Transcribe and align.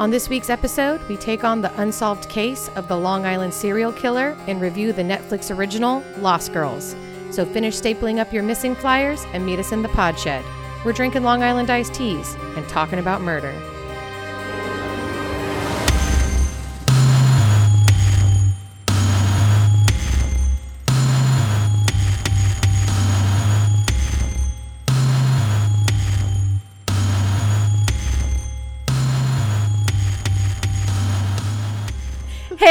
On 0.00 0.10
this 0.10 0.28
week's 0.28 0.50
episode, 0.50 1.00
we 1.08 1.16
take 1.16 1.44
on 1.44 1.60
the 1.60 1.80
unsolved 1.80 2.28
case 2.28 2.68
of 2.76 2.88
the 2.88 2.96
Long 2.96 3.24
Island 3.24 3.54
serial 3.54 3.92
killer 3.92 4.36
and 4.48 4.60
review 4.60 4.92
the 4.92 5.02
Netflix 5.02 5.56
original 5.56 6.02
Lost 6.18 6.52
Girls. 6.52 6.96
So 7.30 7.46
finish 7.46 7.80
stapling 7.80 8.18
up 8.18 8.32
your 8.32 8.42
missing 8.42 8.74
flyers 8.74 9.24
and 9.32 9.46
meet 9.46 9.60
us 9.60 9.72
in 9.72 9.82
the 9.82 9.88
pod 9.88 10.18
shed. 10.18 10.44
We're 10.84 10.92
drinking 10.92 11.22
Long 11.22 11.42
Island 11.42 11.70
iced 11.70 11.94
teas 11.94 12.34
and 12.56 12.68
talking 12.68 12.98
about 12.98 13.22
murder. 13.22 13.54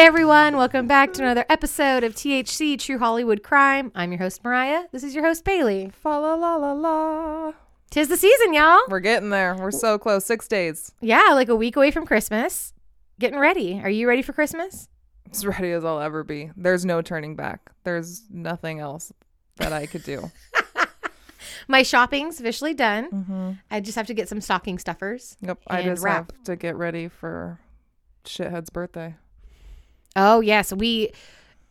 Hey 0.04 0.08
everyone, 0.08 0.58
welcome 0.58 0.86
back 0.86 1.14
to 1.14 1.22
another 1.22 1.46
episode 1.48 2.04
of 2.04 2.14
THC 2.14 2.78
True 2.78 3.00
Hollywood 3.00 3.42
Crime. 3.42 3.90
I'm 3.96 4.12
your 4.12 4.20
host 4.20 4.44
Mariah. 4.44 4.84
This 4.92 5.02
is 5.02 5.16
your 5.16 5.24
host 5.24 5.46
Bailey. 5.46 5.92
Fa 5.94 6.10
la 6.10 6.34
la 6.34 6.58
la 6.58 6.74
la. 6.74 7.54
Tis 7.90 8.10
the 8.10 8.18
season, 8.18 8.54
y'all. 8.54 8.82
We're 8.90 9.00
getting 9.00 9.30
there. 9.30 9.56
We're 9.56 9.72
so 9.72 9.98
close. 9.98 10.26
Six 10.26 10.50
days. 10.50 10.92
Yeah, 11.00 11.30
like 11.32 11.48
a 11.48 11.56
week 11.56 11.78
away 11.78 11.90
from 11.90 12.06
Christmas. 12.06 12.74
Getting 13.18 13.40
ready. 13.40 13.80
Are 13.82 13.90
you 13.90 14.10
ready 14.10 14.22
for 14.22 14.34
Christmas? 14.34 14.90
As 15.32 15.46
ready 15.46 15.72
as 15.72 15.86
I'll 15.86 16.02
ever 16.02 16.26
be. 16.26 16.52
There's 16.58 16.84
no 16.84 17.02
turning 17.02 17.38
back. 17.38 17.72
There's 17.86 18.24
nothing 18.30 18.80
else 18.80 19.14
that 19.56 19.72
I 19.72 19.86
could 19.86 20.04
do. 20.04 20.30
My 21.70 21.82
shopping's 21.82 22.42
officially 22.42 22.74
done. 22.74 23.10
mm-hmm. 23.10 23.52
I 23.72 23.80
just 23.80 23.96
have 23.96 24.08
to 24.08 24.14
get 24.14 24.28
some 24.28 24.42
stocking 24.42 24.80
stuffers. 24.80 25.38
Yep. 25.40 25.60
I 25.68 25.82
just 25.82 26.04
wrap. 26.04 26.34
have 26.34 26.44
to 26.44 26.58
get 26.58 26.76
ready 26.76 27.08
for 27.08 27.62
shithead's 28.26 28.70
birthday. 28.70 29.16
Oh, 30.16 30.42
yes. 30.42 30.72
We 30.74 31.12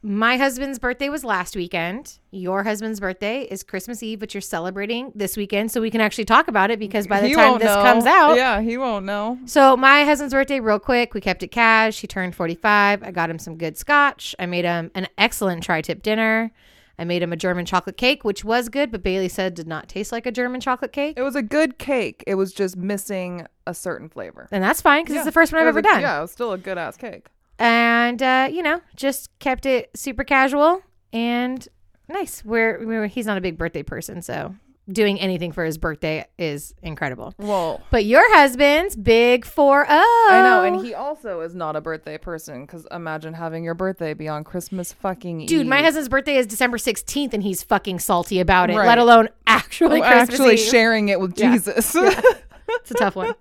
my 0.05 0.37
husband's 0.37 0.81
birthday 0.81 1.09
was 1.09 1.23
last 1.23 1.55
weekend. 1.55 2.19
Your 2.33 2.65
husband's 2.65 2.99
birthday 2.99 3.43
is 3.43 3.63
Christmas 3.63 4.03
Eve, 4.03 4.19
but 4.19 4.35
you're 4.35 4.41
celebrating 4.41 5.13
this 5.15 5.37
weekend 5.37 5.71
so 5.71 5.81
we 5.81 5.93
can 5.93 6.01
actually 6.01 6.25
talk 6.25 6.49
about 6.49 6.73
it 6.73 6.81
because 6.81 7.07
by 7.07 7.21
the 7.21 7.29
He 7.29 7.35
time 7.35 7.59
this 7.61 7.67
know. 7.69 7.83
comes 7.83 8.05
out, 8.05 8.35
Yeah, 8.35 8.61
he 8.61 8.77
won't 8.77 9.07
know. 9.07 9.39
So 9.47 9.77
my 9.77 10.05
husband's 10.05 10.35
birthday, 10.35 10.59
real 10.59 10.81
quick, 10.81 11.15
we 11.15 11.21
kept 11.21 11.45
it 11.45 11.49
cash. 11.53 12.01
He 12.01 12.09
turned 12.09 12.35
45. 12.35 13.05
I 13.05 13.13
got 13.13 13.31
him 13.31 13.39
some 13.39 13.57
good 13.57 13.77
scotch. 13.79 14.35
I 14.41 14.47
made 14.47 14.65
him 14.65 14.91
an 14.97 15.07
excellent 15.19 15.63
tri-tip 15.63 16.03
dinner. 16.03 16.51
I 16.99 17.05
made 17.05 17.23
him 17.23 17.33
a 17.33 17.37
German 17.37 17.65
chocolate 17.65 17.97
cake, 17.97 18.25
which 18.25 18.45
was 18.45 18.69
good, 18.69 18.91
but 18.91 19.05
Bailey 19.05 19.29
said 19.29 19.55
did 19.55 19.69
not 19.69 19.89
taste 19.89 20.11
like 20.11 20.27
a 20.27 20.33
German 20.33 20.61
chocolate 20.61 20.93
cake. 20.93 21.15
It 21.17 21.23
was 21.23 21.37
a 21.37 21.43
good 21.43 21.79
cake. 21.79 22.25
It 22.27 22.35
was 22.35 22.53
just 22.53 22.77
missing 22.77 23.47
a 23.69 23.73
certain 23.75 24.09
flavor. 24.09 24.49
And 24.51 24.65
that's 24.65 24.83
fine 24.83 25.05
because 25.05 25.15
Yeah. 25.15 25.21
it's 25.21 25.27
the 25.27 25.33
first 25.33 25.53
one 25.53 25.63
I've 25.63 25.69
ever 25.69 25.79
a- 25.79 25.83
done. 25.83 26.01
Yeah, 26.01 26.19
it 26.19 26.23
was 26.23 26.33
still 26.33 26.53
a 26.53 26.59
good 26.59 26.77
ass 26.77 26.97
cake. 26.97 27.29
And 27.63 28.21
uh, 28.23 28.49
you 28.53 28.63
know, 28.63 28.81
just 28.97 29.31
kept 29.39 29.67
it 29.67 29.91
super 29.95 30.25
casual 30.25 30.83
and 31.13 31.67
nice. 32.09 32.45
We're, 32.45 32.85
we're 32.85 33.07
he's 33.07 33.27
not 33.27 33.39
a 33.39 33.41
big 33.41 33.57
birthday 33.57 33.83
person, 33.85 34.21
so 34.21 34.55
doing 34.91 35.21
anything 35.21 35.53
for 35.53 35.65
his 35.65 35.79
birthday 35.79 36.27
is 36.39 36.75
incredible. 36.83 37.33
Well, 37.39 37.81
But 37.93 38.05
your 38.05 38.23
husband's 38.35 38.97
big 38.97 39.45
4 39.45 39.87
I 39.89 40.43
know, 40.43 40.65
and 40.65 40.85
he 40.85 40.93
also 40.93 41.41
is 41.41 41.55
not 41.55 41.77
a 41.77 41.81
birthday 41.81 42.19
person. 42.19 42.63
Because 42.67 42.85
imagine 42.91 43.33
having 43.33 43.63
your 43.63 43.75
birthday 43.75 44.13
be 44.13 44.27
on 44.27 44.43
Christmas 44.43 44.93
fucking 44.93 45.47
Dude, 45.47 45.61
Eve. 45.63 45.67
my 45.69 45.83
husband's 45.83 46.09
birthday 46.09 46.35
is 46.37 46.49
December 46.49 46.79
16th 46.79 47.33
and 47.33 47.45
he's 47.45 47.63
fucking 47.63 48.01
salty 48.01 48.41
about 48.41 48.71
it, 48.71 48.77
Right. 48.77 48.89
let 48.89 48.99
alone 48.99 49.29
actually 49.47 50.01
Oh, 50.03 50.05
Christmas 50.11 50.31
actually 50.31 50.55
Eve. 50.55 50.59
sharing 50.61 51.09
it 51.11 51.21
with 51.21 51.39
Yeah. 51.39 51.53
Jesus. 51.53 51.95
it's 52.69 52.91
a 52.91 52.95
tough 52.95 53.15
one. 53.15 53.35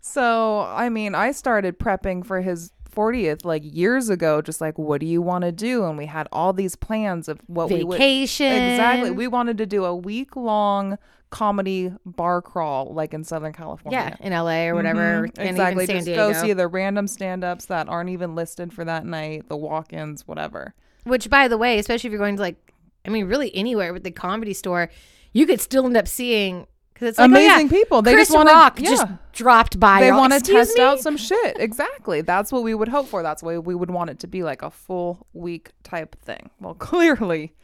So, 0.00 0.60
I 0.60 0.88
mean, 0.88 1.14
I 1.14 1.32
started 1.32 1.78
prepping 1.78 2.24
for 2.24 2.40
his 2.40 2.70
40th 2.94 3.44
like 3.44 3.62
years 3.64 4.08
ago, 4.08 4.40
just 4.42 4.60
like, 4.60 4.78
what 4.78 5.00
do 5.00 5.06
you 5.06 5.22
want 5.22 5.42
to 5.44 5.52
do? 5.52 5.84
And 5.84 5.96
we 5.98 6.06
had 6.06 6.28
all 6.32 6.52
these 6.52 6.76
plans 6.76 7.28
of 7.28 7.40
what 7.46 7.70
we 7.70 7.84
would. 7.84 7.98
Vacation. 7.98 8.52
Exactly. 8.52 9.10
We 9.10 9.28
wanted 9.28 9.58
to 9.58 9.66
do 9.66 9.84
a 9.84 9.94
week 9.94 10.36
long 10.36 10.98
comedy 11.30 11.92
bar 12.06 12.40
crawl, 12.40 12.92
like 12.94 13.12
in 13.12 13.22
Southern 13.22 13.52
California. 13.52 14.16
Yeah, 14.20 14.26
in 14.26 14.32
LA 14.32 14.66
or 14.68 14.74
whatever. 14.74 15.26
Mhm. 15.28 15.32
And 15.38 15.48
Exactly. 15.50 15.86
Just 15.86 16.06
Diego. 16.06 16.32
go 16.32 16.40
see 16.40 16.52
the 16.54 16.66
random 16.66 17.06
stand 17.06 17.44
ups 17.44 17.66
that 17.66 17.88
aren't 17.88 18.10
even 18.10 18.34
listed 18.34 18.72
for 18.72 18.84
that 18.84 19.04
night, 19.04 19.48
the 19.48 19.56
walk 19.56 19.92
ins, 19.92 20.26
whatever. 20.26 20.74
Which, 21.04 21.28
by 21.28 21.48
the 21.48 21.58
way, 21.58 21.78
especially 21.78 22.08
if 22.08 22.12
you're 22.12 22.18
going 22.18 22.36
to 22.36 22.42
like, 22.42 22.72
I 23.04 23.10
mean, 23.10 23.26
really 23.26 23.54
anywhere 23.54 23.92
with 23.92 24.04
the 24.04 24.10
comedy 24.10 24.54
store, 24.54 24.90
you 25.32 25.46
could 25.46 25.60
still 25.60 25.84
end 25.86 25.96
up 25.96 26.08
seeing 26.08 26.66
because 26.98 27.10
it's 27.10 27.18
like 27.18 27.26
Amazing 27.30 27.50
oh, 27.50 27.60
yeah, 27.60 27.68
people. 27.68 28.02
They 28.02 28.12
Chris 28.14 28.28
just 28.28 28.36
wanna- 28.36 28.50
Rock 28.50 28.80
yeah. 28.80 28.90
just 28.90 29.06
dropped 29.32 29.78
by. 29.78 30.00
they 30.00 30.10
want 30.10 30.32
to 30.32 30.40
test 30.40 30.76
me?" 30.76 30.82
out 30.82 30.98
some 31.00 31.16
shit. 31.16 31.56
Exactly. 31.60 32.22
That's 32.22 32.50
what 32.50 32.62
we 32.64 32.74
would 32.74 32.88
hope 32.88 33.06
for. 33.06 33.22
That's 33.22 33.42
why 33.42 33.58
we 33.58 33.74
would 33.74 33.90
want 33.90 34.10
it 34.10 34.18
to 34.20 34.26
be 34.26 34.42
like 34.42 34.62
a 34.62 34.70
full 34.70 35.26
week 35.32 35.70
type 35.84 36.16
thing. 36.22 36.50
Well, 36.60 36.74
clearly, 36.78 37.54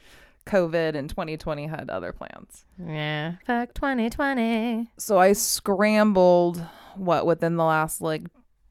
COVID 0.46 0.94
and 0.94 1.08
2020 1.10 1.66
had 1.66 1.90
other 1.90 2.12
plans. 2.12 2.64
Yeah, 2.78 3.34
fuck 3.46 3.74
2020. 3.74 4.88
So 4.98 5.18
I 5.18 5.32
scrambled, 5.32 6.64
what, 6.96 7.26
within 7.26 7.56
the 7.56 7.64
last 7.64 8.00
like 8.00 8.22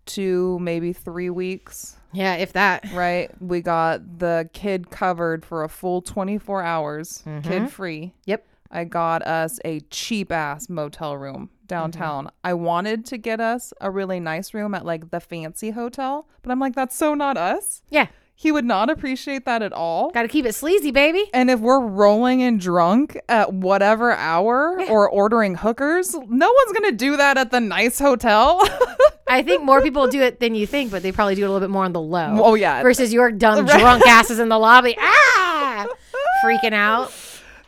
two, 0.05 0.59
maybe 0.59 0.93
three 0.93 1.29
weeks, 1.29 1.97
Yeah, 2.11 2.35
if 2.35 2.53
that. 2.53 2.91
right? 2.93 3.29
We 3.41 3.61
got 3.61 4.19
the 4.19 4.49
kid 4.53 4.89
covered 4.89 5.45
for 5.45 5.63
a 5.63 5.69
full 5.69 6.01
24 6.01 6.61
hours, 6.63 7.23
Mhm. 7.25 7.43
kid 7.43 7.71
free. 7.71 8.13
Yep. 8.25 8.45
I 8.73 8.83
got 8.85 9.21
us 9.25 9.59
a 9.63 9.79
cheap 9.91 10.31
ass 10.31 10.67
motel 10.67 11.15
room 11.15 11.49
downtown. 11.67 12.25
Mm-hmm. 12.25 12.35
I 12.43 12.53
wanted 12.55 13.05
to 13.05 13.17
get 13.17 13.39
us 13.39 13.71
a 13.79 13.89
really 13.91 14.19
nice 14.19 14.53
room 14.53 14.73
at 14.75 14.83
like 14.85 15.11
the 15.11 15.19
fancy 15.19 15.69
hotel, 15.71 16.27
but 16.41 16.51
I'm 16.51 16.59
like, 16.59 16.73
that's 16.75 16.95
so 16.95 17.13
not 17.13 17.37
us. 17.37 17.83
Yeah, 17.89 18.07
He 18.35 18.51
would 18.51 18.65
not 18.65 18.89
appreciate 18.89 19.45
that 19.45 19.61
at 19.61 19.71
all. 19.73 20.09
got 20.11 20.23
to 20.23 20.27
keep 20.27 20.45
it 20.45 20.55
sleazy, 20.55 20.89
baby. 20.91 21.29
And 21.33 21.49
if 21.51 21.59
we're 21.59 21.79
rolling 21.79 22.41
and 22.41 22.59
drunk 22.59 23.15
at 23.29 23.53
whatever 23.53 24.11
hour 24.11 24.75
Yeah. 24.79 24.89
or 24.91 25.07
ordering 25.09 25.53
hookers, 25.55 26.13
no 26.15 26.51
one's 26.51 26.71
going 26.77 26.89
to 26.91 26.97
do 26.97 27.15
that 27.17 27.37
at 27.37 27.51
the 27.51 27.59
nice 27.61 27.99
hotel. 27.99 28.59
I 29.27 29.41
think 29.43 29.63
more 29.63 29.81
people 29.81 30.07
do 30.07 30.21
it 30.21 30.39
than 30.39 30.53
you 30.55 30.67
think, 30.67 30.91
but 30.91 31.01
they 31.03 31.11
probably 31.11 31.35
do 31.35 31.43
it 31.43 31.45
a 31.47 31.51
little 31.51 31.65
bit 31.65 31.71
more 31.71 31.85
on 31.85 31.93
the 31.93 32.01
low. 32.01 32.37
oh, 32.43 32.55
yeah. 32.55 32.81
versus 32.81 33.13
your 33.13 33.31
dumb 33.31 33.65
Right. 33.67 33.79
drunk 33.79 34.05
asses 34.07 34.39
in 34.39 34.49
the 34.49 34.57
lobby, 34.59 34.95
ah, 34.99 35.87
freaking 36.43 36.73
out. 36.73 37.11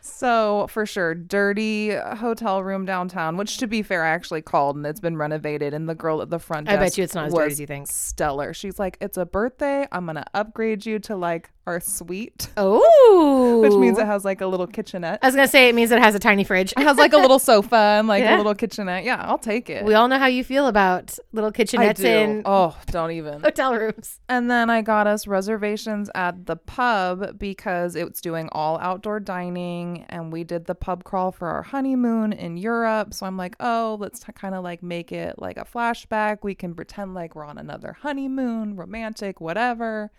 So 0.06 0.68
for 0.70 0.86
sure, 0.86 1.16
dirty 1.16 1.96
hotel 1.96 2.64
room 2.64 2.86
downtown. 2.86 3.38
Which, 3.38 3.58
to 3.58 3.68
be 3.68 3.82
fair, 3.82 4.04
I 4.04 4.10
actually 4.10 4.44
called 4.44 4.76
and 4.76 4.86
it's 4.86 5.00
been 5.00 5.18
renovated. 5.18 5.74
And 5.74 5.90
the 5.90 5.96
girl 5.96 6.22
at 6.22 6.30
the 6.30 6.40
front 6.40 6.70
I 6.70 6.78
bet 6.78 6.98
you 6.98 7.04
it's 7.04 7.16
not 7.16 7.28
as 7.28 7.34
dirty 7.34 7.52
as 7.54 7.60
you 7.60 7.68
think. 7.68 7.88
Stellar. 7.88 8.54
She's 8.54 8.78
like, 8.78 8.98
"It's 9.02 9.18
a 9.18 9.26
birthday. 9.26 9.88
I'm 9.92 10.06
gonna 10.06 10.26
upgrade 10.34 10.86
you 10.86 11.00
to 11.00 11.16
like 11.16 11.50
our 11.68 11.80
suite, 11.80 12.50
Oh, 12.58 13.59
which 13.62 13.74
means 13.74 13.98
it 13.98 14.06
has 14.06 14.24
like 14.24 14.42
a 14.42 14.48
little 14.48 14.68
kitchenette. 14.68 15.20
I 15.22 15.28
was 15.28 15.36
gonna 15.36 15.48
say 15.48 15.68
it 15.70 15.76
means 15.76 15.92
it 15.92 16.00
has 16.00 16.14
a 16.16 16.20
tiny 16.20 16.44
fridge. 16.44 16.72
It 16.78 16.84
has 16.84 16.98
like 16.98 17.14
a 17.14 17.18
little 17.18 17.40
sofa 17.40 17.76
and 17.76 18.08
like 18.08 18.24
Yeah. 18.24 18.36
a 18.36 18.38
little 18.38 18.53
kitchenette. 18.56 19.03
Yeah, 19.03 19.22
I'll 19.22 19.38
take 19.40 19.70
it. 19.70 19.84
We 19.84 19.94
all 19.96 20.08
know 20.08 20.20
how 20.20 20.28
you 20.28 20.44
feel 20.44 20.68
about 20.68 21.18
little 21.34 21.52
kitchenettes 21.52 22.04
in 22.04 22.44
Oh, 22.46 22.78
don't 22.88 23.12
even. 23.12 23.42
hotel 23.42 23.74
rooms. 23.75 24.20
And 24.30 24.50
then 24.50 24.70
I 24.70 24.81
got 24.81 25.08
us 25.08 25.25
reservations 25.28 26.09
at 26.14 26.46
the 26.46 26.56
pub 26.56 27.40
because 27.40 27.96
it's 27.96 28.22
doing 28.22 28.48
all 28.52 28.78
outdoor 28.80 29.20
dining. 29.20 30.06
And 30.09 30.31
we 30.31 30.44
did 30.44 30.66
the 30.66 30.75
pub 30.75 31.04
crawl 31.04 31.31
for 31.31 31.48
our 31.50 31.64
honeymoon 31.64 32.31
in 32.34 32.58
Europe. 32.58 33.14
So 33.14 33.25
I'm 33.25 33.38
like, 33.38 33.56
oh, 33.59 33.98
let's 34.00 34.24
kind 34.36 34.54
of 34.56 34.64
like 34.64 34.84
make 34.84 35.12
it 35.12 35.36
like 35.40 35.58
a 35.58 35.66
flashback. 35.66 36.40
We 36.44 36.54
can 36.56 36.75
pretend 36.75 37.14
like 37.16 37.36
we're 37.36 37.46
on 37.46 37.58
another 37.58 37.94
honeymoon, 38.02 38.75
romantic, 38.75 39.42
whatever. 39.42 40.12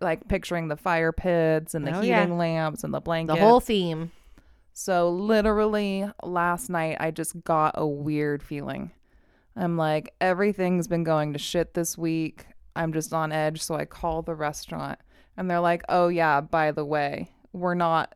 Like 0.00 0.28
picturing 0.28 0.68
the 0.68 0.76
fire 0.76 1.12
pits 1.12 1.74
and 1.74 1.86
the 1.86 1.90
Oh, 1.92 2.00
heating 2.00 2.08
yeah. 2.30 2.34
lamps 2.34 2.84
and 2.84 2.92
the 2.94 3.00
blankets. 3.00 3.38
The 3.38 3.44
whole 3.44 3.60
theme. 3.60 4.10
So 4.72 5.08
literally 5.10 6.06
last 6.22 6.68
night 6.68 6.96
I 7.00 7.10
just 7.10 7.42
got 7.44 7.74
a 7.76 7.86
weird 7.86 8.42
feeling. 8.42 8.90
I'm 9.56 9.76
like 9.76 10.12
everything's 10.20 10.88
been 10.88 11.04
going 11.04 11.32
to 11.32 11.38
shit 11.38 11.74
this 11.74 11.96
week. 11.96 12.46
I'm 12.74 12.92
just 12.92 13.12
on 13.12 13.30
edge, 13.30 13.62
so 13.62 13.76
I 13.76 13.84
call 13.84 14.22
the 14.22 14.34
restaurant 14.34 14.98
and 15.36 15.48
they're 15.48 15.60
like, 15.60 15.82
"Oh 15.88 16.08
yeah, 16.08 16.40
by 16.40 16.72
the 16.72 16.84
way, 16.84 17.30
we're 17.52 17.74
not 17.74 18.14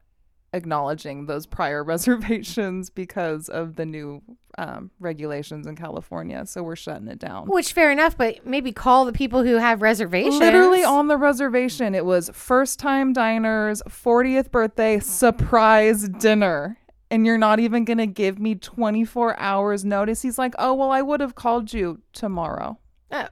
acknowledging 0.52 1.26
those 1.26 1.46
prior 1.46 1.84
reservations 1.94 2.90
because 2.90 3.48
of 3.48 3.76
the 3.76 3.86
new 3.86 4.22
um, 4.58 4.90
regulations 5.00 5.66
in 5.66 5.76
California, 5.76 6.44
so 6.44 6.62
we're 6.62 6.76
shutting 6.76 7.08
it 7.08 7.18
down." 7.18 7.46
Which 7.46 7.72
fair 7.72 7.90
enough, 7.90 8.16
but 8.16 8.44
maybe 8.44 8.72
call 8.72 9.04
the 9.06 9.12
people 9.12 9.42
who 9.44 9.56
have 9.56 9.80
reservations. 9.80 10.38
Literally 10.38 10.84
on 10.84 11.08
the 11.08 11.16
reservation, 11.16 11.94
it 11.94 12.04
was 12.04 12.30
first 12.34 12.78
time 12.78 13.12
diners, 13.12 13.82
40th 13.88 14.50
birthday 14.50 14.98
surprise 14.98 16.08
dinner. 16.08 16.76
And 17.10 17.24
you're 17.24 17.38
not 17.38 17.58
even 17.58 17.86
going 17.86 17.96
to 17.96 18.06
give 18.06 18.38
me 18.38 18.54
24 18.54 19.38
hours 19.40 19.82
notice. 19.82 20.20
He's 20.20 20.36
like, 20.36 20.54
oh, 20.58 20.74
well, 20.74 20.90
I 20.90 21.00
would 21.00 21.20
have 21.20 21.34
called 21.34 21.72
you 21.72 22.02
tomorrow. 22.12 22.78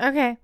Okay. 0.00 0.38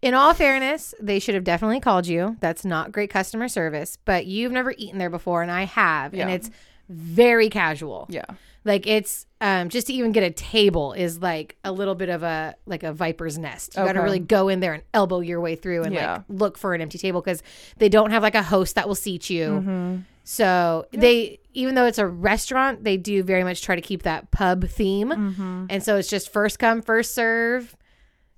In 0.00 0.14
all 0.14 0.32
fairness, 0.32 0.94
they 1.00 1.18
should 1.18 1.34
have 1.34 1.44
definitely 1.44 1.80
called 1.80 2.06
you. 2.06 2.36
That's 2.40 2.64
not 2.64 2.92
great 2.92 3.10
customer 3.10 3.48
service, 3.48 3.98
but 4.04 4.26
you've 4.26 4.52
never 4.52 4.72
eaten 4.78 4.98
there 4.98 5.10
before, 5.10 5.42
and 5.42 5.50
I 5.50 5.64
have. 5.64 6.14
And 6.14 6.30
it's 6.30 6.50
very 6.88 7.50
casual. 7.50 8.06
Yeah. 8.08 8.24
Like 8.68 8.86
it's 8.86 9.26
um 9.40 9.68
just 9.70 9.86
to 9.88 9.92
even 9.92 10.12
get 10.12 10.22
a 10.22 10.30
table 10.30 10.92
is 10.92 11.20
like 11.20 11.56
a 11.64 11.72
little 11.72 11.94
bit 11.94 12.08
of 12.08 12.22
a 12.22 12.54
like 12.66 12.82
a 12.84 12.92
viper's 12.92 13.38
nest. 13.38 13.74
You 13.76 13.84
got 13.84 13.92
to 13.94 14.00
really 14.00 14.18
go 14.20 14.48
in 14.48 14.60
there 14.60 14.74
and 14.74 14.82
elbow 14.94 15.20
your 15.20 15.40
way 15.40 15.56
through 15.56 15.82
and 15.84 15.94
Yeah. 15.94 16.12
like 16.12 16.22
look 16.28 16.58
for 16.58 16.74
an 16.74 16.80
empty 16.80 16.98
table 16.98 17.20
because 17.20 17.42
they 17.78 17.88
don't 17.88 18.10
have 18.10 18.22
like 18.22 18.34
a 18.36 18.42
host 18.42 18.74
that 18.76 18.86
will 18.86 18.94
seat 18.94 19.30
you. 19.30 19.48
Mm-hmm. 19.48 19.96
So 20.24 20.86
they 20.92 21.40
even 21.54 21.74
though 21.74 21.86
it's 21.86 21.98
a 21.98 22.06
restaurant, 22.06 22.84
they 22.84 22.96
do 22.96 23.22
very 23.22 23.42
much 23.42 23.62
try 23.62 23.74
to 23.74 23.80
keep 23.80 24.02
that 24.02 24.30
pub 24.30 24.68
theme. 24.68 25.08
Mm-hmm. 25.08 25.66
And 25.70 25.82
so 25.82 25.96
it's 25.96 26.08
just 26.08 26.32
first 26.32 26.58
come, 26.58 26.82
first 26.82 27.14
serve, 27.14 27.74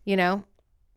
you 0.04 0.16
know. 0.16 0.44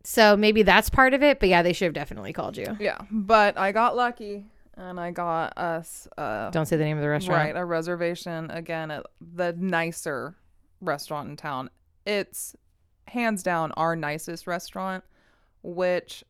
So 0.05 0.37
maybe 0.37 0.63
that's 0.63 0.89
part 0.89 1.13
of 1.13 1.23
it, 1.23 1.39
but 1.39 1.49
yeah, 1.49 1.63
they 1.63 1.73
should 1.73 1.85
have 1.85 1.93
definitely 1.93 2.33
called 2.33 2.57
you. 2.57 2.77
Yeah. 2.79 2.99
But 3.09 3.57
I 3.57 3.71
got 3.71 3.95
lucky 3.95 4.45
and 4.77 4.99
I 4.99 5.11
got 5.11 5.57
us 5.57 6.07
uh 6.17 6.49
Don't 6.49 6.65
say 6.65 6.77
the 6.77 6.83
name 6.83 6.97
of 6.97 7.03
the 7.03 7.09
restaurant. 7.09 7.39
right 7.43 7.55
a 7.55 7.65
reservation 7.65 8.49
again 8.51 8.91
at 8.91 9.05
the 9.21 9.53
nicer 9.53 10.35
restaurant 10.81 11.29
in 11.29 11.37
town. 11.37 11.69
It's 12.05 12.55
hands 13.07 13.43
down 13.43 13.71
our 13.73 13.95
nicest 13.95 14.47
restaurant, 14.47 15.03
which 15.61 16.23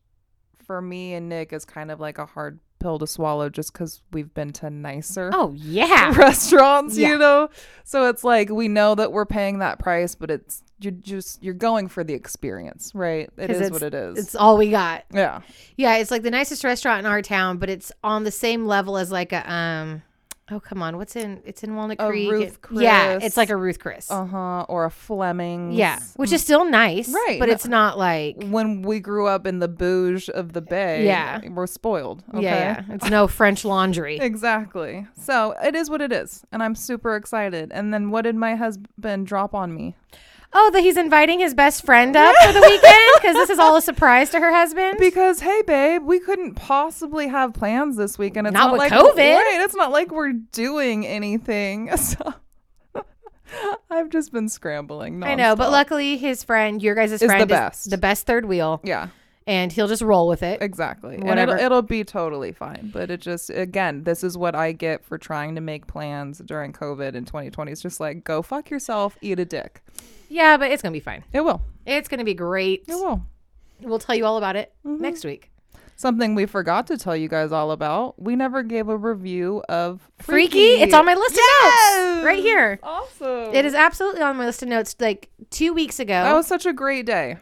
for 0.64 0.80
me 0.80 1.14
and 1.14 1.28
Nick 1.28 1.52
is 1.52 1.64
kind 1.64 1.90
of 1.90 2.00
like 2.00 2.18
a 2.18 2.26
hard 2.26 2.58
pill 2.84 2.98
to 2.98 3.06
swallow 3.06 3.48
just 3.48 3.72
because 3.72 4.02
we've 4.12 4.34
been 4.34 4.52
to 4.52 4.68
nicer 4.68 5.30
Oh 5.32 5.54
yeah. 5.56 6.14
restaurants, 6.16 6.98
Yeah. 6.98 7.08
you 7.08 7.18
know? 7.18 7.48
So 7.84 8.08
it's 8.10 8.22
like 8.22 8.50
we 8.50 8.68
know 8.68 8.94
that 8.94 9.10
we're 9.10 9.24
paying 9.24 9.60
that 9.60 9.78
price, 9.78 10.14
but 10.14 10.30
it's 10.30 10.62
you're 10.80 10.92
just 10.92 11.42
you're 11.42 11.54
going 11.54 11.88
for 11.88 12.04
the 12.04 12.12
experience, 12.12 12.92
right? 12.94 13.30
It 13.38 13.50
is 13.50 13.70
what 13.70 13.80
it 13.82 13.94
is. 13.94 14.18
It's 14.18 14.34
all 14.34 14.58
we 14.58 14.70
got. 14.70 15.04
yeah. 15.10 15.40
Yeah, 15.78 15.96
it's 15.96 16.10
like 16.10 16.22
the 16.24 16.30
nicest 16.30 16.62
restaurant 16.62 17.00
in 17.00 17.06
our 17.06 17.22
town, 17.22 17.56
but 17.56 17.70
it's 17.70 17.90
on 18.02 18.24
the 18.24 18.30
same 18.30 18.66
level 18.66 18.98
as 18.98 19.10
like 19.10 19.32
a 19.32 19.50
um 19.50 20.02
oh 20.50 20.60
come 20.60 20.82
on, 20.82 20.96
what's 20.96 21.16
in 21.16 21.40
it's 21.44 21.62
in 21.64 21.74
Walnut 21.74 21.96
A 22.00 22.06
Creek. 22.08 22.30
Ruth 22.30 22.58
It- 22.72 22.82
yeah, 22.82 23.18
it's 23.22 23.36
like 23.36 23.50
a 23.50 23.56
Ruth 23.56 23.78
Chris. 23.78 24.10
Uh-huh. 24.10 24.66
Or 24.68 24.84
a 24.84 24.90
Fleming. 24.90 25.72
yeah, 25.72 26.00
which 26.16 26.32
is 26.32 26.42
still 26.42 26.64
nice, 26.64 27.08
Right, 27.08 27.38
But 27.40 27.48
it's 27.48 27.66
not 27.66 27.96
like 27.98 28.36
when 28.44 28.82
we 28.82 29.00
grew 29.00 29.26
up 29.26 29.46
in 29.46 29.58
the 29.60 29.68
bouge 29.68 30.28
of 30.30 30.52
the 30.52 30.60
bay, 30.60 31.06
Yeah. 31.06 31.40
we're 31.48 31.66
spoiled. 31.66 32.22
Okay? 32.34 32.42
yeah, 32.44 32.82
yeah, 32.88 32.94
it's 32.94 33.08
no 33.10 33.26
French 33.26 33.64
laundry. 33.64 34.18
Exactly. 34.34 35.06
So 35.16 35.54
it 35.62 35.74
is 35.74 35.88
what 35.88 36.00
it 36.02 36.12
is. 36.12 36.44
And 36.52 36.62
I'm 36.62 36.74
super 36.74 37.16
excited. 37.16 37.70
And 37.72 37.94
then 37.94 38.10
what 38.10 38.22
did 38.22 38.34
my 38.36 38.54
husband 38.56 39.26
drop 39.26 39.54
on 39.54 39.74
me? 39.74 39.96
Oh, 40.56 40.70
that 40.72 40.80
he's 40.82 40.96
inviting 40.96 41.40
his 41.40 41.52
best 41.52 41.84
friend 41.84 42.14
up 42.16 42.34
for 42.46 42.52
the 42.52 42.60
weekend 42.68 43.10
because 43.16 43.34
this 43.34 43.50
is 43.50 43.58
all 43.58 43.74
a 43.76 43.82
surprise 43.82 44.30
to 44.30 44.38
her 44.40 44.52
husband. 44.52 44.98
Because 45.00 45.40
hey 45.40 45.62
babe, 45.66 46.02
we 46.04 46.20
couldn't 46.20 46.54
possibly 46.54 47.26
have 47.28 47.52
plans 47.54 47.96
this 47.96 48.16
weekend. 48.18 48.46
It's 48.46 48.54
Not 48.54 48.66
not, 48.66 48.72
with 48.72 48.78
like 48.80 48.92
COVID. 48.92 49.16
Right, 49.16 49.60
it's 49.62 49.74
not 49.74 49.90
like 49.90 50.12
we're 50.12 50.32
doing 50.32 51.06
anything. 51.06 51.90
So 51.98 52.34
I've 53.90 54.08
just 54.10 54.32
been 54.32 54.48
scrambling. 54.48 55.22
I 55.22 55.34
know, 55.36 55.54
but 55.54 55.70
luckily 55.70 56.16
his 56.16 56.42
friend, 56.42 56.82
your 56.82 56.94
guys' 56.96 57.20
the 57.20 57.26
friend, 57.26 57.48
best. 57.48 57.88
the 57.90 57.98
best 57.98 58.26
third 58.26 58.46
wheel, 58.46 58.80
Yeah, 58.82 59.08
and 59.46 59.70
he'll 59.72 59.88
just 59.88 60.02
roll 60.02 60.26
with 60.28 60.42
it. 60.42 60.62
exactly. 60.62 61.16
Whatever. 61.18 61.52
And 61.52 61.60
it'll, 61.60 61.64
it'll 61.64 61.82
be 61.82 62.02
totally 62.04 62.52
fine. 62.52 62.90
But 62.92 63.10
it 63.10 63.20
just 63.20 63.50
again, 63.50 64.04
this 64.04 64.24
is 64.24 64.36
what 64.38 64.54
I 64.54 64.72
get 64.72 65.04
for 65.04 65.18
trying 65.18 65.54
to 65.56 65.60
make 65.60 65.86
plans 65.86 66.38
during 66.38 66.72
COVID 66.72 67.14
in 67.14 67.24
2020. 67.24 67.70
It's 67.72 67.82
just 67.82 68.00
like 68.00 68.24
go 68.24 68.42
fuck 68.42 68.70
yourself, 68.70 69.16
eat 69.20 69.38
a 69.38 69.44
dick. 69.44 69.82
Yeah, 70.28 70.56
but 70.56 70.70
it's 70.70 70.82
gonna 70.82 70.92
be 70.92 71.00
fine. 71.00 71.24
It 71.32 71.42
will. 71.42 71.62
It's 71.86 72.08
gonna 72.08 72.24
be 72.24 72.34
great. 72.34 72.84
It 72.88 72.94
will. 72.94 73.22
We'll 73.80 73.98
tell 73.98 74.14
you 74.14 74.24
all 74.24 74.36
about 74.38 74.56
it 74.56 74.72
Mm-hmm. 74.86 75.02
next 75.02 75.24
week. 75.24 75.50
Something 75.96 76.34
we 76.34 76.46
forgot 76.46 76.88
to 76.88 76.98
tell 76.98 77.16
you 77.16 77.28
guys 77.28 77.52
all 77.52 77.70
about. 77.70 78.20
We 78.20 78.34
never 78.34 78.64
gave 78.64 78.88
a 78.88 78.96
review 78.96 79.62
of 79.68 80.08
Freaky, 80.18 80.58
it's 80.82 80.92
on 80.92 81.06
my 81.06 81.14
list 81.14 81.34
of 81.34 81.36
Yes! 81.38 82.14
notes 82.16 82.24
right 82.24 82.42
here. 82.42 82.80
Awesome. 82.82 83.54
It 83.54 83.64
is 83.64 83.74
absolutely 83.74 84.20
on 84.22 84.36
my 84.36 84.46
list 84.46 84.60
of 84.64 84.68
notes. 84.70 84.96
Like 84.98 85.30
two 85.50 85.72
weeks 85.72 86.00
ago, 86.00 86.14
That 86.14 86.34
was 86.34 86.48
such 86.48 86.66
a 86.66 86.72
great 86.72 87.06
day. 87.06 87.36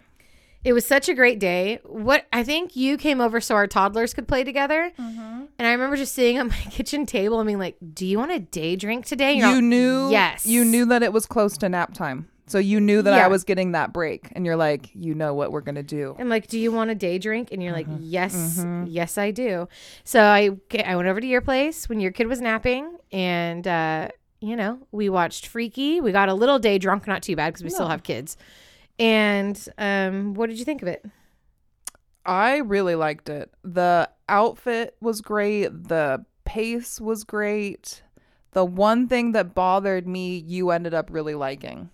It 0.64 0.72
was 0.72 0.86
such 0.86 1.08
a 1.08 1.14
great 1.14 1.38
day. 1.38 1.78
What 1.84 2.26
I 2.32 2.44
think 2.44 2.76
you 2.76 2.96
came 2.96 3.20
over 3.20 3.40
so 3.40 3.54
our 3.54 3.66
toddlers 3.66 4.14
could 4.14 4.28
play 4.28 4.44
together, 4.44 4.92
Mm-hmm. 4.98 5.44
and 5.58 5.66
I 5.68 5.72
remember 5.72 5.96
just 5.96 6.14
sitting 6.14 6.36
at 6.38 6.46
my 6.48 6.56
kitchen 6.70 7.06
table 7.06 7.40
and 7.40 7.46
being 7.46 7.58
like, 7.58 7.76
"Do 7.94 8.06
you 8.06 8.18
want 8.18 8.32
a 8.32 8.38
day 8.38 8.76
drink 8.76 9.06
today?" 9.06 9.34
You're 9.34 9.50
you 9.56 9.62
knew 9.62 10.10
yes, 10.10 10.46
you 10.46 10.64
knew 10.64 10.84
that 10.86 11.02
it 11.02 11.12
was 11.12 11.26
close 11.26 11.56
to 11.58 11.68
nap 11.68 11.94
time. 11.94 12.28
So 12.48 12.58
you 12.58 12.80
knew 12.80 13.00
that 13.02 13.16
Yeah. 13.16 13.24
I 13.24 13.28
was 13.28 13.44
getting 13.44 13.72
that 13.72 13.92
break 13.94 14.28
and 14.32 14.44
you're 14.44 14.56
like, 14.56 14.90
you 14.94 15.14
know 15.14 15.32
what 15.32 15.52
we're 15.52 15.60
going 15.62 15.76
to 15.76 15.82
do. 15.82 16.14
I'm 16.18 16.28
like, 16.28 16.48
"Do 16.48 16.58
you 16.58 16.70
want 16.72 16.90
a 16.90 16.94
day 16.94 17.18
drink?" 17.18 17.48
And 17.52 17.62
you're 17.62 17.72
Mm-hmm. 17.74 17.92
like, 17.92 18.00
"Yes, 18.02 18.64
yes, 18.86 19.16
I 19.16 19.30
do." 19.30 19.68
So 20.04 20.20
I 20.22 20.50
I 20.84 20.96
went 20.96 21.08
over 21.08 21.20
to 21.20 21.26
your 21.26 21.40
place 21.40 21.88
when 21.88 21.98
your 22.00 22.10
kid 22.12 22.26
was 22.26 22.40
napping, 22.40 22.98
and 23.12 23.66
uh, 23.66 24.08
you 24.40 24.56
know 24.56 24.80
we 24.90 25.08
watched 25.08 25.46
Freaky. 25.46 26.00
We 26.00 26.12
got 26.12 26.28
a 26.28 26.34
little 26.34 26.58
day 26.58 26.78
drunk, 26.78 27.06
not 27.06 27.22
too 27.22 27.36
bad 27.36 27.50
because 27.54 27.62
we 27.64 27.70
still 27.70 27.88
have 27.88 28.02
kids. 28.02 28.36
And 29.02 29.68
um, 29.78 30.34
what 30.34 30.48
did 30.48 30.60
you 30.60 30.64
think 30.64 30.80
of 30.80 30.86
it? 30.86 31.04
I 32.24 32.58
really 32.58 32.94
liked 32.94 33.28
it. 33.28 33.52
The 33.64 34.08
outfit 34.28 34.96
was 35.00 35.20
great, 35.20 35.88
the 35.88 36.24
pace 36.44 37.00
was 37.00 37.24
great. 37.24 38.02
The 38.52 38.64
one 38.64 39.08
thing 39.08 39.32
that 39.32 39.54
bothered 39.54 40.06
me, 40.06 40.36
you 40.36 40.70
ended 40.70 40.94
up 40.94 41.08
really 41.10 41.34
liking. 41.34 41.90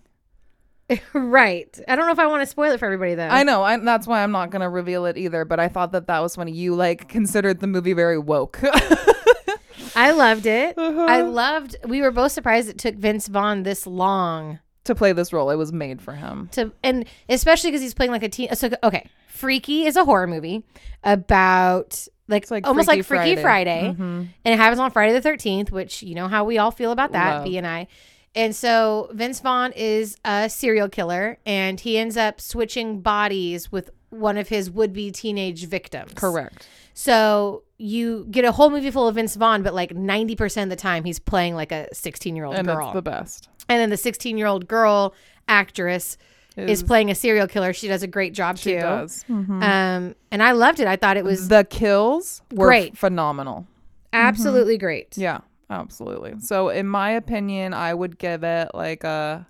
right. 1.13 1.79
I 1.87 1.95
don't 1.95 2.05
know 2.05 2.11
if 2.11 2.19
I 2.19 2.27
want 2.27 2.41
to 2.43 2.45
spoil 2.45 2.71
it 2.73 2.79
for 2.79 2.85
everybody 2.85 3.15
though. 3.15 3.27
I 3.27 3.41
know, 3.43 3.63
I, 3.63 3.77
that's 3.77 4.05
why 4.05 4.21
I'm 4.21 4.31
not 4.31 4.51
going 4.51 4.61
to 4.61 4.69
reveal 4.69 5.05
it 5.05 5.17
either, 5.17 5.45
but 5.45 5.59
I 5.59 5.67
thought 5.67 5.93
that 5.93 6.05
that 6.07 6.19
was 6.19 6.37
when 6.37 6.47
You 6.47 6.75
like 6.75 7.07
considered 7.07 7.59
the 7.59 7.67
movie 7.67 7.93
very 7.93 8.19
woke. 8.19 8.59
I 9.95 10.11
loved 10.11 10.45
it. 10.45 10.77
Uh-huh. 10.77 11.05
I 11.09 11.21
loved. 11.21 11.75
We 11.85 12.01
were 12.01 12.11
both 12.11 12.33
surprised 12.33 12.69
it 12.69 12.77
took 12.77 12.95
Vince 12.95 13.27
Vaughn 13.27 13.63
this 13.63 13.87
long 13.87 14.59
to 14.89 14.95
play 14.95 15.13
this 15.13 15.31
role, 15.33 15.49
it 15.49 15.55
was 15.55 15.71
made 15.73 16.01
for 16.01 16.13
him. 16.13 16.49
to, 16.51 16.71
and 16.83 17.05
especially 17.29 17.69
because 17.71 17.81
he's 17.81 17.93
playing 17.93 18.11
like 18.11 18.23
a 18.23 18.29
teen. 18.29 18.53
So 18.55 18.69
okay, 18.83 19.09
Freaky 19.27 19.85
is 19.85 19.95
a 19.95 20.03
horror 20.05 20.27
movie 20.27 20.63
about 21.03 22.07
like, 22.27 22.49
like 22.51 22.67
almost 22.67 22.85
Freaky 22.87 22.99
like 22.99 23.05
Freaky 23.05 23.41
Friday, 23.41 23.41
Friday. 23.41 23.95
Mhm. 23.97 24.27
and 24.45 24.53
it 24.53 24.57
happens 24.57 24.79
on 24.79 24.91
Friday 24.91 25.13
the 25.13 25.21
Thirteenth, 25.21 25.71
which 25.71 26.03
you 26.03 26.13
know 26.15 26.27
how 26.27 26.43
we 26.43 26.57
all 26.57 26.71
feel 26.71 26.91
about 26.91 27.11
that, 27.13 27.35
Love. 27.37 27.43
B 27.45 27.57
and 27.57 27.65
I. 27.65 27.87
And 28.35 28.55
so 28.55 29.09
Vince 29.13 29.39
Vaughn 29.39 29.71
is 29.75 30.15
a 30.23 30.47
serial 30.49 30.87
killer, 30.87 31.39
and 31.47 31.79
he 31.79 31.97
ends 31.97 32.15
up 32.15 32.39
switching 32.39 33.01
bodies 33.01 33.71
with 33.71 33.89
one 34.11 34.37
of 34.37 34.49
his 34.49 34.69
would-be 34.69 35.11
teenage 35.11 35.65
victims. 35.65 36.13
Correct. 36.15 36.67
So 36.93 37.63
you 37.77 38.27
get 38.29 38.45
a 38.45 38.51
whole 38.51 38.69
movie 38.69 38.91
full 38.91 39.07
of 39.07 39.15
Vince 39.15 39.35
Vaughn, 39.35 39.63
but 39.63 39.73
like 39.73 39.91
90% 39.95 40.63
of 40.63 40.69
the 40.69 40.75
time 40.75 41.05
he's 41.05 41.17
playing 41.17 41.55
like 41.55 41.71
a 41.71 41.87
16 41.93 42.35
year 42.35 42.45
old 42.45 42.55
And 42.55 42.67
girl. 42.67 42.91
the 42.93 43.01
best. 43.01 43.49
And 43.69 43.79
then 43.79 43.89
the 43.89 43.97
16 43.97 44.37
year 44.37 44.47
old 44.47 44.67
girl 44.67 45.13
actress 45.47 46.17
is, 46.57 46.83
playing 46.83 47.09
a 47.09 47.15
serial 47.15 47.47
killer. 47.47 47.71
She 47.71 47.87
does 47.87 48.03
a 48.03 48.07
great 48.07 48.33
job 48.33 48.57
she 48.57 48.73
too. 48.73 48.79
does. 48.81 49.23
Mhm. 49.29 49.63
Um, 49.63 50.15
and 50.31 50.43
I 50.43 50.51
loved 50.51 50.79
it. 50.81 50.87
I 50.87 50.97
thought 50.97 51.15
it 51.15 51.23
was 51.23 51.47
the 51.47 51.63
kills 51.63 52.41
were 52.51 52.67
Great. 52.67 52.97
phenomenal. 52.97 53.65
absolutely 54.11 54.77
great. 54.77 55.17
Yeah, 55.17 55.39
absolutely. 55.69 56.33
So 56.39 56.69
in 56.69 56.87
my 56.87 57.11
opinion, 57.11 57.73
I 57.73 57.93
would 57.93 58.17
give 58.17 58.43
it 58.43 58.71
like 58.73 59.03
a 59.05 59.47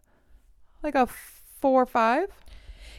like 0.83 0.93
a 0.95 1.07
four 1.61 1.81
or 1.81 1.85
five, 1.85 2.27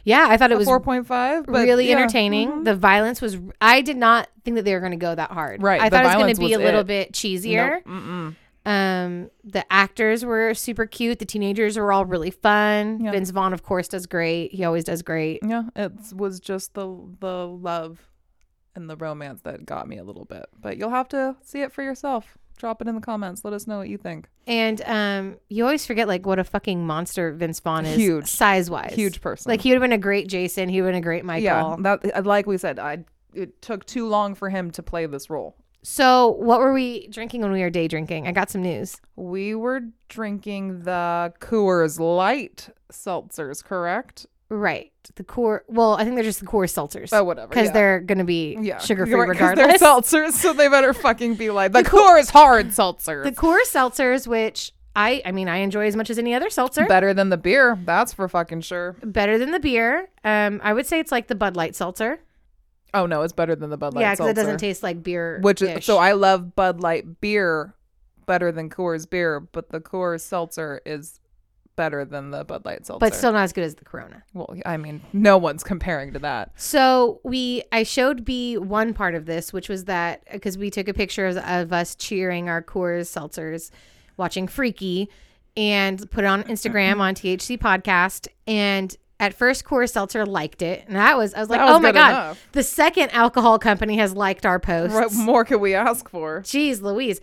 Yeah, 0.05 0.27
I 0.29 0.37
thought 0.37 0.51
it 0.51 0.55
a 0.55 0.59
was 0.59 0.67
four 0.67 0.81
point 0.81 1.07
five. 1.07 1.47
But 1.47 1.63
really 1.65 1.89
yeah, 1.89 1.99
entertaining. 1.99 2.51
mhm. 2.51 2.65
The 2.65 2.75
violence 2.75 3.21
was. 3.23 3.37
I 3.61 3.81
did 3.81 3.97
not 3.97 4.29
think 4.45 4.57
that 4.57 4.65
they 4.65 4.75
were 4.75 4.81
going 4.81 4.93
to 4.93 4.97
go 4.99 5.15
that 5.15 5.31
hard. 5.31 5.63
Right, 5.63 5.81
I 5.81 5.89
thought 5.89 6.03
it 6.05 6.09
was 6.09 6.17
going 6.17 6.35
to 6.35 6.41
be 6.41 6.53
a 6.55 6.59
little 6.59 6.81
it. 6.81 6.87
bit 6.87 7.13
cheesier. 7.13 7.81
Nope. 7.87 8.35
Um, 8.71 9.31
the 9.43 9.65
actors 9.73 10.25
were 10.25 10.55
super 10.55 10.87
cute. 10.87 11.19
The 11.19 11.25
teenagers 11.25 11.77
were 11.77 11.93
all 11.93 12.05
really 12.05 12.31
fun. 12.31 13.01
Yeah. 13.03 13.11
Vince 13.11 13.31
Vaughn, 13.31 13.53
of 13.53 13.63
course, 13.63 13.89
does 13.89 14.07
great. 14.07 14.53
He 14.53 14.65
always 14.65 14.85
does 14.85 15.03
great. 15.03 15.41
Yeah, 15.47 15.65
it 15.75 15.93
was 16.15 16.39
just 16.41 16.75
the 16.75 16.87
the 17.21 17.47
love 17.49 18.09
and 18.77 18.89
the 18.89 18.97
romance 18.97 19.43
that 19.43 19.67
got 19.67 19.89
me 19.89 19.99
a 19.99 20.05
little 20.05 20.25
bit. 20.25 20.47
But 20.61 20.77
you'll 20.77 20.91
have 20.91 21.09
to 21.09 21.37
see 21.43 21.63
it 21.63 21.73
for 21.73 21.83
yourself. 21.83 22.39
Drop 22.59 22.81
it 22.83 22.89
in 22.89 22.95
the 22.95 23.01
comments. 23.01 23.43
Let 23.45 23.55
us 23.55 23.67
know 23.67 23.79
what 23.79 23.89
you 23.89 23.97
think. 23.97 24.29
And 24.47 24.83
um, 24.85 25.37
you 25.49 25.65
always 25.65 25.87
forget 25.87 26.07
like 26.07 26.27
what 26.27 26.39
a 26.39 26.45
fucking 26.45 26.87
monster 26.87 27.33
Vince 27.33 27.59
Vaughn 27.59 27.87
is, 27.87 27.97
Huge. 27.97 28.27
size 28.29 28.71
wise, 28.71 28.93
Huge 28.95 29.21
person. 29.21 29.51
Like 29.51 29.63
he 29.63 29.71
would 29.71 29.77
have 29.77 29.83
been 29.83 29.93
a 29.93 29.99
great 29.99 30.29
Jason. 30.29 30.69
He 30.69 30.81
would 30.81 30.89
have 30.89 30.93
been 30.93 31.03
a 31.03 31.05
great 31.05 31.25
Michael. 31.25 31.45
yeah, 31.45 31.77
that 31.97 32.27
like 32.27 32.47
we 32.47 32.59
said, 32.59 32.79
I 32.79 33.05
it 33.35 33.61
took 33.63 33.85
too 33.87 34.07
long 34.07 34.35
for 34.35 34.49
him 34.51 34.71
to 34.73 34.83
play 34.83 35.07
this 35.07 35.31
role. 35.31 35.57
So 35.83 36.29
what 36.33 36.61
were 36.61 36.73
we 36.73 37.07
drinking 37.09 37.41
when 37.43 37.53
we 37.53 37.61
were 37.63 37.71
day 37.71 37.89
drinking? 37.89 38.27
I 38.27 38.33
got 38.33 38.51
some 38.51 38.63
news. 38.63 39.01
We 39.17 39.55
were 39.55 39.81
drinking 40.09 40.83
the 40.83 41.33
Coors 41.41 41.99
Light 41.99 42.69
seltzers, 42.93 43.65
correct? 43.65 44.27
Right, 44.53 44.91
the 45.15 45.23
core. 45.23 45.65
Well, 45.69 45.95
I 45.95 46.03
think 46.03 46.17
they're 46.17 46.25
just 46.25 46.41
the 46.41 46.47
core 46.47 46.65
seltzers. 46.65 47.11
Oh, 47.13 47.23
whatever. 47.23 47.47
because 47.49 47.67
yeah. 47.69 47.73
they're 47.73 48.01
gonna 48.01 48.25
be 48.25 48.59
yeah, 48.61 48.79
sugar 48.79 49.07
free 49.07 49.11
You're 49.13 49.27
right, 49.27 49.39
'cause 49.39 49.51
regardless. 49.51 49.81
They're 49.81 49.89
seltzers, 49.89 50.33
so 50.33 50.53
they 50.53 50.67
better 50.69 50.93
fucking 50.93 51.37
be 51.37 51.51
like 51.51 51.71
the 51.73 51.85
Coors 51.85 52.31
Hard 52.31 52.67
seltzers. 52.71 53.23
the 53.25 53.33
core 53.33 53.63
seltzers, 53.63 54.27
which 54.27 54.73
I, 54.97 55.23
I 55.25 55.31
mean, 55.31 55.49
I 55.49 55.59
enjoy 55.59 55.87
as 55.87 55.95
much 55.95 56.11
as 56.11 56.19
any 56.19 56.35
other 56.35 56.51
seltzer. 56.51 56.85
Better 56.87 57.15
than 57.15 57.29
the 57.29 57.37
beer, 57.37 57.79
that's 57.85 58.13
for 58.13 58.29
fucking 58.29 58.63
sure. 58.63 58.97
Better 59.05 59.39
than 59.39 59.53
the 59.53 59.61
beer. 59.61 60.09
Um, 60.25 60.61
I 60.65 60.73
would 60.73 60.85
say 60.87 60.99
it's 60.99 61.13
like 61.13 61.29
the 61.29 61.37
Bud 61.37 61.55
Light 61.55 61.77
seltzer. 61.77 62.19
Oh 62.95 63.07
no, 63.07 63.23
it's 63.23 63.33
better 63.33 63.55
than 63.55 63.71
the 63.71 63.77
Bud 63.77 63.95
Light 63.95 64.03
yeah, 64.03 64.13
because 64.13 64.29
it 64.31 64.35
doesn't 64.35 64.59
taste 64.59 64.83
like 64.83 65.03
beer. 65.03 65.39
Which 65.43 65.63
is 65.63 65.85
so 65.85 65.99
I 65.99 66.13
love 66.13 66.55
Bud 66.55 66.81
Light 66.81 67.21
beer, 67.21 67.75
better 68.27 68.53
than 68.53 68.71
Coors 68.71 69.09
beer, 69.09 69.41
but 69.41 69.71
the 69.71 69.81
Coors 69.81 70.21
seltzer 70.21 70.81
is 70.85 71.21
better 71.77 72.05
than 72.05 72.31
the 72.31 72.45
Bud 72.45 72.65
Light 72.65 72.85
seltzer. 72.85 73.01
but 73.01 73.15
still 73.15 73.33
not 73.33 73.45
as 73.45 73.53
good 73.55 73.65
as 73.65 73.75
the 73.75 73.85
Corona. 73.85 74.23
well, 74.35 74.55
I 74.67 74.77
mean, 74.77 75.01
no 75.15 75.39
one's 75.39 75.63
comparing 75.65 76.13
to 76.13 76.19
that. 76.19 76.53
So 76.57 77.21
we, 77.25 77.63
I 77.73 77.85
showed 77.85 78.25
B 78.25 78.59
one 78.59 78.93
part 78.93 79.15
of 79.15 79.25
this, 79.25 79.53
which 79.53 79.69
was 79.69 79.87
that 79.87 80.23
because 80.31 80.59
we 80.59 80.71
took 80.71 80.89
a 80.89 80.95
picture 80.95 81.27
of, 81.27 81.39
of 81.39 81.73
us 81.73 81.95
cheering 81.95 82.51
our 82.51 82.63
Coors 82.63 83.09
seltzers, 83.09 83.71
watching 84.19 84.47
Freaky, 84.47 85.09
and 85.57 86.11
put 86.11 86.25
it 86.25 86.27
on 86.27 86.43
Instagram 86.45 87.01
on 87.01 87.15
THC 87.15 87.59
Podcast. 87.59 88.29
And 88.47 88.95
at 89.21 89.35
first, 89.35 89.65
Coors 89.65 89.91
Seltzer 89.91 90.25
liked 90.25 90.63
it, 90.63 90.85
and 90.89 90.97
that 90.97 91.17
was 91.17 91.35
I 91.35 91.41
was 91.41 91.51
like, 91.51 91.61
was 91.61 91.77
oh 91.77 91.79
my 91.79 91.93
god, 91.93 92.11
enough. 92.11 92.47
the 92.53 92.63
second 92.63 93.11
alcohol 93.11 93.59
company 93.59 93.99
has 93.99 94.15
liked 94.15 94.47
our 94.47 94.59
post. 94.59 94.95
What 94.95 95.13
more 95.13 95.45
could 95.45 95.61
we 95.61 95.75
ask 95.75 96.09
for? 96.09 96.41
Jeez 96.41 96.81
Louise. 96.81 97.21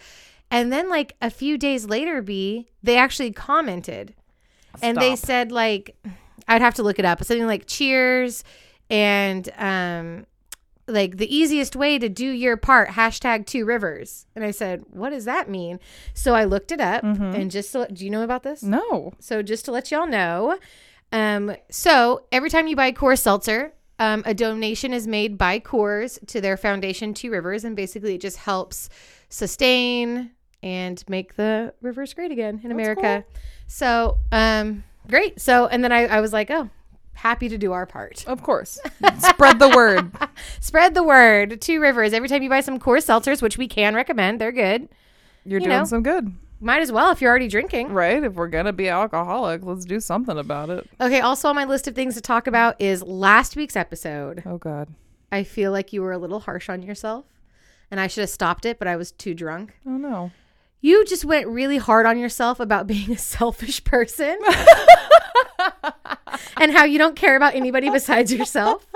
And 0.52 0.72
then 0.72 0.90
like 0.90 1.16
a 1.22 1.32
few 1.32 1.58
days 1.58 1.86
later, 1.86 2.22
B, 2.22 2.70
they 2.84 2.98
actually 2.98 3.32
commented. 3.32 4.14
And 4.82 4.98
they 4.98 5.16
said 5.16 5.52
like 5.52 5.98
I'd 6.48 6.62
have 6.62 6.76
to 6.76 6.84
look 6.84 7.00
it 7.00 7.06
up. 7.06 7.24
Something 7.24 7.48
like 7.48 7.66
cheers 7.66 8.44
and 8.92 9.50
um 9.58 10.28
like 10.88 11.18
the 11.18 11.36
easiest 11.36 11.76
way 11.76 12.00
to 12.00 12.08
do 12.08 12.30
your 12.30 12.56
part, 12.56 12.90
hashtag 12.90 13.46
two 13.46 13.66
rivers. 13.66 14.26
And 14.36 14.46
I 14.46 14.52
said, 14.52 14.84
What 14.92 15.10
does 15.10 15.26
that 15.26 15.50
mean? 15.50 15.80
So 16.14 16.36
I 16.36 16.46
looked 16.46 16.72
it 16.72 16.80
up 16.80 17.04
and 17.04 17.50
just 17.50 17.72
to, 17.74 17.88
do 17.92 18.06
you 18.06 18.12
know 18.12 18.22
about 18.22 18.44
this? 18.44 18.62
No. 18.62 19.14
So 19.20 19.42
just 19.42 19.66
to 19.66 19.72
let 19.72 19.92
y'all 19.92 20.08
know, 20.08 20.60
um, 21.12 21.56
so 21.70 22.26
every 22.32 22.50
time 22.50 22.68
you 22.68 22.76
buy 22.76 22.92
Coors 22.92 23.20
Seltzer, 23.20 23.74
um, 24.00 24.24
a 24.26 24.34
donation 24.34 24.94
is 24.94 25.08
made 25.08 25.38
by 25.38 25.60
Coors 25.60 26.26
to 26.28 26.42
their 26.42 26.58
foundation, 26.58 27.14
Two 27.14 27.32
Rivers, 27.32 27.64
and 27.64 27.76
basically 27.76 28.16
it 28.16 28.22
just 28.22 28.38
helps 28.38 28.90
sustain 29.30 30.32
and 30.64 31.04
make 31.08 31.36
the 31.36 31.74
rivers 31.82 32.14
great 32.14 32.32
again 32.32 32.62
in 32.64 32.72
America. 32.72 33.24
So 33.68 34.18
um, 34.32 34.84
great. 35.10 35.40
So 35.40 35.68
and 35.68 35.84
then 35.84 35.92
I, 35.92 36.06
I 36.08 36.22
was 36.22 36.34
like, 36.34 36.50
oh, 36.52 36.70
happy 37.14 37.50
to 37.50 37.58
do 37.58 37.72
our 37.74 37.86
part. 37.86 38.26
Of 38.28 38.44
course. 38.44 38.80
Spread 39.20 39.60
the 39.60 39.70
word. 39.70 40.12
Spread 40.60 40.94
the 40.94 41.04
word. 41.04 41.62
Two 41.62 41.80
Rivers. 41.82 42.14
Every 42.14 42.30
time 42.30 42.44
you 42.44 42.50
buy 42.50 42.62
some 42.62 42.80
Coors 42.80 43.06
Seltzers, 43.06 43.42
which 43.42 43.58
we 43.58 43.68
can 43.68 43.96
recommend, 43.96 44.40
they're 44.40 44.52
good. 44.52 44.90
You're 45.46 45.60
You 45.60 45.68
doing 45.68 45.80
know. 45.80 45.86
some 45.86 46.04
good. 46.04 46.34
Might 46.60 46.82
as 46.82 46.92
well 46.92 47.12
if 47.12 47.22
you're 47.22 47.30
already 47.30 47.48
drinking. 47.48 47.92
Right? 47.92 48.24
If 48.24 48.34
we're 48.34 48.48
going 48.48 48.66
to 48.66 48.74
be 48.74 48.90
alcoholic, 48.90 49.64
let's 49.64 49.86
do 49.86 50.00
something 50.00 50.38
about 50.38 50.70
it. 50.70 50.90
Okay, 51.00 51.22
also 51.22 51.50
on 51.50 51.56
my 51.56 51.66
list 51.66 51.88
of 51.88 51.96
things 51.96 52.16
to 52.16 52.22
talk 52.22 52.48
about 52.48 52.80
is 52.82 53.04
last 53.04 53.56
week's 53.56 53.76
episode. 53.76 54.44
Oh, 54.46 54.58
God. 54.58 54.90
I 55.32 55.44
feel 55.44 55.72
like 55.72 55.94
you 55.94 56.02
were 56.02 56.14
a 56.14 56.18
little 56.18 56.42
harsh 56.42 56.70
on 56.70 56.82
yourself 56.82 57.26
and 57.92 58.00
I 58.00 58.08
should 58.08 58.22
have 58.22 58.30
stopped 58.30 58.66
it, 58.66 58.80
but 58.80 58.88
I 58.88 58.96
was 58.96 59.12
too 59.12 59.34
drunk. 59.34 59.76
Oh, 59.86 59.98
no. 59.98 60.32
You 60.82 61.06
just 61.06 61.26
went 61.26 61.48
really 61.48 61.78
hard 61.78 62.06
on 62.06 62.18
yourself 62.18 62.60
about 62.60 62.88
being 62.88 63.12
a 63.12 63.18
selfish 63.18 63.84
person 63.84 64.38
and 66.58 66.72
how 66.72 66.86
you 66.86 66.98
don't 66.98 67.16
care 67.16 67.36
about 67.36 67.56
anybody 67.56 67.90
besides 67.90 68.34
yourself. 68.34 68.88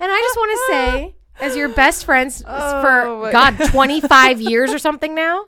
And 0.00 0.10
I 0.10 0.20
just 0.20 0.36
want 0.36 0.50
to 0.50 0.72
say, 0.72 1.14
as 1.40 1.56
your 1.56 1.68
best 1.68 2.04
friends 2.04 2.42
Oh, 2.46 2.82
for 2.82 3.32
God, 3.32 3.56
25 3.70 4.40
years 4.40 4.72
or 4.72 4.78
something 4.78 5.14
now, 5.14 5.46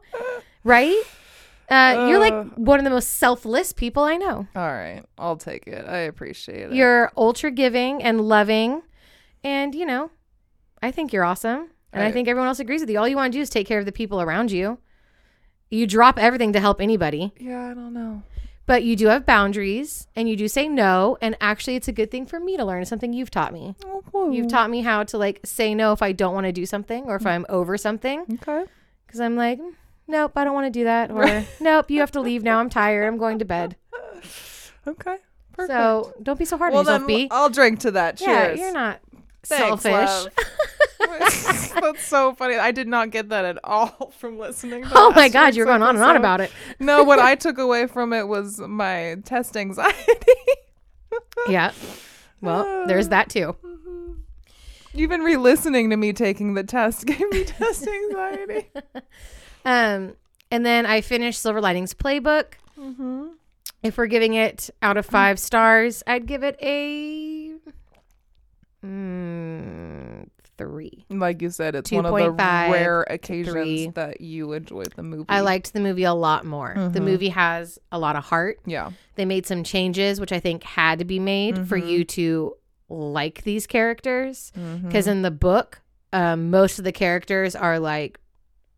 right? 0.62 1.00
Uh, 1.70 2.06
you're 2.08 2.18
like 2.18 2.32
Uh. 2.32 2.44
one 2.56 2.78
of 2.78 2.84
the 2.84 2.90
most 2.90 3.16
selfless 3.16 3.72
people 3.72 4.02
I 4.02 4.16
know. 4.16 4.46
All 4.54 4.62
right. 4.72 5.02
I'll 5.18 5.36
take 5.36 5.66
it. 5.66 5.86
I 5.88 5.98
appreciate 5.98 6.70
it. 6.70 6.72
You're 6.74 7.10
ultra 7.16 7.50
giving 7.50 8.02
and 8.02 8.20
loving. 8.20 8.82
And, 9.42 9.74
you 9.74 9.86
know, 9.86 10.10
I 10.82 10.90
think 10.90 11.12
you're 11.12 11.24
awesome. 11.24 11.70
And 11.92 12.02
I, 12.02 12.06
I- 12.08 12.12
think 12.12 12.28
everyone 12.28 12.48
else 12.48 12.60
agrees 12.60 12.80
with 12.80 12.90
you. 12.90 12.98
All 12.98 13.08
you 13.08 13.16
want 13.16 13.32
to 13.32 13.38
do 13.38 13.42
is 13.42 13.50
take 13.50 13.66
care 13.66 13.78
of 13.78 13.86
the 13.86 13.92
people 13.92 14.20
around 14.20 14.50
you. 14.50 14.78
You 15.70 15.86
drop 15.86 16.18
everything 16.18 16.52
to 16.52 16.60
help 16.60 16.80
anybody, 16.80 17.32
yeah, 17.38 17.70
I 17.70 17.74
don't 17.74 17.92
know. 17.94 18.22
but 18.66 18.84
you 18.84 18.94
do 18.96 19.06
have 19.08 19.26
boundaries 19.26 20.06
and 20.14 20.28
you 20.28 20.36
do 20.36 20.46
say 20.46 20.68
no. 20.68 21.16
And 21.20 21.36
actually, 21.40 21.74
it's 21.76 21.88
a 21.88 21.92
good 21.92 22.10
thing 22.10 22.26
for 22.26 22.38
me 22.38 22.56
to 22.56 22.64
learn. 22.64 22.82
It's 22.82 22.90
something 22.90 23.12
you've 23.12 23.30
taught 23.30 23.52
me. 23.52 23.74
Oh, 24.12 24.30
You've 24.30 24.48
taught 24.48 24.70
me 24.70 24.82
how 24.82 25.02
to 25.04 25.18
like 25.18 25.40
say 25.44 25.74
no 25.74 25.92
if 25.92 26.00
I 26.02 26.12
don't 26.12 26.32
want 26.34 26.44
to 26.46 26.52
do 26.52 26.64
something 26.66 27.04
or 27.04 27.16
if 27.16 27.26
I'm 27.26 27.44
over 27.48 27.76
something. 27.76 28.20
Okay. 28.34 28.64
Because 29.06 29.20
I'm 29.20 29.36
like, 29.36 29.58
"Mm, 29.58 29.72
nope, 30.06 30.32
I 30.36 30.44
don't 30.44 30.54
want 30.54 30.66
to 30.66 30.78
do 30.78 30.84
that. 30.84 31.10
Or 31.10 31.44
nope, 31.60 31.90
you 31.90 32.00
have 32.00 32.12
to 32.12 32.20
leave 32.20 32.42
now. 32.42 32.58
I'm 32.58 32.70
tired. 32.70 33.06
I'm 33.06 33.18
going 33.18 33.38
to 33.38 33.44
bed. 33.44 33.76
Okay. 34.86 35.16
Perfect. 35.54 35.72
So 35.72 36.12
don't 36.22 36.38
be 36.38 36.44
so 36.44 36.58
hard 36.58 36.74
well, 36.74 36.80
on 36.80 36.86
yourself, 36.86 37.06
B. 37.06 37.28
I'll 37.30 37.48
drink 37.48 37.80
to 37.80 37.92
that. 37.92 38.20
Yeah, 38.20 38.52
you're 38.52 38.70
not 38.70 39.00
Thanks, 39.44 39.82
selfish. 39.82 40.30
That's 41.80 42.04
so 42.04 42.34
funny. 42.34 42.56
I 42.56 42.70
did 42.70 42.86
not 42.86 43.10
get 43.10 43.30
that 43.30 43.46
at 43.46 43.58
all 43.64 44.12
from 44.18 44.38
listening. 44.38 44.82
To 44.82 44.90
Oh 44.94 45.10
my 45.12 45.30
God, 45.30 45.54
you're 45.54 45.64
going 45.64 45.82
on 45.82 45.96
and 45.96 46.04
on 46.04 46.16
about 46.16 46.42
it. 46.42 46.52
No, 46.78 47.02
what 47.02 47.18
I 47.18 47.34
took 47.34 47.56
away 47.56 47.86
from 47.86 48.12
it 48.12 48.28
was 48.28 48.60
my 48.60 49.16
test 49.24 49.56
anxiety. 49.56 50.32
Yeah. 51.48 51.72
Well, 52.40 52.86
there's 52.86 53.08
that 53.08 53.30
too. 53.30 53.56
Mm-hmm. 53.64 54.12
Even 54.94 55.22
re-listening 55.22 55.90
to 55.90 55.96
me 55.96 56.12
taking 56.12 56.54
the 56.54 56.64
test 56.64 57.06
gave 57.06 57.28
me 57.30 57.44
test 57.44 57.86
anxiety. 57.86 58.70
Um, 59.64 60.14
and 60.50 60.64
then 60.64 60.86
I 60.86 61.00
finished 61.00 61.40
Silver 61.40 61.60
Linings 61.60 61.94
Playbook. 61.94 62.54
If 63.82 63.98
we're 63.98 64.06
giving 64.06 64.34
it 64.34 64.70
out 64.80 64.96
of 64.96 65.04
five 65.04 65.38
stars, 65.38 66.02
I'd 66.06 66.26
give 66.26 66.42
it 66.42 66.56
a 66.62 67.52
mm, 68.84 70.26
three. 70.56 71.04
Like 71.10 71.42
you 71.42 71.50
said, 71.50 71.74
it's 71.74 71.92
one 71.92 72.06
of 72.06 72.14
the 72.14 72.20
2.5 72.20 72.36
rare 72.70 73.02
occasions 73.02 73.52
three. 73.52 73.88
that 73.94 74.20
you 74.20 74.52
enjoyed 74.52 74.92
the 74.96 75.02
movie. 75.02 75.26
I 75.28 75.40
liked 75.40 75.72
the 75.72 75.80
movie 75.80 76.04
a 76.04 76.14
lot 76.14 76.44
more. 76.44 76.74
The 76.92 77.00
movie 77.00 77.28
has 77.30 77.78
a 77.92 77.98
lot 77.98 78.16
of 78.16 78.24
heart. 78.24 78.58
Yeah. 78.64 78.92
They 79.16 79.24
made 79.24 79.46
some 79.46 79.64
changes, 79.64 80.20
which 80.20 80.32
I 80.32 80.40
think 80.40 80.64
had 80.64 80.98
to 81.00 81.04
be 81.04 81.18
made 81.18 81.68
for 81.68 81.76
you 81.76 82.04
to 82.04 82.54
like 82.88 83.42
these 83.44 83.66
characters. 83.66 84.52
Because 84.82 85.06
in 85.06 85.22
the 85.22 85.30
book, 85.30 85.82
um, 86.12 86.50
most 86.50 86.78
of 86.78 86.84
the 86.84 86.92
characters 86.92 87.54
are 87.56 87.78
like 87.78 88.18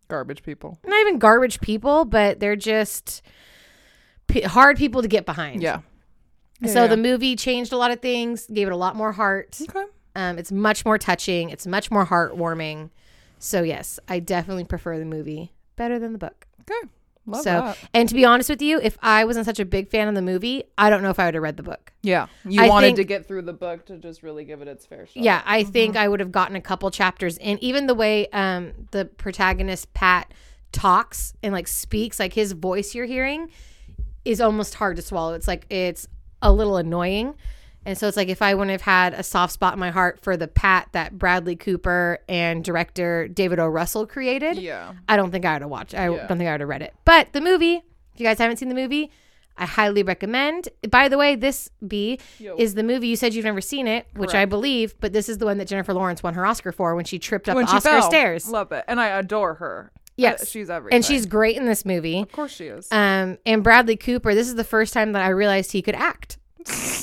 Garbage 0.08 0.42
people. 0.42 0.78
not 0.86 1.00
even 1.00 1.18
garbage 1.18 1.60
people, 1.60 2.04
but 2.04 2.38
they're 2.40 2.56
just 2.56 3.22
p- 4.28 4.42
hard 4.42 4.76
people 4.76 5.02
to 5.02 5.08
get 5.08 5.26
behind. 5.26 5.62
Yeah. 5.62 5.80
so 6.66 6.82
Yeah, 6.82 6.86
the 6.88 6.96
movie 6.96 7.34
changed 7.36 7.72
a 7.72 7.76
lot 7.76 7.90
of 7.90 8.00
things, 8.00 8.46
gave 8.46 8.68
it 8.68 8.72
a 8.72 8.76
lot 8.76 8.94
more 8.96 9.12
heart. 9.12 9.58
Okay. 9.68 9.84
Um, 10.14 10.38
it's 10.38 10.50
much 10.52 10.84
more 10.84 10.96
touching. 10.96 11.50
It's 11.50 11.66
much 11.66 11.90
more 11.90 12.06
heartwarming. 12.06 12.90
So 13.38 13.62
yes, 13.62 13.98
I 14.08 14.18
definitely 14.20 14.64
prefer 14.64 14.98
the 14.98 15.04
movie 15.04 15.52
better 15.76 15.98
than 15.98 16.12
the 16.12 16.18
book. 16.18 16.46
Okay. 16.62 16.88
Love 17.28 17.42
so, 17.42 17.50
that. 17.50 17.78
and 17.92 18.08
to 18.08 18.14
be 18.14 18.24
honest 18.24 18.48
with 18.48 18.62
you, 18.62 18.78
if 18.80 18.96
I 19.02 19.24
wasn't 19.24 19.46
such 19.46 19.58
a 19.58 19.64
big 19.64 19.88
fan 19.88 20.06
of 20.06 20.14
the 20.14 20.22
movie, 20.22 20.62
I 20.78 20.90
don't 20.90 21.02
know 21.02 21.10
if 21.10 21.18
I 21.18 21.24
would 21.24 21.34
have 21.34 21.42
read 21.42 21.56
the 21.56 21.64
book. 21.64 21.92
Yeah. 22.02 22.28
You 22.44 22.62
I 22.62 22.68
wanted 22.68 22.86
think- 22.88 22.96
to 22.98 23.04
get 23.04 23.26
through 23.26 23.42
the 23.42 23.52
book 23.52 23.86
to 23.86 23.96
just 23.98 24.22
really 24.22 24.44
give 24.44 24.62
it 24.62 24.68
its 24.68 24.86
fair 24.86 25.06
shot. 25.06 25.16
Yeah, 25.16 25.42
I 25.44 25.64
think 25.64 25.96
I 25.96 26.06
would 26.06 26.20
have 26.20 26.30
gotten 26.30 26.54
a 26.54 26.60
couple 26.60 26.90
chapters 26.90 27.36
in. 27.38 27.58
Even 27.62 27.88
the 27.88 27.94
way 27.94 28.28
um, 28.28 28.72
the 28.92 29.06
protagonist 29.06 29.92
Pat 29.92 30.32
talks 30.70 31.34
and 31.42 31.52
like 31.52 31.66
speaks, 31.66 32.20
like 32.20 32.32
his 32.34 32.52
voice 32.52 32.94
you're 32.94 33.06
hearing 33.06 33.50
is 34.24 34.40
almost 34.40 34.74
hard 34.74 34.96
to 34.96 35.02
swallow. 35.02 35.34
It's 35.34 35.48
like 35.48 35.66
it's 35.70 36.06
a 36.42 36.52
little 36.52 36.76
annoying. 36.76 37.34
And 37.86 37.96
so 37.96 38.08
it's 38.08 38.16
like 38.16 38.28
if 38.28 38.42
I 38.42 38.54
wouldn't 38.54 38.72
have 38.72 38.82
had 38.82 39.14
a 39.14 39.22
soft 39.22 39.52
spot 39.52 39.72
in 39.74 39.78
my 39.78 39.90
heart 39.90 40.20
for 40.20 40.36
the 40.36 40.48
Pat 40.48 40.88
that 40.92 41.16
Bradley 41.18 41.56
Cooper 41.56 42.18
and 42.28 42.62
director 42.64 43.28
David 43.28 43.58
O. 43.60 43.66
Russell 43.68 44.06
created, 44.06 44.58
Yeah. 44.58 44.92
I 45.08 45.16
don't 45.16 45.30
think 45.30 45.44
I 45.44 45.52
would 45.54 45.62
have 45.62 45.70
watched. 45.70 45.94
I 45.94 46.08
Yeah. 46.10 46.26
don't 46.26 46.36
think 46.38 46.48
I 46.48 46.52
would 46.52 46.60
have 46.60 46.68
read 46.68 46.82
it. 46.82 46.92
But 47.04 47.32
the 47.32 47.40
movie, 47.40 47.76
if 48.14 48.20
you 48.20 48.26
guys 48.26 48.38
haven't 48.38 48.56
seen 48.58 48.68
the 48.68 48.74
movie, 48.74 49.10
I 49.56 49.64
highly 49.64 50.02
recommend. 50.02 50.68
By 50.90 51.08
the 51.08 51.16
way, 51.16 51.34
this 51.34 51.70
B 51.86 52.18
Yo. 52.38 52.56
is 52.58 52.74
the 52.74 52.82
movie 52.82 53.08
you 53.08 53.16
said 53.16 53.32
you've 53.32 53.44
never 53.46 53.62
seen 53.62 53.86
it, 53.86 54.06
which 54.14 54.34
I 54.34 54.44
believe, 54.44 54.94
but 55.00 55.14
this 55.14 55.28
is 55.30 55.38
the 55.38 55.46
one 55.46 55.56
that 55.58 55.66
Jennifer 55.68 55.94
Lawrence 55.94 56.22
won 56.22 56.34
her 56.34 56.44
Oscar 56.44 56.72
for 56.72 56.94
when 56.94 57.04
she 57.06 57.18
tripped 57.18 57.48
up 57.48 57.54
when 57.56 57.64
the 57.64 57.72
Oscar 57.72 57.88
fell. 57.88 58.02
stairs. 58.02 58.48
Love 58.50 58.70
it. 58.72 58.84
And 58.86 59.00
I 59.00 59.06
adore 59.18 59.54
her. 59.54 59.92
Yes. 60.16 60.42
Uh, 60.42 60.44
she's 60.46 60.68
everything. 60.70 60.96
and 60.96 61.04
she's 61.04 61.24
great 61.26 61.56
in 61.56 61.66
this 61.66 61.84
movie. 61.84 62.20
Of 62.20 62.32
course 62.32 62.52
she 62.52 62.66
is. 62.66 62.88
Um, 62.90 63.38
and 63.46 63.62
Bradley 63.62 63.96
Cooper, 63.96 64.34
this 64.34 64.48
is 64.48 64.56
the 64.56 64.64
first 64.64 64.92
time 64.92 65.12
that 65.12 65.22
I 65.22 65.28
realized 65.28 65.72
he 65.72 65.82
could 65.82 65.94
act. 65.94 66.38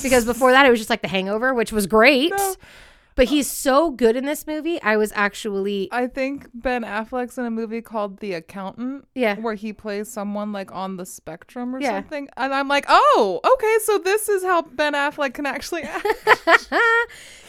Because 0.03 0.25
before 0.25 0.51
that 0.51 0.65
it 0.65 0.69
was 0.69 0.79
just 0.79 0.89
like 0.89 1.01
The 1.01 1.07
Hangover, 1.07 1.53
which 1.53 1.71
was 1.71 1.87
great. 1.87 2.31
No. 2.37 2.55
But 3.15 3.25
he's 3.27 3.47
so 3.47 3.91
good 3.91 4.15
in 4.15 4.25
this 4.25 4.47
movie. 4.47 4.81
I 4.81 4.97
was 4.97 5.11
actually 5.13 5.87
I 5.91 6.07
think 6.07 6.47
Ben 6.51 6.81
Affleck's 6.83 7.37
in 7.37 7.45
a 7.45 7.51
movie 7.51 7.79
called 7.81 8.17
The 8.21 8.33
Accountant. 8.33 9.07
Yeah. 9.13 9.35
Where 9.35 9.53
he 9.53 9.71
plays 9.71 10.11
someone 10.11 10.51
like 10.51 10.71
on 10.73 10.97
the 10.97 11.05
spectrum 11.05 11.75
or 11.75 11.79
Yeah. 11.79 11.99
something. 11.99 12.27
And 12.37 12.51
I'm 12.55 12.67
like, 12.67 12.85
oh, 12.89 13.39
okay, 13.53 13.75
so 13.83 13.99
this 13.99 14.29
is 14.29 14.41
how 14.43 14.63
Ben 14.63 14.93
Affleck 14.93 15.35
can 15.35 15.45
actually 15.45 15.83
act. 15.83 16.07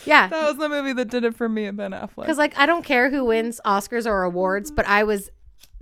yeah. 0.05 0.29
that 0.29 0.49
was 0.49 0.59
the 0.59 0.69
movie 0.69 0.93
that 0.93 1.09
did 1.09 1.25
it 1.25 1.35
for 1.35 1.49
me 1.49 1.65
and 1.65 1.77
Ben 1.79 1.93
Affleck. 1.93 2.17
Because 2.17 2.39
like 2.39 2.59
I 2.59 2.67
don't 2.67 2.85
care 2.85 3.11
who 3.11 3.25
wins 3.25 3.59
Oscars 3.65 4.07
or 4.07 4.23
awards, 4.25 4.71
but 4.71 4.87
I 4.87 5.05
was 5.05 5.31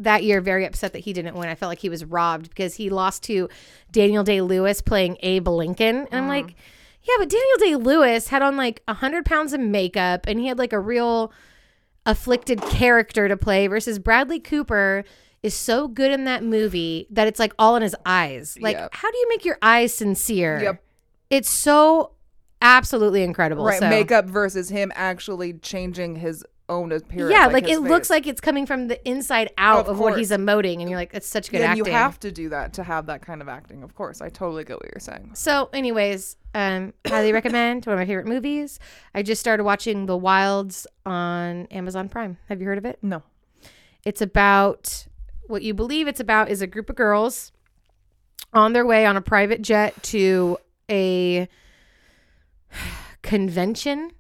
that 0.05 0.25
year 0.25 0.41
very 0.41 0.65
upset 0.65 0.93
that 0.93 1.01
he 1.01 1.13
didn't 1.13 1.35
win. 1.37 1.49
I 1.49 1.55
felt 1.55 1.69
like 1.71 1.79
he 1.81 1.89
was 1.89 2.05
robbed 2.05 2.49
because 2.49 2.75
he 2.75 2.91
lost 2.91 3.23
to 3.25 3.49
Daniel 3.91 4.25
Day 4.25 4.41
Lewis 4.41 4.81
playing 4.81 5.17
Abe 5.21 5.49
Lincoln, 5.49 6.07
and 6.11 6.15
I'm 6.15 6.29
like, 6.29 6.55
yeah, 7.03 7.15
but 7.19 7.29
Daniel 7.29 7.59
Day 7.59 7.77
Lewis 7.77 8.29
had 8.29 8.43
on 8.43 8.57
like 8.57 8.83
hundred 8.89 9.25
pounds 9.25 9.53
of 9.53 9.61
makeup, 9.61 10.27
and 10.29 10.39
he 10.39 10.47
had 10.47 10.59
like 10.59 10.73
a 10.73 10.79
real 10.81 11.33
afflicted 12.07 12.61
character 12.63 13.29
to 13.29 13.37
play 13.37 13.67
versus 13.67 13.99
Bradley 13.99 14.41
Cooper 14.41 15.05
is 15.43 15.55
so 15.55 15.89
good 15.89 16.11
in 16.13 16.25
that 16.25 16.43
movie 16.45 17.07
that 17.11 17.27
it's 17.27 17.39
like 17.41 17.53
all 17.59 17.77
in 17.77 17.83
his 17.83 17.97
eyes. 18.07 18.57
Like, 18.61 18.77
Yep. 18.77 18.91
how 18.95 19.11
do 19.11 19.19
you 19.19 19.29
make 19.29 19.45
your 19.45 19.59
eyes 19.63 19.93
sincere? 19.95 20.61
Yep. 20.63 20.85
It's 21.31 21.51
so 21.51 22.13
absolutely 22.61 23.23
incredible. 23.25 23.65
right 23.65 23.79
So- 23.81 23.89
makeup 23.89 24.27
versus 24.27 24.69
him 24.69 24.93
actually 24.95 25.55
changing 25.55 26.17
his 26.17 26.45
own 26.69 26.93
appearance. 26.93 27.33
yeah, 27.33 27.47
like, 27.47 27.67
his 27.67 27.79
it 27.79 27.81
looks 27.83 28.09
like 28.09 28.27
it's 28.27 28.41
coming 28.41 28.67
from 28.67 28.89
the 28.89 29.09
inside 29.09 29.51
out 29.59 29.81
of, 29.87 29.89
Of 29.89 29.99
what 29.99 30.17
he's 30.19 30.31
emoting, 30.31 30.81
and 30.81 30.89
you're 30.89 30.99
like, 30.99 31.13
it's 31.13 31.27
such 31.27 31.51
good 31.51 31.61
and 31.61 31.71
acting. 31.71 31.87
you 31.87 31.93
have 31.93 32.19
to 32.21 32.33
do 32.33 32.49
that 32.51 32.73
to 32.75 32.83
have 32.83 33.07
that 33.07 33.23
kind 33.23 33.43
of 33.43 33.49
acting. 33.49 33.83
Of 33.83 33.95
course, 33.95 34.21
I 34.21 34.29
totally 34.29 34.65
get 34.65 34.77
what 34.79 34.87
you're 34.93 35.01
saying. 35.01 35.33
So, 35.35 35.69
anyways, 35.73 36.37
um, 36.55 36.93
highly 37.07 37.33
recommend. 37.41 37.85
One 37.87 37.95
of 37.95 37.99
my 37.99 38.07
favorite 38.07 38.27
movies. 38.27 38.79
I 39.15 39.23
just 39.23 39.41
started 39.41 39.65
watching 39.65 40.07
The 40.07 40.17
Wilds 40.17 40.87
on 41.05 41.67
Amazon 41.67 42.09
Prime. 42.09 42.39
Have 42.49 42.61
you 42.61 42.67
heard 42.67 42.79
of 42.79 42.85
it? 42.85 42.99
No. 43.03 43.23
It's 44.05 44.23
about 44.23 45.07
what 45.47 45.63
you 45.63 45.75
believe 45.75 46.09
it's 46.09 46.21
about 46.21 46.49
is 46.51 46.63
a 46.63 46.67
group 46.67 46.89
of 46.91 46.97
girls 46.97 47.53
on 48.53 48.73
their 48.73 48.87
way 48.87 49.07
on 49.07 49.17
a 49.17 49.21
private 49.21 49.63
jet 49.63 50.01
to 50.05 50.59
a 50.91 51.49
convention 53.23 54.13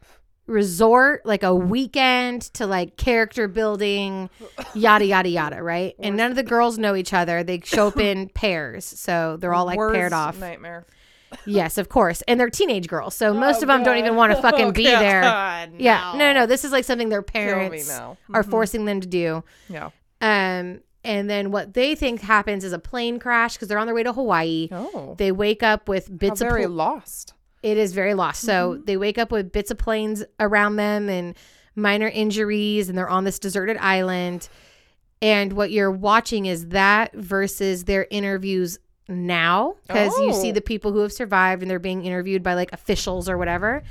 resort, 0.47 1.25
like 1.25 1.43
a 1.43 1.55
weekend 1.55 2.43
to 2.55 2.67
like 2.67 2.97
character 2.97 3.49
building, 3.49 4.29
yada 4.75 5.05
yada 5.05 5.29
yada, 5.29 5.63
right? 5.63 5.95
And 5.99 6.17
none 6.17 6.31
of 6.31 6.37
the 6.37 6.43
girls 6.43 6.79
know 6.79 6.95
each 6.95 7.13
other. 7.13 7.43
They 7.43 7.61
show 7.61 7.89
up 7.89 7.99
in 7.99 8.29
pairs, 8.35 8.85
so 8.85 9.37
they're 9.39 9.55
all 9.55 9.67
like 9.67 9.79
Worst 9.79 9.95
paired 9.95 10.13
off. 10.13 10.39
Nightmare. 10.39 10.87
Yes, 11.47 11.79
of 11.79 11.89
course. 11.89 12.23
And 12.29 12.39
they're 12.39 12.51
teenage 12.51 12.89
girls, 12.89 13.15
so 13.15 13.33
most 13.33 13.63
of 13.63 13.69
them 13.69 13.83
don't 13.83 13.97
even 13.97 14.17
want 14.17 14.35
to 14.35 14.43
fucking 14.43 14.73
be 14.73 14.85
there. 14.85 15.23
Yeah, 15.79 16.13
no, 16.15 16.19
no, 16.19 16.33
no. 16.33 16.47
This 16.47 16.65
is 16.65 16.73
like 16.73 16.85
something 16.85 17.09
their 17.09 17.23
parents 17.23 17.89
now. 17.89 18.19
are 18.35 18.43
forcing 18.43 18.85
them 18.85 19.01
to 19.01 19.07
do. 19.09 19.43
Yeah. 19.69 19.91
Um, 20.21 20.81
and 21.05 21.29
then 21.29 21.51
what 21.51 21.75
they 21.75 21.95
think 21.95 22.21
happens 22.21 22.65
is 22.65 22.73
a 22.73 22.79
plane 22.79 23.19
crash 23.19 23.55
because 23.55 23.69
they're 23.69 23.79
on 23.79 23.87
their 23.87 23.95
way 23.95 24.03
to 24.03 24.13
Hawaii. 24.13 24.69
Oh. 24.71 25.15
They 25.19 25.33
wake 25.33 25.63
up 25.63 25.89
with 25.89 26.09
How 26.09 26.15
bits 26.15 26.41
of 26.41 26.49
very 26.49 26.65
pl- 26.65 26.73
lost. 26.73 27.35
It 27.62 27.76
is 27.78 27.92
very 27.92 28.14
lost. 28.14 28.42
So 28.42 28.73
mm-hmm. 28.73 28.85
they 28.85 28.97
wake 28.97 29.19
up 29.19 29.31
with 29.31 29.52
bits 29.52 29.71
of 29.71 29.78
planes 29.78 30.25
around 30.40 30.76
them 30.76 31.09
and 31.09 31.37
minor 31.75 32.09
injuries, 32.09 32.88
and 32.88 32.99
they're 32.99 33.09
on 33.09 33.25
this 33.25 33.38
deserted 33.38 33.76
island. 33.78 34.49
And 35.21 35.52
what 35.52 35.71
you're 35.71 35.90
watching 35.90 36.47
is 36.47 36.69
that 36.69 37.14
versus 37.14 37.85
their 37.85 38.07
interviews 38.11 38.78
now, 39.09 39.76
because 39.87 40.16
you 40.19 40.33
see 40.33 40.50
Oh. 40.50 40.52
the 40.52 40.61
people 40.61 40.92
who 40.92 40.99
have 41.00 41.12
survived 41.12 41.62
and 41.62 41.71
they're 41.71 41.78
being 41.78 42.04
interviewed 42.04 42.42
by 42.42 42.54
like 42.54 42.73
officials 42.73 43.28
or 43.28 43.38
whatever. 43.38 43.83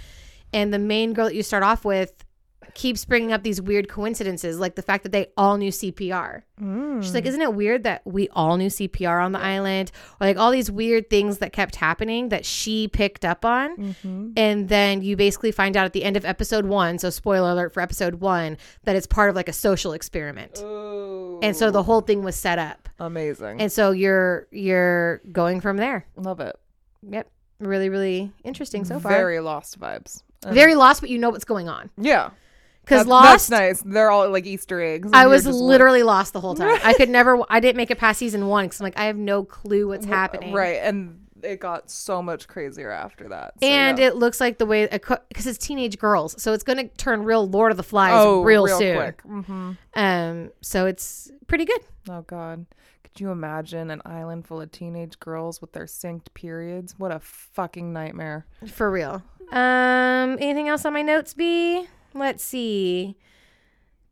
And 0.54 0.74
the 0.74 0.80
main 0.80 1.14
girl 1.14 1.26
that 1.26 1.36
you 1.36 1.44
start 1.44 1.64
off 1.64 1.86
with 1.86 2.26
keeps 2.74 3.06
bringing 3.06 3.32
up 3.34 3.44
these 3.44 3.62
weird 3.62 3.88
coincidences, 3.90 4.60
like 4.60 4.76
the 4.76 4.82
fact 4.82 5.04
that 5.04 5.12
they 5.12 5.28
all 5.38 5.58
knew 5.58 5.72
CPR. 5.72 6.44
She's 7.02 7.16
like, 7.16 7.26
isn't 7.26 7.42
it 7.42 7.56
weird 7.56 7.84
that 7.84 8.04
we 8.06 8.30
all 8.30 8.56
knew 8.58 8.70
CPR 8.70 9.24
on 9.24 9.32
the 9.32 9.40
island? 9.40 9.92
Or 10.20 10.28
like 10.28 10.38
all 10.38 10.52
these 10.52 10.70
weird 10.70 11.10
things 11.10 11.40
that 11.40 11.54
kept 11.54 11.76
happening 11.76 12.30
that 12.30 12.46
she 12.46 12.88
picked 12.88 13.26
up 13.26 13.44
on. 13.46 13.76
Mm-hmm. 13.78 14.32
And 14.38 14.70
then 14.70 15.02
you 15.02 15.16
basically 15.16 15.52
find 15.52 15.76
out 15.76 15.86
at 15.86 15.94
the 15.94 16.04
end 16.04 16.18
of 16.18 16.26
episode 16.26 16.66
one, 16.66 17.00
so 17.00 17.10
spoiler 17.10 17.50
alert 17.50 17.74
for 17.74 17.82
episode 17.82 18.16
one, 18.16 18.58
that 18.84 18.96
it's 18.96 19.08
part 19.08 19.32
of 19.32 19.36
like 19.36 19.50
a 19.50 19.54
social 19.54 19.94
experiment. 19.94 20.60
Ooh. 20.62 21.40
And 21.42 21.56
so 21.56 21.72
the 21.72 21.82
whole 21.82 22.02
thing 22.02 22.24
was 22.24 22.36
set 22.36 22.60
up. 22.60 22.88
amazing. 23.00 23.60
And 23.60 23.72
so 23.72 23.90
you're 23.90 24.48
you're 24.52 25.18
going 25.32 25.62
from 25.62 25.78
there. 25.78 26.06
Love 26.16 26.40
it. 26.42 26.56
Yep. 27.10 27.28
Really, 27.60 27.90
really 27.90 28.32
interesting 28.44 28.86
so 28.86 29.00
far. 29.00 29.12
Very 29.12 29.40
lost 29.40 29.80
vibes. 29.80 30.22
Very 30.46 30.76
lost, 30.76 31.02
but 31.02 31.10
you 31.10 31.18
know 31.18 31.30
what's 31.30 31.46
going 31.46 31.70
on. 31.70 31.90
yeah. 31.98 32.30
Because 32.92 33.08
lost 33.08 33.50
That's 33.50 33.50
nice. 33.50 33.82
They're 33.94 34.12
all 34.12 34.30
like 34.30 34.46
Easter 34.46 34.82
eggs. 34.82 35.10
I 35.14 35.28
was 35.28 35.44
just 35.46 35.58
like- 35.60 35.68
literally 35.68 36.04
lost 36.04 36.34
the 36.34 36.42
whole 36.42 36.56
time. 36.56 36.80
I 36.84 36.94
could 36.94 37.10
never. 37.20 37.42
I 37.50 37.60
didn't 37.60 37.78
make 37.78 37.92
it 37.92 37.98
past 37.98 38.20
season 38.20 38.48
one 38.48 38.66
because 38.66 38.80
I'm 38.82 38.86
like, 38.86 38.98
I 39.00 39.06
have 39.06 39.18
no 39.18 39.44
clue 39.44 39.88
what's 39.88 40.06
happening. 40.06 40.54
Right, 40.54 40.80
and 40.82 41.18
it 41.44 41.60
got 41.60 41.90
so 41.90 42.22
much 42.22 42.48
crazier 42.48 42.92
after 42.92 43.30
that. 43.30 43.54
So, 43.62 43.68
And 43.68 43.98
yeah. 43.98 44.08
it 44.10 44.16
looks 44.16 44.40
like 44.40 44.60
the 44.60 44.66
way 44.68 44.88
because 44.88 45.48
it's 45.48 45.58
teenage 45.58 45.98
girls, 45.98 46.40
so 46.42 46.54
it's 46.54 46.64
going 46.64 46.78
to 46.78 46.88
turn 46.98 47.24
real 47.24 47.48
Lord 47.48 47.72
of 47.72 47.78
the 47.78 47.84
Flies 47.84 48.14
oh, 48.16 48.44
real, 48.44 48.66
real 48.66 48.78
soon. 48.78 48.96
quick. 48.98 49.22
hmm 49.22 49.72
Um, 49.96 50.52
so 50.62 50.86
it's 50.86 51.32
pretty 51.48 51.66
good. 51.66 51.82
Oh 52.10 52.22
God, 52.22 52.68
could 53.04 53.20
you 53.20 53.32
imagine 53.32 53.90
an 53.90 54.02
island 54.06 54.46
full 54.46 54.62
of 54.62 54.72
teenage 54.72 55.20
girls 55.20 55.62
with 55.62 55.72
their 55.74 55.86
synced 55.86 56.32
periods? 56.36 56.94
What 57.00 57.12
a 57.12 57.20
fucking 57.20 57.92
nightmare. 57.92 58.46
For 58.68 58.92
real. 58.92 59.24
Um, 59.52 60.38
anything 60.40 60.70
else 60.70 60.86
on 60.86 60.94
my 60.94 61.02
notes, 61.02 61.34
B? 61.34 61.88
Let's 62.14 62.44
see. 62.44 63.16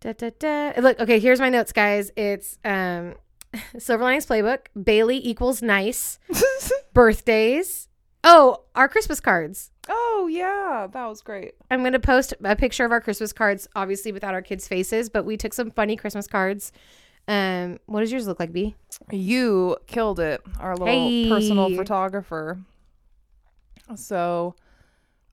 Da, 0.01 0.13
da, 0.13 0.29
da. 0.39 0.73
Look, 0.79 0.99
okay, 0.99 1.19
here's 1.19 1.39
my 1.39 1.49
notes, 1.49 1.71
guys. 1.71 2.11
It's 2.15 2.57
um 2.63 3.15
Silver 3.77 4.03
Linings 4.03 4.25
Playbook, 4.25 4.67
Bailey 4.81 5.25
equals 5.27 5.61
nice, 5.61 6.19
birthdays. 6.93 7.87
Oh, 8.23 8.63
our 8.75 8.87
Christmas 8.89 9.19
cards. 9.19 9.71
oh 9.87 10.27
yeah, 10.31 10.87
that 10.91 11.05
was 11.05 11.21
great. 11.21 11.53
I'm 11.71 11.79
going 11.81 11.93
to 11.93 11.99
post 11.99 12.33
a 12.43 12.55
picture 12.55 12.83
of 12.85 12.91
our 12.91 13.01
Christmas 13.01 13.31
cards, 13.33 13.67
obviously 13.75 14.11
without 14.11 14.33
our 14.33 14.41
kids' 14.41 14.67
faces, 14.67 15.09
but 15.09 15.23
we 15.25 15.37
took 15.37 15.53
some 15.53 15.71
funny 15.71 15.95
Christmas 15.95 16.27
cards. 16.27 16.71
Um, 17.27 17.79
what 17.85 18.01
does 18.01 18.11
yours 18.11 18.27
look 18.27 18.39
like, 18.39 18.51
B? 18.51 18.75
You 19.11 19.77
killed 19.87 20.19
it, 20.19 20.41
our 20.59 20.75
little 20.75 20.87
Hey. 20.87 21.29
personal 21.29 21.69
photographer. 21.75 22.59
So, 23.95 24.55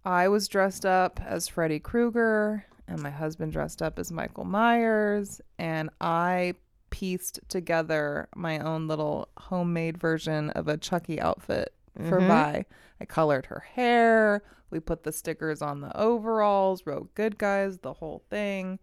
I 0.07 0.29
was 0.29 0.47
dressed 0.47 0.87
up 0.87 1.19
as 1.27 1.49
Freddy 1.49 1.81
Krueger, 1.81 2.65
and 2.87 3.03
my 3.03 3.11
husband 3.11 3.51
dressed 3.53 3.83
up 3.83 3.99
as 3.99 4.13
Michael 4.13 4.45
Myers, 4.45 5.41
and 5.59 5.91
I 6.01 6.55
pieced 6.91 7.41
together 7.49 8.29
my 8.37 8.61
own 8.61 8.87
little 8.87 9.29
homemade 9.37 9.99
version 9.99 10.51
of 10.51 10.69
a 10.69 10.77
Chucky 10.77 11.21
outfit 11.21 11.75
for 12.09 12.21
Mhm. 12.21 12.29
Vi. 12.29 12.65
I 13.01 13.05
colored 13.05 13.47
her 13.47 13.65
hair. 13.75 14.43
We 14.71 14.79
put 14.79 15.03
the 15.03 15.11
stickers 15.11 15.61
on 15.61 15.81
the 15.81 15.95
overalls, 16.01 16.87
wrote 16.87 17.13
good 17.17 17.37
guys, 17.37 17.79
the 17.79 17.95
whole 17.95 18.23
thing. 18.31 18.79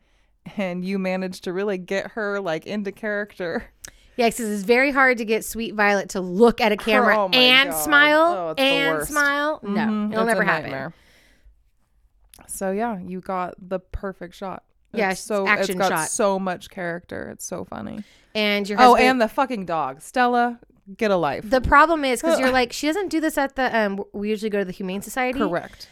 And 0.57 0.83
you 0.83 0.99
managed 0.99 1.45
to 1.45 1.53
really 1.53 1.77
get 1.77 2.11
her 2.11 2.41
like 2.41 2.65
into 2.67 2.91
character. 2.91 3.63
Yeah, 4.17 4.27
because 4.27 4.49
it's 4.49 4.63
very 4.63 4.91
hard 4.91 5.17
to 5.19 5.25
get 5.25 5.45
Sweet 5.45 5.73
Violet 5.73 6.09
to 6.09 6.19
look 6.21 6.59
at 6.59 6.73
a 6.73 6.77
camera 6.77 7.17
Oh 7.17 7.29
and 7.33 7.69
God. 7.71 7.77
smile 7.79 8.21
Oh, 8.21 8.53
and 8.61 9.07
smile. 9.07 9.59
No, 9.63 9.69
Mhm, 9.69 10.11
it'll 10.11 10.23
it's 10.23 10.27
never 10.27 10.43
happen. 10.43 10.93
So 12.47 12.71
yeah, 12.71 12.99
you 12.99 13.21
got 13.21 13.55
the 13.59 13.79
perfect 13.79 14.35
shot. 14.35 14.63
Yeah, 14.93 15.11
It's 15.11 15.21
so 15.21 15.47
action 15.47 15.79
it's 15.79 15.89
got 15.89 15.99
shot. 16.01 16.09
so 16.09 16.37
much 16.37 16.69
character. 16.69 17.29
It's 17.31 17.45
so 17.45 17.65
funny. 17.65 18.03
And 18.35 18.67
your 18.69 18.77
Oh, 18.81 18.95
and 18.95 19.19
the 19.19 19.27
fucking 19.27 19.65
dog, 19.65 20.01
Stella, 20.01 20.59
get 20.97 21.09
a 21.11 21.15
life. 21.15 21.49
the 21.49 21.61
problem 21.61 22.05
is 22.05 22.21
because 22.21 22.39
you're 22.39 22.51
like 22.61 22.71
she 22.73 22.87
doesn't 22.87 23.09
do 23.09 23.19
this 23.19 23.37
at 23.37 23.55
the 23.55 23.75
um. 23.77 24.03
We 24.13 24.29
usually 24.29 24.49
go 24.51 24.59
to 24.59 24.65
the 24.65 24.71
Humane 24.71 25.01
Society, 25.01 25.39
Correct. 25.39 25.89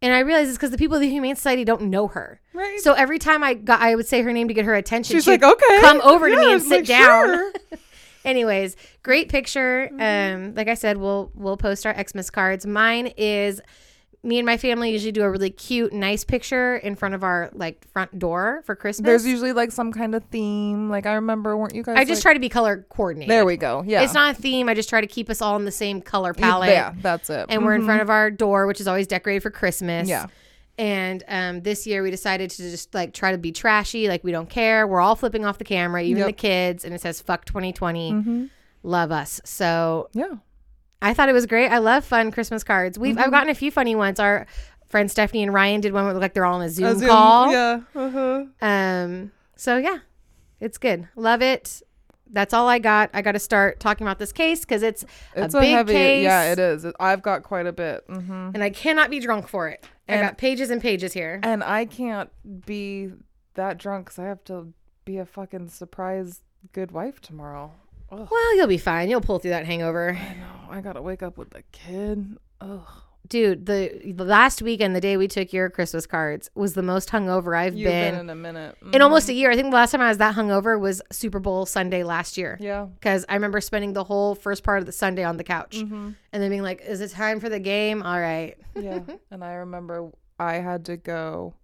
and 0.00 0.12
I 0.12 0.20
realize 0.20 0.48
it's 0.48 0.56
because 0.58 0.70
the 0.70 0.78
people 0.78 0.96
of 0.96 1.00
the 1.02 1.08
Humane 1.10 1.36
Society 1.36 1.64
don't 1.64 1.82
know 1.82 2.08
her. 2.08 2.40
Right. 2.52 2.80
So 2.80 2.94
every 2.94 3.18
time 3.20 3.44
I 3.44 3.54
got, 3.54 3.80
I 3.80 3.94
would 3.94 4.06
say 4.06 4.22
her 4.22 4.32
name 4.32 4.48
to 4.48 4.54
get 4.54 4.64
her 4.64 4.74
attention. 4.74 5.14
She's 5.14 5.26
like, 5.28 5.42
okay, 5.44 5.80
come 5.80 6.00
over 6.02 6.28
to 6.28 6.36
me 6.36 6.52
and 6.52 6.62
sit 6.62 6.70
like, 6.80 6.86
down. 6.86 7.26
sure. 7.26 7.52
Anyways, 8.24 8.76
great 9.02 9.28
picture. 9.28 9.88
Mm-hmm. 9.92 10.46
Um, 10.48 10.54
like 10.54 10.68
I 10.68 10.74
said, 10.74 10.96
we'll 10.96 11.30
we'll 11.34 11.56
post 11.56 11.86
our 11.86 11.94
Xmas 12.08 12.30
cards. 12.30 12.66
Mine 12.66 13.08
is 13.16 13.60
me 14.24 14.38
and 14.38 14.46
my 14.46 14.56
family 14.56 14.92
usually 14.92 15.10
do 15.10 15.22
a 15.22 15.30
really 15.30 15.50
cute, 15.50 15.92
nice 15.92 16.22
picture 16.22 16.76
in 16.76 16.94
front 16.94 17.14
of 17.14 17.24
our 17.24 17.50
like 17.54 17.84
front 17.92 18.18
door 18.20 18.62
for 18.64 18.76
Christmas. 18.76 19.04
There's 19.06 19.26
usually 19.26 19.52
like 19.52 19.72
some 19.72 19.92
kind 19.92 20.14
of 20.14 20.22
theme. 20.30 20.88
Like 20.88 21.06
I 21.06 21.14
remember, 21.14 21.56
weren't 21.56 21.74
you 21.74 21.82
guys? 21.82 21.96
I 21.98 22.04
just 22.04 22.20
like- 22.20 22.22
try 22.22 22.34
to 22.34 22.38
be 22.40 22.48
color 22.48 22.86
coordinated. 22.88 23.30
There 23.30 23.44
we 23.44 23.56
go. 23.56 23.82
Yeah. 23.84 24.02
It's 24.02 24.14
not 24.14 24.36
a 24.38 24.40
theme. 24.40 24.68
I 24.68 24.74
just 24.74 24.88
try 24.88 25.00
to 25.00 25.06
keep 25.08 25.28
us 25.28 25.42
all 25.42 25.56
in 25.56 25.64
the 25.64 25.72
same 25.72 26.00
color 26.00 26.34
palette. 26.34 26.70
Yeah, 26.70 26.94
that's 27.02 27.30
it. 27.30 27.46
And 27.48 27.64
we're 27.64 27.74
in 27.74 27.82
Mhm. 27.82 27.86
front 27.86 28.00
of 28.02 28.10
our 28.10 28.30
door, 28.30 28.68
which 28.68 28.80
is 28.80 28.86
always 28.86 29.08
decorated 29.08 29.42
for 29.42 29.50
Christmas. 29.50 30.08
Yeah. 30.08 30.26
And 30.78 31.22
um, 31.28 31.60
this 31.62 31.86
year 31.86 32.02
we 32.02 32.10
decided 32.12 32.48
to 32.50 32.56
just 32.70 32.94
like 32.94 33.12
try 33.12 33.32
to 33.32 33.38
be 33.38 33.50
trashy, 33.52 34.06
like 34.08 34.22
we 34.24 34.30
don't 34.32 34.48
care. 34.48 34.86
We're 34.86 35.00
all 35.00 35.16
flipping 35.16 35.44
off 35.44 35.58
the 35.58 35.64
camera, 35.64 36.00
even 36.02 36.18
Yep. 36.18 36.26
the 36.28 36.32
kids, 36.32 36.84
and 36.84 36.94
it 36.94 37.00
says 37.00 37.20
"fuck 37.20 37.44
2020." 37.44 38.12
Mhm. 38.12 38.50
Love 38.84 39.10
us. 39.12 39.40
So 39.44 40.08
Yeah. 40.12 40.36
I 41.02 41.12
thought 41.14 41.28
it 41.28 41.32
was 41.32 41.46
great. 41.46 41.68
I 41.68 41.78
love 41.78 42.04
fun 42.04 42.30
Christmas 42.30 42.62
cards. 42.64 42.98
We've 42.98 43.16
Mm-hmm. 43.16 43.24
I've 43.24 43.30
gotten 43.30 43.48
a 43.50 43.54
few 43.54 43.70
funny 43.70 43.94
ones. 43.94 44.18
Our 44.20 44.46
friend 44.88 45.10
Stephanie 45.10 45.42
and 45.42 45.52
Ryan 45.52 45.80
did 45.80 45.92
one 45.92 46.04
where 46.04 46.12
looked 46.14 46.22
like 46.22 46.34
they're 46.34 46.44
all 46.46 46.56
on 46.56 46.62
a 46.62 46.68
Zoom, 46.70 46.86
A 46.86 46.94
Zoom- 46.96 47.08
call. 47.08 47.52
Yeah. 47.52 47.80
Uh-huh. 47.94 48.44
Um. 48.60 49.32
So 49.56 49.76
yeah, 49.76 49.98
it's 50.60 50.78
good. 50.78 51.08
Love 51.16 51.42
it. 51.42 51.82
That's 52.34 52.54
all 52.54 52.66
I 52.66 52.78
got. 52.78 53.10
I 53.12 53.20
got 53.20 53.32
to 53.32 53.38
start 53.38 53.78
talking 53.78 54.06
about 54.06 54.18
this 54.18 54.32
case 54.32 54.60
because 54.60 54.82
it's, 54.82 55.04
It's 55.36 55.54
a 55.54 55.58
a, 55.58 55.60
big 55.60 55.70
heavy. 55.74 55.92
case. 55.92 56.24
Yeah, 56.24 56.52
it 56.52 56.58
is. 56.58 56.86
I've 56.98 57.20
got 57.20 57.42
quite 57.42 57.66
a 57.66 57.72
bit. 57.72 58.04
hmm 58.08 58.50
and 58.54 58.62
I 58.62 58.70
cannot 58.70 59.10
be 59.10 59.20
drunk 59.20 59.48
for 59.48 59.68
it. 59.68 59.84
I 60.08 60.14
And- 60.14 60.22
got 60.28 60.38
pages 60.38 60.70
and 60.70 60.80
pages 60.80 61.12
here. 61.12 61.40
And 61.42 61.62
I 61.62 61.84
can't 61.84 62.30
be 62.64 63.10
that 63.54 63.76
drunk 63.76 64.06
because 64.06 64.18
I 64.18 64.24
have 64.24 64.42
to 64.44 64.72
be 65.04 65.18
a 65.18 65.26
fucking 65.26 65.68
surprise 65.68 66.40
good 66.72 66.90
wife 66.90 67.20
tomorrow. 67.20 67.72
Ugh. 68.12 68.28
Well, 68.30 68.56
you'll 68.56 68.66
be 68.66 68.78
fine. 68.78 69.08
You'll 69.10 69.20
pull 69.22 69.38
through 69.38 69.50
that 69.52 69.66
hangover. 69.66 70.10
I 70.10 70.34
know. 70.34 70.70
I 70.70 70.80
gotta 70.80 71.02
wake 71.02 71.22
up 71.22 71.36
with 71.38 71.50
the 71.50 71.62
kid. 71.72 72.36
Ugh. 72.60 72.86
dude, 73.28 73.64
the, 73.66 74.12
the 74.14 74.24
last 74.24 74.60
weekend, 74.60 74.94
the 74.94 75.00
day 75.00 75.16
we 75.16 75.26
took 75.26 75.52
your 75.54 75.70
Christmas 75.70 76.06
cards, 76.06 76.50
was 76.54 76.74
the 76.74 76.82
most 76.82 77.08
hungover 77.08 77.56
I've 77.56 77.74
You've 77.74 77.88
been, 77.88 78.12
been, 78.14 78.20
in 78.20 78.30
a 78.30 78.34
minute. 78.34 78.76
in 78.82 78.90
Mhm. 78.90 79.00
almost 79.00 79.28
a 79.30 79.32
year. 79.32 79.50
I 79.50 79.54
think 79.56 79.70
the 79.70 79.76
last 79.76 79.92
time 79.92 80.02
I 80.02 80.08
was 80.08 80.18
that 80.18 80.34
hungover 80.34 80.78
was 80.78 81.00
Super 81.10 81.38
Bowl 81.40 81.64
Sunday 81.64 82.02
last 82.04 82.36
year. 82.36 82.58
Yeah. 82.60 82.86
Because 82.92 83.24
I 83.30 83.34
remember 83.34 83.60
spending 83.62 83.94
the 83.94 84.04
whole 84.04 84.34
first 84.34 84.62
part 84.64 84.80
of 84.80 84.86
the 84.86 84.92
Sunday 84.92 85.24
on 85.24 85.38
the 85.38 85.44
couch 85.44 85.78
Mm-hmm. 85.78 86.10
and 86.32 86.42
then 86.42 86.50
being 86.50 86.62
like, 86.62 86.82
is 86.82 87.00
it 87.00 87.10
time 87.12 87.40
for 87.40 87.48
the 87.48 87.58
game? 87.60 88.02
All 88.02 88.20
right. 88.20 88.56
Yeah. 88.78 89.00
and 89.30 89.42
I 89.42 89.54
remember 89.54 90.10
I 90.38 90.54
had 90.54 90.84
to 90.86 90.98
go 90.98 91.54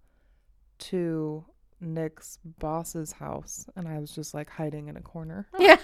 to 0.79 1.45
Nick's 1.81 2.39
boss's 2.59 3.13
house 3.13 3.65
and 3.75 3.87
I 3.87 3.99
was 3.99 4.11
just 4.11 4.33
like 4.33 4.49
hiding 4.49 4.87
in 4.89 4.97
a 4.97 5.01
corner. 5.01 5.47
Yeah. 5.59 5.77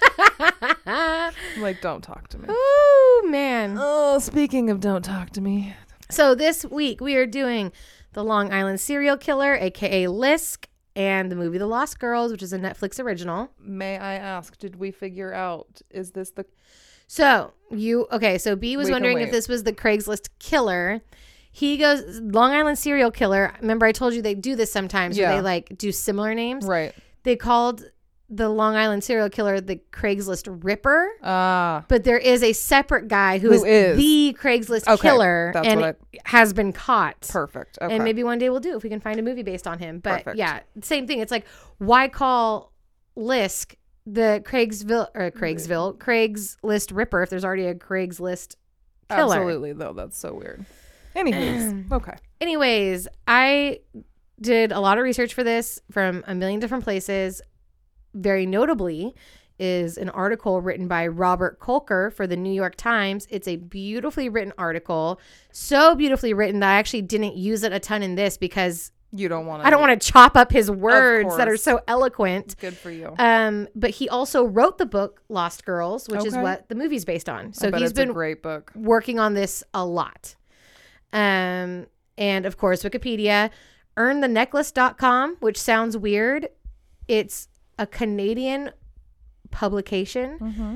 like, 1.58 1.82
don't 1.82 2.02
talk 2.02 2.28
to 2.30 2.38
me. 2.38 2.46
Oh 2.50 3.28
man. 3.30 3.78
Oh, 3.80 4.20
speaking 4.20 4.70
of 4.70 4.80
don't 4.80 5.04
talk 5.04 5.30
to 5.32 5.42
me. 5.42 5.76
So 6.10 6.36
this 6.36 6.66
week 6.66 7.02
we 7.02 7.16
are 7.16 7.26
doing 7.26 7.72
the 8.14 8.24
Long 8.24 8.52
Island 8.54 8.80
serial 8.80 9.18
killer, 9.18 9.56
aka 9.56 10.06
Lisk, 10.06 10.66
and 10.96 11.32
the 11.32 11.36
movie 11.36 11.58
The 11.58 11.66
Lost 11.68 12.00
Girls, 12.00 12.32
which 12.32 12.44
is 12.44 12.54
a 12.54 12.60
Netflix 12.60 13.00
original. 13.04 13.50
May 13.60 13.98
I 13.98 14.16
ask, 14.16 14.58
did 14.58 14.78
we 14.78 14.92
figure 14.92 15.34
out 15.34 15.82
is 15.90 16.12
this 16.12 16.32
the 16.32 16.46
So 17.08 17.54
you 17.72 18.08
okay? 18.12 18.38
So 18.38 18.56
B 18.56 18.78
was 18.78 18.88
We 18.88 18.94
wondering 18.94 19.20
if 19.20 19.32
this 19.32 19.48
was 19.48 19.64
the 19.64 19.74
Craigslist 19.74 20.30
killer. 20.40 21.02
He 21.58 21.78
goes 21.78 22.20
Long 22.20 22.52
Island 22.52 22.78
serial 22.78 23.12
killer. 23.12 23.54
Remember, 23.62 23.86
I 23.86 23.94
told 23.94 24.14
you 24.14 24.22
they 24.22 24.36
do 24.36 24.58
this 24.58 24.70
sometimes. 24.74 25.18
Where 25.18 25.30
Yeah. 25.30 25.36
they 25.38 25.42
like 25.42 25.78
do 25.78 25.94
similar 25.94 26.34
names. 26.34 26.66
right? 26.66 26.94
They 27.24 27.38
called 27.38 27.82
the 28.30 28.50
Long 28.50 28.76
Island 28.76 29.06
serial 29.06 29.30
killer 29.30 29.62
the 29.62 29.78
Craigslist 29.94 30.50
Ripper. 30.66 31.08
Ah, 31.24 31.86
But 31.88 32.04
there 32.04 32.18
is 32.18 32.44
a 32.44 32.52
separate 32.52 33.08
guy 33.08 33.38
who 33.40 33.48
Who 33.48 33.54
is, 33.54 33.64
is. 33.64 33.98
the 33.98 34.36
Craigslist 34.38 34.86
Okay, 34.88 35.02
killer 35.08 35.54
and 35.56 35.80
what 35.80 36.00
has 36.26 36.52
been 36.52 36.74
caught. 36.74 37.22
perfect. 37.30 37.78
Okay. 37.82 37.96
And 37.96 38.04
maybe 38.04 38.22
one 38.26 38.38
day 38.38 38.50
we'll 38.50 38.60
do 38.60 38.76
if 38.76 38.84
we 38.84 38.90
can 38.90 39.00
find 39.00 39.18
a 39.18 39.24
movie 39.24 39.44
based 39.44 39.66
on 39.68 39.80
him. 39.80 40.00
But 40.00 40.24
Perfect. 40.26 40.38
yeah, 40.38 40.60
same 40.82 41.08
thing. 41.08 41.20
It's 41.20 41.32
like 41.32 41.46
why 41.78 42.10
call 42.10 42.74
Lisk 43.16 43.76
the 44.06 44.44
Craigsville 44.46 45.08
or 45.16 45.32
Craigsville 45.32 45.98
Craigslist 46.00 46.94
Ripper 46.94 47.24
if 47.24 47.30
there's 47.30 47.46
already 47.46 47.68
a 47.68 47.76
Craigslist 47.76 48.56
killer? 49.10 49.36
Absolutely, 49.36 49.72
though. 49.72 49.94
That's 49.94 50.18
so 50.18 50.34
weird. 50.34 50.66
Anyways, 51.16 51.74
okay. 51.92 52.16
Anyways, 52.42 53.08
I 53.28 53.80
did 54.42 54.72
a 54.72 54.80
lot 54.80 54.98
of 54.98 55.04
research 55.04 55.34
for 55.34 55.44
this 55.44 55.80
from 55.92 56.24
a 56.28 56.36
million 56.36 56.60
different 56.60 56.84
places. 56.84 57.42
Very 58.14 58.46
notably, 58.46 59.16
is 59.60 59.98
an 59.98 60.10
article 60.10 60.62
written 60.62 60.88
by 60.88 61.08
Robert 61.08 61.60
Kolker 61.60 62.12
for 62.14 62.28
the 62.28 62.36
New 62.36 62.52
York 62.52 62.76
Times. 62.76 63.28
It's 63.30 63.48
a 63.48 63.56
beautifully 63.56 64.30
written 64.30 64.54
article, 64.58 65.20
so 65.52 65.96
beautifully 65.96 66.34
written 66.34 66.60
that 66.60 66.72
I 66.72 66.76
actually 66.76 67.04
didn't 67.04 67.36
use 67.36 67.64
it 67.64 67.72
a 67.72 67.80
ton 67.80 68.04
in 68.04 68.16
this 68.16 68.38
because 68.38 68.92
You 69.12 69.30
don't 69.30 69.46
want 69.46 69.64
to. 69.64 69.68
I 69.68 69.70
don't 69.70 69.80
want 69.80 70.00
to 70.00 70.12
chop 70.12 70.36
up 70.36 70.52
his 70.52 70.70
words 70.70 71.38
that 71.38 71.48
are 71.48 71.58
so 71.58 71.80
eloquent. 71.88 72.56
Good 72.60 72.76
for 72.76 72.92
you. 72.92 73.16
Um, 73.18 73.68
but 73.76 73.92
he 73.92 74.10
also 74.10 74.44
wrote 74.44 74.78
the 74.78 74.86
book 74.86 75.22
Lost 75.30 75.66
Girls, 75.66 76.10
which 76.10 76.26
is 76.26 76.36
what 76.36 76.68
the 76.68 76.76
movie's 76.76 77.06
based 77.06 77.30
on. 77.30 77.54
So 77.54 77.72
he's 77.72 77.94
been 77.94 78.12
great 78.12 78.44
book. 78.44 78.72
working 78.76 79.20
on 79.20 79.34
this 79.34 79.64
a 79.74 79.86
lot. 79.86 80.36
Um, 81.16 81.88
and 82.18 82.46
of 82.46 82.58
course, 82.58 82.84
Wikipedia, 82.84 83.50
earnthenecklace.com, 83.98 85.38
which 85.40 85.60
sounds 85.60 85.98
weird. 85.98 86.50
It's 87.08 87.48
a 87.80 87.88
Canadian 87.88 88.72
publication. 89.50 90.38
Mm-hmm. 90.40 90.76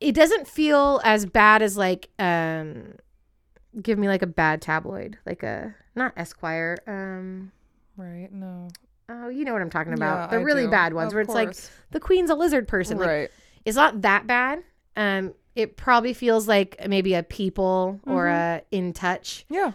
It 0.00 0.14
doesn't 0.14 0.48
feel 0.48 1.00
as 1.04 1.26
bad 1.26 1.62
as 1.62 1.76
like 1.76 2.08
um 2.18 2.94
give 3.80 3.98
me 3.98 4.08
like 4.08 4.22
a 4.22 4.26
bad 4.26 4.60
tabloid, 4.62 5.18
like 5.26 5.42
a 5.42 5.74
not 5.94 6.12
Esquire. 6.16 6.78
Um 6.86 7.52
Right? 7.96 8.32
No. 8.32 8.68
oh, 9.10 9.28
you 9.28 9.44
know 9.44 9.52
what 9.52 9.60
I'm 9.60 9.70
talking 9.70 9.92
about. 9.92 10.22
Yeah, 10.22 10.26
the 10.28 10.36
I 10.36 10.40
really 10.40 10.64
do. 10.64 10.70
bad 10.70 10.94
ones 10.94 11.12
Of 11.12 11.14
where 11.14 11.22
it's 11.22 11.34
like 11.34 11.54
the 11.90 12.00
queen's 12.00 12.30
a 12.30 12.34
lizard 12.34 12.66
person. 12.66 12.98
Like 12.98 13.06
right. 13.06 13.30
it's 13.66 13.76
not 13.76 14.00
that 14.02 14.26
bad. 14.26 14.64
Um, 14.96 15.34
it 15.54 15.76
probably 15.76 16.12
feels 16.14 16.48
like 16.48 16.76
maybe 16.88 17.14
a 17.14 17.22
People 17.22 18.00
or 18.06 18.24
Mm-hmm. 18.26 18.64
a 18.74 18.76
In 18.76 18.92
Touch. 18.92 19.44
Yeah. 19.50 19.72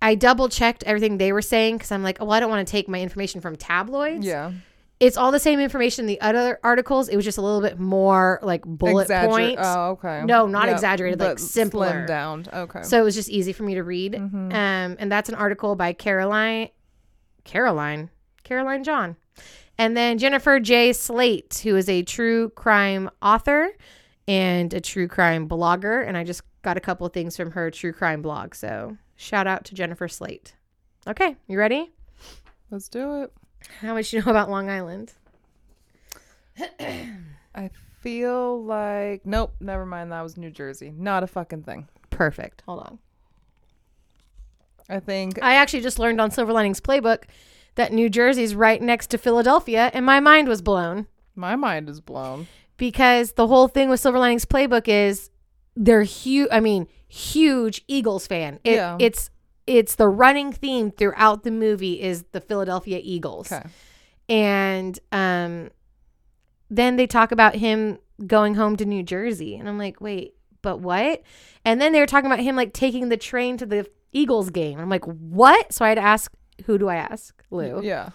I 0.00 0.14
double 0.16 0.48
checked 0.48 0.82
everything 0.84 1.18
they 1.18 1.32
were 1.32 1.42
saying 1.42 1.76
because 1.76 1.92
I'm 1.92 2.02
like, 2.02 2.18
oh, 2.20 2.24
well, 2.24 2.34
I 2.34 2.40
don't 2.40 2.50
want 2.50 2.66
to 2.66 2.70
take 2.70 2.88
my 2.88 3.00
information 3.00 3.40
from 3.40 3.54
tabloids. 3.56 4.26
Yeah. 4.26 4.52
It's 4.98 5.16
all 5.16 5.32
the 5.32 5.38
same 5.40 5.58
information 5.60 6.04
in 6.04 6.06
the 6.06 6.20
other 6.20 6.60
articles. 6.62 7.08
It 7.08 7.16
was 7.16 7.24
just 7.24 7.38
a 7.38 7.40
little 7.42 7.60
bit 7.60 7.78
more 7.78 8.38
like 8.42 8.62
bullet 8.64 9.08
Exagger- 9.08 9.28
point. 9.28 9.58
Oh, 9.60 9.90
okay. 9.92 10.22
No, 10.24 10.46
not 10.46 10.66
Yeah, 10.66 10.74
exaggerated, 10.74 11.18
like 11.20 11.38
simpler. 11.40 11.88
slimmed 11.88 12.06
down. 12.06 12.46
Okay. 12.52 12.82
So 12.82 13.00
it 13.00 13.04
was 13.04 13.14
just 13.14 13.28
easy 13.28 13.52
for 13.52 13.62
me 13.64 13.74
to 13.74 13.82
read. 13.82 14.12
Mhm. 14.14 14.52
Um, 14.52 14.96
and 14.98 15.10
that's 15.10 15.28
an 15.28 15.34
article 15.36 15.74
by 15.76 15.92
Caroline, 15.92 16.68
Caroline, 17.44 18.10
Caroline 18.44 18.84
John. 18.84 19.16
And 19.78 19.96
then 19.96 20.18
Jennifer 20.18 20.60
J. 20.60 20.92
Slate, 20.92 21.60
who 21.64 21.74
is 21.76 21.88
a 21.88 22.02
true 22.02 22.50
crime 22.50 23.10
author 23.20 23.70
and 24.28 24.72
a 24.72 24.80
true 24.80 25.08
crime 25.08 25.48
blogger. 25.48 26.06
And 26.06 26.16
I 26.16 26.24
just 26.24 26.42
got 26.62 26.76
a 26.76 26.80
couple 26.80 27.06
of 27.06 27.12
things 27.12 27.36
from 27.36 27.52
her 27.52 27.70
true 27.70 27.92
crime 27.92 28.22
blog. 28.22 28.54
So 28.54 28.96
shout 29.16 29.46
out 29.46 29.64
to 29.66 29.74
Jennifer 29.74 30.08
Slate. 30.08 30.54
Okay, 31.06 31.36
you 31.48 31.58
ready? 31.58 31.92
Let's 32.70 32.88
do 32.88 33.22
it. 33.22 33.32
How 33.80 33.94
much 33.94 34.12
you 34.12 34.20
know 34.22 34.30
about 34.30 34.50
Long 34.50 34.68
Island? 34.70 35.12
I 37.54 37.70
feel 38.00 38.62
like 38.64 39.24
nope. 39.24 39.54
Never 39.60 39.86
mind. 39.86 40.12
That 40.12 40.22
was 40.22 40.36
New 40.36 40.50
Jersey. 40.50 40.92
Not 40.96 41.22
a 41.22 41.26
fucking 41.26 41.62
thing. 41.62 41.88
Perfect. 42.10 42.62
Hold 42.66 42.80
on. 42.80 42.98
I 44.88 45.00
think 45.00 45.42
I 45.42 45.54
actually 45.54 45.82
just 45.82 45.98
learned 45.98 46.20
on 46.20 46.30
Silver 46.30 46.52
Linings 46.52 46.80
Playbook 46.80 47.24
that 47.76 47.92
New 47.92 48.10
Jersey's 48.10 48.54
right 48.54 48.80
next 48.82 49.08
to 49.08 49.18
Philadelphia, 49.18 49.90
and 49.94 50.04
my 50.04 50.20
mind 50.20 50.48
was 50.48 50.60
blown. 50.60 51.06
my 51.34 51.56
mind 51.56 51.88
is 51.88 52.00
blown. 52.00 52.46
Because 52.76 53.32
the 53.32 53.46
whole 53.46 53.68
thing 53.68 53.88
with 53.88 54.00
Silver 54.00 54.18
Linings 54.18 54.44
Playbook 54.44 54.88
is 54.88 55.30
they're 55.76 56.02
huge. 56.02 56.48
I 56.52 56.60
mean, 56.60 56.86
huge 57.08 57.82
Eagles 57.88 58.26
fan. 58.26 58.58
It, 58.64 58.74
Yeah. 58.76 58.96
It's 59.00 59.30
it's 59.66 59.94
the 59.94 60.08
running 60.08 60.52
theme 60.52 60.90
throughout 60.90 61.44
the 61.44 61.50
movie 61.52 62.00
is 62.00 62.24
the 62.32 62.40
Philadelphia 62.40 62.98
Eagles, 63.00 63.52
Okay. 63.52 63.62
and 64.28 64.98
um, 65.12 65.70
then 66.68 66.96
they 66.96 67.06
talk 67.06 67.30
about 67.32 67.54
him 67.54 67.98
going 68.26 68.54
home 68.56 68.76
to 68.76 68.84
New 68.84 69.02
Jersey, 69.04 69.54
and 69.56 69.68
I'm 69.68 69.78
like, 69.78 70.00
wait, 70.00 70.34
but 70.62 70.80
what? 70.80 71.22
And 71.64 71.80
then 71.80 71.92
they 71.92 72.00
were 72.00 72.06
talking 72.06 72.26
about 72.26 72.40
him 72.40 72.56
like 72.56 72.72
taking 72.72 73.08
the 73.08 73.16
train 73.16 73.56
to 73.58 73.66
the 73.66 73.86
Eagles 74.12 74.50
game. 74.50 74.80
I'm 74.80 74.88
like, 74.88 75.04
what? 75.04 75.72
So 75.72 75.84
I 75.84 75.90
had 75.90 75.94
to 75.96 76.02
ask, 76.02 76.32
who 76.66 76.76
do 76.76 76.88
I 76.88 76.96
ask? 76.96 77.42
Lou. 77.52 77.82
Yeah. 77.82 78.10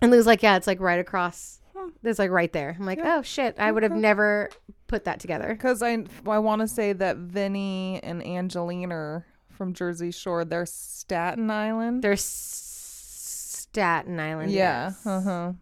And 0.00 0.10
Lou's 0.10 0.26
like, 0.26 0.42
yeah, 0.42 0.56
it's 0.56 0.66
like 0.66 0.80
right 0.80 0.98
across. 0.98 1.59
It's 2.02 2.18
like 2.18 2.30
right 2.30 2.52
there. 2.52 2.76
I'm 2.78 2.86
like, 2.86 2.98
Yeah. 2.98 3.18
oh 3.18 3.22
shit, 3.22 3.56
I 3.58 3.70
would 3.72 3.82
have 3.82 3.92
never 3.92 4.50
put 4.86 5.04
that 5.04 5.20
together. 5.20 5.48
Because 5.48 5.82
I 5.82 6.04
I 6.26 6.38
want 6.38 6.60
to 6.60 6.68
say 6.68 6.92
that 6.92 7.16
Vinny 7.16 8.00
and 8.02 8.24
Angelina 8.26 8.94
are 8.94 9.26
from 9.50 9.72
Jersey 9.74 10.10
Shore. 10.10 10.44
They're 10.44 10.66
Staten 10.66 11.50
Island. 11.50 12.02
There's 12.02 12.22
Staten 12.24 14.18
Island. 14.18 14.50
yeah. 14.52 14.88
yes. 14.88 15.06
Uh 15.06 15.20
huh. 15.20 15.52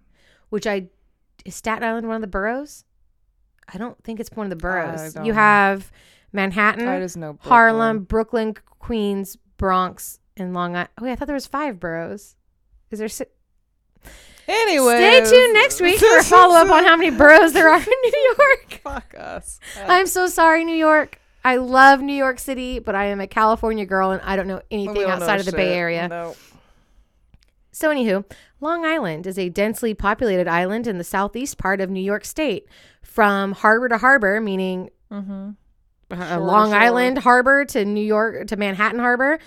Which 0.50 0.66
I 0.66 0.88
is 1.44 1.54
Staten 1.54 1.85
Island 1.85 2.07
one 2.07 2.16
of 2.16 2.22
the 2.22 2.26
boroughs? 2.26 2.85
I 3.72 3.76
don't 3.78 4.02
think 4.02 4.18
it's 4.20 4.31
one 4.35 4.46
of 4.46 4.50
the 4.50 4.57
boroughs. 4.57 5.14
You 5.16 5.24
know. 5.24 5.35
have 5.35 5.92
Manhattan, 6.33 6.88
I 6.88 7.00
just 7.00 7.16
know 7.16 7.35
Brooklyn. 7.35 7.48
Harlem, 7.50 7.98
Brooklyn, 8.04 8.54
Queens, 8.78 9.37
Bronx, 9.59 10.20
and 10.37 10.54
Long 10.54 10.74
Island. 10.74 10.88
Oh, 11.00 11.04
yeah, 11.07 11.12
I 11.12 11.16
thought 11.16 11.26
there 11.26 11.35
was 11.35 11.46
five 11.46 11.78
boroughs. 11.81 12.37
Is 12.90 12.98
there? 12.98 13.09
Si- 13.09 13.24
Anyway, 14.48 14.96
Stay 14.96 15.30
tuned 15.30 15.52
next 15.54 15.80
week 15.80 15.98
for 15.98 16.16
a 16.18 16.22
follow 16.24 16.56
up 16.56 16.70
on 16.70 16.82
how 16.84 16.96
many 16.96 17.11
boroughs 17.11 17.52
there 17.52 17.68
are 17.68 17.78
in 17.78 17.84
New 17.84 18.34
York. 18.38 18.80
Fuck 18.84 19.14
us. 19.18 19.61
I'm 19.87 20.06
so 20.06 20.26
sorry, 20.26 20.64
New 20.64 20.74
York. 20.74 21.20
I 21.44 21.56
love 21.56 22.00
New 22.00 22.14
York 22.14 22.38
City, 22.38 22.78
but 22.78 22.94
I 22.94 23.06
am 23.06 23.20
a 23.20 23.26
California 23.26 23.84
girl 23.87 24.11
and 24.11 24.22
I 24.22 24.37
don't 24.37 24.46
know 24.48 24.62
anything 24.70 24.94
don't 24.94 25.04
know 25.08 25.14
outside 25.14 25.40
of 25.40 25.46
the 25.46 25.52
Bay. 25.52 25.74
Area. 25.74 26.08
No. 26.08 26.34
So, 27.72 27.90
anywho, 27.90 28.24
Long 28.61 28.84
Island 28.84 29.26
is 29.26 29.38
a 29.38 29.48
densely 29.50 29.94
populated 29.94 30.48
island 30.48 30.87
in 30.87 30.98
the 30.98 31.04
southeast 31.04 31.58
part 31.58 31.80
of 31.80 31.90
New 31.90 32.00
York 32.02 32.24
State. 32.24 32.66
From 33.02 33.52
harbor 33.52 33.88
to 33.88 33.98
harbor, 33.98 34.40
meaning 34.40 34.90
Mm-hmm. 35.12 35.50
uh, 36.11 36.38
Long 36.40 36.70
shore. 36.70 36.78
Island 36.78 37.18
Harbor 37.18 37.64
to 37.66 37.84
New 37.84 38.04
York 38.04 38.46
to 38.48 38.56
Manhattan 38.56 38.98
Harbor, 39.00 39.38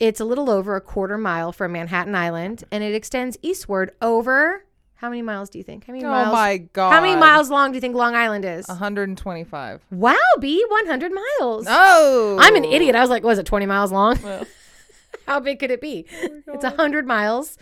it's 0.00 0.20
a 0.20 0.24
little 0.24 0.50
over 0.50 0.76
a 0.76 0.80
quarter 0.80 1.18
mile 1.18 1.52
from 1.52 1.72
Manhattan 1.72 2.14
Island, 2.14 2.64
and 2.70 2.82
it 2.84 2.94
extends 2.94 3.36
eastward 3.42 3.90
over. 4.00 4.64
How 4.96 5.08
many 5.08 5.22
miles 5.22 5.48
do 5.48 5.58
you 5.58 5.64
think? 5.64 5.86
How 5.86 5.92
many 5.92 6.04
Oh 6.04 6.10
miles? 6.10 6.32
my 6.32 6.56
god. 6.72 6.90
How 6.92 7.00
many 7.00 7.14
miles 7.14 7.50
long 7.50 7.70
do 7.70 7.76
you 7.76 7.80
think 7.80 7.94
Long 7.94 8.16
Island 8.16 8.44
is? 8.44 8.66
125. 8.66 9.80
Wow, 9.92 10.16
B, 10.40 10.64
100 10.68 11.12
miles. 11.12 11.66
Oh. 11.68 12.36
I'm 12.40 12.56
an 12.56 12.64
idiot. 12.64 12.96
I 12.96 13.00
was 13.00 13.08
like, 13.10 13.22
was 13.22 13.38
it 13.38 13.46
20 13.46 13.66
miles 13.66 13.92
long? 13.92 14.18
Well, 14.22 14.44
How 15.26 15.38
big 15.40 15.58
could 15.60 15.70
it 15.70 15.80
be? 15.80 16.06
Oh 16.22 16.40
It's 16.54 16.64
a 16.64 16.70
hundred 16.70 17.06
miles. 17.06 17.58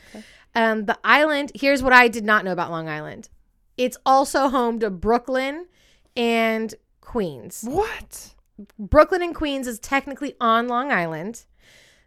Um, 0.55 0.87
the 0.87 0.97
island. 1.05 1.53
Here's 1.55 1.83
what 1.83 1.93
I 1.93 2.09
did 2.09 2.25
not 2.25 2.45
know 2.45 2.53
about 2.53 2.71
Long 2.71 2.89
Island. 2.89 3.29
It's 3.77 3.99
also 4.07 4.49
home 4.49 4.79
to 4.81 4.89
Brooklyn 4.89 5.67
and 6.17 6.75
Queens. 7.01 7.65
what? 7.69 8.35
Brooklyn 8.79 9.21
and 9.21 9.35
Queens 9.35 9.67
is 9.67 9.79
technically 9.79 10.35
on 10.41 10.67
Long 10.69 10.91
Island, 10.91 11.45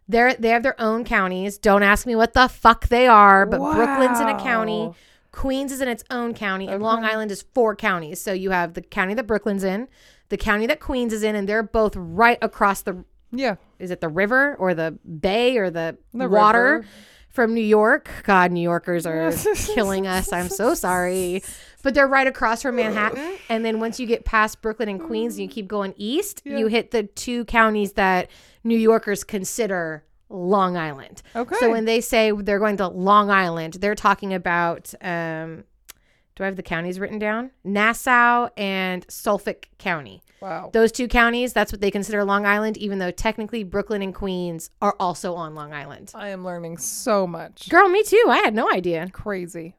They're 0.10 0.34
they 0.34 0.50
have 0.50 0.64
their 0.64 0.80
own 0.82 1.06
counties. 1.06 1.58
Don't 1.58 1.84
ask 1.84 2.06
me 2.06 2.16
what 2.16 2.34
the 2.34 2.48
fuck 2.50 2.88
they 2.90 3.08
are, 3.08 3.46
but 3.46 3.60
Brooklyn's 3.60 4.20
in 4.20 4.28
a 4.28 4.38
county. 4.42 4.92
Queens 5.32 5.72
is 5.72 5.80
in 5.80 5.88
its 5.88 6.04
own 6.10 6.34
county, 6.34 6.68
and 6.68 6.82
Long 6.82 7.06
Island 7.06 7.32
is 7.32 7.44
four 7.54 7.76
counties. 7.76 8.20
So 8.20 8.34
you 8.34 8.50
have 8.50 8.74
the 8.74 8.82
county 8.82 9.14
that 9.14 9.28
Brooklyn's 9.28 9.64
in, 9.64 9.88
the 10.30 10.38
county 10.38 10.66
that 10.66 10.80
Queens 10.80 11.14
is 11.14 11.22
in, 11.22 11.36
and 11.36 11.48
they're 11.48 11.62
both 11.64 11.96
right 11.96 12.40
across 12.42 12.82
the 12.82 13.06
Yeah. 13.32 13.56
is 13.78 13.92
it 13.92 14.02
the 14.02 14.10
river 14.10 14.56
or 14.58 14.74
the 14.74 14.98
bay 15.22 15.58
or 15.58 15.70
the, 15.70 15.98
The 16.16 16.28
water 16.28 16.78
river. 16.80 16.86
from 17.30 17.54
New 17.54 17.62
York? 17.62 18.10
God, 18.24 18.52
New 18.52 18.62
Yorkers 18.62 19.06
are 19.06 19.32
killing 19.76 20.08
us. 20.08 20.34
I'm 20.34 20.50
so 20.50 20.74
sorry. 20.74 21.44
But 21.84 21.94
they're 21.94 22.08
right 22.08 22.26
across 22.28 22.64
from 22.64 22.78
Manhattan. 22.78 23.38
And 23.50 23.64
then 23.64 23.80
once 23.80 24.00
you 24.00 24.08
get 24.08 24.26
past 24.26 24.62
Brooklyn 24.64 24.90
and 24.90 25.00
Queens 25.00 25.36
and 25.36 25.44
you 25.44 25.48
keep 25.50 25.68
going 25.68 25.94
east, 25.96 26.42
you 26.44 26.66
hit 26.68 26.90
the 26.90 27.04
two 27.04 27.46
counties 27.46 27.94
that 27.94 28.30
New 28.64 28.78
Yorkers 28.78 29.24
consider 29.24 30.04
Long 30.30 30.78
Island. 30.78 31.22
Okay. 31.36 31.56
So 31.60 31.72
when 31.72 31.86
they 31.86 32.02
say 32.02 32.32
they're 32.32 32.60
going 32.60 32.78
to 32.78 32.88
Long 32.88 33.30
Island, 33.32 33.74
they're 33.76 33.96
talking 33.96 34.34
about 34.34 34.94
um 35.02 35.64
do 36.36 36.44
I 36.44 36.46
have 36.46 36.56
the 36.56 36.64
counties 36.64 37.02
written 37.02 37.20
down? 37.20 37.52
Nassau 37.66 38.48
and 38.56 39.06
Suffolk 39.10 39.68
County. 39.78 40.22
wow. 40.40 40.70
Those 40.72 40.90
two 40.94 41.10
counties, 41.10 41.52
that's 41.52 41.70
what 41.74 41.82
they 41.82 41.92
consider 41.92 42.24
Long 42.24 42.46
Island, 42.46 42.78
even 42.78 43.00
though 43.00 43.12
technically 43.12 43.66
Brooklyn 43.66 44.02
and 44.02 44.16
Queens 44.16 44.70
are 44.82 44.96
also 45.02 45.34
on 45.36 45.54
Long 45.54 45.74
Island. 45.74 46.12
I 46.16 46.30
am 46.30 46.46
learning 46.46 46.78
so 46.78 47.28
much. 47.28 47.68
Girl, 47.68 47.90
me 47.90 48.04
too. 48.04 48.24
I 48.30 48.38
had 48.38 48.54
no 48.56 48.70
idea. 48.72 49.10
Crazy. 49.12 49.76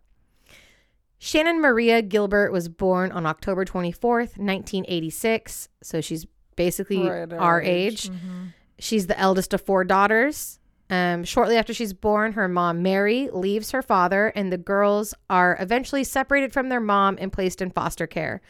Shannan 1.19 1.61
Maria 1.61 2.03
Gilbert 2.03 2.53
was 2.53 2.69
born 2.69 3.12
on 3.12 3.25
October 3.27 3.64
24th, 3.64 4.37
1986. 4.38 5.69
So 5.83 6.01
she's 6.01 6.27
basically 6.57 7.09
Right, 7.09 7.33
our 7.33 7.61
age. 7.62 8.09
Mhm. 8.11 8.53
She's 8.81 9.07
the 9.07 9.19
eldest 9.19 9.55
of 9.55 9.61
four 9.61 9.85
daughters. 9.85 10.59
Um, 10.88 11.23
shortly 11.23 11.57
after 11.57 11.73
she's 11.73 11.93
born, 11.93 12.33
her 12.33 12.49
mom, 12.49 12.83
Mary, 12.83 13.29
leaves 13.33 13.71
her 13.71 13.83
father, 13.83 14.29
and 14.35 14.53
the 14.53 14.59
girls 14.59 15.14
are 15.29 15.57
eventually 15.61 16.03
separated 16.03 16.53
from 16.53 16.69
their 16.69 16.81
mom 16.81 17.16
and 17.21 17.33
placed 17.33 17.62
in 17.62 17.71
foster 17.71 18.09
care. 18.09 18.40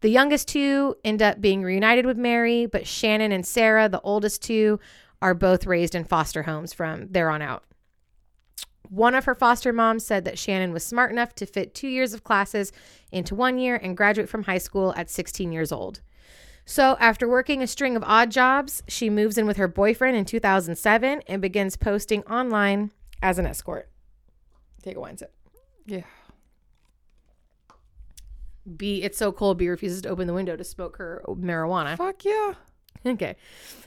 The 0.00 0.10
youngest 0.10 0.48
two 0.48 0.96
end 1.04 1.22
up 1.22 1.40
being 1.40 1.62
reunited 1.62 2.04
with 2.04 2.18
Mary, 2.18 2.66
but 2.66 2.82
Shannan 2.82 3.32
and 3.32 3.46
Sarah, 3.46 3.88
the 3.88 4.00
oldest 4.00 4.42
two, 4.42 4.80
are 5.22 5.34
both 5.34 5.66
raised 5.66 5.94
in 5.94 6.04
foster 6.04 6.42
homes 6.42 6.72
from 6.72 7.08
there 7.10 7.30
on 7.30 7.40
out. 7.40 7.62
One 8.90 9.14
of 9.14 9.24
her 9.24 9.34
foster 9.34 9.72
moms 9.72 10.04
said 10.04 10.24
that 10.24 10.34
Shannan 10.34 10.72
was 10.72 10.84
smart 10.84 11.10
enough 11.10 11.34
to 11.36 11.46
fit 11.46 11.74
two 11.74 11.88
years 11.88 12.12
of 12.12 12.24
classes 12.24 12.72
into 13.12 13.34
one 13.34 13.58
year 13.58 13.76
and 13.76 13.96
graduate 13.96 14.28
from 14.28 14.42
high 14.42 14.58
school 14.58 14.92
at 14.96 15.08
16 15.08 15.52
years 15.52 15.72
old. 15.72 16.00
So, 16.66 16.96
after 16.98 17.28
working 17.28 17.62
a 17.62 17.66
string 17.66 17.94
of 17.94 18.02
odd 18.04 18.30
jobs, 18.30 18.82
she 18.88 19.10
moves 19.10 19.36
in 19.36 19.46
with 19.46 19.58
her 19.58 19.68
boyfriend 19.68 20.16
in 20.16 20.24
2007 20.24 21.22
and 21.26 21.42
begins 21.42 21.76
posting 21.76 22.22
online 22.24 22.90
as 23.22 23.38
an 23.38 23.46
escort. 23.46 23.90
Take 24.82 24.96
a 24.96 25.00
wine 25.00 25.18
sip. 25.18 25.34
Yeah. 25.84 26.04
B, 28.76 29.02
it's 29.02 29.18
so 29.18 29.30
cold, 29.30 29.58
B 29.58 29.68
refuses 29.68 30.00
to 30.02 30.08
open 30.08 30.26
the 30.26 30.32
window 30.32 30.56
to 30.56 30.64
smoke 30.64 30.96
her 30.96 31.22
marijuana. 31.28 31.98
Fuck 31.98 32.24
yeah. 32.24 32.54
Okay. 33.04 33.36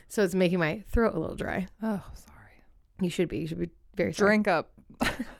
So, 0.06 0.22
it's 0.22 0.34
making 0.34 0.60
my 0.60 0.84
throat 0.88 1.16
a 1.16 1.18
little 1.18 1.36
dry. 1.36 1.66
Oh, 1.82 2.02
sorry. 2.14 2.62
You 3.00 3.10
should 3.10 3.28
be. 3.28 3.38
You 3.38 3.46
should 3.48 3.58
be 3.58 3.70
very 3.96 4.12
sorry. 4.12 4.28
Drink 4.28 4.46
up. 4.48 4.70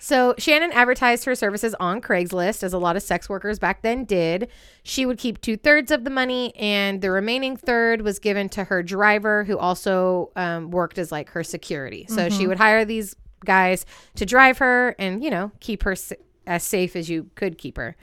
So 0.00 0.34
Shannan 0.34 0.70
advertised 0.72 1.24
her 1.24 1.34
services 1.34 1.74
on 1.80 2.00
Craigslist, 2.00 2.62
as 2.62 2.72
a 2.72 2.78
lot 2.78 2.96
of 2.96 3.02
sex 3.02 3.28
workers 3.28 3.58
back 3.58 3.82
then 3.82 4.04
did. 4.04 4.48
She 4.84 5.04
would 5.04 5.18
keep 5.18 5.40
two 5.40 5.56
thirds 5.56 5.90
of 5.90 6.04
the 6.04 6.10
money, 6.10 6.54
and 6.56 7.02
the 7.02 7.10
remaining 7.10 7.56
third 7.56 8.02
was 8.02 8.18
given 8.18 8.48
to 8.50 8.64
her 8.64 8.82
driver, 8.82 9.44
who 9.44 9.58
also 9.58 10.30
um, 10.36 10.70
worked 10.70 10.98
as 10.98 11.10
like 11.10 11.30
her 11.30 11.42
security. 11.42 12.06
So 12.08 12.28
she 12.30 12.46
would 12.46 12.58
hire 12.58 12.84
these 12.84 13.16
guys 13.44 13.84
to 14.16 14.24
drive 14.26 14.58
her 14.58 14.96
and 14.98 15.22
you 15.22 15.30
know 15.30 15.52
keep 15.60 15.82
her 15.84 15.92
s- 15.92 16.12
as 16.46 16.62
safe 16.64 16.96
as 16.96 17.08
you 17.10 17.30
could 17.34 17.58
keep 17.58 17.76
her. 17.76 17.96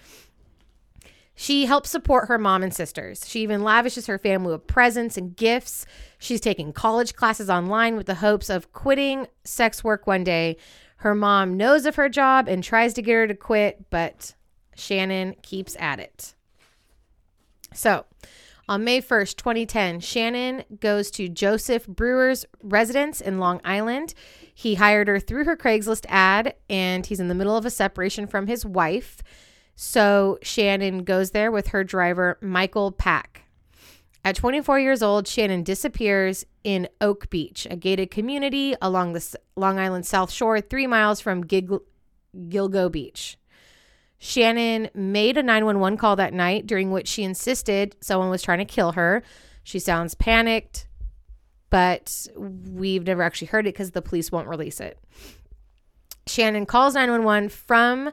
She 1.38 1.66
helps 1.66 1.90
support 1.90 2.30
her 2.30 2.38
mom 2.38 2.64
and 2.64 2.74
sisters. 2.74 3.28
She 3.28 3.42
even 3.42 3.62
lavishes 3.62 4.08
her 4.08 4.18
family 4.18 4.54
with 4.54 4.68
presents 4.68 5.18
and 5.18 5.36
gifts. 5.36 5.86
She's 6.18 6.40
taking 6.40 6.72
college 6.72 7.14
classes 7.14 7.50
online 7.50 7.98
with 7.98 8.06
the 8.06 8.16
hopes 8.16 8.50
of 8.50 8.72
quitting 8.72 9.28
sex 9.44 9.84
work 9.84 10.08
one 10.08 10.24
day. 10.24 10.56
Her 11.06 11.14
mom 11.14 11.56
knows 11.56 11.86
of 11.86 11.98
her 11.98 12.10
job 12.10 12.48
and 12.48 12.64
tries 12.64 12.96
to 12.96 13.02
get 13.04 13.14
her 13.14 13.28
to 13.28 13.36
quit, 13.36 13.92
but 13.92 14.34
Shannan 14.76 15.40
keeps 15.44 15.78
at 15.80 16.00
it. 16.00 16.34
So, 17.76 18.06
on 18.68 18.84
May 18.84 19.02
1st, 19.04 19.36
2010, 19.38 20.00
Shannan 20.00 20.80
goes 20.80 21.12
to 21.12 21.30
Joseph 21.30 21.86
Brewer's 21.86 22.48
residence 22.64 23.22
in 23.22 23.38
Long 23.38 23.62
Island. 23.64 24.16
He 24.52 24.74
hired 24.74 25.08
her 25.08 25.20
through 25.20 25.44
her 25.44 25.56
Craigslist 25.56 26.08
ad, 26.10 26.56
and 26.72 27.06
he's 27.06 27.20
in 27.20 27.28
the 27.28 27.36
middle 27.36 27.56
of 27.56 27.68
a 27.68 27.70
separation 27.70 28.26
from 28.26 28.48
his 28.48 28.66
wife. 28.66 29.22
So, 29.76 30.40
Shannan 30.42 31.06
goes 31.06 31.30
there 31.30 31.52
with 31.52 31.68
her 31.68 31.84
driver, 31.84 32.40
Michael 32.42 32.92
Pak. 32.92 33.45
At 34.26 34.36
24 34.36 34.80
years 34.80 35.04
old, 35.04 35.26
Shannan 35.26 35.64
disappears 35.64 36.48
in 36.64 36.90
Oak 37.00 37.30
Beach, 37.30 37.68
a 37.70 37.76
gated 37.76 38.10
community 38.10 38.76
along 38.82 39.14
the 39.14 39.36
Long 39.56 39.78
Island 39.78 40.08
South 40.08 40.32
Shore, 40.32 40.60
three 40.62 40.88
miles 40.88 41.22
from 41.22 41.46
Gig- 41.46 41.70
Gilgo 42.36 42.92
Beach. 42.92 43.38
Shannan 44.20 44.90
made 44.96 45.38
a 45.38 45.44
911 45.44 46.00
call 46.00 46.16
that 46.16 46.34
night, 46.34 46.66
during 46.66 46.90
which 46.90 47.08
she 47.08 47.22
insisted 47.22 47.96
someone 48.02 48.32
was 48.32 48.42
trying 48.42 48.58
to 48.58 48.66
kill 48.66 48.94
her. 48.94 49.22
She 49.64 49.78
sounds 49.78 50.16
panicked, 50.16 50.88
but 51.70 52.26
we've 52.36 53.06
never 53.06 53.22
actually 53.22 53.50
heard 53.50 53.68
it 53.68 53.76
because 53.76 53.92
the 53.92 54.02
police 54.02 54.32
won't 54.32 54.48
release 54.48 54.80
it. 54.80 54.98
Shannan 56.26 56.68
calls 56.68 56.96
911 56.96 57.50
from 57.50 58.12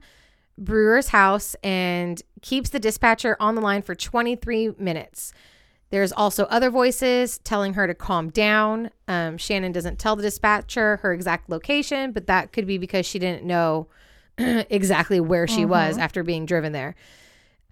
Brewer's 0.59 1.09
house 1.09 1.57
and 1.65 2.21
keeps 2.43 2.69
the 2.69 2.79
dispatcher 2.79 3.35
on 3.41 3.55
the 3.55 3.63
line 3.63 3.81
for 3.81 3.95
23 3.95 4.73
minutes. 4.79 5.33
There's 5.93 6.11
also 6.11 6.45
other 6.45 6.71
voices 6.71 7.37
telling 7.41 7.75
her 7.75 7.87
to 7.87 7.93
calm 7.93 8.31
down. 8.31 8.89
Um, 9.09 9.37
Shannan 9.37 9.75
doesn't 9.75 9.99
tell 9.99 10.17
the 10.17 10.23
dispatcher 10.23 10.97
her 11.03 11.13
exact 11.13 11.51
location, 11.51 12.13
but 12.13 12.29
that 12.29 12.51
could 12.51 12.67
be 12.67 12.79
because 12.79 13.05
she 13.05 13.19
didn't 13.19 13.45
know 13.45 13.89
exactly 14.39 15.21
where 15.21 15.47
she 15.47 15.67
was 15.67 15.99
after 15.99 16.23
being 16.23 16.47
driven 16.47 16.73
there. 16.73 16.95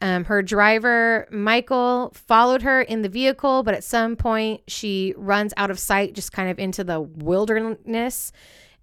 Um, 0.03 0.25
her 0.25 0.43
driver, 0.43 1.29
Michael, 1.31 2.13
followed 2.15 2.61
her 2.61 2.83
in 2.83 3.01
the 3.01 3.09
vehicle, 3.09 3.63
but 3.63 3.73
at 3.73 3.85
some 3.85 4.17
point 4.17 4.61
she 4.69 5.15
runs 5.17 5.55
out 5.57 5.71
of 5.71 5.79
sight, 5.79 6.13
just 6.13 6.31
kind 6.31 6.51
of 6.51 6.59
into 6.59 6.85
the 6.85 7.01
wilderness. 7.01 8.33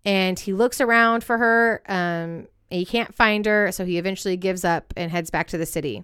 And 0.04 0.39
he 0.39 0.52
looks 0.52 0.82
around 0.82 1.23
for 1.23 1.38
her. 1.38 1.84
Um, 1.88 2.47
and 2.71 2.80
he 2.80 2.86
can't 2.86 3.13
find 3.13 3.45
her, 3.45 3.71
so 3.71 3.86
he 3.86 4.00
eventually 4.00 4.36
gives 4.36 4.65
up 4.65 4.95
and 4.97 5.12
heads 5.12 5.30
back 5.30 5.47
to 5.50 5.60
the 5.60 5.67
city. 5.67 6.04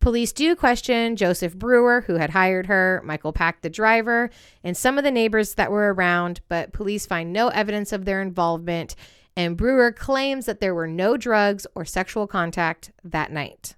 Police 0.00 0.32
do 0.32 0.54
question 0.54 1.16
Joseph 1.16 1.56
Brewer, 1.56 2.02
who 2.02 2.14
had 2.14 2.30
hired 2.30 2.66
her, 2.66 3.02
Michael 3.04 3.32
Pak, 3.32 3.62
the 3.62 3.70
driver, 3.70 4.30
and 4.62 4.76
some 4.76 4.98
of 4.98 5.04
the 5.04 5.10
neighbors 5.10 5.54
that 5.54 5.70
were 5.70 5.92
around, 5.92 6.40
but 6.48 6.72
police 6.72 7.06
find 7.06 7.32
no 7.32 7.48
evidence 7.48 7.92
of 7.92 8.04
their 8.04 8.22
involvement. 8.22 8.94
And 9.36 9.56
Brewer 9.56 9.92
claims 9.92 10.46
that 10.46 10.60
there 10.60 10.74
were 10.74 10.86
no 10.86 11.16
drugs 11.16 11.66
or 11.74 11.84
sexual 11.84 12.26
contact 12.26 12.92
that 13.04 13.32
night. 13.32 13.74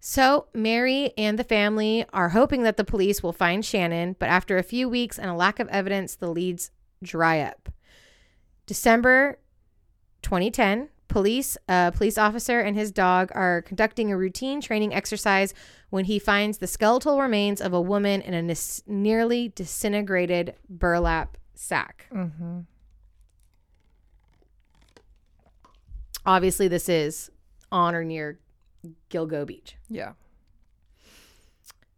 So, 0.00 0.46
Mary 0.54 1.12
and 1.18 1.38
the 1.38 1.44
family 1.44 2.04
are 2.12 2.30
hoping 2.30 2.62
that 2.62 2.76
the 2.76 2.84
police 2.84 3.22
will 3.22 3.32
find 3.32 3.62
Shannan, 3.62 4.16
but 4.18 4.28
after 4.28 4.56
a 4.56 4.62
few 4.62 4.88
weeks 4.88 5.18
and 5.18 5.28
a 5.28 5.34
lack 5.34 5.58
of 5.58 5.68
evidence, 5.68 6.14
the 6.14 6.28
leads 6.28 6.70
dry 7.02 7.40
up. 7.40 7.68
December 8.66 9.38
2010, 10.22 10.88
police, 11.08 11.56
a 11.68 11.92
police 11.94 12.18
officer 12.18 12.60
and 12.60 12.76
his 12.76 12.92
dog 12.92 13.32
are 13.34 13.62
conducting 13.62 14.12
a 14.12 14.16
routine 14.16 14.60
training 14.60 14.94
exercise 14.94 15.54
when 15.90 16.04
he 16.04 16.18
finds 16.18 16.58
the 16.58 16.66
skeletal 16.66 17.20
remains 17.20 17.60
of 17.60 17.72
a 17.72 17.80
woman 17.80 18.20
in 18.20 18.34
a 18.34 18.54
nearly 18.86 19.48
disintegrated 19.48 20.54
burlap 20.68 21.36
sack. 21.54 22.06
Mm-hmm. 22.12 22.60
Obviously, 26.26 26.68
this 26.68 26.88
is 26.88 27.30
on 27.72 27.94
or 27.94 28.04
near 28.04 28.38
Gilgo 29.10 29.46
Beach. 29.46 29.76
Yeah. 29.88 30.12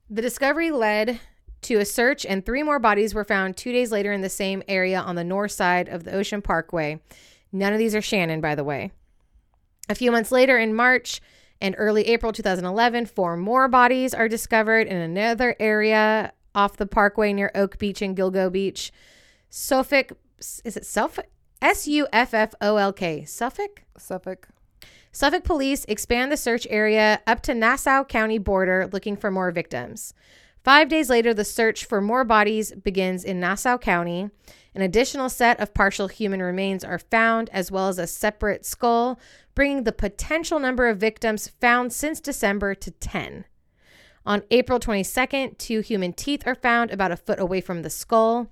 The 0.09 0.23
discovery 0.23 0.71
led 0.71 1.21
to 1.63 1.77
a 1.77 1.85
search, 1.85 2.25
and 2.25 2.47
three 2.47 2.63
more 2.63 2.79
bodies 2.79 3.13
were 3.13 3.25
found 3.25 3.57
two 3.57 3.73
days 3.73 3.93
later 3.93 4.13
in 4.13 4.21
the 4.21 4.29
same 4.29 4.63
area 4.67 5.01
on 5.01 5.17
the 5.17 5.25
north 5.25 5.53
side 5.53 5.89
of 5.89 6.05
the 6.05 6.13
Ocean 6.13 6.41
Parkway. 6.43 7.01
None 7.53 7.73
of 7.73 7.79
these 7.79 7.95
are 7.95 8.01
Shannan, 8.01 8.41
by 8.41 8.55
the 8.55 8.65
way. 8.65 8.93
A 9.91 9.95
few 9.97 10.13
months 10.13 10.31
later, 10.31 10.57
in 10.57 10.73
March 10.73 11.21
and 11.61 11.75
early 11.77 12.07
April 12.07 12.33
2011, 12.33 13.07
four 13.07 13.37
more 13.37 13.67
bodies 13.67 14.15
are 14.15 14.29
discovered 14.29 14.87
in 14.87 14.97
another 14.97 15.57
area 15.59 16.33
off 16.55 16.77
the 16.77 16.87
parkway 16.87 17.33
near 17.33 17.51
Oak 17.57 17.77
Beach 17.77 18.01
and 18.01 18.17
Gilgo 18.17 18.53
Beach. 18.53 18.93
Suffolk, 19.49 20.13
is 20.39 20.77
it 20.77 20.87
Suffolk? 20.87 21.27
S 21.61 21.89
U 21.89 22.07
F 22.13 22.33
F 22.33 22.55
O 22.61 22.77
L 22.77 22.93
K. 22.93 23.25
Suffolk? 23.25 23.83
Suffolk. 23.99 24.51
Suffolk 25.11 25.43
police 25.43 25.85
expand 25.87 26.31
the 26.31 26.37
search 26.37 26.69
area 26.71 27.21
up 27.27 27.43
to 27.43 27.53
Nassau 27.53 28.05
County 28.05 28.39
border 28.39 28.89
looking 28.93 29.17
for 29.17 29.33
more 29.33 29.51
victims. 29.51 30.15
Five 30.63 30.89
days 30.89 31.11
later, 31.11 31.35
the 31.35 31.45
search 31.45 31.85
for 31.85 32.01
more 32.01 32.23
bodies 32.23 32.73
begins 32.73 33.25
in 33.25 33.41
Nassau 33.41 33.77
County. 33.77 34.31
An 34.75 34.83
additional 34.83 35.29
set 35.29 35.59
of 35.59 35.75
partial 35.75 36.07
human 36.07 36.41
remains 36.41 36.85
are 36.85 36.99
found, 36.99 37.51
as 37.53 37.73
well 37.73 37.89
as 37.89 37.99
a 37.99 38.07
separate 38.07 38.65
skull, 38.65 39.19
bringing 39.61 39.85
the 39.85 39.93
potential 39.93 40.59
number 40.59 40.89
of 40.89 40.97
victims 40.97 41.49
found 41.61 41.93
since 41.93 42.19
December 42.19 42.75
to 42.75 42.91
10. 42.93 43.45
On 44.25 44.43
April 44.51 44.81
22nd, 44.81 45.59
two 45.59 45.81
human 45.81 46.15
teeth 46.15 46.47
are 46.47 46.55
found 46.55 46.91
about 46.91 47.13
a 47.13 47.17
foot 47.19 47.39
away 47.39 47.61
from 47.61 47.83
the 47.83 47.91
skull. 47.91 48.51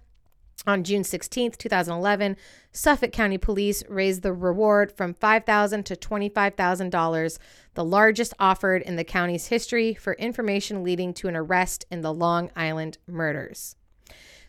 On 0.67 0.85
June 0.85 1.01
16th, 1.01 1.57
2011, 1.57 2.37
Suffolk 2.73 3.11
County 3.11 3.39
Police 3.39 3.83
raised 3.89 4.21
the 4.21 4.35
reward 4.35 4.93
from 4.93 5.15
5,000 5.15 5.87
to 5.87 5.97
$25,000, 5.97 7.39
the 7.73 7.85
largest 7.87 8.35
offered 8.39 8.83
in 8.83 8.97
the 8.97 9.03
county's 9.03 9.47
history 9.47 9.95
for 9.95 10.13
information 10.13 10.85
leading 10.85 11.15
to 11.15 11.29
an 11.29 11.37
arrest 11.37 11.87
in 11.91 12.03
the 12.03 12.13
Long 12.13 12.51
Island 12.55 12.99
murders. 13.07 13.77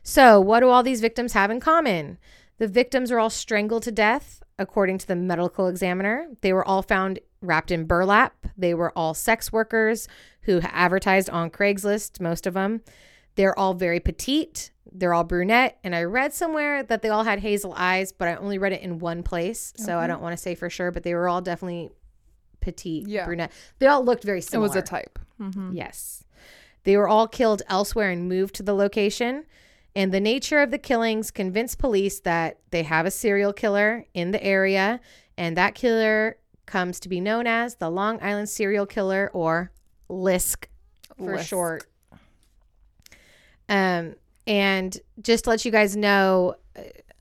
So, 0.04 0.42
what 0.42 0.60
do 0.60 0.68
all 0.68 0.84
these 0.84 1.00
victims 1.00 1.32
have 1.32 1.52
in 1.52 1.62
common? 1.62 2.18
The 2.58 2.68
victims 2.68 3.14
are 3.14 3.20
all 3.20 3.30
strangled 3.30 3.84
to 3.84 3.94
death, 3.94 4.44
according 4.60 5.00
to 5.00 5.08
the 5.08 5.16
medical 5.16 5.68
examiner. 5.68 6.28
They 6.42 6.54
were 6.54 6.68
all 6.68 6.82
found 6.84 7.20
wrapped 7.42 7.72
in 7.72 7.86
burlap. 7.86 8.46
They 8.58 8.74
were 8.74 8.92
all 8.98 9.14
sex 9.14 9.52
workers 9.52 10.08
who 10.42 10.60
advertised 10.62 11.30
on 11.30 11.50
Craigslist, 11.50 12.20
most 12.20 12.46
of 12.46 12.54
them. 12.54 12.82
They're 13.36 13.58
all 13.58 13.74
very 13.74 14.00
petite. 14.00 14.72
They're 14.92 15.14
all 15.14 15.24
brunette. 15.24 15.78
And 15.84 15.96
I 15.96 16.04
read 16.04 16.34
somewhere 16.34 16.84
that 16.84 17.02
they 17.02 17.10
all 17.10 17.24
had 17.24 17.40
hazel 17.40 17.74
eyes, 17.78 18.12
but 18.12 18.28
I 18.28 18.36
only 18.36 18.58
read 18.58 18.74
it 18.74 18.82
in 18.82 19.00
one 19.00 19.24
place. 19.24 19.74
So 19.78 19.98
I 19.98 20.08
don't 20.08 20.22
want 20.22 20.34
to 20.34 20.42
say 20.42 20.56
for 20.56 20.70
sure, 20.70 20.92
but 20.92 21.04
they 21.04 21.14
were 21.16 21.30
all 21.30 21.42
definitely 21.42 21.90
petite, 22.60 23.08
Yeah. 23.08 23.26
brunette. 23.26 23.52
They 23.80 23.88
all 23.88 24.04
looked 24.04 24.24
very 24.24 24.42
similar. 24.42 24.66
It 24.66 24.70
was 24.70 24.76
a 24.76 24.82
type. 24.82 25.18
Mm-hmm. 25.40 25.72
Yes. 25.74 26.24
They 26.84 26.98
were 26.98 27.08
all 27.08 27.28
killed 27.28 27.62
elsewhere 27.68 28.10
and 28.10 28.28
moved 28.28 28.56
to 28.56 28.64
the 28.64 28.74
location. 28.74 29.46
And 29.96 30.14
the 30.14 30.20
nature 30.20 30.60
of 30.60 30.72
the 30.72 30.78
killings 30.78 31.32
convinced 31.32 31.80
police 31.80 32.20
that 32.22 32.60
they 32.72 32.84
have 32.84 33.06
a 33.06 33.12
serial 33.12 33.54
killer 33.54 34.06
in 34.14 34.32
the 34.32 34.44
area. 34.44 35.00
And 35.38 35.58
that 35.58 35.76
killer 35.76 36.38
comes 36.66 37.00
to 37.02 37.10
be 37.10 37.20
known 37.20 37.48
as 37.48 37.76
the 37.76 37.90
Long 37.90 38.22
Island 38.22 38.50
serial 38.50 38.86
killer 38.86 39.30
or 39.34 39.72
LISK 40.08 40.70
for 41.18 41.36
Lisk. 41.36 41.48
short. 41.48 41.86
Um, 43.68 44.16
and 44.48 44.98
just 45.22 45.44
to 45.44 45.50
let 45.50 45.66
you 45.66 45.72
guys 45.72 45.96
know, 45.96 46.56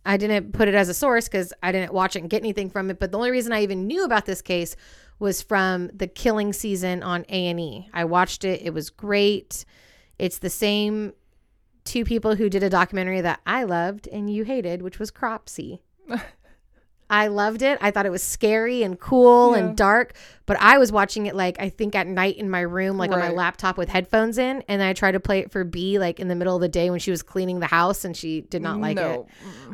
I 0.04 0.16
didn't 0.16 0.52
put 0.52 0.68
it 0.68 0.74
as 0.74 0.88
a 0.88 0.94
source 0.94 1.28
because 1.28 1.52
I 1.62 1.72
didn't 1.72 1.92
watch 1.92 2.16
it 2.16 2.20
and 2.20 2.30
get 2.30 2.42
anything 2.42 2.70
from 2.70 2.90
it. 2.90 2.98
But 2.98 3.12
the 3.12 3.18
only 3.18 3.30
reason 3.30 3.52
I 3.52 3.62
even 3.62 3.86
knew 3.86 4.04
about 4.04 4.24
this 4.24 4.40
case 4.40 4.76
was 5.18 5.42
from 5.42 5.88
the 5.88 6.06
killing 6.06 6.52
season 6.52 7.02
on 7.02 7.26
A 7.28 7.48
and 7.48 7.60
E. 7.60 7.88
I 7.92 8.04
watched 8.04 8.44
it; 8.44 8.62
it 8.62 8.72
was 8.72 8.88
great. 8.88 9.64
It's 10.18 10.38
the 10.38 10.50
same 10.50 11.12
two 11.88 12.04
people 12.04 12.36
who 12.36 12.48
did 12.50 12.62
a 12.62 12.70
documentary 12.70 13.20
that 13.22 13.40
I 13.46 13.64
loved 13.64 14.06
and 14.08 14.28
you 14.32 14.44
hated, 14.44 14.82
which 14.82 14.98
was 14.98 15.10
Cropsey. 15.10 15.80
I 17.10 17.28
loved 17.28 17.62
it. 17.62 17.78
I 17.80 17.90
thought 17.90 18.04
it 18.04 18.10
was 18.12 18.22
scary 18.22 18.82
and 18.82 19.00
cool 19.00 19.52
Yeah. 19.56 19.60
and 19.64 19.76
dark, 19.76 20.12
but 20.44 20.58
I 20.60 20.76
was 20.76 20.92
watching 20.92 21.24
it 21.24 21.34
like 21.34 21.58
I 21.58 21.70
think 21.70 21.94
at 21.94 22.06
night 22.06 22.36
in 22.36 22.50
my 22.50 22.60
room, 22.60 22.98
like 22.98 23.10
on 23.10 23.18
my 23.18 23.30
laptop 23.30 23.78
with 23.78 23.88
headphones 23.88 24.36
in, 24.36 24.62
and 24.68 24.82
I 24.82 24.92
tried 24.92 25.12
to 25.12 25.20
play 25.20 25.38
it 25.38 25.50
for 25.50 25.64
B 25.64 25.98
like 25.98 26.20
in 26.20 26.28
the 26.28 26.34
middle 26.34 26.54
of 26.54 26.60
the 26.60 26.68
day 26.68 26.90
when 26.90 26.98
she 27.00 27.10
was 27.10 27.22
cleaning 27.22 27.60
the 27.60 27.66
house 27.66 28.04
and 28.04 28.14
she 28.14 28.42
did 28.42 28.60
not 28.60 28.78
like 28.78 28.98
it. 28.98 29.24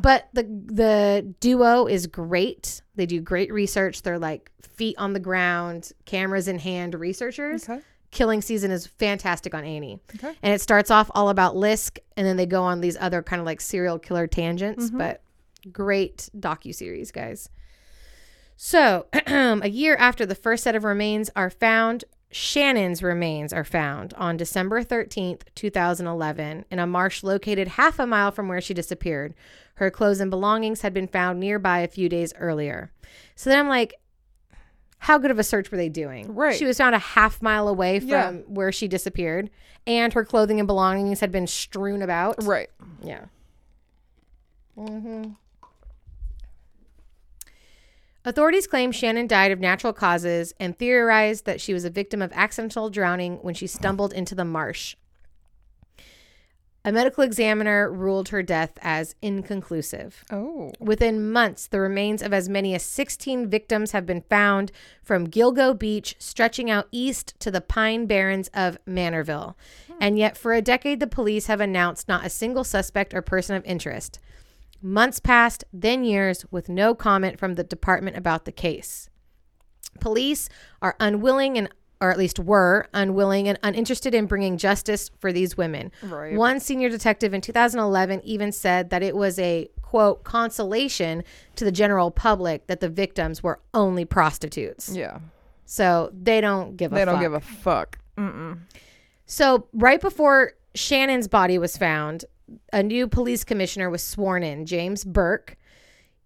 But 0.01 0.29
the 0.31 0.43
the 0.43 1.35
duo 1.41 1.87
is 1.87 2.07
great. 2.07 2.81
They 2.95 3.05
do 3.05 3.19
great 3.19 3.51
research. 3.51 4.01
They're 4.03 4.17
like 4.17 4.49
feet 4.61 4.95
on 4.97 5.11
the 5.11 5.19
ground, 5.19 5.91
cameras 6.05 6.47
in 6.47 6.57
hand 6.59 6.95
researchers. 6.95 7.67
Okay. 7.69 7.81
Killing 8.15 8.41
season 8.41 8.71
is 8.71 8.87
fantastic 8.87 9.53
on 9.53 9.63
Annie. 9.63 9.99
Okay. 10.15 10.33
And 10.41 10.53
it 10.53 10.61
starts 10.61 10.89
off 10.89 11.11
all 11.13 11.29
about 11.29 11.53
Lisk 11.55 11.99
and 12.17 12.25
then 12.25 12.37
they 12.37 12.45
go 12.47 12.63
on 12.63 12.81
these 12.81 12.97
other 12.99 13.21
kind 13.21 13.39
of 13.39 13.45
like 13.45 13.61
serial 13.61 13.99
killer 13.99 14.25
tangents, 14.25 14.85
Mm-hmm. 14.87 14.97
but 14.97 15.21
great 15.71 16.29
docu-series, 16.39 17.11
guys. 17.11 17.49
So, 18.57 19.05
a 19.27 19.67
year 19.69 19.95
after 19.97 20.25
the 20.25 20.33
first 20.35 20.63
set 20.63 20.75
of 20.75 20.83
remains 20.85 21.29
are 21.35 21.49
found, 21.49 22.05
Shannan's 22.31 23.03
remains 23.03 23.51
are 23.53 23.63
found 23.65 24.13
on 24.15 24.37
December 24.37 24.83
13th, 24.83 25.41
2011, 25.55 26.65
in 26.71 26.79
a 26.79 26.87
marsh 26.87 27.21
located 27.23 27.67
half 27.69 27.99
a 27.99 28.07
mile 28.07 28.31
from 28.31 28.47
where 28.47 28.61
she 28.61 28.73
disappeared. 28.73 29.33
Her 29.75 29.91
clothes 29.91 30.21
and 30.21 30.31
belongings 30.31 30.81
had 30.81 30.93
been 30.93 31.07
found 31.07 31.39
nearby 31.39 31.79
a 31.79 31.87
few 31.87 32.07
days 32.07 32.33
earlier. 32.39 32.91
So 33.35 33.49
then 33.49 33.59
I'm 33.59 33.67
like, 33.69 33.93
how 34.99 35.17
good 35.17 35.31
of 35.31 35.37
a 35.39 35.43
search 35.43 35.71
were 35.71 35.77
they 35.77 35.89
doing? 35.89 36.33
Right. 36.33 36.57
She 36.57 36.65
was 36.65 36.77
found 36.77 36.95
a 36.95 36.99
half 36.99 37.41
mile 37.41 37.67
away 37.67 37.99
from 37.99 38.09
Yeah. 38.09 38.31
where 38.47 38.71
she 38.71 38.87
disappeared, 38.87 39.49
and 39.85 40.13
her 40.13 40.25
clothing 40.25 40.59
and 40.59 40.67
belongings 40.67 41.19
had 41.19 41.31
been 41.31 41.47
strewn 41.47 42.01
about. 42.01 42.43
Right. 42.43 42.69
Yeah. 43.03 43.25
Mm-hmm. 44.77 45.31
Authorities 48.27 48.65
claim 48.65 48.91
Shannan 48.91 49.27
died 49.27 49.51
of 49.51 49.59
natural 49.59 49.93
causes 49.93 50.53
and 50.59 50.75
theorized 50.77 51.45
that 51.45 51.61
she 51.61 51.73
was 51.73 51.85
a 51.85 51.91
victim 51.91 52.21
of 52.23 52.31
accidental 52.33 52.89
drowning 52.89 53.35
when 53.43 53.53
she 53.53 53.67
stumbled 53.67 54.13
into 54.13 54.33
the 54.33 54.45
marsh. 54.45 54.95
A 56.85 56.91
medical 56.91 57.23
examiner 57.23 57.91
ruled 57.91 58.29
her 58.29 58.43
death 58.43 58.77
as 58.79 59.15
inconclusive. 59.19 60.23
Oh. 60.29 60.71
Within 60.79 61.31
months, 61.31 61.65
the 61.65 61.79
remains 61.79 62.21
of 62.21 62.31
as 62.31 62.47
many 62.47 62.75
as 62.75 62.83
16 62.83 63.49
victims 63.49 63.91
have 63.91 64.05
been 64.05 64.21
found 64.21 64.71
from 65.01 65.25
Gilgo 65.27 65.77
Beach, 65.77 66.15
stretching 66.19 66.69
out 66.69 66.87
east 66.91 67.33
to 67.39 67.49
the 67.49 67.59
Pine 67.59 68.05
Barrens 68.05 68.49
of 68.53 68.77
Manorville. 68.85 69.55
Hmm. 69.87 69.93
And 69.99 70.19
yet, 70.19 70.37
for 70.37 70.53
a 70.53 70.61
decade, 70.61 70.99
the 70.99 71.07
police 71.07 71.47
have 71.47 71.59
announced 71.59 72.07
not 72.07 72.23
a 72.23 72.29
single 72.29 72.63
suspect 72.63 73.15
or 73.15 73.23
person 73.23 73.55
of 73.55 73.65
interest. 73.65 74.19
Months 74.79 75.19
passed, 75.19 75.63
then 75.73 76.03
years, 76.03 76.45
with 76.51 76.69
no 76.69 76.93
comment 76.93 77.39
from 77.39 77.55
the 77.55 77.63
department 77.63 78.15
about 78.15 78.45
the 78.45 78.51
case. 78.51 79.09
Police 79.99 80.49
are 80.83 80.95
unwilling 80.99 81.57
and 81.57 81.69
or 82.05 82.11
at 82.11 82.17
least 82.17 82.39
were 82.39 82.87
unwilling 82.93 83.47
and 83.47 83.57
uninterested 83.63 84.13
in 84.13 84.25
bringing 84.25 84.57
justice 84.57 85.09
for 85.19 85.31
these 85.33 85.57
women. 85.57 85.91
Right. 86.03 86.35
One 86.35 86.59
senior 86.59 86.89
detective 86.89 87.33
in 87.33 87.41
2011 87.41 88.21
even 88.23 88.51
said 88.51 88.89
that 88.91 89.01
it 89.03 89.15
was 89.15 89.39
a 89.39 89.69
quote 89.81 90.23
consolation 90.23 91.23
to 91.55 91.65
the 91.65 91.71
general 91.71 92.11
public 92.11 92.67
that 92.67 92.79
the 92.79 92.89
victims 92.89 93.41
were 93.41 93.59
only 93.73 94.05
prostitutes. 94.05 94.95
Yeah. 94.95 95.19
So 95.65 96.11
they 96.13 96.41
don't 96.41 96.77
give 96.77 96.91
a 96.91 96.95
They 96.95 97.05
don't 97.05 97.15
fuck. 97.15 97.21
give 97.23 97.33
a 97.33 97.39
fuck. 97.39 97.99
Mm-mm. 98.17 98.59
So, 99.25 99.67
right 99.73 99.99
before 99.99 100.53
Shannan's 100.75 101.27
body 101.27 101.57
was 101.57 101.75
found, 101.77 102.25
a 102.71 102.83
new 102.83 103.07
police 103.07 103.43
commissioner 103.43 103.89
was 103.89 104.03
sworn 104.03 104.43
in, 104.43 104.67
James 104.67 105.03
Burke. 105.03 105.57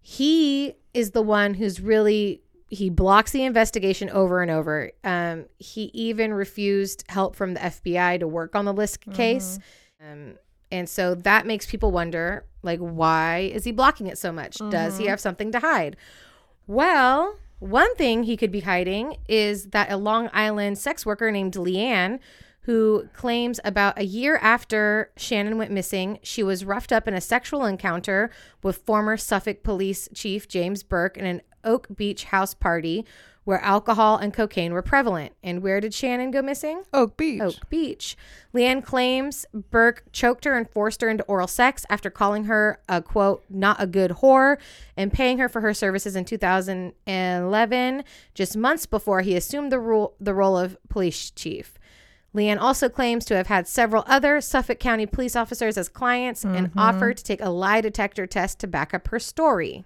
He 0.02 0.74
is 0.92 1.12
the 1.12 1.22
one 1.22 1.54
who's 1.54 1.80
really 1.80 2.42
he 2.70 2.88
blocks 2.88 3.32
the 3.32 3.42
investigation 3.42 4.08
over 4.10 4.40
and 4.40 4.50
over. 4.50 4.92
Um, 5.02 5.46
he 5.58 5.90
even 5.92 6.32
refused 6.32 7.04
help 7.08 7.34
from 7.34 7.54
the 7.54 7.60
FBI 7.60 8.20
to 8.20 8.28
work 8.28 8.54
on 8.54 8.64
the 8.64 8.72
Lisk 8.72 9.12
case. 9.12 9.58
Um, 10.00 10.34
and 10.70 10.88
so 10.88 11.16
that 11.16 11.46
makes 11.46 11.66
people 11.66 11.90
wonder 11.90 12.46
like 12.62 12.78
why 12.78 13.50
is 13.52 13.64
he 13.64 13.72
blocking 13.72 14.06
it 14.06 14.18
so 14.18 14.30
much? 14.30 14.58
Does 14.70 14.98
he 14.98 15.06
have 15.06 15.20
something 15.20 15.50
to 15.52 15.58
hide? 15.58 15.96
Well, 16.66 17.36
one 17.58 17.94
thing 17.96 18.22
he 18.22 18.36
could 18.36 18.52
be 18.52 18.60
hiding 18.60 19.16
is 19.28 19.66
that 19.70 19.90
a 19.90 19.96
Long 19.96 20.30
Island 20.32 20.78
sex 20.78 21.04
worker 21.04 21.30
named 21.32 21.54
Leanne, 21.54 22.20
who 22.62 23.08
claims 23.14 23.58
about 23.64 23.98
a 23.98 24.04
year 24.04 24.36
after 24.36 25.10
Shannan 25.16 25.56
went 25.56 25.72
missing, 25.72 26.18
she 26.22 26.42
was 26.42 26.64
roughed 26.64 26.92
up 26.92 27.08
in 27.08 27.14
a 27.14 27.20
sexual 27.20 27.64
encounter 27.64 28.30
with 28.62 28.78
former 28.78 29.16
Suffolk 29.16 29.62
Police 29.62 30.08
Chief 30.14 30.46
James 30.46 30.82
Burke 30.82 31.16
in 31.16 31.26
an 31.26 31.42
Oak 31.64 31.88
Beach 31.94 32.24
house 32.24 32.54
party 32.54 33.04
where 33.44 33.60
alcohol 33.62 34.16
and 34.16 34.32
cocaine 34.32 34.72
were 34.72 34.82
prevalent. 34.82 35.32
And 35.42 35.62
where 35.62 35.80
did 35.80 35.92
Shannan 35.92 36.30
go 36.30 36.42
missing? 36.42 36.82
Oak 36.92 37.16
Beach. 37.16 37.40
Oak 37.40 37.68
Beach. 37.68 38.16
Leanne 38.54 38.84
claims 38.84 39.46
Burke 39.52 40.04
choked 40.12 40.44
her 40.44 40.56
and 40.56 40.68
forced 40.68 41.00
her 41.00 41.08
into 41.08 41.24
oral 41.24 41.46
sex 41.46 41.86
after 41.88 42.10
calling 42.10 42.44
her 42.44 42.80
a 42.88 43.00
quote, 43.00 43.42
not 43.48 43.82
a 43.82 43.86
good 43.86 44.10
whore, 44.12 44.58
and 44.96 45.12
paying 45.12 45.38
her 45.38 45.48
for 45.48 45.60
her 45.62 45.74
services 45.74 46.14
in 46.14 46.24
2011, 46.24 48.04
just 48.34 48.56
months 48.56 48.86
before 48.86 49.22
he 49.22 49.36
assumed 49.36 49.72
the, 49.72 49.80
role 49.80 50.14
the 50.20 50.34
role 50.34 50.56
of 50.56 50.76
police 50.88 51.30
chief. 51.30 51.78
Leanne 52.34 52.60
also 52.60 52.88
claims 52.88 53.24
to 53.24 53.34
have 53.34 53.48
had 53.48 53.66
several 53.66 54.04
other 54.06 54.40
Suffolk 54.40 54.78
County 54.78 55.06
police 55.06 55.34
officers 55.34 55.76
as 55.76 55.88
clients 55.88 56.44
and 56.44 56.68
mm-hmm. 56.68 56.78
offered 56.78 57.16
to 57.16 57.24
take 57.24 57.42
a 57.42 57.50
lie 57.50 57.80
detector 57.80 58.26
test 58.26 58.60
to 58.60 58.68
back 58.68 58.94
up 58.94 59.08
her 59.08 59.18
story. 59.18 59.84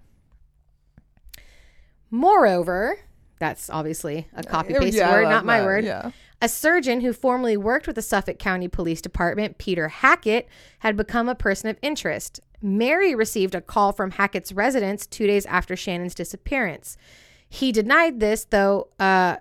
Moreover, 2.15 2.97
that's 3.41 3.69
obviously 3.69 4.29
a 4.37 4.45
copy 4.45 4.73
paste 4.73 4.97
Yeah, 4.97 5.11
word, 5.11 5.29
not 5.29 5.45
my 5.45 5.59
that, 5.59 5.67
word. 5.67 5.85
Yeah. 5.85 6.13
A 6.41 6.49
surgeon 6.49 7.01
who 7.01 7.13
formerly 7.13 7.57
worked 7.57 7.89
with 7.89 7.97
the 7.97 8.03
Suffolk 8.03 8.39
County 8.39 8.69
Police 8.69 9.03
Department, 9.03 9.59
Peter 9.59 9.89
Hackett, 9.89 10.47
had 10.79 10.97
become 10.97 11.29
a 11.29 11.35
person 11.35 11.71
of 11.71 11.77
interest. 11.83 12.39
Mary 12.63 13.17
received 13.17 13.57
a 13.57 13.61
call 13.61 13.91
from 13.91 14.13
Hackett's 14.13 14.53
residence 14.53 15.09
two 15.09 15.27
days 15.27 15.45
after 15.47 15.75
Shannan's 15.75 16.15
disappearance. 16.15 16.97
He 17.49 17.73
denied 17.73 18.21
this, 18.21 18.45
though 18.45 18.91
uh, 19.01 19.39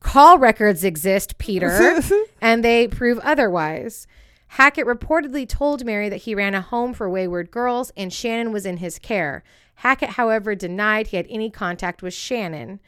call 0.00 0.38
records 0.38 0.84
exist, 0.84 1.38
Peter, 1.38 2.02
and 2.42 2.62
they 2.62 2.86
prove 2.86 3.18
otherwise. 3.20 4.06
Hackett 4.48 4.86
reportedly 4.86 5.48
told 5.48 5.86
Mary 5.86 6.10
that 6.10 6.18
he 6.18 6.34
ran 6.34 6.54
a 6.54 6.60
home 6.60 6.92
for 6.92 7.08
wayward 7.08 7.50
girls 7.50 7.92
and 7.96 8.10
Shannan 8.10 8.52
was 8.52 8.66
in 8.66 8.76
his 8.76 8.98
care. 8.98 9.42
Hackett, 9.76 10.10
however, 10.10 10.54
denied 10.54 11.08
he 11.08 11.16
had 11.16 11.26
any 11.28 11.50
contact 11.50 12.02
with 12.02 12.14
Shannan. 12.14 12.78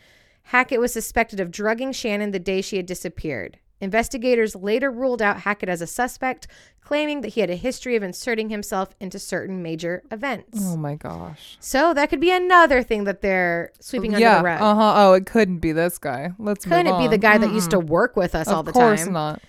Hackett 0.45 0.81
was 0.81 0.93
suspected 0.93 1.41
of 1.41 1.51
drugging 1.51 1.93
Shannan 1.93 2.33
the 2.33 2.39
day 2.39 2.61
she 2.61 2.77
had 2.77 2.87
disappeared. 2.87 3.59
Investigators 3.81 4.57
later 4.57 4.91
ruled 4.91 5.21
out 5.21 5.41
Hackett 5.41 5.69
as 5.69 5.83
a 5.83 5.87
suspect, 5.87 6.47
claiming 6.81 7.21
that 7.21 7.35
he 7.35 7.41
had 7.41 7.51
a 7.51 7.57
history 7.57 7.95
of 7.95 8.03
inserting 8.03 8.49
himself 8.49 8.95
into 9.01 9.19
certain 9.19 9.63
major 9.63 10.03
events. 10.11 10.61
Oh 10.63 10.77
my 10.77 10.95
gosh. 10.95 11.59
So 11.61 11.93
that 11.93 12.09
could 12.09 12.21
be 12.21 12.31
another 12.31 12.83
thing 12.83 13.05
that 13.05 13.21
they're 13.21 13.73
sweeping 13.81 14.15
under 14.15 14.27
yeah. 14.27 14.39
the 14.39 14.45
rug. 14.45 14.63
Uh 14.63 14.75
huh. 14.75 14.95
Oh, 14.97 15.13
it 15.13 15.27
couldn't 15.27 15.59
be 15.59 15.73
this 15.73 15.99
guy. 15.99 16.33
Let's 16.39 16.65
go. 16.65 16.71
Couldn't 16.75 16.95
it 16.95 16.99
be 16.99 17.09
the 17.09 17.19
guy 17.19 17.37
that 17.37 17.53
used 17.53 17.71
to 17.71 17.81
work 17.81 18.17
with 18.17 18.35
us 18.35 18.49
all 18.49 18.63
the 18.63 18.73
time? 18.73 18.83
Of 18.83 18.99
course 18.99 19.07
not. 19.09 19.43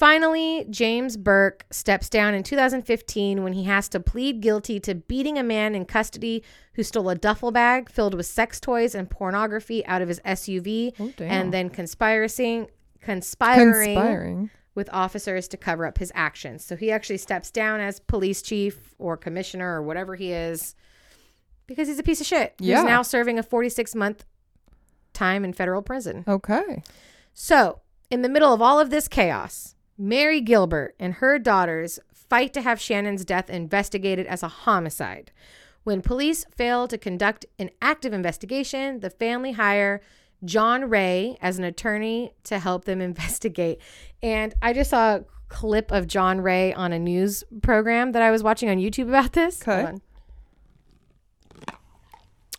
Finally, 0.00 0.64
James 0.70 1.18
Burke 1.18 1.66
steps 1.70 2.08
down 2.08 2.32
in 2.32 2.42
2015 2.42 3.42
when 3.42 3.52
he 3.52 3.64
has 3.64 3.86
to 3.90 4.00
plead 4.00 4.40
guilty 4.40 4.80
to 4.80 4.94
beating 4.94 5.36
a 5.36 5.42
man 5.42 5.74
in 5.74 5.84
custody 5.84 6.42
who 6.72 6.82
stole 6.82 7.10
a 7.10 7.14
duffel 7.14 7.50
bag 7.52 7.90
filled 7.90 8.14
with 8.14 8.24
sex 8.24 8.58
toys 8.58 8.94
and 8.94 9.10
pornography 9.10 9.84
out 9.84 10.00
of 10.00 10.08
his 10.08 10.18
SUV 10.20 10.94
Oh, 10.98 11.12
and 11.22 11.52
then 11.52 11.68
conspiring 11.68 12.66
conspiring 13.02 13.94
conspiring. 13.94 14.50
with 14.74 14.88
officers 14.90 15.46
to 15.48 15.58
cover 15.58 15.84
up 15.84 15.98
his 15.98 16.10
actions. 16.14 16.64
So 16.64 16.76
he 16.76 16.90
actually 16.90 17.18
steps 17.18 17.50
down 17.50 17.80
as 17.80 18.00
police 18.00 18.40
chief 18.40 18.94
or 18.98 19.18
commissioner 19.18 19.74
or 19.76 19.82
whatever 19.82 20.14
he 20.14 20.32
is 20.32 20.74
because 21.66 21.88
he's 21.88 21.98
a 21.98 22.02
piece 22.02 22.22
of 22.22 22.26
shit. 22.26 22.54
Yeah. 22.58 22.76
He's 22.76 22.86
now 22.86 23.02
serving 23.02 23.38
a 23.38 23.42
46 23.42 23.94
month 23.94 24.24
time 25.12 25.44
in 25.44 25.52
federal 25.52 25.82
prison. 25.82 26.24
Okay. 26.26 26.82
So, 27.34 27.80
in 28.10 28.22
the 28.22 28.30
middle 28.30 28.54
of 28.54 28.62
all 28.62 28.80
of 28.80 28.88
this 28.88 29.06
chaos, 29.06 29.74
Mary 30.00 30.40
Gilbert 30.40 30.94
and 30.98 31.12
her 31.14 31.38
daughters 31.38 32.00
fight 32.14 32.54
to 32.54 32.62
have 32.62 32.78
Shannan's 32.78 33.22
death 33.22 33.50
investigated 33.50 34.26
as 34.26 34.42
a 34.42 34.48
homicide. 34.48 35.30
When 35.84 36.00
police 36.00 36.46
fail 36.56 36.88
to 36.88 36.96
conduct 36.96 37.44
an 37.58 37.68
active 37.82 38.14
investigation, 38.14 39.00
the 39.00 39.10
family 39.10 39.52
hire 39.52 40.00
John 40.42 40.88
Ray 40.88 41.36
as 41.42 41.58
an 41.58 41.64
attorney 41.64 42.32
to 42.44 42.58
help 42.58 42.86
them 42.86 43.00
investigate. 43.02 43.78
And 44.22 44.54
I 44.62 44.72
just 44.72 44.88
saw 44.88 45.16
a 45.16 45.24
clip 45.48 45.92
of 45.92 46.06
John 46.06 46.40
Ray 46.40 46.72
on 46.72 46.94
a 46.94 46.98
news 46.98 47.44
program 47.60 48.12
that 48.12 48.22
I 48.22 48.30
was 48.30 48.42
watching 48.42 48.70
on 48.70 48.78
YouTube 48.78 49.08
about 49.08 49.34
this. 49.34 49.60
Okay. 49.60 49.92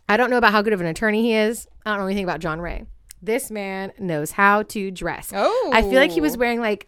I 0.07 0.17
don't 0.17 0.29
know 0.29 0.37
about 0.37 0.51
how 0.51 0.61
good 0.61 0.73
of 0.73 0.81
an 0.81 0.87
attorney 0.87 1.23
he 1.23 1.33
is. 1.33 1.67
I 1.87 1.89
don't 1.89 2.01
know 2.01 2.05
anything 2.05 2.25
about 2.25 2.39
John 2.39 2.61
Ray. 2.61 2.85
This 3.19 3.49
man 3.49 3.93
knows 3.97 4.31
how 4.31 4.61
to 4.63 4.91
dress. 4.91 5.31
Oh. 5.33 5.71
I 5.73 5.81
feel 5.81 5.93
like 5.93 6.11
he 6.11 6.21
was 6.21 6.35
oh. 6.35 6.39
wearing 6.39 6.59
like 6.59 6.87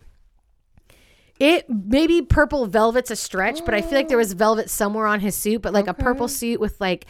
it 1.43 1.69
maybe 1.69 2.21
purple 2.21 2.67
velvet's 2.67 3.11
a 3.11 3.17
stretch, 3.17 3.65
but 3.65 3.73
I 3.73 3.81
feel 3.81 3.99
like 3.99 4.07
there 4.07 4.17
was 4.17 4.31
velvet 4.31 4.69
somewhere 4.69 5.05
on 5.05 5.19
his 5.19 5.35
suit, 5.35 5.61
but 5.61 5.73
like 5.73 5.87
a 5.87 5.93
purple 5.93 6.29
suit 6.29 6.61
with 6.61 6.79
like 6.79 7.05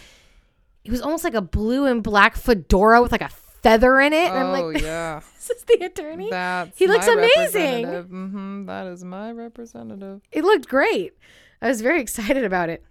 it 0.83 0.89
was 0.89 1.01
almost 1.01 1.23
like 1.23 1.35
a 1.35 1.41
blue 1.41 1.85
and 1.85 2.01
black 2.01 2.35
fedora 2.35 2.99
with 2.99 3.11
like 3.11 3.21
a 3.21 3.29
feather 3.29 3.99
in 3.99 4.11
it. 4.11 4.31
And 4.31 4.39
I'm 4.39 4.45
Oh 4.47 4.69
like, 4.69 4.81
yeah. 4.81 5.21
this 5.35 5.51
is 5.51 5.63
the 5.65 5.85
attorney. 5.85 6.29
That's 6.31 6.75
He 6.77 6.87
looks 6.87 7.05
my 7.05 7.13
amazing. 7.13 7.85
Mm-hmm. 7.85 8.65
That 8.65 8.87
is 8.87 9.03
my 9.03 9.31
representative. 9.31 10.21
It 10.31 10.43
looked 10.43 10.67
great. 10.67 11.13
I 11.61 11.67
was 11.67 11.81
very 11.81 12.01
excited 12.07 12.43
about 12.43 12.69
it. 12.69 12.83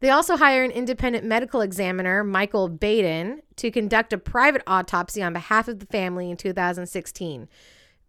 They 0.00 0.10
also 0.10 0.36
hire 0.36 0.62
an 0.62 0.72
independent 0.72 1.24
medical 1.24 1.62
examiner, 1.62 2.22
Michael 2.22 2.68
Baden, 2.68 3.40
to 3.56 3.70
conduct 3.70 4.12
a 4.12 4.18
private 4.18 4.62
autopsy 4.66 5.22
on 5.22 5.32
behalf 5.32 5.68
of 5.68 5.78
the 5.78 5.86
family 5.86 6.30
in 6.30 6.36
2016. 6.36 7.48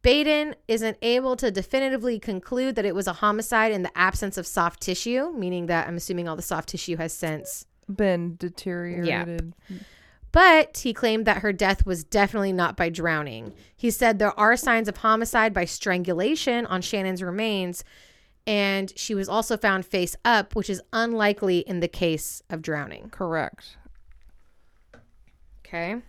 Baden 0.03 0.55
isn't 0.67 0.97
able 1.01 1.35
to 1.37 1.49
definitively 1.49 2.19
conclude 2.19 2.75
that 2.75 2.85
it 2.85 2.93
was 2.93 3.07
a 3.07 3.13
homicide 3.13 3.71
in 3.71 3.83
the 3.83 3.97
absence 3.97 4.37
of 4.37 4.45
soft 4.45 4.81
tissue, 4.81 5.31
meaning 5.31 5.65
that 5.67 5.87
I'm 5.87 5.95
assuming 5.95 6.27
all 6.27 6.35
the 6.35 6.41
soft 6.41 6.69
tissue 6.69 6.97
has 6.97 7.13
since. 7.13 7.65
Been 7.93 8.35
deteriorated. 8.35 9.53
But 10.33 10.77
he 10.79 10.93
claimed 10.93 11.25
that 11.25 11.37
her 11.37 11.53
death 11.53 11.85
was 11.85 12.03
definitely 12.03 12.53
not 12.53 12.75
by 12.75 12.89
drowning. 12.89 13.53
He 13.75 13.89
said 13.91 14.19
there 14.19 14.37
are 14.37 14.57
signs 14.57 14.89
of 14.89 14.97
homicide 14.97 15.53
by 15.53 15.65
strangulation 15.65 16.65
on 16.65 16.81
Shannan's 16.81 17.23
remains, 17.23 17.83
and 18.45 18.91
she 18.97 19.15
was 19.15 19.29
also 19.29 19.55
found 19.57 19.85
face 19.85 20.15
up, 20.25 20.55
which 20.55 20.69
is 20.69 20.81
unlikely 20.91 21.59
in 21.59 21.79
the 21.79 21.87
case 21.87 22.41
of 22.49 22.61
drowning. 22.61 23.09
Correct. 23.09 23.77
Okay. 25.65 26.01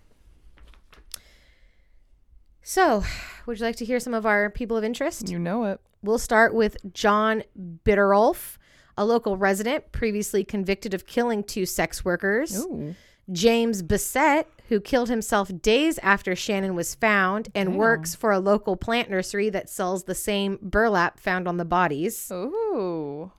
So, 2.64 3.04
would 3.46 3.60
you 3.60 3.66
like 3.66 3.76
to 3.76 3.84
hear 3.84 4.00
some 4.00 4.14
of 4.14 4.26
our 4.26 4.50
people 4.50 4.76
of 4.76 4.82
interest? 4.82 5.28
You 5.28 5.38
know 5.38 5.64
it. 5.64 5.80
We'll 6.02 6.18
start 6.18 6.54
with 6.54 6.76
John 6.92 7.44
Bittrolff, 7.84 8.56
a 8.98 9.04
local 9.04 9.36
resident 9.36 9.92
previously 9.92 10.44
convicted 10.44 10.92
of 10.92 11.06
killing 11.06 11.44
two 11.44 11.66
sex 11.66 12.04
workers. 12.04 12.58
Ooh. 12.58 12.94
James 13.32 13.82
Bissett, 13.82 14.46
who 14.68 14.80
killed 14.80 15.08
himself 15.08 15.50
days 15.62 15.98
after 16.02 16.32
Shannan 16.32 16.74
was 16.74 16.94
found 16.94 17.48
and 17.54 17.70
Damn. 17.70 17.78
works 17.78 18.14
for 18.14 18.32
a 18.32 18.38
local 18.38 18.76
plant 18.76 19.08
nursery 19.08 19.48
that 19.50 19.70
sells 19.70 20.04
the 20.04 20.14
same 20.14 20.58
burlap 20.60 21.18
found 21.18 21.48
on 21.48 21.56
the 21.56 21.64
bodies. 21.64 22.30
Ooh. 22.30 23.32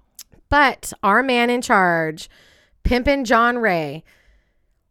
But 0.49 0.91
our 1.03 1.21
man 1.21 1.51
in 1.51 1.61
charge, 1.61 2.29
Pimpin' 2.83 3.25
John 3.25 3.59
Ray, 3.59 4.03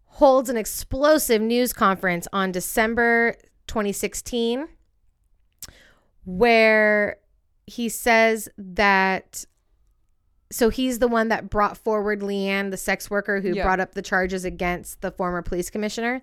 holds 0.07 0.49
an 0.49 0.57
explosive 0.57 1.43
news 1.43 1.73
conference 1.73 2.29
on 2.33 2.53
December 2.53 3.37
2016 3.67 4.69
where 6.25 7.19
he 7.67 7.89
says 7.89 8.49
that 8.57 9.45
so 10.51 10.69
he's 10.69 11.01
the 11.01 11.09
one 11.09 11.29
that 11.29 11.51
brought 11.51 11.77
forward 11.77 12.21
Leanne, 12.21 12.71
the 12.71 12.77
sex 12.77 13.11
worker 13.11 13.41
who 13.41 13.55
Yeah. 13.55 13.65
brought 13.65 13.81
up 13.81 13.95
the 13.95 14.03
charges 14.03 14.45
against 14.45 15.01
the 15.01 15.11
former 15.11 15.43
police 15.43 15.69
commissioner. 15.69 16.23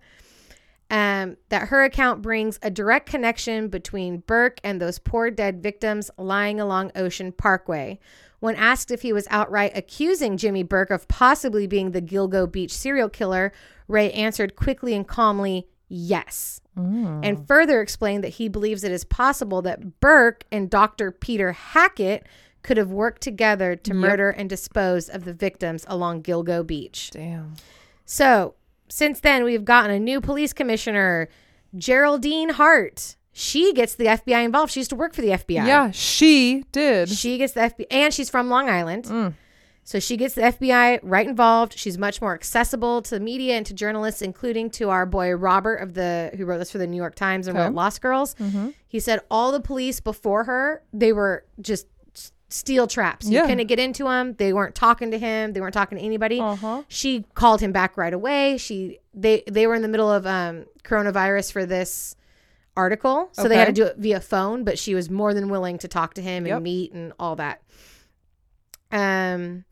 Um, 0.89 1.37
that 1.49 1.69
her 1.69 1.83
account 1.83 2.21
brings 2.21 2.59
a 2.61 2.69
direct 2.69 3.07
connection 3.09 3.69
between 3.69 4.19
Burke 4.19 4.59
and 4.63 4.81
those 4.81 4.99
poor 4.99 5.31
dead 5.31 5.63
victims 5.63 6.11
lying 6.17 6.59
along 6.59 6.91
Ocean 6.95 7.31
Parkway. 7.31 7.97
When 8.39 8.55
asked 8.55 8.91
if 8.91 9.01
he 9.01 9.13
was 9.13 9.27
outright 9.29 9.71
accusing 9.75 10.35
Jimmy 10.35 10.63
Burke 10.63 10.91
of 10.91 11.07
possibly 11.07 11.65
being 11.65 11.91
the 11.91 12.01
Gilgo 12.01 12.49
Beach 12.49 12.73
serial 12.73 13.07
killer, 13.07 13.53
Ray 13.87 14.11
answered 14.11 14.55
quickly 14.55 14.93
and 14.93 15.07
calmly, 15.07 15.67
yes. 15.91 16.61
And 16.75 17.45
further 17.47 17.81
explained 17.81 18.23
that 18.23 18.29
he 18.29 18.47
believes 18.47 18.83
it 18.83 18.91
is 18.91 19.03
possible 19.03 19.61
that 19.63 19.99
Burke 19.99 20.45
and 20.51 20.69
Dr. 20.69 21.11
Peter 21.11 21.51
Hackett 21.51 22.25
could 22.63 22.77
have 22.77 22.89
worked 22.91 23.21
together 23.21 23.75
to 23.75 23.91
Yep. 23.91 23.97
murder 23.97 24.29
and 24.29 24.49
dispose 24.49 25.09
of 25.09 25.25
the 25.25 25.33
victims 25.33 25.83
along 25.87 26.23
Gilgo 26.23 26.65
Beach. 26.65 27.11
Damn. 27.11 27.53
So, 28.05 28.55
since 28.87 29.19
then, 29.19 29.43
we've 29.43 29.65
gotten 29.65 29.91
a 29.91 29.99
new 29.99 30.21
police 30.21 30.53
commissioner, 30.53 31.27
Geraldine 31.75 32.49
Hart. 32.49 33.15
She 33.33 33.73
gets 33.73 33.95
the 33.95 34.05
FBI 34.07 34.43
involved. 34.43 34.71
She 34.73 34.79
used 34.81 34.89
to 34.89 34.95
work 34.95 35.13
for 35.13 35.21
the 35.21 35.29
FBI. 35.31 35.65
Yeah, 35.65 35.91
she 35.91 36.65
did. 36.71 37.09
She 37.09 37.37
gets 37.37 37.53
the 37.53 37.61
FBI, 37.61 37.85
and 37.89 38.13
she's 38.13 38.29
from 38.29 38.49
Long 38.49 38.69
Island. 38.69 39.05
Mm. 39.05 39.33
So 39.91 39.99
she 39.99 40.15
gets 40.15 40.35
the 40.35 40.41
FBI 40.43 41.01
right 41.03 41.27
involved. 41.27 41.77
She's 41.77 41.97
much 41.97 42.21
more 42.21 42.33
accessible 42.33 43.01
to 43.01 43.15
the 43.15 43.19
media 43.19 43.57
and 43.57 43.65
to 43.65 43.73
journalists, 43.73 44.21
including 44.21 44.69
to 44.69 44.89
our 44.89 45.05
boy 45.05 45.33
Robert 45.33 45.75
of 45.81 45.95
the 45.95 46.31
who 46.37 46.45
wrote 46.45 46.59
this 46.59 46.71
for 46.71 46.77
the 46.77 46.87
New 46.87 46.95
York 46.95 47.13
Times 47.13 47.45
and 47.45 47.57
Okay. 47.57 47.65
wrote 47.65 47.75
Lost 47.75 48.01
Girls. 48.01 48.33
Mm-hmm. 48.35 48.69
He 48.87 49.01
said 49.01 49.19
all 49.29 49.51
the 49.51 49.59
police 49.59 49.99
before 49.99 50.45
her, 50.45 50.81
they 50.93 51.11
were 51.11 51.43
just 51.59 51.87
steel 52.47 52.87
traps. 52.87 53.27
You 53.29 53.41
couldn't 53.41 53.67
get 53.67 53.79
into 53.79 54.05
them. 54.05 54.35
They 54.35 54.53
weren't 54.53 54.75
talking 54.75 55.11
to 55.11 55.19
him. 55.19 55.51
They 55.51 55.59
weren't 55.59 55.73
talking 55.73 55.97
to 55.97 56.03
anybody. 56.05 56.39
Uh 56.39 56.55
huh. 56.55 56.83
She 56.87 57.25
called 57.33 57.59
him 57.59 57.73
back 57.73 57.97
right 57.97 58.13
away. 58.13 58.57
She 58.59 58.99
they 59.13 59.43
they 59.45 59.67
were 59.67 59.75
in 59.75 59.81
the 59.81 59.89
middle 59.89 60.09
of 60.09 60.25
um 60.25 60.67
coronavirus 60.85 61.51
for 61.51 61.65
this 61.65 62.15
article. 62.77 63.27
So 63.33 63.49
they 63.49 63.57
had 63.57 63.67
to 63.67 63.73
do 63.73 63.83
it 63.87 63.97
via 63.97 64.21
phone, 64.21 64.63
but 64.63 64.79
she 64.79 64.95
was 64.95 65.09
more 65.09 65.33
than 65.33 65.49
willing 65.49 65.79
to 65.79 65.89
talk 65.89 66.13
to 66.13 66.21
him 66.21 66.45
and 66.45 66.63
meet 66.63 66.93
and 66.93 67.11
all 67.19 67.35
that. 67.35 67.61
Um 68.89 69.65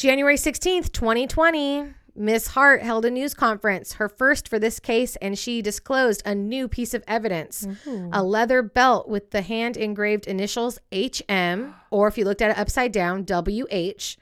January 0.00 0.36
16th, 0.36 0.92
2020, 0.92 1.84
Miss 2.16 2.46
Hart 2.46 2.80
held 2.80 3.04
a 3.04 3.10
news 3.10 3.34
conference, 3.34 3.92
her 3.92 4.08
first 4.08 4.48
for 4.48 4.58
this 4.58 4.80
case, 4.80 5.14
and 5.16 5.38
she 5.38 5.60
disclosed 5.60 6.22
a 6.24 6.34
new 6.34 6.68
piece 6.68 6.94
of 6.94 7.04
evidence 7.06 7.68
a 8.10 8.22
leather 8.22 8.62
belt 8.62 9.10
with 9.10 9.30
the 9.30 9.42
hand 9.42 9.76
engraved 9.76 10.26
initials 10.26 10.78
HM, 10.90 11.74
or 11.90 12.08
if 12.08 12.16
you 12.16 12.24
looked 12.24 12.40
at 12.40 12.52
it 12.52 12.56
upside 12.56 12.92
down, 12.92 13.26
WH. 13.26 14.16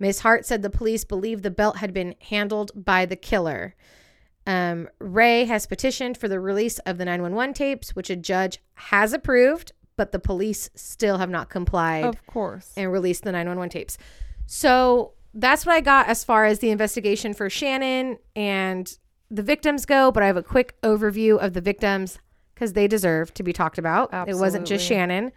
Ms. 0.00 0.18
Hart 0.18 0.46
said 0.46 0.62
the 0.62 0.68
police 0.68 1.04
believe 1.04 1.42
the 1.42 1.50
belt 1.52 1.76
had 1.76 1.94
been 1.94 2.16
handled 2.22 2.72
by 2.74 3.06
the 3.06 3.14
killer. 3.14 3.76
Um, 4.48 4.88
Ray 4.98 5.44
has 5.44 5.64
petitioned 5.64 6.18
for 6.18 6.26
the 6.26 6.40
release 6.40 6.80
of 6.80 6.98
the 6.98 7.04
911 7.04 7.54
tapes, 7.54 7.94
which 7.94 8.10
a 8.10 8.16
judge 8.16 8.58
has 8.74 9.12
approved, 9.12 9.70
but 9.94 10.10
the 10.10 10.18
police 10.18 10.70
still 10.74 11.18
have 11.18 11.30
not 11.30 11.50
complied 11.50 12.06
Of 12.06 12.26
course. 12.26 12.72
and 12.76 12.90
released 12.90 13.22
the 13.22 13.30
911 13.30 13.70
tapes. 13.70 13.96
So 14.52 15.12
that's 15.34 15.64
what 15.64 15.74
I 15.74 15.80
got 15.80 16.08
as 16.08 16.24
far 16.24 16.44
as 16.44 16.58
the 16.58 16.70
investigation 16.70 17.34
for 17.34 17.48
Shannan 17.48 18.18
and 18.34 18.98
the 19.30 19.42
victims 19.42 19.86
go. 19.86 20.10
But 20.10 20.22
I 20.22 20.26
have 20.26 20.36
a 20.36 20.42
quick 20.42 20.80
overview 20.82 21.38
of 21.38 21.52
the 21.52 21.60
victims 21.60 22.18
because 22.54 22.72
they 22.72 22.88
deserve 22.88 23.32
to 23.34 23.42
be 23.42 23.52
talked 23.52 23.78
about. 23.78 24.12
It 24.28 24.36
wasn't 24.36 24.66
just 24.66 24.88
Shannan. 24.90 25.32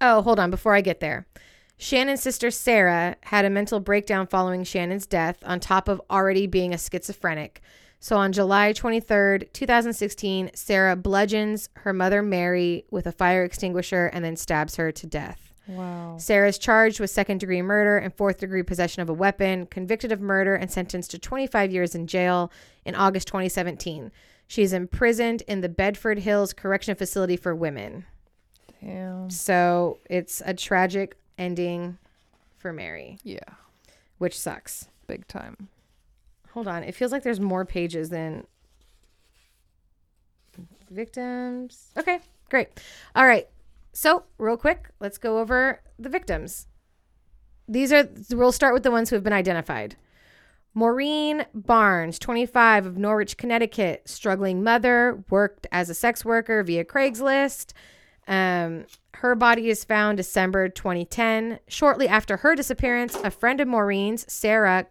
Oh, 0.00 0.22
hold 0.22 0.40
on. 0.40 0.50
Before 0.50 0.74
I 0.74 0.80
get 0.80 1.00
there, 1.00 1.26
Shannan's 1.78 2.22
sister 2.22 2.50
Sarah 2.50 3.16
had 3.22 3.44
a 3.44 3.50
mental 3.50 3.80
breakdown 3.80 4.26
following 4.26 4.64
Shannan's 4.64 5.06
death, 5.06 5.38
on 5.44 5.60
top 5.60 5.88
of 5.88 6.02
already 6.10 6.46
being 6.46 6.74
a 6.74 6.78
schizophrenic. 6.78 7.60
So 8.00 8.16
on 8.16 8.32
July 8.32 8.72
23rd, 8.72 9.52
2016, 9.52 10.50
Sarah 10.54 10.96
bludgeons 10.96 11.68
her 11.76 11.92
mother 11.92 12.20
Mary 12.20 12.84
with 12.90 13.06
a 13.06 13.12
fire 13.12 13.44
extinguisher 13.44 14.06
and 14.12 14.24
then 14.24 14.36
stabs 14.36 14.74
her 14.76 14.90
to 14.90 15.06
death. 15.06 15.51
Wow. 15.68 16.16
Sarah 16.18 16.48
is 16.48 16.58
charged 16.58 16.98
with 16.98 17.10
second 17.10 17.38
degree 17.38 17.62
murder 17.62 17.96
and 17.98 18.12
fourth 18.12 18.38
degree 18.38 18.62
possession 18.62 19.00
of 19.02 19.08
a 19.08 19.12
weapon, 19.14 19.66
convicted 19.66 20.10
of 20.12 20.20
murder, 20.20 20.54
and 20.54 20.70
sentenced 20.70 21.12
to 21.12 21.18
25 21.18 21.70
years 21.72 21.94
in 21.94 22.06
jail 22.06 22.50
in 22.84 22.94
August 22.94 23.28
2017. 23.28 24.10
She 24.48 24.62
is 24.62 24.72
imprisoned 24.72 25.42
in 25.42 25.60
the 25.60 25.68
Bedford 25.68 26.18
Hills 26.20 26.52
Correction 26.52 26.94
Facility 26.96 27.36
for 27.36 27.54
Women. 27.54 28.04
Damn. 28.80 29.30
So 29.30 29.98
it's 30.10 30.42
a 30.44 30.52
tragic 30.52 31.16
ending 31.38 31.96
for 32.58 32.72
Mary, 32.72 33.18
Yeah. 33.22 33.38
which 34.18 34.38
sucks. 34.38 34.88
Big 35.06 35.26
time. 35.28 35.68
Hold 36.50 36.66
on. 36.68 36.82
It 36.82 36.94
feels 36.94 37.12
like 37.12 37.22
there's 37.22 37.40
more 37.40 37.64
pages 37.64 38.10
than 38.10 38.46
victims. 40.90 41.90
Okay, 41.96 42.20
great. 42.50 42.68
All 43.14 43.26
right. 43.26 43.48
So, 43.92 44.24
real 44.38 44.56
quick, 44.56 44.88
let's 45.00 45.18
go 45.18 45.38
over 45.38 45.82
the 45.98 46.08
victims. 46.08 46.66
These 47.68 47.92
are, 47.92 48.08
we'll 48.30 48.52
start 48.52 48.74
with 48.74 48.82
the 48.82 48.90
ones 48.90 49.10
who 49.10 49.16
have 49.16 49.22
been 49.22 49.32
identified. 49.32 49.96
Maureen 50.74 51.44
Barnes, 51.54 52.18
25 52.18 52.86
of 52.86 52.96
Norwich, 52.96 53.36
Connecticut, 53.36 54.08
struggling 54.08 54.62
mother, 54.62 55.22
worked 55.28 55.66
as 55.70 55.90
a 55.90 55.94
sex 55.94 56.24
worker 56.24 56.62
via 56.62 56.84
Craigslist. 56.84 57.72
Um, 58.26 58.86
her 59.14 59.34
body 59.34 59.68
is 59.68 59.84
found 59.84 60.16
December 60.16 60.68
2010. 60.70 61.58
Shortly 61.68 62.08
after 62.08 62.38
her 62.38 62.54
disappearance, 62.54 63.16
a 63.16 63.30
friend 63.30 63.60
of 63.60 63.68
Maureen's, 63.68 64.30
Sarah, 64.32 64.86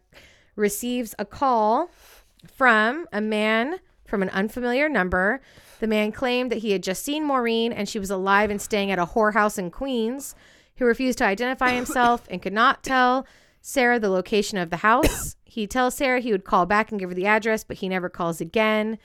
receives 0.55 1.15
a 1.17 1.25
call 1.25 1.89
from 2.45 3.07
a 3.11 3.21
man 3.21 3.79
from 4.05 4.21
an 4.21 4.29
unfamiliar 4.29 4.89
number. 4.89 5.41
The 5.81 5.87
man 5.87 6.11
claimed 6.11 6.51
that 6.51 6.59
he 6.59 6.73
had 6.73 6.83
just 6.83 7.03
seen 7.03 7.25
Maureen 7.25 7.73
and 7.73 7.89
she 7.89 7.97
was 7.97 8.11
alive 8.11 8.51
and 8.51 8.61
staying 8.61 8.91
at 8.91 8.99
a 8.99 9.05
whorehouse 9.07 9.57
in 9.57 9.71
Queens. 9.71 10.35
He 10.75 10.83
refused 10.83 11.17
to 11.17 11.25
identify 11.25 11.71
himself 11.71 12.27
and 12.29 12.39
could 12.39 12.53
not 12.53 12.83
tell 12.83 13.25
Sarah 13.61 13.99
the 13.99 14.11
location 14.11 14.59
of 14.59 14.69
the 14.69 14.77
house. 14.77 15.35
He 15.51 15.67
tells 15.67 15.95
Sarah 15.95 16.21
he 16.21 16.31
would 16.31 16.45
call 16.45 16.65
back 16.65 16.91
and 16.91 16.99
give 16.99 17.09
her 17.09 17.13
the 17.13 17.25
address, 17.25 17.65
but 17.65 17.75
he 17.75 17.89
never 17.89 18.07
calls 18.07 18.39
again. 18.39 18.97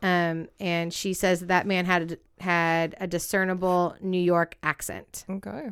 Um, 0.00 0.48
and 0.58 0.90
she 0.90 1.12
says 1.12 1.40
that, 1.40 1.48
that 1.48 1.66
man 1.66 1.84
had 1.84 2.16
had 2.40 2.94
a 2.98 3.06
discernible 3.06 3.94
New 4.00 4.18
York 4.18 4.56
accent. 4.62 5.26
Okay. 5.28 5.68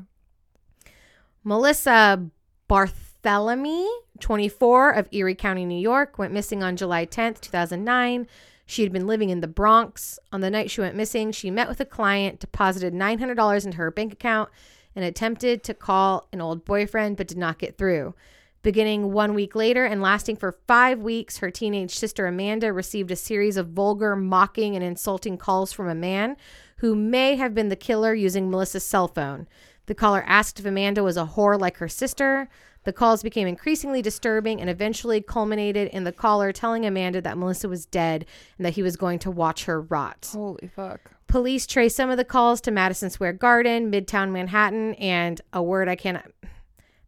Melissa 1.42 2.26
Barthélemy, 2.68 3.88
24 4.18 4.90
of 4.90 5.09
Erie 5.11 5.34
County, 5.34 5.64
New 5.64 5.80
York, 5.80 6.18
went 6.18 6.34
missing 6.34 6.62
on 6.62 6.76
July 6.76 7.07
10th, 7.07 7.40
2009. 7.40 8.26
She 8.70 8.84
had 8.84 8.92
been 8.92 9.08
living 9.08 9.30
in 9.30 9.40
the 9.40 9.48
Bronx. 9.48 10.20
On 10.30 10.42
the 10.42 10.48
night 10.48 10.70
she 10.70 10.80
went 10.80 10.94
missing, 10.94 11.32
she 11.32 11.50
met 11.50 11.68
with 11.68 11.80
a 11.80 11.84
client, 11.84 12.38
deposited 12.38 12.94
$900 12.94 13.64
into 13.64 13.76
her 13.78 13.90
bank 13.90 14.12
account, 14.12 14.48
and 14.94 15.04
attempted 15.04 15.64
to 15.64 15.74
call 15.74 16.28
an 16.32 16.40
old 16.40 16.64
boyfriend, 16.64 17.16
but 17.16 17.26
did 17.26 17.36
not 17.36 17.58
get 17.58 17.76
through. 17.76 18.14
Beginning 18.62 19.12
one 19.12 19.34
week 19.34 19.56
later 19.56 19.84
and 19.84 20.00
lasting 20.00 20.36
for 20.36 20.60
five 20.68 21.00
weeks, 21.00 21.38
her 21.38 21.50
teenage 21.50 21.96
sister 21.96 22.28
Amanda 22.28 22.72
received 22.72 23.10
a 23.10 23.16
series 23.16 23.56
of 23.56 23.70
vulgar, 23.70 24.14
mocking, 24.14 24.76
and 24.76 24.84
insulting 24.84 25.36
calls 25.36 25.72
from 25.72 25.88
a 25.88 25.94
man 25.94 26.36
who 26.76 26.94
may 26.94 27.34
have 27.34 27.56
been 27.56 27.70
the 27.70 27.76
killer 27.76 28.14
using 28.14 28.48
Melissa's 28.48 28.86
cell 28.86 29.08
phone. 29.08 29.48
The 29.86 29.96
caller 29.96 30.22
asked 30.28 30.60
if 30.60 30.64
Amanda 30.64 31.02
was 31.02 31.16
a 31.16 31.26
whore 31.34 31.58
like 31.58 31.78
her 31.78 31.88
sister. 31.88 32.48
The 32.85 32.93
calls 32.93 33.22
became 33.22 33.47
increasingly 33.47 34.01
disturbing 34.01 34.61
and 34.61 34.70
eventually 34.70 35.20
culminated 35.20 35.89
in 35.89 36.05
the 36.05 36.12
caller 36.12 36.51
telling 36.53 36.87
Amanda 36.87 37.20
that 37.20 37.37
Melissa 37.37 37.68
was 37.68 37.85
dead 37.85 38.24
and 38.57 38.64
that 38.64 38.74
he 38.74 38.83
was 38.83 38.97
going 38.97 39.18
to 39.20 39.31
watch 39.31 39.64
her 39.64 39.83
rot. 39.83 40.31
Holy 40.33 40.68
fuck. 40.68 41.12
Police 41.26 41.66
traced 41.66 41.97
some 41.97 42.11
of 42.11 42.16
the 42.16 42.24
calls 42.24 42.61
to 42.62 42.70
Madison 42.70 43.11
Square 43.11 43.35
Garden, 43.35 43.91
Midtown 43.91 44.31
Manhattan, 44.31 44.95
and 44.95 45.41
a 45.53 45.62
word 45.62 45.89
I 45.89 45.97
cannot, 45.97 46.31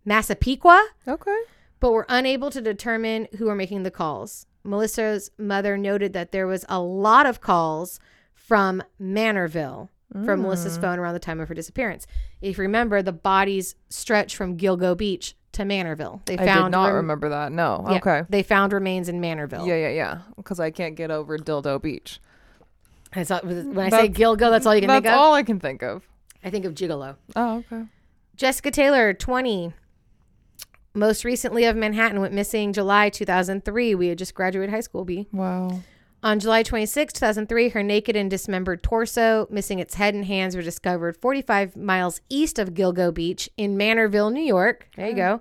Massapequa, 0.05 0.89
Okay. 1.09 1.39
but 1.81 1.93
were 1.93 2.07
unable 2.09 2.51
to 2.51 2.61
determine 2.61 3.29
who 3.39 3.47
were 3.47 3.55
making 3.55 3.83
the 3.83 3.91
calls. 3.91 4.47
Melissa's 4.65 5.31
mother 5.39 5.77
noted 5.77 6.13
that 6.13 6.33
there 6.33 6.47
was 6.47 6.65
a 6.69 6.81
lot 6.81 7.27
of 7.27 7.41
calls 7.41 7.99
from 8.35 8.83
Manorville 9.01 9.89
from 10.25 10.43
Melissa's 10.43 10.77
mm. 10.77 10.83
phone 10.83 10.99
around 10.99 11.15
the 11.15 11.21
time 11.21 11.41
of 11.41 11.49
her 11.49 11.55
disappearance. 11.55 12.07
If 12.41 12.59
you 12.59 12.63
remember, 12.63 13.03
the 13.03 13.13
bodies 13.13 13.77
stretch 13.89 14.37
from 14.37 14.57
Gilgo 14.59 14.97
Beach 14.97 15.35
to 15.53 15.63
Manorville. 15.65 16.25
They 16.25 16.35
I 16.39 16.45
found 16.47 16.67
did 16.73 16.77
not 16.79 16.87
rem- 16.87 16.97
remember 16.97 17.29
that. 17.31 17.53
No. 17.53 17.85
yeah, 17.91 17.97
Okay. 17.99 18.23
They 18.29 18.43
found 18.43 18.73
remains 18.73 19.09
in 19.09 19.21
Manorville. 19.21 19.67
Yeah, 19.67 19.77
yeah, 19.77 19.89
yeah. 19.91 20.19
Because 20.37 20.59
I 20.61 20.71
can't 20.71 20.97
get 20.97 21.11
over 21.11 21.39
Dildo 21.39 21.81
Beach. 21.81 22.21
I 23.15 23.25
thought- 23.25 23.45
when 23.45 23.79
I 23.79 23.91
say 23.91 24.09
Gilgo, 24.09 24.51
that's 24.51 24.65
all 24.67 24.75
you 24.75 24.81
can 24.81 24.91
think 24.91 25.07
of. 25.07 25.13
all 25.13 25.35
I 25.35 25.43
can 25.43 25.61
think 25.61 25.83
of. 25.83 26.03
I 26.43 26.51
think 26.51 26.65
of 26.65 26.75
Gigolo. 26.75 27.17
Oh, 27.37 27.59
okay. 27.59 27.85
Jessica 28.37 28.71
Taylor, 28.71 29.13
20. 29.13 29.75
Most 30.95 31.25
recently 31.25 31.65
of 31.65 31.77
Manhattan 31.77 32.21
went 32.21 32.35
missing 32.35 32.73
July 32.73 33.09
2003. 33.11 33.95
We 33.95 34.09
had 34.09 34.19
just 34.19 34.35
graduated 34.35 34.71
high 34.75 34.81
school, 34.81 35.05
B. 35.05 35.27
Wow. 35.33 35.81
On 36.25 36.39
July 36.39 36.63
26, 36.63 37.13
2003, 37.15 37.71
her 37.71 37.83
naked 37.83 38.15
and 38.15 38.31
dismembered 38.31 38.83
torso, 38.83 39.49
missing 39.51 39.81
its 39.81 39.95
head 39.95 40.15
and 40.15 40.25
hands, 40.25 40.55
were 40.55 40.63
discovered 40.63 41.17
45 41.17 41.77
miles 41.77 42.21
east 42.29 42.61
of 42.61 42.75
Gilgo 42.75 43.13
Beach 43.13 43.51
in 43.57 43.77
Manorville, 43.77 44.33
New 44.33 44.43
York. 44.43 44.89
There 44.97 45.09
you 45.09 45.17
go. 45.17 45.41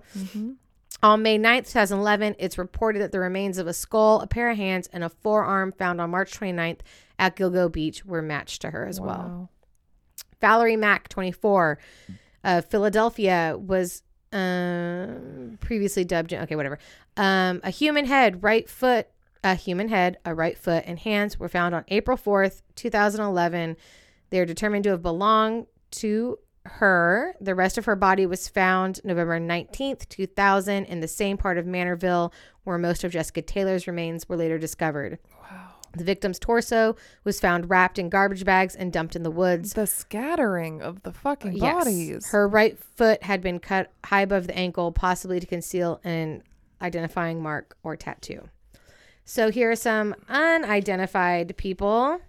On 1.03 1.21
May 1.21 1.37
9, 1.37 1.63
2011, 1.63 2.35
it's 2.39 2.57
reported 2.57 3.01
that 3.01 3.11
the 3.11 3.19
remains 3.19 3.57
of 3.57 3.67
a 3.67 3.73
skull, 3.73 4.21
a 4.21 4.27
pair 4.27 4.49
of 4.49 4.57
hands, 4.57 4.87
and 4.91 5.03
a 5.03 5.09
forearm 5.09 5.71
found 5.71 6.01
on 6.01 6.09
March 6.09 6.39
29th 6.39 6.79
at 7.19 7.35
Gilgo 7.35 7.71
Beach 7.71 8.03
were 8.05 8.21
matched 8.21 8.61
to 8.61 8.71
her 8.71 8.87
as 8.87 8.99
well. 8.99 9.49
Valerie 10.39 10.77
Mack, 10.77 11.09
24, 11.09 11.77
of 12.43 12.65
Philadelphia, 12.65 13.55
was 13.59 14.01
um, 14.31 15.57
previously 15.59 16.03
dubbed, 16.03 16.33
okay, 16.33 16.55
whatever. 16.55 16.79
Um, 17.17 17.61
a 17.63 17.69
human 17.69 18.05
head, 18.05 18.41
right 18.41 18.67
foot, 18.69 19.07
a 19.43 19.55
human 19.55 19.89
head, 19.89 20.17
a 20.25 20.35
right 20.35 20.57
foot, 20.57 20.83
and 20.85 20.99
hands 20.99 21.39
were 21.39 21.49
found 21.49 21.73
on 21.75 21.83
April 21.87 22.17
4th, 22.17 22.61
2011. 22.75 23.75
They 24.29 24.39
are 24.39 24.45
determined 24.45 24.83
to 24.85 24.91
have 24.91 25.01
belonged 25.01 25.67
to 25.91 26.37
her. 26.65 27.35
The 27.41 27.55
rest 27.55 27.77
of 27.77 27.85
her 27.85 27.95
body 27.95 28.25
was 28.25 28.47
found 28.47 29.01
November 29.03 29.39
19th, 29.39 30.07
2000, 30.09 30.85
in 30.85 30.99
the 30.99 31.07
same 31.07 31.37
part 31.37 31.57
of 31.57 31.65
Manorville 31.65 32.31
where 32.63 32.77
most 32.77 33.03
of 33.03 33.11
Jessica 33.11 33.41
Taylor's 33.41 33.87
remains 33.87 34.29
were 34.29 34.37
later 34.37 34.59
discovered. 34.59 35.17
Wow. 35.41 35.69
The 35.97 36.03
victim's 36.03 36.37
torso 36.39 36.95
was 37.23 37.39
found 37.39 37.69
wrapped 37.69 37.97
in 37.97 38.09
garbage 38.09 38.45
bags 38.45 38.75
and 38.75 38.93
dumped 38.93 39.15
in 39.15 39.23
the 39.23 39.31
woods. 39.31 39.73
The 39.73 39.87
scattering 39.87 40.81
of 40.81 41.01
the 41.01 41.11
fucking 41.11 41.53
Yes. 41.53 41.73
bodies. 41.73 42.27
Her 42.31 42.47
right 42.47 42.77
foot 42.77 43.23
had 43.23 43.41
been 43.41 43.59
cut 43.59 43.91
high 44.05 44.21
above 44.21 44.45
the 44.47 44.55
ankle, 44.55 44.91
possibly 44.91 45.39
to 45.39 45.47
conceal 45.47 45.99
an 46.03 46.43
identifying 46.81 47.41
mark 47.41 47.75
or 47.83 47.95
tattoo. 47.97 48.47
So 49.25 49.51
here 49.51 49.71
are 49.71 49.75
some 49.75 50.15
unidentified 50.27 51.55
people. 51.57 52.19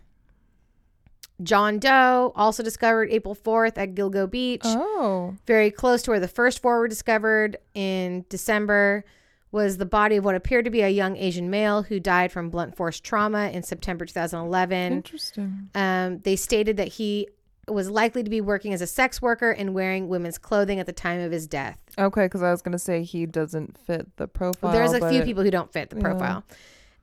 John 1.42 1.78
Doe, 1.78 2.32
also 2.36 2.62
discovered 2.62 3.10
April 3.10 3.34
4th 3.34 3.76
at 3.76 3.94
Gilgo 3.94 4.30
Beach, 4.30 4.62
oh. 4.64 5.34
very 5.46 5.70
close 5.70 6.02
to 6.02 6.10
where 6.10 6.20
the 6.20 6.28
first 6.28 6.62
four 6.62 6.78
were 6.78 6.88
discovered 6.88 7.56
in 7.74 8.24
December, 8.28 9.04
was 9.50 9.76
the 9.76 9.86
body 9.86 10.16
of 10.16 10.24
what 10.24 10.34
appeared 10.34 10.64
to 10.64 10.70
be 10.70 10.80
a 10.80 10.88
young 10.88 11.16
Asian 11.16 11.50
male 11.50 11.82
who 11.82 12.00
died 12.00 12.32
from 12.32 12.48
blunt 12.48 12.76
force 12.76 13.00
trauma 13.00 13.50
in 13.50 13.62
September 13.62 14.06
2011. 14.06 14.92
Interesting. 14.92 15.68
Um, 15.74 16.20
they 16.20 16.36
stated 16.36 16.78
that 16.78 16.88
he 16.88 17.28
was 17.68 17.90
likely 17.90 18.22
to 18.22 18.30
be 18.30 18.40
working 18.40 18.72
as 18.72 18.80
a 18.80 18.86
sex 18.86 19.20
worker 19.20 19.50
and 19.50 19.74
wearing 19.74 20.08
women's 20.08 20.38
clothing 20.38 20.80
at 20.80 20.86
the 20.86 20.92
time 20.92 21.20
of 21.20 21.30
his 21.30 21.46
death. 21.46 21.80
Okay, 21.98 22.24
because 22.24 22.42
I 22.42 22.50
was 22.50 22.62
gonna 22.62 22.78
say 22.78 23.02
he 23.02 23.26
doesn't 23.26 23.78
fit 23.78 24.16
the 24.16 24.26
profile. 24.26 24.72
There's 24.72 24.92
a 24.92 25.08
few 25.10 25.22
people 25.22 25.42
who 25.42 25.50
don't 25.50 25.72
fit 25.72 25.90
the 25.90 25.96
yeah. 25.96 26.02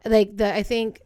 Like 0.06 0.38
the, 0.38 0.54
I 0.54 0.64
think, 0.64 1.02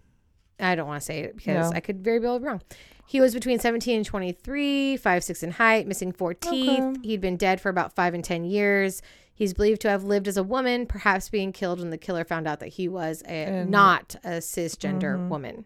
I 0.59 0.75
don't 0.75 0.87
want 0.87 1.01
to 1.01 1.05
say 1.05 1.21
it 1.21 1.35
because 1.35 1.71
Yeah. 1.71 1.75
I 1.77 1.79
could 1.79 2.03
very 2.03 2.19
well 2.19 2.37
be 2.39 2.45
wrong. 2.45 2.61
He 3.05 3.19
was 3.19 3.33
between 3.33 3.59
17 3.59 3.97
and 3.97 4.05
23, 4.05 4.97
five 4.97 5.23
six 5.23 5.43
in 5.43 5.51
height, 5.51 5.87
missing 5.87 6.11
four 6.11 6.33
teeth. 6.33 6.97
He'd 7.03 7.19
been 7.21 7.37
dead 7.37 7.59
for 7.59 7.69
about 7.69 7.93
five 7.95 8.13
and 8.13 8.23
10 8.23 8.45
years. 8.45 9.01
He's 9.35 9.53
believed 9.53 9.81
to 9.81 9.89
have 9.89 10.03
lived 10.03 10.27
as 10.27 10.37
a 10.37 10.43
woman, 10.43 10.85
perhaps 10.85 11.27
being 11.29 11.51
killed 11.51 11.79
when 11.79 11.89
the 11.89 11.97
killer 11.97 12.23
found 12.23 12.47
out 12.47 12.59
that 12.59 12.69
he 12.69 12.87
was 12.87 13.21
a, 13.27 13.65
not 13.67 14.15
a 14.23 14.37
cisgender 14.37 15.17
Mhm. 15.17 15.27
woman. 15.29 15.65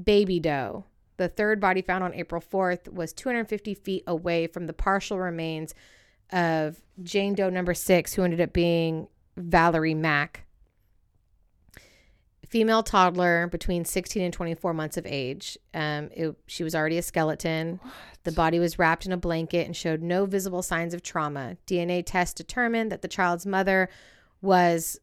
Baby 0.00 0.40
Doe. 0.40 0.84
The 1.18 1.28
third 1.28 1.60
body 1.60 1.82
found 1.82 2.04
on 2.04 2.14
April 2.14 2.40
4th 2.40 2.88
was 2.88 3.12
250 3.12 3.74
feet 3.74 4.04
away 4.06 4.46
from 4.46 4.66
the 4.66 4.72
partial 4.72 5.18
remains 5.18 5.74
of 6.30 6.80
Jane 7.02 7.34
Doe 7.34 7.50
number 7.50 7.74
six, 7.74 8.14
who 8.14 8.22
ended 8.22 8.40
up 8.40 8.52
being 8.52 9.08
Valerie 9.36 9.94
Mack, 9.94 10.45
female 12.48 12.82
toddler 12.82 13.46
between 13.48 13.84
16 13.84 14.22
and 14.22 14.32
24 14.32 14.72
months 14.74 14.96
of 14.96 15.06
age. 15.06 15.58
Um, 15.74 16.10
it, 16.12 16.34
she 16.46 16.64
was 16.64 16.74
already 16.74 16.98
a 16.98 17.02
skeleton. 17.02 17.80
The 18.24 18.32
body 18.32 18.58
was 18.58 18.78
wrapped 18.78 19.06
in 19.06 19.12
a 19.12 19.16
blanket 19.16 19.66
and 19.66 19.76
showed 19.76 20.02
no 20.02 20.26
visible 20.26 20.62
signs 20.62 20.94
of 20.94 21.02
trauma. 21.02 21.56
DNA 21.66 22.02
tests 22.04 22.34
determined 22.34 22.90
that 22.92 23.02
the 23.02 23.08
child's 23.08 23.46
mother 23.46 23.88
was 24.40 24.98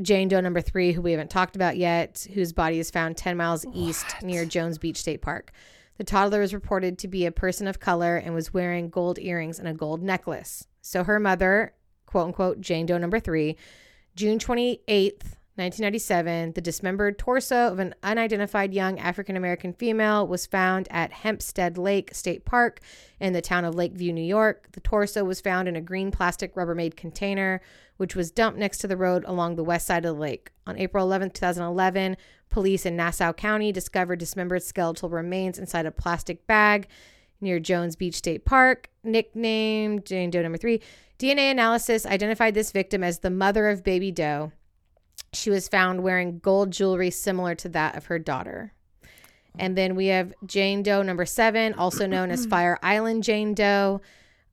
Jane 0.00 0.28
Doe 0.28 0.40
number 0.40 0.60
three, 0.60 0.92
who 0.92 1.02
we 1.02 1.12
haven't 1.12 1.30
talked 1.30 1.56
about 1.56 1.76
yet, 1.76 2.26
whose 2.34 2.52
body 2.52 2.78
is 2.78 2.90
found 2.90 3.16
10 3.16 3.36
miles 3.36 3.64
east 3.72 4.06
near 4.22 4.44
Jones 4.44 4.78
Beach 4.78 4.98
State 4.98 5.22
Park. 5.22 5.52
The 5.96 6.04
toddler 6.04 6.40
was 6.40 6.54
reported 6.54 6.98
to 6.98 7.08
be 7.08 7.26
a 7.26 7.32
person 7.32 7.66
of 7.66 7.80
color 7.80 8.16
and 8.16 8.32
was 8.32 8.54
wearing 8.54 8.88
gold 8.88 9.18
earrings 9.18 9.58
and 9.58 9.66
a 9.66 9.74
gold 9.74 10.02
necklace. 10.02 10.68
So 10.80 11.02
her 11.02 11.18
mother, 11.18 11.74
quote 12.06 12.28
unquote, 12.28 12.60
Jane 12.60 12.86
Doe 12.86 12.98
number 12.98 13.18
three, 13.18 13.56
June 14.14 14.38
28th, 14.38 15.34
1997, 15.58 16.52
the 16.52 16.60
dismembered 16.60 17.18
torso 17.18 17.66
of 17.66 17.80
an 17.80 17.92
unidentified 18.04 18.72
young 18.72 18.98
African 19.00 19.36
American 19.36 19.72
female 19.72 20.24
was 20.24 20.46
found 20.46 20.86
at 20.88 21.12
Hempstead 21.12 21.76
Lake 21.76 22.14
State 22.14 22.44
Park 22.44 22.78
in 23.18 23.32
the 23.32 23.42
town 23.42 23.64
of 23.64 23.74
Lakeview, 23.74 24.12
New 24.12 24.22
York. 24.22 24.68
The 24.70 24.80
torso 24.80 25.24
was 25.24 25.40
found 25.40 25.66
in 25.66 25.74
a 25.74 25.80
green 25.80 26.12
plastic 26.12 26.54
Rubbermaid 26.54 26.96
container, 26.96 27.60
which 27.96 28.14
was 28.14 28.30
dumped 28.30 28.58
next 28.58 28.78
to 28.78 28.86
the 28.86 28.96
road 28.96 29.24
along 29.26 29.56
the 29.56 29.64
west 29.64 29.88
side 29.88 30.04
of 30.04 30.14
the 30.14 30.20
lake. 30.20 30.52
On 30.66 30.78
April 30.78 31.04
11, 31.04 31.30
2011, 31.30 32.16
police 32.50 32.86
in 32.86 32.94
Nassau 32.94 33.32
County 33.32 33.72
discovered 33.72 34.20
dismembered 34.20 34.62
skeletal 34.62 35.08
remains 35.08 35.58
inside 35.58 35.86
a 35.86 35.90
plastic 35.90 36.46
bag 36.46 36.86
near 37.40 37.58
Jones 37.58 37.96
Beach 37.96 38.14
State 38.14 38.44
Park, 38.44 38.90
nicknamed 39.02 40.06
Jane 40.06 40.30
Doe 40.30 40.42
number 40.42 40.58
three. 40.58 40.80
DNA 41.18 41.50
analysis 41.50 42.06
identified 42.06 42.54
this 42.54 42.70
victim 42.70 43.02
as 43.02 43.18
the 43.18 43.30
mother 43.30 43.68
of 43.68 43.82
baby 43.82 44.12
Doe. 44.12 44.52
She 45.32 45.50
was 45.50 45.68
found 45.68 46.02
wearing 46.02 46.38
gold 46.38 46.70
jewelry 46.70 47.10
similar 47.10 47.54
to 47.56 47.68
that 47.70 47.96
of 47.96 48.06
her 48.06 48.18
daughter. 48.18 48.72
And 49.58 49.76
then 49.76 49.96
we 49.96 50.06
have 50.06 50.32
Jane 50.46 50.82
Doe 50.82 51.02
number 51.02 51.26
seven, 51.26 51.74
also 51.74 52.06
known 52.06 52.30
as 52.30 52.46
Fire 52.54 52.78
Island 52.82 53.24
Jane 53.24 53.54
Doe, 53.54 54.00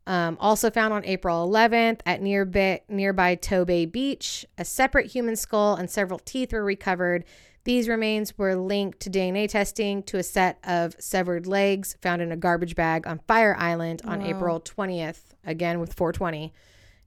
um, 0.07 0.37
also 0.39 0.69
found 0.69 0.93
on 0.93 1.05
April 1.05 1.47
11th 1.47 2.01
at 2.05 2.21
near 2.21 2.45
nearby, 2.45 2.81
nearby 2.89 3.35
Tobay 3.35 3.91
Beach. 3.91 4.45
A 4.57 4.65
separate 4.65 5.07
human 5.07 5.35
skull 5.35 5.75
and 5.75 5.89
several 5.89 6.19
teeth 6.19 6.53
were 6.53 6.63
recovered. 6.63 7.25
These 7.63 7.89
remains 7.89 8.37
were 8.37 8.55
linked 8.55 8.99
to 9.01 9.09
DNA 9.09 9.49
testing 9.49 10.03
to 10.03 10.17
a 10.17 10.23
set 10.23 10.59
of 10.63 10.95
severed 10.99 11.47
legs 11.47 11.97
found 12.01 12.21
in 12.21 12.31
a 12.31 12.37
garbage 12.37 12.75
bag 12.75 13.07
on 13.07 13.19
Fire 13.27 13.55
Island 13.57 14.03
on 14.05 14.19
Wow. 14.21 14.27
April 14.27 14.61
20th, 14.61 15.33
again 15.43 15.79
with 15.79 15.93
420, 15.93 16.53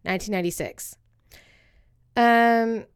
1996. 0.03 0.97
Um, 2.17 2.87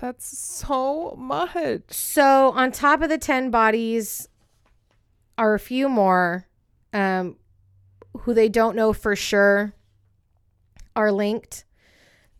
That's 0.00 0.26
so 0.38 1.14
much. 1.18 1.82
so 1.90 2.52
on 2.52 2.72
top 2.72 3.02
of 3.02 3.10
the 3.10 3.18
10 3.18 3.50
bodies 3.50 4.28
are 5.36 5.54
a 5.54 5.58
few 5.58 5.88
more 5.88 6.46
um, 6.92 7.36
who 8.20 8.34
they 8.34 8.48
don't 8.48 8.74
know 8.74 8.92
for 8.92 9.14
sure 9.14 9.74
are 10.96 11.12
linked. 11.12 11.64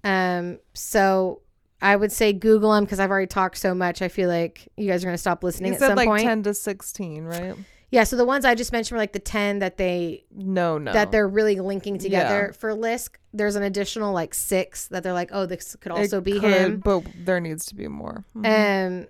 Um, 0.02 0.58
so 0.74 1.42
I 1.82 1.96
would 1.96 2.12
say 2.12 2.32
Google 2.32 2.72
them 2.72 2.84
because 2.84 3.00
I've 3.00 3.11
already 3.11 3.26
talked 3.26 3.58
so 3.58 3.74
much. 3.74 4.02
I 4.02 4.08
feel 4.08 4.28
like 4.28 4.68
you 4.76 4.88
guys 4.88 5.02
are 5.02 5.06
going 5.06 5.14
to 5.14 5.18
stop 5.18 5.44
listening 5.44 5.72
You 5.72 5.74
at 5.74 5.80
said 5.80 5.88
some 5.88 5.96
like 5.96 6.08
point. 6.08 6.22
10 6.22 6.42
to 6.44 6.54
16, 6.54 7.24
right? 7.24 7.54
Yeah, 7.93 8.05
so 8.05 8.16
the 8.16 8.24
ones 8.24 8.45
I 8.45 8.55
just 8.55 8.70
mentioned 8.72 8.97
were 8.97 9.03
like 9.03 9.12
the 9.12 9.18
10 9.18 9.59
that 9.61 9.76
they 9.76 10.24
No, 10.32 10.78
no. 10.78 10.93
that 10.93 11.11
they're 11.11 11.26
really 11.26 11.59
linking 11.59 11.99
together 11.99 12.47
Yeah. 12.51 12.57
for 12.57 12.70
Lisk. 12.70 13.16
There's 13.32 13.57
an 13.57 13.62
additional 13.64 14.12
like 14.12 14.32
6 14.34 14.86
that 14.88 15.03
they're 15.03 15.12
like, 15.12 15.30
"Oh, 15.32 15.45
this 15.47 15.74
could 15.76 15.91
also 15.93 16.18
It 16.18 16.24
be 16.24 16.38
could, 16.38 16.53
him." 16.53 16.78
But 16.78 17.05
there 17.24 17.41
needs 17.41 17.66
to 17.66 17.74
be 17.74 17.88
more. 17.88 18.24
Mhm. 18.36 19.03
Um, 19.03 19.09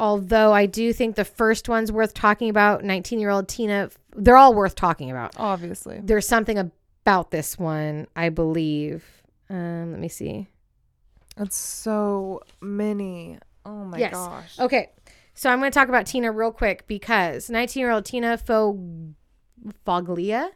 although 0.00 0.52
I 0.52 0.66
do 0.66 0.92
think 0.92 1.14
the 1.16 1.24
first 1.24 1.68
one's 1.68 1.92
worth 1.92 2.14
talking 2.14 2.48
about. 2.50 2.82
19 2.84 3.20
year 3.20 3.30
old 3.30 3.48
Tina, 3.48 3.90
they're 4.16 4.36
all 4.36 4.54
worth 4.54 4.74
talking 4.74 5.10
about. 5.10 5.34
Obviously. 5.36 6.00
There's 6.02 6.26
something 6.26 6.58
about 6.58 7.30
this 7.30 7.58
one, 7.58 8.06
I 8.16 8.28
believe. 8.30 9.04
Um, 9.48 9.92
let 9.92 10.00
me 10.00 10.08
see. 10.08 10.48
It's 11.36 11.56
so 11.56 12.40
many. 12.60 13.38
Oh 13.64 13.84
my 13.84 13.98
Yes. 13.98 14.12
gosh. 14.14 14.58
Okay, 14.58 14.90
so 15.40 15.48
I'm 15.48 15.58
going 15.58 15.70
to 15.70 15.74
talk 15.74 15.88
about 15.88 16.04
Tina 16.04 16.30
real 16.30 16.52
quick 16.52 16.86
because 16.86 17.48
19 17.48 17.80
year 17.80 17.90
old 17.90 18.04
Tina 18.04 18.36
Fo- 18.36 18.78
Foglia, 19.86 20.50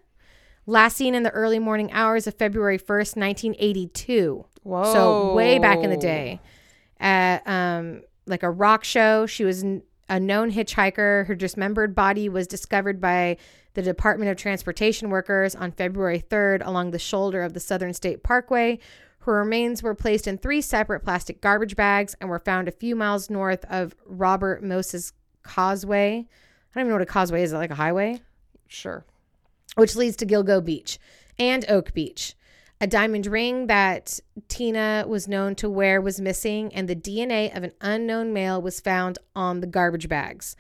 last 0.66 0.98
seen 0.98 1.14
in 1.14 1.22
the 1.22 1.30
early 1.30 1.58
morning 1.58 1.90
hours 1.90 2.26
of 2.26 2.34
February 2.34 2.78
1st, 2.78 3.16
1982. 3.16 4.44
Whoa. 4.62 4.92
So 4.92 5.34
way 5.34 5.58
back 5.58 5.78
in 5.78 5.88
the 5.88 5.96
day, 5.96 6.38
at 7.00 7.48
um, 7.48 8.02
like 8.26 8.42
a 8.42 8.50
rock 8.50 8.84
show, 8.84 9.24
she 9.24 9.42
was 9.42 9.64
n- 9.64 9.84
a 10.10 10.20
known 10.20 10.52
hitchhiker. 10.52 11.26
Her 11.28 11.34
dismembered 11.34 11.94
body 11.94 12.28
was 12.28 12.46
discovered 12.46 13.00
by 13.00 13.38
the 13.72 13.80
Department 13.80 14.30
of 14.30 14.36
Transportation 14.36 15.08
workers 15.08 15.54
on 15.54 15.72
February 15.72 16.20
3rd 16.20 16.60
along 16.62 16.90
the 16.90 16.98
shoulder 16.98 17.42
of 17.42 17.54
the 17.54 17.60
Southern 17.60 17.94
State 17.94 18.22
Parkway. 18.22 18.78
Her 19.24 19.38
remains 19.38 19.82
were 19.82 19.94
placed 19.94 20.26
in 20.26 20.36
three 20.36 20.60
separate 20.60 21.00
plastic 21.00 21.40
garbage 21.40 21.76
bags 21.76 22.14
and 22.20 22.28
were 22.28 22.38
found 22.38 22.68
a 22.68 22.72
few 22.72 22.94
miles 22.94 23.30
north 23.30 23.64
of 23.70 23.94
Robert 24.04 24.62
Moses 24.62 25.14
Causeway. 25.42 26.18
I 26.18 26.74
don't 26.74 26.82
even 26.82 26.88
know 26.88 26.96
what 26.96 27.02
a 27.02 27.06
causeway 27.06 27.42
is. 27.42 27.50
Is 27.50 27.54
it 27.54 27.56
like 27.56 27.70
a 27.70 27.76
highway? 27.76 28.20
Sure. 28.68 29.04
which 29.76 29.96
leads 29.96 30.16
to 30.16 30.26
Gilgo 30.26 30.62
Beach 30.62 30.98
and 31.38 31.64
Oak 31.70 31.94
Beach. 31.94 32.34
A 32.82 32.86
diamond 32.86 33.26
ring 33.26 33.66
that 33.68 34.20
Tina 34.48 35.06
was 35.08 35.26
known 35.26 35.54
to 35.54 35.70
wear 35.70 36.02
was 36.02 36.20
missing, 36.20 36.74
and 36.74 36.86
the 36.86 36.94
DNA 36.94 37.56
of 37.56 37.62
an 37.62 37.72
unknown 37.80 38.34
male 38.34 38.60
was 38.60 38.78
found 38.78 39.18
on 39.34 39.60
the 39.60 39.66
garbage 39.66 40.08
bags. 40.08 40.54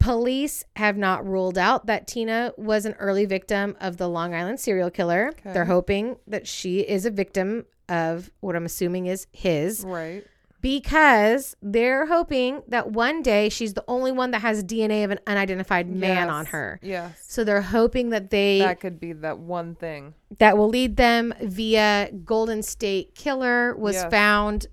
Police 0.00 0.64
have 0.76 0.96
not 0.96 1.26
ruled 1.26 1.56
out 1.58 1.86
that 1.86 2.06
Tina 2.08 2.52
was 2.56 2.84
an 2.86 2.94
early 2.94 3.26
victim 3.26 3.76
of 3.80 3.96
the 3.98 4.08
Long 4.08 4.34
Island 4.34 4.58
serial 4.58 4.90
killer. 4.90 5.28
Okay. 5.38 5.52
They're 5.52 5.66
hoping 5.66 6.16
that 6.26 6.48
she 6.48 6.80
is 6.80 7.04
a 7.06 7.10
victim 7.10 7.66
of 7.88 8.30
what 8.40 8.56
I'm 8.56 8.64
assuming 8.64 9.06
is 9.06 9.26
his 9.30 9.84
Right. 9.84 10.24
because 10.62 11.56
they're 11.60 12.06
hoping 12.06 12.62
that 12.68 12.90
one 12.92 13.20
day 13.22 13.48
she's 13.48 13.74
the 13.74 13.84
only 13.88 14.12
one 14.12 14.30
that 14.30 14.40
has 14.40 14.62
DNA 14.64 15.04
of 15.04 15.10
an 15.10 15.18
unidentified 15.26 15.88
man 15.88 16.26
Yes. 16.26 16.30
on 16.30 16.46
her. 16.46 16.78
Yes. 16.82 17.22
So 17.28 17.44
they're 17.44 17.60
hoping 17.62 18.10
that 18.10 18.30
they 18.30 18.60
That 18.60 18.80
could 18.80 19.00
be 19.00 19.12
that 19.12 19.38
one 19.38 19.74
thing. 19.74 20.14
that 20.38 20.56
will 20.56 20.68
lead 20.68 20.96
them 20.96 21.34
via 21.42 22.10
Golden 22.24 22.62
State 22.62 23.14
Killer 23.14 23.74
was 23.76 23.96
Yes. 23.96 24.10
found 24.10 24.66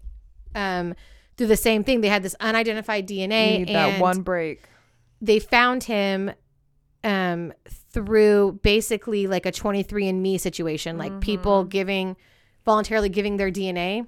um, 0.56 0.96
through 1.38 1.48
the 1.48 1.58
same 1.58 1.84
thing. 1.84 2.02
They 2.02 2.08
had 2.10 2.24
this 2.24 2.36
unidentified 2.40 3.08
DNA 3.08 3.52
You 3.54 3.60
need 3.60 3.70
and 3.70 3.76
that 3.76 4.00
one 4.02 4.22
break. 4.22 4.64
They 5.22 5.40
found 5.40 5.84
him 5.86 6.32
um, 7.04 7.54
through 7.92 8.60
basically 8.64 9.28
like 9.28 9.46
a 9.46 9.52
23andMe 9.52 10.40
situation, 10.40 10.98
like 10.98 11.20
people 11.22 11.62
Mm-hmm. 11.62 11.70
giving 11.70 12.16
voluntarily 12.66 13.10
giving 13.10 13.38
their 13.38 13.50
DNA. 13.52 14.06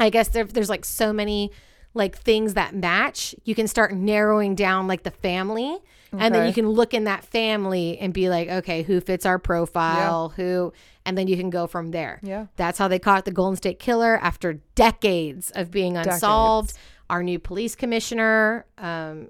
I 0.00 0.10
guess 0.10 0.28
there, 0.28 0.44
there's 0.44 0.70
like 0.70 0.84
so 0.84 1.12
many 1.12 1.50
like 1.92 2.16
things 2.18 2.54
that 2.54 2.74
match. 2.74 3.34
You 3.44 3.54
can 3.54 3.68
start 3.68 3.92
narrowing 3.92 4.54
down 4.54 4.88
like 4.88 5.02
the 5.04 5.10
family, 5.10 5.78
and 6.12 6.34
then 6.34 6.46
you 6.46 6.52
can 6.54 6.68
look 6.68 6.94
in 6.94 7.04
that 7.04 7.24
family 7.24 7.98
and 7.98 8.12
be 8.14 8.28
like, 8.28 8.48
okay, 8.48 8.82
who 8.82 9.00
fits 9.00 9.26
our 9.26 9.38
profile? 9.38 10.30
Who, 10.30 10.72
and 11.04 11.18
then 11.18 11.26
you 11.28 11.36
can 11.36 11.50
go 11.50 11.66
from 11.66 11.90
there. 11.90 12.20
Yeah. 12.22 12.46
That's 12.56 12.78
how 12.78 12.88
they 12.88 12.98
caught 12.98 13.24
the 13.24 13.32
Golden 13.32 13.56
State 13.56 13.78
Killer 13.80 14.18
after 14.22 14.54
decades 14.74 15.50
of 15.54 15.70
being 15.70 15.96
unsolved. 15.96 16.72
Our 17.10 17.22
new 17.22 17.38
police 17.38 17.74
commissioner, 17.76 18.64
um, 18.78 19.28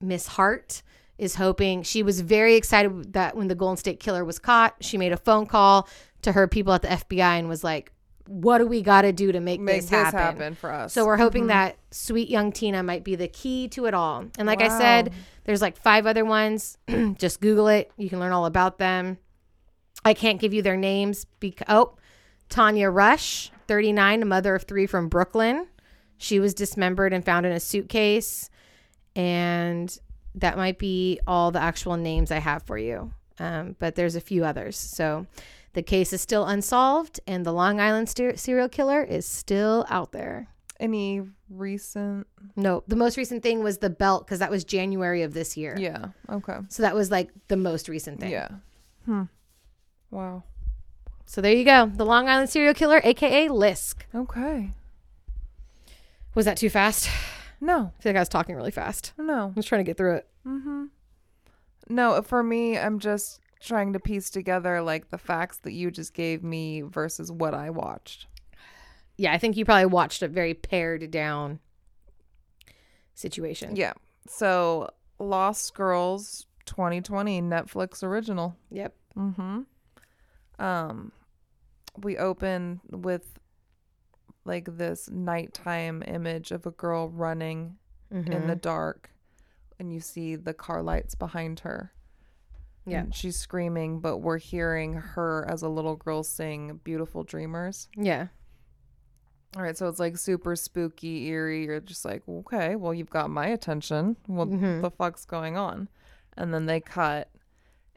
Miss 0.00 0.26
Hart, 0.26 0.82
is 1.18 1.36
hoping. 1.36 1.82
She 1.82 2.02
was 2.02 2.20
very 2.20 2.54
excited 2.54 3.14
that 3.14 3.36
when 3.36 3.48
the 3.48 3.54
Golden 3.54 3.76
State 3.76 4.00
Killer 4.00 4.24
was 4.24 4.38
caught, 4.38 4.74
she 4.80 4.98
made 4.98 5.12
a 5.12 5.16
phone 5.16 5.46
call 5.46 5.88
to 6.22 6.32
her 6.32 6.46
people 6.46 6.72
at 6.72 6.82
the 6.82 6.88
FBI 6.88 7.38
and 7.38 7.48
was 7.48 7.64
like, 7.64 7.92
"What 8.26 8.58
do 8.58 8.66
we 8.66 8.82
got 8.82 9.02
to 9.02 9.12
do 9.12 9.32
to 9.32 9.40
make, 9.40 9.60
Make 9.60 9.76
this, 9.76 9.90
this 9.90 9.98
happen? 9.98 10.18
happen, 10.18 10.54
for 10.54 10.72
us. 10.72 10.92
So 10.92 11.06
we're 11.06 11.16
hoping 11.16 11.42
mm-hmm. 11.42 11.48
that 11.48 11.78
sweet 11.90 12.28
young 12.28 12.52
Tina 12.52 12.82
might 12.82 13.04
be 13.04 13.14
the 13.14 13.28
key 13.28 13.68
to 13.68 13.86
it 13.86 13.94
all. 13.94 14.26
And 14.38 14.46
like 14.46 14.60
I 14.60 14.68
said, 14.68 15.12
there's 15.44 15.62
like 15.62 15.76
five 15.76 16.06
other 16.06 16.24
ones. 16.24 16.76
Just 17.16 17.40
Google 17.40 17.68
it. 17.68 17.90
You 17.96 18.10
can 18.10 18.20
learn 18.20 18.32
all 18.32 18.46
about 18.46 18.78
them. 18.78 19.18
I 20.04 20.14
can't 20.14 20.40
give 20.40 20.52
you 20.52 20.62
their 20.62 20.76
names 20.76 21.26
because 21.40 21.66
oh, 21.68 21.96
Tanya 22.48 22.90
Rush, 22.90 23.50
39, 23.66 24.22
a 24.22 24.26
mother 24.26 24.54
of 24.54 24.64
three 24.64 24.86
from 24.86 25.08
Brooklyn. 25.08 25.66
She 26.18 26.38
was 26.38 26.54
dismembered 26.54 27.12
and 27.12 27.24
found 27.24 27.44
in 27.44 27.52
a 27.52 27.60
suitcase. 27.60 28.48
And 29.16 29.98
that 30.36 30.56
might 30.56 30.78
be 30.78 31.18
all 31.26 31.50
the 31.50 31.60
actual 31.60 31.96
names 31.96 32.30
I 32.30 32.38
have 32.38 32.62
for 32.62 32.78
you. 32.78 33.10
Um, 33.38 33.76
but 33.78 33.94
there's 33.94 34.14
a 34.14 34.20
few 34.20 34.44
others. 34.44 34.76
So 34.76 35.26
the 35.72 35.82
case 35.82 36.12
is 36.12 36.20
still 36.20 36.46
unsolved, 36.46 37.20
and 37.26 37.44
the 37.44 37.52
Long 37.52 37.80
Island 37.80 38.08
serial 38.08 38.68
killer 38.68 39.02
is 39.02 39.26
still 39.26 39.84
out 39.88 40.12
there. 40.12 40.48
Any 40.78 41.22
recent? 41.48 42.26
No, 42.54 42.82
the 42.86 42.96
most 42.96 43.16
recent 43.16 43.42
thing 43.42 43.62
was 43.62 43.78
the 43.78 43.90
belt 43.90 44.26
because 44.26 44.40
that 44.40 44.50
was 44.50 44.64
January 44.64 45.22
of 45.22 45.32
this 45.32 45.56
year. 45.56 45.74
Yeah. 45.78 46.08
Okay. 46.30 46.58
So 46.68 46.82
that 46.82 46.94
was 46.94 47.10
like 47.10 47.30
the 47.48 47.56
most 47.56 47.88
recent 47.88 48.20
thing. 48.20 48.30
Yeah. 48.30 48.48
Hmm. 49.06 49.22
Wow. 50.10 50.44
So 51.24 51.40
there 51.40 51.52
you 51.52 51.64
go. 51.64 51.86
The 51.86 52.04
Long 52.04 52.28
Island 52.28 52.50
serial 52.50 52.74
killer, 52.74 53.00
aka 53.02 53.48
Lisk. 53.48 53.96
Okay. 54.14 54.70
Was 56.34 56.44
that 56.44 56.58
too 56.58 56.70
fast? 56.70 57.08
No, 57.66 57.92
I 57.98 58.00
feel 58.00 58.10
like 58.10 58.16
I 58.16 58.20
was 58.20 58.28
talking 58.28 58.54
really 58.54 58.70
fast. 58.70 59.12
no. 59.18 59.48
I 59.48 59.52
was 59.56 59.66
trying 59.66 59.80
to 59.80 59.88
get 59.88 59.96
through 59.96 60.16
it. 60.16 60.28
Mm-hmm. 60.46 60.84
No, 61.88 62.22
for 62.22 62.44
me, 62.44 62.78
I'm 62.78 63.00
just 63.00 63.40
trying 63.60 63.92
to 63.92 63.98
piece 63.98 64.30
together 64.30 64.80
like 64.80 65.10
the 65.10 65.18
facts 65.18 65.58
that 65.58 65.72
you 65.72 65.90
just 65.90 66.14
gave 66.14 66.44
me 66.44 66.82
versus 66.82 67.32
what 67.32 67.54
I 67.54 67.70
watched. 67.70 68.28
Yeah, 69.16 69.32
I 69.32 69.38
think 69.38 69.56
you 69.56 69.64
probably 69.64 69.86
watched 69.86 70.22
a 70.22 70.28
very 70.28 70.54
pared 70.54 71.10
down 71.10 71.58
situation. 73.14 73.74
Yeah. 73.74 73.94
So, 74.28 74.90
Lost 75.18 75.74
Girls 75.74 76.46
2020 76.66 77.42
Netflix 77.42 78.04
original. 78.04 78.56
Yep. 78.70 78.94
Mm-hmm. 79.16 79.62
Um, 80.64 81.12
we 81.98 82.16
open 82.16 82.80
with 82.90 83.38
like 84.46 84.76
this 84.76 85.10
nighttime 85.10 86.02
image 86.06 86.50
of 86.52 86.66
a 86.66 86.70
girl 86.70 87.08
running 87.08 87.76
in 88.10 88.46
the 88.46 88.54
dark, 88.56 89.10
and 89.78 89.92
you 89.92 90.00
see 90.00 90.36
the 90.36 90.54
car 90.54 90.82
lights 90.82 91.14
behind 91.14 91.60
her. 91.60 91.92
Yeah. 92.86 93.00
And 93.00 93.14
she's 93.14 93.36
screaming, 93.36 93.98
but 94.00 94.18
we're 94.18 94.38
hearing 94.38 94.94
her 94.94 95.44
as 95.50 95.62
a 95.62 95.68
little 95.68 95.96
girl 95.96 96.22
sing 96.22 96.80
Beautiful 96.84 97.24
Dreamers. 97.24 97.88
Yeah. 97.96 98.28
All 99.56 99.62
right, 99.62 99.76
so 99.76 99.88
it's 99.88 99.98
like 99.98 100.16
super 100.18 100.54
spooky, 100.54 101.26
eerie. 101.26 101.64
You're 101.64 101.80
just 101.80 102.04
like, 102.04 102.22
okay, 102.28 102.76
well, 102.76 102.94
you've 102.94 103.10
got 103.10 103.28
my 103.30 103.46
attention. 103.46 104.16
What 104.26 104.48
Mhm. 104.50 104.82
the 104.82 104.90
fuck's 104.90 105.24
going 105.24 105.56
on? 105.56 105.88
And 106.36 106.52
then 106.54 106.66
they 106.66 106.80
cut, 106.80 107.30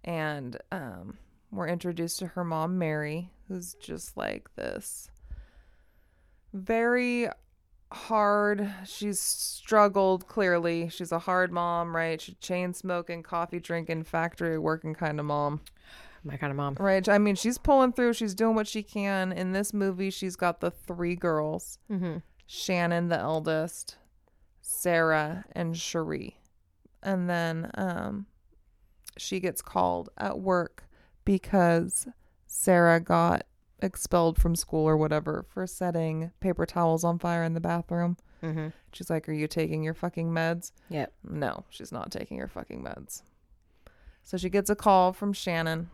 and 0.04 0.58
um, 0.72 1.18
we're 1.52 1.68
introduced 1.68 2.20
to 2.20 2.28
her 2.28 2.44
mom, 2.44 2.78
Mary, 2.80 3.30
who's 3.48 3.74
just 3.76 4.16
like 4.18 4.50
this 4.56 5.12
very 6.54 7.30
hard. 7.92 8.72
She's 8.86 9.20
struggled 9.20 10.28
clearly. 10.28 10.90
She's 10.90 11.12
a 11.12 11.20
hard 11.20 11.52
mom, 11.52 11.96
right? 11.96 12.20
She's 12.22 12.36
chain 12.36 12.74
smoking, 12.74 13.24
coffee 13.24 13.60
drinking, 13.60 14.04
factory 14.04 14.58
working 14.58 14.94
kind 14.94 15.20
of 15.20 15.26
mom. 15.26 15.62
My 16.24 16.36
kind 16.36 16.52
of 16.52 16.58
mom. 16.58 16.76
Right. 16.80 17.08
I 17.08 17.18
mean, 17.18 17.36
she's 17.36 17.58
pulling 17.58 17.94
through. 17.94 18.14
She's 18.14 18.36
doing 18.36 18.54
what 18.54 18.68
she 18.68 18.84
can. 18.84 19.32
In 19.32 19.54
this 19.54 19.74
movie, 19.74 20.10
she's 20.10 20.36
got 20.36 20.60
the 20.60 20.72
three 20.72 21.16
girls 21.16 21.80
Mm-hmm. 21.90 22.18
Shannan, 22.48 23.10
the 23.10 23.20
eldest, 23.20 23.98
Sarah, 24.62 25.46
and 25.52 25.78
Sherre. 25.78 26.32
And 27.04 27.30
then 27.30 27.70
um, 27.76 28.26
she 29.18 29.40
gets 29.40 29.62
called 29.62 30.10
at 30.18 30.40
work 30.40 30.86
because 31.26 32.08
Sarah 32.48 33.00
got 33.00 33.46
expelled 33.82 34.42
from 34.42 34.56
school 34.56 34.88
or 34.88 34.98
whatever 34.98 35.46
for 35.50 35.66
setting 35.68 36.32
paper 36.40 36.66
towels 36.66 37.04
on 37.04 37.20
fire 37.20 37.44
in 37.44 37.54
the 37.54 37.60
bathroom. 37.62 38.18
Mm-hmm. 38.44 38.68
She's 38.94 39.10
like, 39.10 39.28
Are 39.30 39.34
you 39.34 39.48
taking 39.48 39.84
your 39.84 39.94
fucking 39.94 40.30
meds? 40.32 40.72
Yep. 40.90 41.14
No, 41.30 41.66
she's 41.70 41.92
not 41.92 42.12
taking 42.12 42.38
her 42.40 42.48
fucking 42.48 42.84
meds. 42.84 43.22
So 44.24 44.38
she 44.38 44.50
gets 44.50 44.70
a 44.70 44.76
call 44.76 45.12
from 45.14 45.34
Shannan 45.34 45.88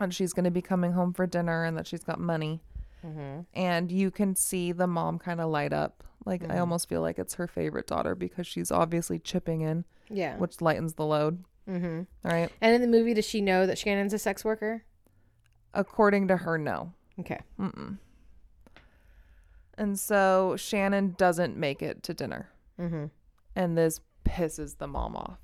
and 0.00 0.14
she's 0.14 0.32
going 0.32 0.44
to 0.44 0.50
be 0.50 0.62
coming 0.62 0.92
home 0.92 1.12
for 1.12 1.26
dinner 1.26 1.64
and 1.64 1.76
that 1.76 1.86
she's 1.86 2.04
got 2.04 2.20
money. 2.20 2.60
Mm-hmm. 3.04 3.40
And 3.54 3.90
you 3.90 4.10
can 4.10 4.34
see 4.36 4.72
the 4.72 4.86
mom 4.86 5.18
kind 5.18 5.40
of 5.40 5.50
light 5.50 5.72
up. 5.72 6.04
Like, 6.24 6.44
I 6.44 6.54
Mhm. 6.54 6.60
almost 6.60 6.88
feel 6.88 7.00
like 7.00 7.18
it's 7.18 7.34
her 7.34 7.48
favorite 7.48 7.88
daughter 7.88 8.14
because 8.14 8.46
she's 8.46 8.70
obviously 8.70 9.18
chipping 9.18 9.60
in, 9.62 9.84
Yeah. 10.08 10.36
which 10.36 10.60
lightens 10.60 10.94
the 10.94 11.04
load. 11.04 11.42
Mm-hmm. 11.68 12.02
All 12.24 12.32
right. 12.32 12.50
And 12.60 12.74
in 12.74 12.80
the 12.80 12.86
movie, 12.86 13.12
does 13.14 13.24
she 13.24 13.40
know 13.40 13.66
that 13.66 13.76
Shannan's 13.76 14.12
a 14.12 14.18
sex 14.20 14.44
worker? 14.44 14.84
According 15.74 16.28
to 16.28 16.36
her, 16.36 16.58
no. 16.58 16.92
Okay. 17.20 17.40
Mm-mm. 17.58 17.98
And 19.78 19.98
so 19.98 20.54
Shannan 20.56 21.16
doesn't 21.16 21.56
make 21.56 21.82
it 21.82 22.02
to 22.04 22.14
dinner. 22.14 22.50
Mm-hmm. 22.80 23.04
and 23.54 23.76
this 23.76 24.00
pisses 24.24 24.78
the 24.78 24.86
mom 24.86 25.14
off. 25.14 25.38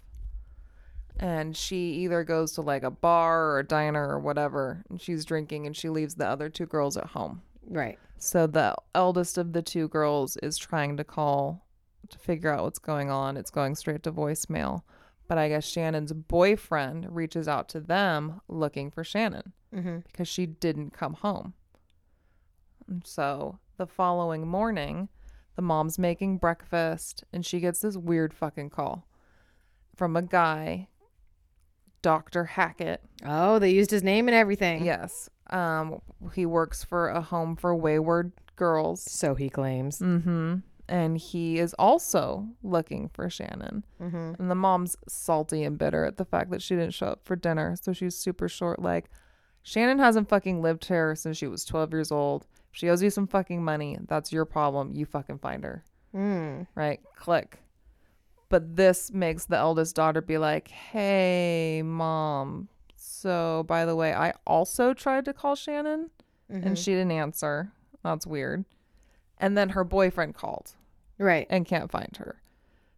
And 1.21 1.57
she 1.57 1.91
either 1.91 2.25
goes 2.25 2.53
to 2.53 2.63
like 2.63 2.83
a 2.83 2.91
bar 2.91 3.51
or 3.51 3.59
a 3.59 3.67
diner 3.67 4.09
or 4.09 4.19
whatever, 4.19 4.85
and 4.89 5.01
she's 5.01 5.25
drinking 5.25 5.67
and 5.67 5.77
she 5.77 5.89
leaves 5.89 6.15
the 6.15 6.27
other 6.27 6.49
two 6.49 6.67
girls 6.67 6.97
at 6.97 7.07
home. 7.09 7.43
Right. 7.67 7.99
So 8.19 8.47
the 8.47 8.75
eldest 8.95 9.37
of 9.37 9.53
the 9.53 9.63
two 9.63 9.89
girls 9.89 10.37
is 10.39 10.57
trying 10.57 10.97
to 10.97 11.05
call 11.05 11.67
to 12.09 12.19
figure 12.19 12.53
out 12.53 12.65
what's 12.65 12.79
going 12.79 13.11
on. 13.11 13.37
It's 13.37 13.51
going 13.51 13.75
straight 13.75 14.03
to 14.05 14.13
voicemail. 14.13 14.83
But 15.29 15.37
I 15.39 15.49
guess 15.51 15.67
Shannan's 15.71 16.13
boyfriend 16.13 17.07
reaches 17.15 17.47
out 17.49 17.69
to 17.71 17.81
them 17.81 18.41
looking 18.49 18.91
for 18.91 19.05
Shannan 19.05 19.53
Mm-hmm. 19.75 19.99
because 20.11 20.27
she 20.27 20.47
didn't 20.47 20.95
come 20.95 21.13
home. 21.13 21.53
And 22.89 23.07
so 23.07 23.59
the 23.77 23.87
following 23.87 24.47
morning, 24.49 25.11
the 25.57 25.63
mom's 25.63 25.99
making 25.99 26.39
breakfast 26.39 27.25
and 27.35 27.45
she 27.45 27.61
gets 27.61 27.81
this 27.81 27.97
weird 27.99 28.33
fucking 28.33 28.71
call 28.71 29.07
from 29.95 30.17
a 30.17 30.23
guy, 30.23 30.89
Dr. 32.01 32.45
Hackett. 32.45 33.03
Oh, 33.27 33.59
they 33.59 33.71
used 33.71 33.91
his 33.91 34.03
name 34.03 34.29
and 34.29 34.35
everything. 34.35 34.85
Yes. 34.85 35.29
Um 35.51 36.01
he 36.35 36.47
works 36.47 36.83
for 36.85 37.09
a 37.09 37.21
home 37.21 37.55
for 37.57 37.75
wayward 37.75 38.33
girls. 38.57 39.03
So 39.03 39.35
he 39.35 39.51
claims. 39.51 39.99
Mhm. 39.99 40.63
And 40.89 41.19
he 41.19 41.59
is 41.59 41.75
also 41.79 42.49
looking 42.63 43.11
for 43.11 43.29
Shannan. 43.29 43.83
Mm-hmm. 44.01 44.33
And 44.39 44.51
the 44.51 44.55
mom's 44.55 44.97
salty 45.07 45.63
and 45.65 45.77
bitter 45.77 46.05
at 46.05 46.17
the 46.17 46.25
fact 46.25 46.51
that 46.51 46.63
she 46.63 46.75
didn't 46.75 46.95
show 46.95 47.09
up 47.09 47.21
for 47.25 47.37
dinner. 47.37 47.77
So 47.81 47.93
she's 47.93 48.17
super 48.17 48.49
short. 48.49 48.81
Like, 48.81 49.11
Shannan 49.65 49.99
hasn't 49.99 50.29
fucking 50.29 50.63
lived 50.63 50.87
here 50.87 51.15
since 51.15 51.37
she 51.37 51.47
was 51.47 51.65
12 51.67 51.93
years 51.93 52.11
old. 52.11 52.47
If 52.73 52.79
she 52.79 52.89
owes 52.89 53.03
you 53.03 53.11
some 53.11 53.27
fucking 53.27 53.63
money. 53.63 53.99
That's 54.09 54.33
your 54.33 54.47
problem. 54.47 54.93
You 54.95 55.05
fucking 55.05 55.39
find 55.39 55.63
her. 55.65 55.85
Mm. 56.15 56.67
Right? 56.75 57.01
Click. 57.17 57.59
But 58.49 58.77
this 58.77 59.13
makes 59.13 59.45
the 59.45 59.59
eldest 59.59 59.95
daughter 59.95 60.23
be 60.23 60.39
like, 60.39 60.69
hey, 60.69 61.83
mom. 61.85 62.69
So, 62.97 63.65
by 63.69 63.85
the 63.85 63.95
way, 63.95 64.15
I 64.15 64.33
also 64.47 64.95
tried 64.95 65.27
to 65.27 65.33
call 65.35 65.55
Shannan 65.55 66.07
Mm-hmm. 66.51 66.67
and 66.67 66.79
she 66.79 66.93
didn't 66.93 67.13
answer. 67.13 67.73
That's 68.03 68.27
weird. 68.27 68.65
And 69.37 69.55
then 69.55 69.69
her 69.69 69.85
boyfriend 69.85 70.35
called 70.35 70.73
Right. 71.19 71.47
and 71.51 71.67
can't 71.67 71.91
find 71.91 72.17
her. 72.19 72.41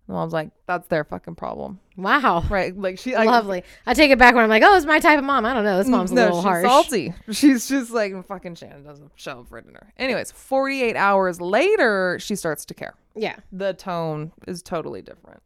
The 0.06 0.14
mom's 0.14 0.32
like, 0.32 0.50
that's 0.66 0.88
their 0.88 1.04
fucking 1.04 1.36
problem. 1.36 1.78
Wow. 1.96 2.42
Right. 2.50 2.76
Like 2.76 2.98
she 2.98 3.14
I, 3.14 3.24
Lovely. 3.24 3.62
I 3.86 3.94
take 3.94 4.10
it 4.10 4.18
back 4.18 4.34
when 4.34 4.42
I'm 4.42 4.50
like, 4.50 4.64
oh, 4.64 4.76
it's 4.76 4.84
my 4.84 4.98
type 4.98 5.18
of 5.20 5.24
mom. 5.24 5.46
I 5.46 5.54
don't 5.54 5.62
know. 5.62 5.78
This 5.78 5.86
mom's 5.86 6.10
a 6.10 6.14
no, 6.14 6.22
little 6.22 6.38
she's 6.38 6.44
harsh. 6.44 6.66
salty. 6.66 7.14
She's 7.30 7.68
just 7.68 7.92
like 7.92 8.26
fucking 8.26 8.56
Shannan 8.56 8.84
doesn't 8.84 9.12
show 9.14 9.40
up 9.40 9.48
for 9.48 9.60
dinner. 9.60 9.92
Anyways, 9.98 10.32
48 10.32 10.96
hours 10.96 11.40
later, 11.40 12.18
she 12.18 12.34
starts 12.34 12.64
to 12.66 12.74
care. 12.74 12.94
Yeah. 13.14 13.36
The 13.52 13.74
tone 13.74 14.32
is 14.48 14.62
totally 14.62 15.00
different. 15.00 15.42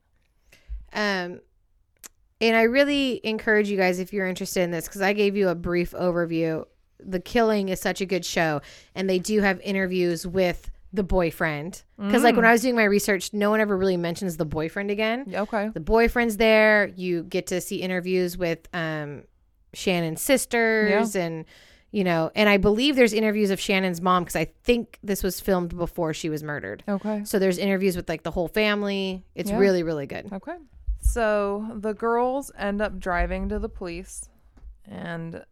Um, 0.94 1.40
and 2.40 2.56
I 2.56 2.62
really 2.62 3.20
encourage 3.22 3.68
you 3.68 3.76
guys 3.76 3.98
if 3.98 4.12
you're 4.14 4.26
interested 4.26 4.62
in 4.62 4.70
this 4.70 4.86
because 4.86 5.02
I 5.02 5.12
gave 5.12 5.36
you 5.36 5.50
a 5.50 5.54
brief 5.54 5.90
overview. 5.92 6.64
The 7.00 7.20
Killing 7.20 7.68
is 7.68 7.80
such 7.80 8.00
a 8.00 8.06
good 8.06 8.24
show, 8.24 8.62
and 8.94 9.10
they 9.10 9.18
do 9.18 9.40
have 9.42 9.60
interviews 9.60 10.26
with 10.26 10.70
the 10.94 11.02
boyfriend. 11.02 11.82
Because 11.98 12.22
like 12.22 12.36
when 12.36 12.44
I 12.44 12.52
was 12.52 12.62
doing 12.62 12.76
my 12.76 12.84
research, 12.84 13.32
no 13.34 13.50
one 13.50 13.60
ever 13.60 13.76
really 13.76 13.96
mentions 13.96 14.36
the 14.36 14.44
boyfriend 14.46 14.90
again. 14.90 15.26
Okay. 15.34 15.68
The 15.74 15.80
boyfriend's 15.80 16.36
there. 16.38 16.86
You 16.96 17.24
get 17.24 17.48
to 17.48 17.60
see 17.60 17.76
interviews 17.82 18.38
with 18.38 18.60
um, 18.72 19.24
Shannan's 19.74 20.22
sisters 20.22 21.14
and. 21.16 21.44
You 21.90 22.02
know, 22.02 22.32
and 22.34 22.48
I 22.48 22.56
believe 22.56 22.96
there's 22.96 23.12
interviews 23.12 23.50
of 23.50 23.60
Shannan's 23.60 24.00
mom 24.00 24.24
because 24.24 24.34
I 24.34 24.46
think 24.64 24.98
this 25.04 25.22
was 25.22 25.40
filmed 25.40 25.76
before 25.78 26.12
she 26.12 26.28
was 26.28 26.42
murdered. 26.42 26.82
Okay. 26.88 27.22
So 27.24 27.38
there's 27.38 27.56
interviews 27.56 27.94
with 27.94 28.08
like 28.08 28.24
the 28.24 28.32
whole 28.32 28.48
family. 28.48 29.24
It's 29.36 29.48
Yeah. 29.48 29.58
really, 29.58 29.84
really 29.84 30.06
good. 30.06 30.32
Okay. 30.32 30.56
So 30.98 31.70
the 31.72 31.94
girls 31.94 32.50
end 32.58 32.82
up 32.82 32.98
driving 32.98 33.48
to 33.50 33.60
the 33.60 33.68
police 33.68 34.28
and 34.90 35.44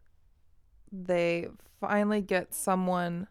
they 0.90 1.46
finally 1.80 2.20
get 2.22 2.54
someone 2.54 3.28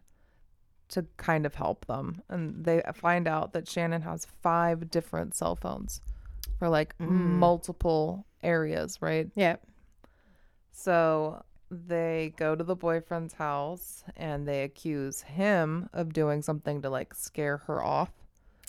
to 0.92 1.04
kind 1.16 1.44
of 1.44 1.54
help 1.54 1.86
them. 1.86 2.22
And 2.28 2.64
they 2.64 2.82
find 2.94 3.26
out 3.28 3.52
that 3.52 3.66
Shannan 3.66 4.02
has 4.02 4.26
five 4.42 4.90
different 4.90 5.34
cell 5.34 5.56
phones 5.56 6.00
for 6.58 6.68
like 6.68 6.96
Mm. 6.98 7.08
multiple 7.38 8.24
areas, 8.42 9.00
right? 9.02 9.30
Yep. 9.34 9.62
So 10.72 11.44
they 11.70 12.34
go 12.36 12.54
to 12.54 12.64
the 12.64 12.76
boyfriend's 12.76 13.34
house 13.34 14.04
and 14.16 14.46
they 14.46 14.62
accuse 14.62 15.22
him 15.22 15.88
of 15.92 16.12
doing 16.12 16.42
something 16.42 16.82
to 16.82 16.90
like 16.90 17.14
scare 17.14 17.58
her 17.58 17.82
off 17.82 18.10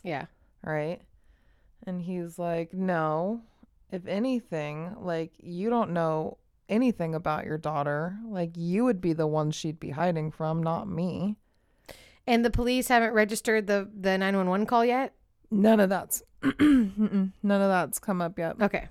Yeah. 0.04 0.26
right? 0.64 1.02
And 1.86 2.02
he's 2.02 2.40
like, 2.40 2.74
No, 2.74 3.42
if 3.92 4.08
anything, 4.08 4.96
like, 5.02 5.34
you 5.40 5.70
don't 5.70 5.92
know 5.92 6.38
anything 6.70 7.14
about 7.14 7.46
your 7.46 7.58
daughter. 7.58 8.18
Like, 8.26 8.52
you 8.56 8.86
would 8.86 9.02
be 9.02 9.12
the 9.14 9.28
one 9.28 9.52
she'd 9.52 9.80
be 9.82 9.90
hiding 9.92 10.32
from, 10.32 10.64
not 10.64 10.88
me. 10.88 11.36
And 12.26 12.46
the 12.46 12.50
police 12.50 12.88
haven't 12.88 13.14
registered 13.14 13.68
the 13.68 13.90
the 13.94 14.18
911 14.18 14.66
call 14.66 14.86
yet? 14.86 15.14
None 15.52 15.80
of 15.80 15.90
that's, 15.90 16.24
none 16.60 17.32
of 17.44 17.70
that's 17.70 18.00
come 18.00 18.22
up 18.22 18.40
yet. 18.40 18.60
Okay. 18.62 18.88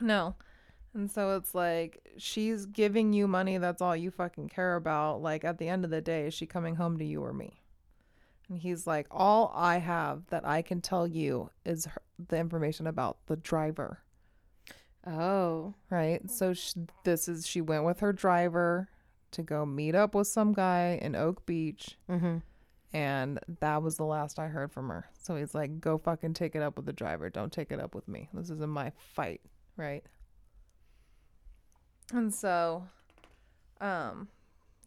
No. 0.00 0.36
And 0.94 1.10
so 1.10 1.36
it's 1.36 1.54
like, 1.54 2.14
she's 2.16 2.66
giving 2.66 3.12
you 3.12 3.28
money. 3.28 3.58
That's 3.58 3.82
all 3.82 3.96
you 3.96 4.10
fucking 4.10 4.48
care 4.48 4.76
about. 4.76 5.22
Like, 5.22 5.44
at 5.44 5.58
the 5.58 5.68
end 5.68 5.84
of 5.84 5.90
the 5.90 6.00
day, 6.00 6.26
is 6.26 6.34
she 6.34 6.46
coming 6.46 6.76
home 6.76 6.98
to 6.98 7.04
you 7.04 7.22
or 7.22 7.32
me? 7.32 7.60
And 8.48 8.58
he's 8.58 8.86
like, 8.86 9.06
All 9.10 9.52
I 9.54 9.78
have 9.78 10.26
that 10.30 10.46
I 10.46 10.62
can 10.62 10.80
tell 10.80 11.06
you 11.06 11.50
is 11.64 11.86
her, 11.86 12.02
the 12.28 12.38
information 12.38 12.86
about 12.86 13.18
the 13.26 13.36
driver. 13.36 14.00
Oh. 15.06 15.74
Right. 15.88 16.28
So 16.30 16.52
sh 16.54 16.74
this 17.04 17.28
is, 17.28 17.46
she 17.46 17.60
went 17.60 17.84
with 17.84 18.00
her 18.00 18.12
driver 18.12 18.88
to 19.30 19.42
go 19.42 19.64
meet 19.64 19.94
up 19.94 20.14
with 20.14 20.26
some 20.26 20.52
guy 20.52 20.98
in 21.00 21.14
Oak 21.14 21.46
Beach. 21.46 21.96
Mm-hmm. 22.10 22.38
And 22.92 23.38
that 23.60 23.82
was 23.82 23.96
the 23.96 24.04
last 24.04 24.38
I 24.38 24.48
heard 24.48 24.72
from 24.72 24.88
her. 24.88 25.08
So 25.22 25.36
he's 25.36 25.54
like, 25.54 25.80
Go 25.80 25.98
fucking 25.98 26.34
take 26.34 26.56
it 26.56 26.62
up 26.62 26.76
with 26.76 26.86
the 26.86 26.92
driver. 26.92 27.30
Don't 27.30 27.52
take 27.52 27.70
it 27.70 27.80
up 27.80 27.94
with 27.94 28.08
me. 28.08 28.28
This 28.32 28.50
isn't 28.50 28.70
my 28.70 28.92
fight. 29.14 29.40
Right. 29.76 30.04
And 32.12 32.34
so, 32.34 32.88
um, 33.80 34.28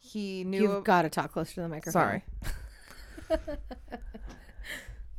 he 0.01 0.43
knew. 0.43 0.61
You've 0.61 0.83
got 0.83 1.03
to 1.03 1.09
talk 1.09 1.31
closer 1.31 1.55
to 1.55 1.61
the 1.61 1.69
microphone. 1.69 1.93
Sorry. 1.93 2.23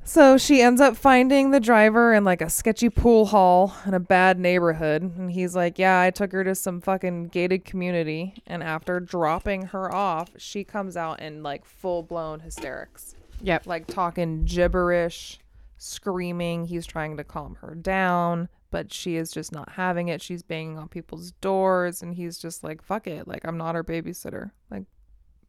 so 0.04 0.36
she 0.36 0.60
ends 0.60 0.80
up 0.80 0.96
finding 0.96 1.50
the 1.50 1.60
driver 1.60 2.12
in 2.12 2.24
like 2.24 2.40
a 2.42 2.50
sketchy 2.50 2.88
pool 2.90 3.26
hall 3.26 3.74
in 3.86 3.94
a 3.94 4.00
bad 4.00 4.38
neighborhood. 4.38 5.02
And 5.02 5.30
he's 5.30 5.56
like, 5.56 5.78
Yeah, 5.78 6.00
I 6.00 6.10
took 6.10 6.32
her 6.32 6.44
to 6.44 6.54
some 6.54 6.80
fucking 6.80 7.28
gated 7.28 7.64
community. 7.64 8.34
And 8.46 8.62
after 8.62 9.00
dropping 9.00 9.66
her 9.66 9.92
off, 9.94 10.30
she 10.36 10.64
comes 10.64 10.96
out 10.96 11.20
in 11.20 11.42
like 11.42 11.64
full 11.64 12.02
blown 12.02 12.40
hysterics, 12.40 13.14
Yep. 13.40 13.66
like 13.66 13.86
talking 13.86 14.44
gibberish, 14.44 15.38
screaming. 15.78 16.66
He's 16.66 16.86
trying 16.86 17.16
to 17.16 17.24
calm 17.24 17.56
her 17.60 17.74
down. 17.74 18.48
But 18.70 18.92
she 18.92 19.14
is 19.16 19.30
just 19.30 19.52
not 19.52 19.70
having 19.72 20.08
it. 20.08 20.20
She's 20.20 20.42
banging 20.42 20.78
on 20.78 20.88
people's 20.88 21.30
doors, 21.40 22.02
and 22.02 22.12
he's 22.14 22.38
just 22.38 22.64
like, 22.64 22.82
fuck 22.82 23.06
it. 23.06 23.28
Like, 23.28 23.46
I'm 23.46 23.56
not 23.56 23.76
her 23.76 23.84
babysitter. 23.84 24.50
Like, 24.68 24.82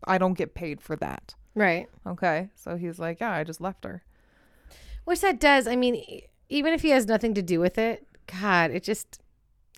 I 0.06 0.20
don't 0.20 0.38
get 0.38 0.54
paid 0.54 0.80
for 0.80 0.96
that. 0.98 1.34
Right. 1.56 1.88
Okay. 2.06 2.50
So 2.54 2.76
he's 2.78 3.00
like, 3.00 3.20
yeah, 3.20 3.32
I 3.32 3.44
just 3.44 3.60
left 3.60 3.84
her. 3.84 4.04
Which 5.06 5.22
that 5.22 5.40
does. 5.40 5.68
I 5.68 5.76
mean, 5.76 6.22
even 6.50 6.74
if 6.74 6.82
he 6.82 6.90
has 6.90 7.06
nothing 7.08 7.34
to 7.36 7.42
do 7.42 7.60
with 7.60 7.78
it, 7.78 8.06
God, 8.42 8.72
it 8.72 8.84
just. 8.84 9.22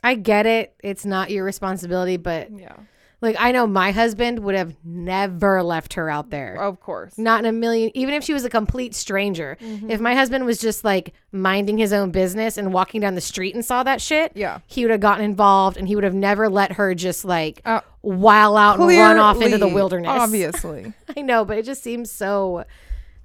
I 0.03 0.15
get 0.15 0.45
it. 0.45 0.73
It's 0.83 1.05
not 1.05 1.31
your 1.31 1.43
responsibility, 1.43 2.17
but 2.17 2.51
Yeah. 2.51 2.73
like 3.19 3.35
I 3.39 3.51
know 3.51 3.65
my 3.65 3.91
husband 3.91 4.39
would 4.39 4.53
have 4.53 4.75
never 4.85 5.63
left 5.63 5.95
her 5.95 6.07
out 6.07 6.29
there. 6.29 6.55
Of 6.61 6.79
course. 6.79 7.17
Not 7.17 7.39
in 7.39 7.45
a 7.47 7.51
million, 7.51 7.89
even 7.95 8.13
if 8.13 8.23
she 8.23 8.31
was 8.31 8.45
a 8.45 8.49
complete 8.49 8.93
stranger. 8.93 9.57
If 9.59 9.99
my 9.99 10.13
husband 10.13 10.45
was 10.45 10.59
just 10.59 10.83
like 10.83 11.13
minding 11.31 11.79
his 11.79 11.91
own 11.91 12.11
business 12.11 12.57
and 12.59 12.71
walking 12.71 13.01
down 13.01 13.15
the 13.15 13.21
street 13.21 13.55
and 13.55 13.65
saw 13.65 13.81
that 13.83 14.01
shit, 14.01 14.33
Yeah. 14.35 14.59
he 14.67 14.83
would 14.83 14.91
have 14.91 14.99
gotten 15.01 15.25
involved 15.25 15.77
and 15.77 15.87
he 15.87 15.95
would 15.95 16.03
have 16.03 16.13
never 16.13 16.47
let 16.47 16.73
her 16.73 16.93
just 16.93 17.25
like 17.25 17.59
Uh, 17.65 17.81
while 18.01 18.55
out 18.55 18.79
and 18.79 18.87
run 18.87 19.17
off 19.17 19.41
into 19.41 19.57
the 19.57 19.67
wilderness. 19.67 20.11
Obviously. 20.13 20.93
I 21.17 21.21
know, 21.21 21.43
but 21.43 21.57
it 21.57 21.65
just 21.65 21.81
seems 21.81 22.11
so 22.11 22.65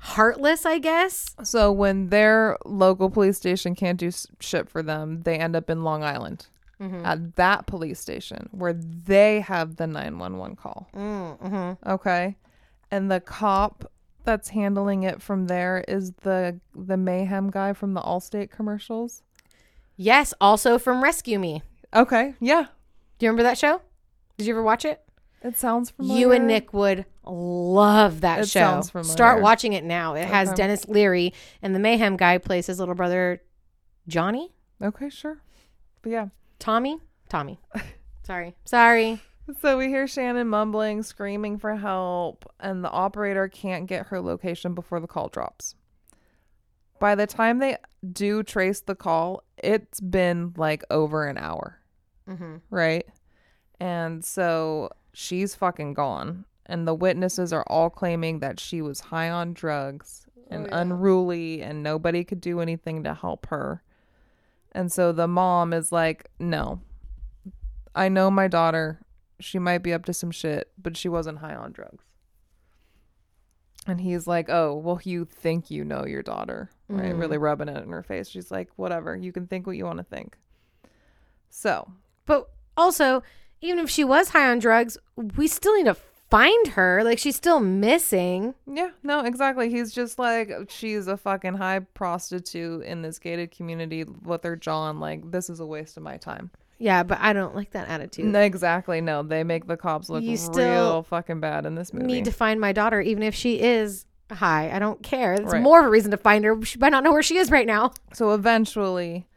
heartless, 0.03 0.67
I 0.67 0.79
guess. 0.79 1.35
so 1.45 1.71
when 1.71 2.09
their 2.09 2.59
local 2.65 3.09
police 3.09 3.37
station 3.37 3.75
can't 3.75 3.99
do 3.99 4.11
shit 4.41 4.69
for 4.69 4.83
them, 4.83 5.23
they 5.23 5.37
end 5.39 5.55
up 5.55 5.71
in 5.71 5.85
Long 5.85 6.03
Island 6.03 6.47
at 7.05 7.37
that 7.37 7.65
police 7.67 8.01
station 8.01 8.49
where 8.51 8.73
they 8.73 9.39
have 9.39 9.77
the 9.77 9.87
911 9.87 10.57
call. 10.57 10.89
Mm-hmm. 10.93 11.89
Okay. 11.89 12.37
And 12.91 13.09
the 13.09 13.21
cop 13.21 13.89
that's 14.25 14.49
handling 14.49 15.05
it 15.05 15.23
from 15.23 15.47
there 15.47 15.85
is 15.87 16.11
the 16.23 16.59
the 16.75 16.97
mayhem 16.97 17.51
guy 17.51 17.73
from 17.73 17.95
the 17.95 18.01
Allstate 18.01 18.51
commercials. 18.51 19.23
Yes, 19.97 20.35
also 20.41 20.77
from 20.77 21.05
Rescue 21.05 21.39
Me. 21.39 21.63
Okay. 21.95 22.35
Yeah. 22.41 22.67
Do 23.19 23.27
you 23.27 23.31
remember 23.31 23.45
that 23.45 23.59
show? 23.59 23.81
Did 24.37 24.49
you 24.49 24.55
ever 24.55 24.63
watch 24.65 24.85
it? 24.85 25.03
It 25.43 25.57
sounds 25.57 25.91
familiar. 25.91 26.19
You 26.19 26.33
and 26.33 26.49
Nick 26.49 26.73
would 26.73 27.05
love 27.25 28.21
that 28.23 28.41
It 28.41 28.49
show. 28.49 28.81
Start 29.03 29.43
watching 29.43 29.73
it 29.75 29.85
now. 29.85 30.15
It 30.15 30.27
has 30.27 30.53
Denis 30.53 30.89
Leary 30.89 31.33
and 31.63 31.75
the 31.75 31.79
Mayhem 31.79 32.17
guy 32.17 32.39
plays 32.39 32.67
his 32.67 32.79
little 32.79 32.95
brother 32.95 33.43
Johnny? 34.09 34.53
Okay, 34.83 35.09
sure. 35.09 35.39
But 36.03 36.11
yeah. 36.11 36.27
Tommy? 36.59 36.99
Tommy. 37.29 37.61
Sorry. 38.25 38.55
Sorry. 38.65 39.21
So 39.61 39.77
we 39.79 39.89
hear 39.89 40.05
Shannan 40.07 40.47
mumbling, 40.47 41.03
screaming 41.03 41.59
for 41.59 41.75
help, 41.77 42.45
and 42.61 42.85
the 42.85 42.91
operator 42.91 43.49
can't 43.49 43.87
get 43.87 44.07
her 44.07 44.21
location 44.21 44.75
before 44.75 45.01
the 45.01 45.07
call 45.09 45.29
drops. 45.29 45.75
By 47.01 47.15
the 47.17 47.27
time 47.27 47.59
they 47.59 47.77
do 48.13 48.43
trace 48.45 48.81
the 48.81 48.95
call, 48.95 49.43
it's 49.59 50.01
been 50.01 50.55
like 50.57 50.85
over 50.91 51.27
an 51.27 51.39
hour, 51.39 51.79
Mm-hmm. 52.29 52.57
right? 52.71 53.05
And 53.81 54.25
so 54.25 54.91
she's 55.13 55.57
fucking 55.57 55.95
gone. 55.95 56.45
And 56.67 56.87
the 56.87 56.95
witnesses 56.95 57.53
are 57.53 57.65
all 57.67 57.91
claiming 57.91 58.39
that 58.39 58.61
she 58.61 58.81
was 58.83 59.01
high 59.01 59.29
on 59.31 59.53
drugs 59.53 60.27
and 60.51 60.65
Oh, 60.65 60.69
yeah. 60.71 60.81
unruly, 60.81 61.63
and 61.63 61.83
nobody 61.83 62.25
could 62.25 62.41
do 62.41 62.61
anything 62.61 63.03
to 63.05 63.15
help 63.15 63.47
her. 63.47 63.83
And 64.73 64.91
so 64.93 65.13
the 65.13 65.27
mom 65.29 65.73
is 65.73 65.91
like, 65.93 66.29
no, 66.39 66.81
I 67.95 68.09
know 68.09 68.31
my 68.31 68.49
daughter. 68.49 69.01
She 69.41 69.59
might 69.59 69.79
be 69.79 69.93
up 69.93 70.05
to 70.07 70.13
some 70.15 70.31
shit, 70.31 70.71
but 70.81 70.97
she 70.97 71.09
wasn't 71.09 71.39
high 71.39 71.55
on 71.55 71.73
drugs. 71.73 72.05
And 73.87 74.01
he's 74.01 74.27
like, 74.29 74.49
oh, 74.49 74.77
well, 74.77 75.01
you 75.03 75.25
think 75.25 75.69
you 75.71 75.85
know 75.85 76.07
your 76.07 76.23
daughter, 76.23 76.71
right? 76.89 77.13
Mm. 77.13 77.19
Really 77.19 77.39
rubbing 77.39 77.69
it 77.69 77.83
in 77.83 77.91
her 77.91 78.05
face. 78.05 78.29
She's 78.29 78.51
like, 78.53 78.71
whatever. 78.77 79.17
You 79.17 79.33
can 79.33 79.49
think 79.49 79.67
what 79.67 79.77
you 79.77 79.85
want 79.85 79.99
to 79.99 80.05
think. 80.05 80.37
So, 81.51 81.91
But 82.25 82.49
also, 82.77 83.23
even 83.61 83.81
if 83.81 83.91
she 83.91 84.05
was 84.05 84.29
high 84.31 84.49
on 84.49 84.61
drugs, 84.61 84.97
we 85.17 85.49
still 85.49 85.75
need 85.77 85.87
to 85.87 85.97
find 86.33 86.69
her. 86.69 87.05
Like 87.05 87.19
she's 87.19 87.37
still 87.37 87.61
missing. 87.61 88.55
yeah, 88.67 88.91
no, 89.03 89.21
exactly. 89.25 89.69
He's 89.71 89.93
just 89.93 90.19
like, 90.19 90.51
she's 90.69 91.07
a 91.07 91.17
fucking 91.17 91.55
high 91.55 91.81
prostitute 91.81 92.83
in 92.85 93.03
this 93.03 93.19
gated 93.19 93.51
community 93.51 94.05
with 94.05 94.43
her 94.45 94.57
John. 94.57 94.99
Like, 94.99 95.31
this 95.31 95.51
is 95.51 95.61
a 95.61 95.67
waste 95.67 95.97
of 95.99 96.03
my 96.03 96.17
time. 96.17 96.51
Yeah, 96.79 97.03
but 97.05 97.19
I 97.21 97.33
don't 97.33 97.55
like 97.55 97.71
that 97.73 97.89
attitude. 97.89 98.25
No, 98.25 98.41
exactly. 98.41 99.01
No, 99.01 99.23
they 99.23 99.45
make 99.45 99.67
the 99.67 99.77
cops 99.77 100.09
look 100.09 100.25
You 100.25 100.37
real 100.55 101.03
fucking 101.05 101.39
bad 101.39 101.65
in 101.67 101.77
this 101.77 101.93
movie. 101.93 102.07
Need 102.07 102.25
to 102.25 102.33
find 102.33 102.61
my 102.61 102.73
daughter, 102.73 103.01
even 103.01 103.23
if 103.23 103.35
she 103.37 103.61
is 103.61 104.05
high. 104.33 104.71
I 104.75 104.79
don't 104.81 105.01
care. 105.03 105.35
It's 105.35 105.53
Right. 105.53 105.63
more 105.63 105.81
of 105.81 105.87
a 105.87 105.91
reason 105.91 106.11
to 106.11 106.17
find 106.17 106.45
her. 106.45 106.61
She 106.65 106.79
might 106.79 106.89
not 106.91 107.05
know 107.05 107.13
where 107.13 107.23
she 107.23 107.37
is 107.37 107.51
right 107.53 107.67
now. 107.67 107.93
So 108.15 108.33
eventually, 108.33 109.29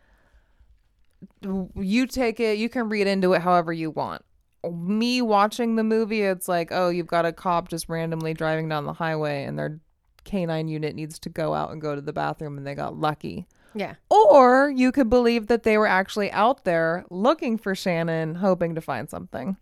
you 1.75 2.07
take 2.07 2.39
it, 2.39 2.57
you 2.57 2.69
can 2.69 2.89
read 2.89 3.05
into 3.05 3.33
it 3.33 3.41
however 3.41 3.71
you 3.73 3.91
want. 3.91 4.23
Me 4.71 5.21
watching 5.21 5.75
the 5.75 5.83
movie, 5.83 6.21
it's 6.21 6.47
like, 6.47 6.69
oh, 6.71 6.89
you've 6.89 7.07
got 7.07 7.25
a 7.25 7.31
cop 7.33 7.69
just 7.69 7.89
randomly 7.89 8.33
driving 8.33 8.69
down 8.69 8.85
the 8.85 8.93
highway 8.93 9.43
and 9.43 9.57
their 9.57 9.79
canine 10.23 10.67
unit 10.67 10.95
needs 10.95 11.19
to 11.19 11.29
go 11.29 11.53
out 11.53 11.71
and 11.71 11.81
go 11.81 11.95
to 11.95 12.01
the 12.01 12.13
bathroom 12.13 12.57
and 12.57 12.65
they 12.65 12.75
got 12.75 12.97
lucky. 12.97 13.47
Yeah. 13.73 13.95
Or 14.09 14.69
you 14.69 14.91
could 14.91 15.09
believe 15.09 15.47
that 15.47 15.63
they 15.63 15.77
were 15.77 15.87
actually 15.87 16.31
out 16.31 16.63
there 16.63 17.05
looking 17.09 17.57
for 17.57 17.73
Shannan, 17.73 18.37
hoping 18.37 18.75
to 18.75 18.81
find 18.81 19.09
something. 19.09 19.57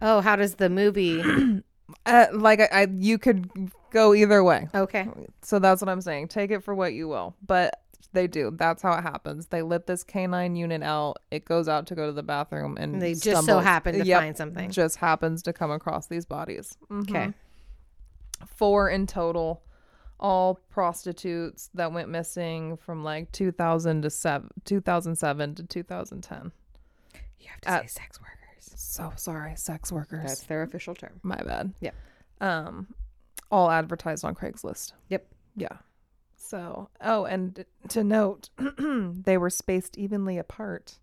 Oh, 0.00 0.20
how 0.20 0.36
does 0.36 0.56
the 0.56 0.68
movie? 0.68 1.22
Uh, 2.06 2.26
like 2.32 2.58
I, 2.58 2.68
I, 2.72 2.86
you 2.90 3.18
could 3.18 3.50
go 3.90 4.14
either 4.14 4.42
way. 4.42 4.66
okay. 4.74 5.06
So 5.42 5.58
that's 5.58 5.82
what 5.82 5.90
I'm 5.90 6.00
saying. 6.00 6.28
Take 6.28 6.50
it 6.50 6.64
for 6.64 6.74
what 6.74 6.94
you 6.94 7.06
will. 7.06 7.36
But 7.46 7.81
they 8.12 8.26
do. 8.26 8.50
That's 8.54 8.82
how 8.82 8.92
it 8.94 9.02
happens. 9.02 9.46
They 9.46 9.62
let 9.62 9.86
this 9.86 10.04
canine 10.04 10.54
unit 10.56 10.82
out. 10.82 11.18
It 11.30 11.44
goes 11.44 11.68
out 11.68 11.86
to 11.88 11.94
go 11.94 12.06
to 12.06 12.12
the 12.12 12.22
bathroom 12.22 12.76
and 12.78 13.00
They 13.00 13.14
just 13.14 13.46
so 13.46 13.58
happen 13.60 13.94
to 13.98 14.04
Yep, 14.04 14.20
find 14.20 14.36
something. 14.36 14.70
Just 14.70 14.96
happens 14.96 15.42
to 15.44 15.52
come 15.52 15.70
across 15.70 16.06
these 16.06 16.24
bodies. 16.26 16.76
Mhm. 16.90 17.02
Okay. 17.10 17.32
Four 18.46 18.88
in 18.90 19.06
total. 19.06 19.62
All 20.20 20.54
prostitutes 20.70 21.68
that 21.74 21.92
went 21.92 22.08
missing 22.08 22.76
from 22.76 23.02
like 23.02 23.32
2000 23.32 24.02
to 24.02 24.10
seven, 24.10 24.50
2007 24.64 25.54
to 25.56 25.62
2010. 25.64 26.52
You 27.40 27.48
have 27.48 27.60
to 27.62 27.68
At- 27.70 27.80
say 27.82 27.86
sex 28.02 28.20
workers. 28.20 28.72
So 28.76 29.12
sorry, 29.16 29.56
sex 29.56 29.90
workers. 29.90 30.24
That's 30.26 30.42
their 30.44 30.62
official 30.62 30.94
term. 30.94 31.18
My 31.22 31.36
bad. 31.42 31.72
Yep. 31.80 31.94
Um, 32.40 32.94
all 33.50 33.70
advertised 33.70 34.24
on 34.24 34.34
Craigslist. 34.34 34.92
Yep. 35.08 35.26
Yeah. 35.56 35.78
So, 36.42 36.88
oh, 37.00 37.24
and 37.24 37.64
to 37.90 38.02
note, 38.04 38.50
they 38.78 39.38
were 39.38 39.48
spaced 39.50 39.96
evenly 39.96 40.38
apart. 40.38 40.98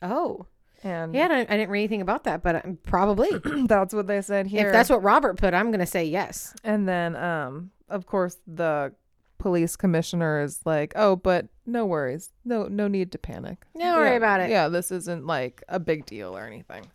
Oh, 0.00 0.46
And 0.82 1.14
yeah. 1.14 1.24
I 1.24 1.28
didn't, 1.28 1.50
I 1.50 1.56
didn't 1.56 1.70
read 1.70 1.80
anything 1.80 2.00
about 2.00 2.24
that, 2.24 2.42
but 2.42 2.64
um, 2.64 2.78
probably 2.84 3.28
that's 3.66 3.92
what 3.94 4.06
they 4.06 4.22
said 4.22 4.46
here. 4.46 4.68
if 4.68 4.72
that's 4.72 4.88
what 4.90 5.02
Robert 5.02 5.36
put, 5.36 5.52
I'm 5.52 5.70
gonna 5.70 5.86
say 5.86 6.04
yes. 6.04 6.54
and 6.64 6.88
then, 6.88 7.16
um, 7.16 7.70
of 7.88 8.06
course, 8.06 8.38
the 8.46 8.92
police 9.38 9.74
commissioner 9.76 10.40
is 10.42 10.60
like, 10.64 10.92
"Oh, 10.96 11.16
but 11.16 11.48
no 11.66 11.84
worries, 11.84 12.30
no, 12.44 12.68
no 12.68 12.86
need 12.88 13.10
to 13.12 13.18
panic. 13.18 13.64
Don't 13.76 13.96
worry 13.96 14.16
about 14.16 14.40
it. 14.40 14.48
Yeah, 14.50 14.68
this 14.68 14.90
isn't 14.92 15.26
like 15.26 15.62
a 15.68 15.78
big 15.80 16.06
deal 16.06 16.36
or 16.36 16.46
anything." 16.46 16.86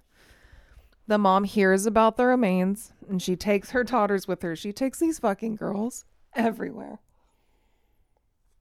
The 1.08 1.18
mom 1.18 1.44
hears 1.46 1.86
about 1.86 2.18
the 2.18 2.26
remains 2.26 2.92
and 3.10 3.22
she 3.22 3.36
takes 3.38 3.70
her 3.72 3.84
daughters 3.84 4.28
with 4.28 4.42
her. 4.42 4.56
She 4.58 4.74
takes 4.74 5.00
these 5.00 5.20
fucking 5.20 5.56
girls 5.56 6.04
everywhere. 6.36 7.00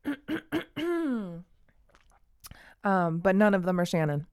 um, 2.85 3.19
but 3.19 3.35
none 3.37 3.55
of 3.55 3.65
them 3.65 3.81
are 3.81 3.85
Shannan. 3.85 4.27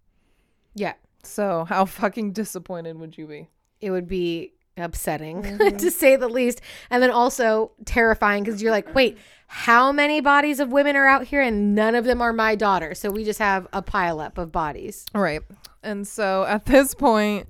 Yeah. 0.75 0.93
So 1.23 1.65
how 1.67 1.85
fucking 1.85 2.33
disappointed 2.33 2.99
would 2.99 3.17
you 3.17 3.27
be? 3.27 3.49
It 3.81 3.91
would 3.91 4.07
be 4.07 4.53
upsetting 4.77 5.43
Mm-hmm. 5.43 5.77
to 5.77 5.91
say 5.91 6.15
the 6.15 6.27
least. 6.27 6.61
And 6.89 7.01
then 7.01 7.11
also 7.11 7.71
terrifying 7.85 8.43
because 8.43 8.61
you're 8.61 8.71
like, 8.71 8.93
wait, 8.95 9.17
how 9.47 9.91
many 9.91 10.19
bodies 10.21 10.59
of 10.59 10.71
women 10.71 10.95
are 10.95 11.05
out 11.07 11.25
here 11.25 11.41
and 11.41 11.75
none 11.75 11.95
of 11.95 12.05
them 12.05 12.21
are 12.21 12.33
my 12.33 12.55
daughter? 12.55 12.95
So 12.95 13.09
we 13.11 13.23
just 13.23 13.39
have 13.39 13.67
a 13.73 13.81
pileup 13.83 14.37
of 14.37 14.51
bodies. 14.51 15.05
Right. 15.13 15.41
And 15.83 16.07
so 16.07 16.43
at 16.45 16.65
this 16.65 16.95
point, 16.95 17.47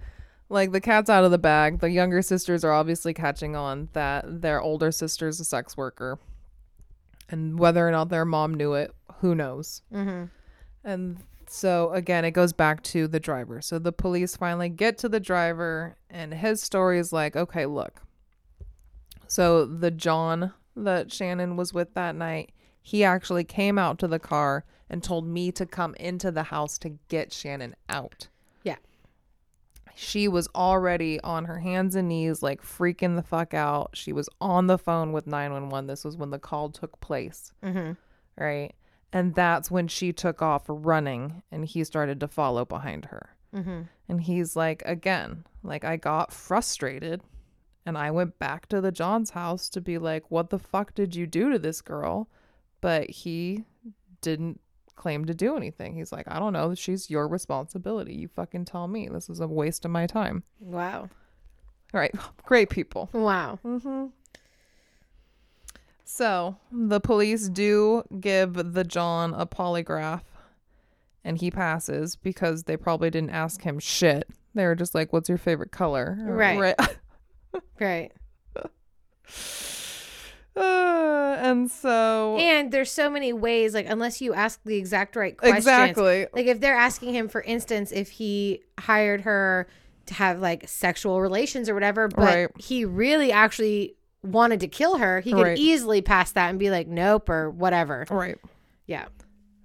like 0.49 0.71
the 0.71 0.82
cat's 0.82 1.09
out 1.09 1.24
of 1.24 1.32
the 1.32 1.38
bag. 1.38 1.80
The 1.80 1.89
younger 1.89 2.21
sisters 2.21 2.63
are 2.63 2.71
obviously 2.71 3.13
catching 3.13 3.55
on 3.55 3.89
that 3.93 4.41
their 4.41 4.61
older 4.61 4.91
sister's 4.91 5.39
a 5.39 5.45
sex 5.45 5.76
worker. 5.78 6.19
And 7.30 7.57
whether 7.57 7.88
or 7.88 7.91
not 7.91 8.09
their 8.09 8.26
mom 8.26 8.53
knew 8.53 8.74
it, 8.74 8.93
who 9.19 9.34
knows? 9.34 9.82
Mm-hmm. 9.93 10.26
And 10.84 11.17
so 11.47 11.91
again, 11.91 12.26
it 12.26 12.32
goes 12.32 12.53
back 12.53 12.84
to 12.84 13.07
the 13.07 13.19
driver. 13.19 13.61
So 13.61 13.80
the 13.80 13.91
police 13.91 14.36
finally 14.36 14.69
get 14.69 14.97
to 14.99 15.09
the 15.09 15.19
driver, 15.19 15.95
and 16.09 16.34
his 16.34 16.61
story 16.61 16.99
is 16.99 17.13
like, 17.13 17.36
okay, 17.36 17.65
look. 17.65 18.01
So 19.28 19.65
the 19.65 19.91
John 19.91 20.53
that 20.76 21.09
Shannan 21.09 21.55
was 21.55 21.74
with 21.74 21.93
that 21.93 22.15
night, 22.15 22.51
he 22.82 23.03
actually 23.03 23.43
came 23.43 23.80
out 23.80 23.97
to 23.99 24.07
the 24.07 24.19
car 24.19 24.65
and 24.89 25.01
told 25.01 25.26
me 25.26 25.51
to 25.53 25.65
come 25.65 25.95
into 25.95 26.32
the 26.32 26.43
house 26.43 26.78
to 26.80 26.97
get 27.07 27.30
Shannan 27.30 27.74
out. 27.88 28.28
She 29.95 30.27
was 30.27 30.47
already 30.55 31.19
on 31.21 31.45
her 31.45 31.59
hands 31.59 31.95
and 31.95 32.07
knees, 32.07 32.41
like 32.41 32.61
freaking 32.61 33.15
the 33.15 33.23
fuck 33.23 33.53
out. 33.53 33.91
She 33.93 34.11
was 34.11 34.27
on 34.41 34.67
the 34.67 34.77
phone 34.77 35.11
with 35.11 35.27
911. 35.27 35.87
This 35.87 36.03
was 36.03 36.17
when 36.17 36.31
the 36.31 36.39
call 36.39 36.69
took 36.69 36.99
place 36.99 37.51
Mm-hmm. 37.63 37.91
right? 38.37 38.73
And 39.11 39.35
that's 39.35 39.69
when 39.69 39.87
she 39.87 40.11
took 40.11 40.41
off 40.41 40.63
running 40.67 41.43
and 41.51 41.65
he 41.65 41.83
started 41.83 42.19
to 42.21 42.27
follow 42.27 42.65
behind 42.65 43.05
her. 43.05 43.35
Mm-hmm. 43.55 43.81
And 44.09 44.21
he's 44.21 44.55
like, 44.55 44.81
again, 44.85 45.45
like 45.61 45.83
I 45.85 45.97
got 45.97 46.33
frustrated 46.33 47.21
and 47.85 47.95
I 47.95 48.09
went 48.09 48.39
back 48.39 48.67
to 48.69 48.81
the 48.81 48.91
John's 48.91 49.29
house 49.31 49.69
to 49.69 49.81
be 49.81 49.99
like, 49.99 50.31
what 50.31 50.49
the 50.49 50.57
fuck 50.57 50.95
did 50.95 51.15
you 51.15 51.27
do 51.27 51.51
to 51.51 51.59
this 51.59 51.81
girl? 51.81 52.27
But 52.81 53.09
he 53.11 53.65
didn't 54.21 54.59
claim 54.95 55.25
to 55.25 55.33
do 55.33 55.55
anything. 55.57 55.95
He's 55.95 56.11
like, 56.11 56.27
I 56.27 56.39
don't 56.39 56.53
know. 56.53 56.75
She's 56.75 57.09
your 57.09 57.27
responsibility. 57.27 58.13
You 58.15 58.27
fucking 58.27 58.65
tell 58.65 58.87
me. 58.87 59.07
This 59.09 59.29
is 59.29 59.39
a 59.39 59.47
waste 59.47 59.85
of 59.85 59.91
my 59.91 60.07
time. 60.07 60.43
Wow. 60.59 61.09
All 61.93 61.99
right. 61.99 62.13
Great 62.45 62.69
people. 62.69 63.09
Wow. 63.13 63.59
Mm-hmm. 63.65 64.07
So 66.05 66.57
the 66.71 66.99
police 66.99 67.49
do 67.49 68.03
give 68.19 68.73
the 68.73 68.83
John 68.83 69.33
a 69.33 69.47
polygraph, 69.47 70.21
and 71.23 71.37
he 71.37 71.49
passes 71.49 72.15
because 72.15 72.63
they 72.63 72.77
probably 72.77 73.09
didn't 73.09 73.31
ask 73.31 73.63
him 73.63 73.79
shit. 73.79 74.27
They 74.53 74.65
were 74.65 74.75
just 74.75 74.93
like, 74.93 75.11
"What's 75.11 75.27
your 75.27 75.39
favorite 75.39 75.71
color?" 75.71 76.17
Right. 76.19 76.75
Right. 77.79 78.11
Uh, 80.55 81.37
and 81.39 81.69
so 81.71 82.37
And 82.37 82.71
there's 82.71 82.91
so 82.91 83.09
many 83.09 83.33
ways, 83.33 83.73
like 83.73 83.87
unless 83.89 84.21
you 84.21 84.33
ask 84.33 84.59
the 84.63 84.75
exact 84.77 85.15
right 85.15 85.35
questions. 85.35 85.65
exactly, 85.65 86.27
Like 86.33 86.45
if 86.45 86.59
they're 86.59 86.75
asking 86.75 87.13
him, 87.13 87.27
for 87.27 87.41
instance, 87.41 87.91
if 87.91 88.09
he 88.11 88.61
hired 88.79 89.21
her 89.21 89.67
to 90.07 90.13
have 90.15 90.39
like 90.39 90.67
sexual 90.67 91.21
relations 91.21 91.69
or 91.69 91.73
whatever, 91.73 92.07
but 92.07 92.21
Right. 92.23 92.49
he 92.59 92.85
really 92.85 93.31
actually 93.31 93.95
wanted 94.21 94.59
to 94.59 94.67
kill 94.67 94.97
her, 94.97 95.21
he 95.21 95.31
could 95.33 95.41
Right. 95.41 95.57
easily 95.57 96.01
pass 96.01 96.31
that 96.33 96.49
and 96.49 96.59
be 96.59 96.69
like, 96.69 96.87
nope, 96.87 97.29
or 97.29 97.49
whatever. 97.49 98.05
right. 98.09 98.37
Yeah. 98.85 99.05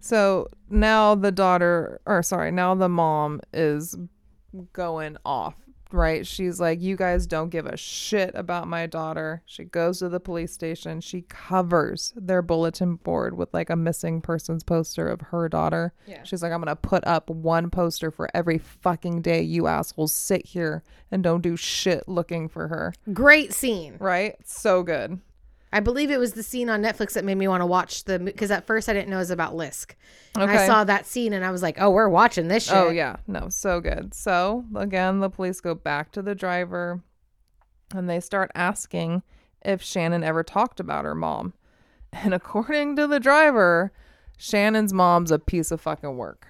So 0.01 0.49
now 0.71 1.15
the 1.17 1.33
daughter, 1.33 2.01
or 2.07 2.23
sorry, 2.23 2.51
now 2.51 2.75
the 2.75 2.89
mom 2.89 3.41
is 3.53 3.97
going 4.73 5.17
off, 5.25 5.55
right? 5.93 6.27
She's 6.27 6.61
like, 6.61 6.81
You 6.81 6.97
guys 6.97 7.27
don't 7.27 7.51
give 7.51 7.67
a 7.67 7.77
shit 7.77 8.33
about 8.35 8.69
my 8.69 8.87
daughter. 8.87 9.43
She 9.47 9.65
goes 9.65 9.99
to 10.01 10.09
the 10.09 10.21
police 10.21 10.53
station. 10.53 11.01
She 11.01 11.23
covers 11.23 12.13
their 12.17 12.43
bulletin 12.43 12.97
board 12.97 13.37
with 13.37 13.53
like 13.53 13.71
a 13.71 13.77
missing 13.77 14.21
persons 14.21 14.63
poster 14.65 15.09
of 15.09 15.21
her 15.21 15.49
daughter. 15.49 15.93
Yeah. 16.07 16.23
She's 16.25 16.43
like, 16.43 16.53
I'm 16.53 16.63
going 16.63 16.69
to 16.69 16.77
put 16.77 17.07
up 17.07 17.31
one 17.31 17.71
poster 17.71 18.11
for 18.11 18.29
every 18.35 18.59
fucking 18.59 19.23
day 19.23 19.43
you 19.43 19.67
assholes 19.67 20.13
sit 20.13 20.47
here 20.47 20.83
and 21.11 21.23
don't 21.23 21.43
do 21.43 21.57
shit 21.57 22.09
looking 22.09 22.49
for 22.49 22.69
her. 22.69 22.95
Great 23.13 23.53
scene. 23.53 23.97
Right? 23.99 24.37
So 24.45 24.83
good. 24.83 25.21
I 25.73 25.81
believe 25.81 26.11
it 26.11 26.19
was 26.19 26.33
the 26.33 26.43
scene 26.43 26.71
on 26.71 26.83
Netflix 26.83 27.13
that 27.13 27.25
made 27.25 27.37
me 27.37 27.47
want 27.47 27.61
to 27.61 27.67
watch 27.67 28.05
the 28.05 28.19
because 28.19 28.51
at 28.51 28.67
first 28.67 28.89
I 28.89 28.93
didn't 28.95 29.11
know 29.11 29.17
it 29.17 29.21
was 29.21 29.31
about 29.31 29.55
LISK. 29.55 29.97
And 30.35 30.51
I 30.51 30.67
saw 30.67 30.85
that 30.85 31.07
scene 31.07 31.33
and 31.33 31.45
I 31.45 31.51
was 31.51 31.63
like, 31.63 31.81
oh, 31.81 31.91
we're 31.91 32.09
watching 32.09 32.49
this 32.49 32.71
oh, 32.71 32.75
shit. 32.75 32.87
Oh 32.87 32.91
yeah, 32.91 33.17
no, 33.27 33.49
so 33.51 33.81
good. 33.81 34.15
So 34.15 34.65
again, 34.75 35.21
the 35.21 35.31
police 35.31 35.61
go 35.61 35.75
back 35.75 36.13
to 36.13 36.23
the 36.23 36.35
driver 36.35 37.03
and 37.95 38.09
they 38.09 38.21
start 38.21 38.51
asking 38.55 39.23
if 39.63 39.83
Shannan 39.83 40.25
ever 40.25 40.43
talked 40.43 40.81
about 40.81 41.05
her 41.05 41.15
mom. 41.15 41.55
And 42.13 42.33
according 42.33 42.97
to 42.97 43.07
the 43.07 43.21
driver, 43.21 43.93
Shannan's 44.39 44.93
mom's 44.93 45.31
a 45.31 45.39
piece 45.39 45.71
of 45.71 45.81
fucking 45.81 46.17
work. 46.17 46.47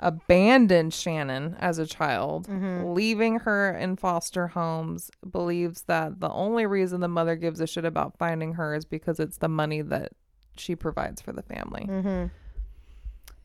Abandoned 0.00 0.92
Shannan 0.92 1.56
as 1.58 1.78
a 1.78 1.86
child, 1.86 2.48
leaving 2.94 3.40
her 3.40 3.76
in 3.76 3.96
foster 3.96 4.48
homes, 4.48 5.10
believes 5.30 5.82
that 5.82 6.20
the 6.20 6.30
only 6.30 6.66
reason 6.66 7.00
the 7.00 7.08
mother 7.08 7.36
gives 7.36 7.60
a 7.60 7.66
shit 7.66 7.84
about 7.84 8.16
finding 8.18 8.54
her 8.54 8.74
is 8.74 8.84
because 8.84 9.20
it's 9.20 9.36
the 9.36 9.48
money 9.48 9.82
that 9.82 10.12
she 10.56 10.74
provides 10.74 11.20
for 11.20 11.32
the 11.32 11.42
family. 11.42 11.86
Mm-hmm. 11.88 12.26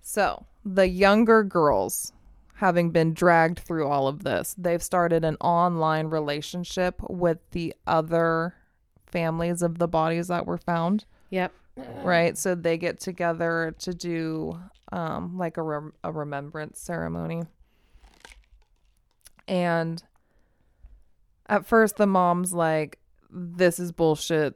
So, 0.01 0.45
the 0.64 0.88
younger 0.88 1.43
girls, 1.43 2.14
having 2.56 2.91
been 2.91 3.14
dragged 3.14 3.60
through 3.60 3.88
all 3.88 4.08
of 4.08 4.24
this, 4.24 4.56
they've 4.58 4.84
started 4.84 5.26
an 5.26 5.36
online 5.41 6.08
relationship 6.08 7.01
with 7.10 7.39
the 7.51 7.74
other 7.86 8.56
families 9.06 9.62
of 9.62 9.78
the 9.78 9.88
bodies 9.88 10.28
that 10.30 10.45
were 10.45 10.58
found, 10.58 11.06
Yep. 11.32 11.51
Right? 11.78 12.38
So 12.38 12.55
they 12.55 12.78
get 12.78 12.99
together 12.99 13.76
to 13.80 13.93
do 13.93 14.59
um 14.91 15.38
like 15.38 15.57
a 15.57 15.61
rem- 15.61 15.93
a 16.03 16.11
remembrance 16.11 16.80
ceremony. 16.80 17.43
And 19.47 20.01
at 21.47 21.65
first 21.65 21.97
the 21.97 22.07
mom's 22.07 22.53
like 22.53 22.99
this 23.30 23.80
is 23.80 23.91
bullshit. 23.91 24.55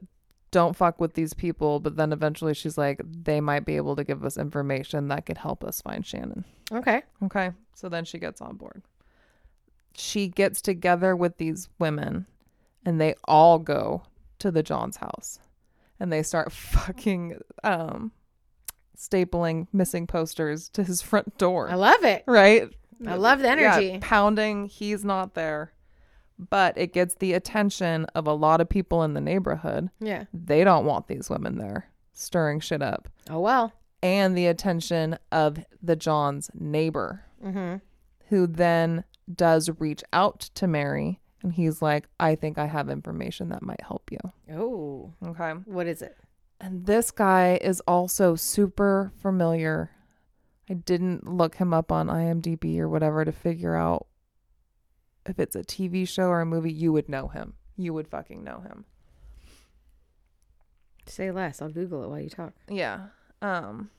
Don't 0.50 0.74
fuck 0.74 1.00
with 1.00 1.14
these 1.14 1.32
people, 1.32 1.78
but 1.78 1.96
then 1.96 2.12
eventually 2.12 2.54
she's 2.54 2.78
like 2.78 3.00
they 3.04 3.40
might 3.40 3.64
be 3.64 3.76
able 3.76 3.96
to 3.96 4.04
give 4.04 4.24
us 4.24 4.36
information 4.36 5.08
that 5.08 5.26
could 5.26 5.38
help 5.38 5.62
us 5.62 5.80
find 5.80 6.04
Shannan. 6.04 6.44
Okay. 6.72 7.02
Okay. 7.24 7.50
So 7.74 7.88
then 7.88 8.04
she 8.04 8.18
gets 8.18 8.40
on 8.40 8.56
board. 8.56 8.82
She 9.94 10.28
gets 10.28 10.60
together 10.62 11.14
with 11.16 11.36
these 11.36 11.68
women 11.78 12.26
and 12.84 13.00
they 13.00 13.14
all 13.24 13.58
go 13.58 14.02
to 14.38 14.50
the 14.50 14.62
John's 14.62 14.96
house 14.96 15.38
and 16.00 16.12
they 16.12 16.22
start 16.22 16.50
fucking 16.52 17.38
um 17.62 18.10
stapling 18.96 19.66
missing 19.72 20.06
posters 20.06 20.68
to 20.70 20.82
his 20.84 21.02
front 21.02 21.36
door. 21.38 21.70
I 21.70 21.74
love 21.74 22.04
it. 22.04 22.24
right? 22.26 22.68
I 23.06 23.14
love 23.14 23.38
the 23.38 23.46
Yeah, 23.46 23.52
energy. 23.76 23.98
pounding, 24.00 24.66
he's 24.66 25.04
not 25.04 25.34
there. 25.34 25.72
But 26.38 26.76
it 26.78 26.92
gets 26.92 27.14
the 27.16 27.32
attention 27.34 28.06
of 28.14 28.26
a 28.26 28.32
lot 28.32 28.60
of 28.60 28.68
people 28.68 29.02
in 29.02 29.14
the 29.14 29.20
neighborhood. 29.20 29.90
Yeah. 30.00 30.24
They 30.32 30.64
don't 30.64 30.84
want 30.86 31.06
these 31.06 31.28
women 31.30 31.58
there 31.58 31.90
stirring 32.12 32.60
shit 32.60 32.82
up. 32.82 33.08
Oh 33.30 33.40
well. 33.40 33.72
And 34.02 34.36
the 34.36 34.46
attention 34.46 35.18
of 35.32 35.58
the 35.82 35.96
John's 35.96 36.50
neighbor 36.54 37.24
Mm-hmm. 37.44 37.76
who 38.28 38.46
then 38.46 39.04
does 39.34 39.70
reach 39.78 40.02
out 40.12 40.40
to 40.56 40.66
Mary 40.66 41.20
and 41.42 41.52
he's 41.52 41.80
like, 41.80 42.06
I 42.18 42.34
think 42.34 42.58
I 42.58 42.66
have 42.66 42.90
information 42.90 43.48
that 43.48 43.62
might 43.62 43.80
help 43.82 44.10
you. 44.10 44.18
Oh. 44.54 45.12
Okay. 45.26 45.52
What 45.64 45.86
is 45.86 46.02
it? 46.02 46.16
And 46.60 46.84
this 46.84 47.10
guy 47.10 47.58
is 47.62 47.80
also 47.86 48.34
super 48.36 49.12
familiar. 49.22 49.90
I 50.68 50.74
didn't 50.74 51.26
look 51.26 51.56
him 51.56 51.72
up 51.72 51.90
on 51.90 52.08
IMDb 52.08 52.78
or 52.78 52.88
whatever 52.88 53.24
to 53.24 53.32
figure 53.32 53.74
out 53.74 54.06
if 55.26 55.38
it's 55.38 55.56
a 55.56 55.62
TV 55.62 56.06
show 56.06 56.24
or 56.24 56.40
a 56.40 56.46
movie. 56.46 56.72
You 56.72 56.92
would 56.92 57.08
know 57.08 57.28
him. 57.28 57.54
You 57.76 57.94
would 57.94 58.08
fucking 58.08 58.44
know 58.44 58.60
him. 58.60 58.84
Say 61.06 61.30
less. 61.30 61.62
I'll 61.62 61.70
Google 61.70 62.04
it 62.04 62.08
while 62.08 62.20
you 62.20 62.28
talk. 62.28 62.52
Yeah. 62.68 63.06
Um 63.40 63.90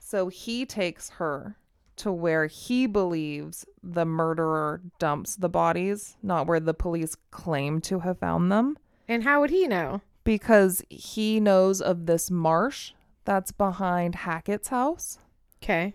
so 0.00 0.28
he 0.28 0.66
takes 0.66 1.10
her 1.10 1.56
to 1.96 2.12
where 2.12 2.46
he 2.46 2.86
believes 2.86 3.64
the 3.82 4.04
murderer 4.04 4.80
dumps 4.98 5.36
the 5.36 5.48
bodies, 5.48 6.16
not 6.22 6.46
where 6.46 6.60
the 6.60 6.74
police 6.74 7.16
claim 7.30 7.80
to 7.82 8.00
have 8.00 8.18
found 8.18 8.50
them, 8.52 8.76
And 9.08 9.22
how 9.24 9.40
would 9.40 9.50
he 9.50 9.66
know? 9.66 10.00
because 10.24 10.82
he 10.90 11.38
knows 11.40 11.80
of 11.80 12.06
this 12.06 12.30
marsh 12.30 12.92
that's 13.24 13.52
behind 13.52 14.14
Hackett's 14.16 14.68
house 14.68 15.18
Okay. 15.62 15.94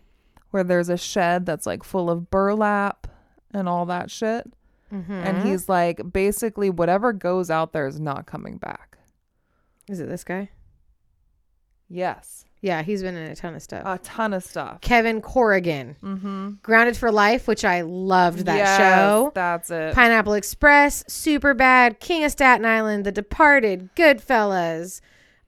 where 0.52 0.64
there's 0.64 0.90
a 0.90 0.98
shed 0.98 1.46
that's 1.46 1.66
like 1.66 1.84
full 1.84 2.10
of 2.10 2.30
burlap 2.30 3.08
and 3.54 3.68
all 3.70 3.86
that 3.88 4.10
shit. 4.10 4.52
Mm-hmm. 4.92 5.12
And 5.14 5.48
he's 5.48 5.70
like 5.70 6.02
basically 6.12 6.70
whatever 6.70 7.14
goes 7.14 7.50
out 7.50 7.72
there 7.74 7.88
is 7.88 8.00
not 8.00 8.26
coming 8.26 8.58
back. 8.58 8.98
Is 9.90 10.00
it 10.00 10.08
this 10.10 10.24
guy? 10.24 10.50
Yes. 11.90 12.46
Yeah, 12.64 12.84
he's 12.84 13.02
been 13.02 13.16
in 13.18 13.32
a 13.32 13.36
ton 13.36 13.56
of 13.56 13.62
stuff. 13.64 13.82
A 13.86 13.98
ton 14.04 14.34
of 14.34 14.44
stuff. 14.44 14.82
Kevin 14.82 15.20
Corrigan, 15.20 15.96
Mm-hmm. 16.04 16.50
Grounded 16.62 16.96
for 16.96 17.12
Life, 17.12 17.48
which 17.48 17.66
I 17.66 17.82
loved 17.82 18.46
that 18.46 18.56
Yes, 18.58 18.78
show. 18.78 19.32
That's 19.34 19.72
it. 19.72 19.96
Pineapple 19.96 20.34
Express, 20.34 21.04
Superbad, 21.06 22.00
King 22.00 22.24
of 22.24 22.32
Staten 22.32 22.64
Island, 22.66 23.04
The 23.04 23.12
Departed, 23.12 23.90
Goodfellas, 23.96 25.02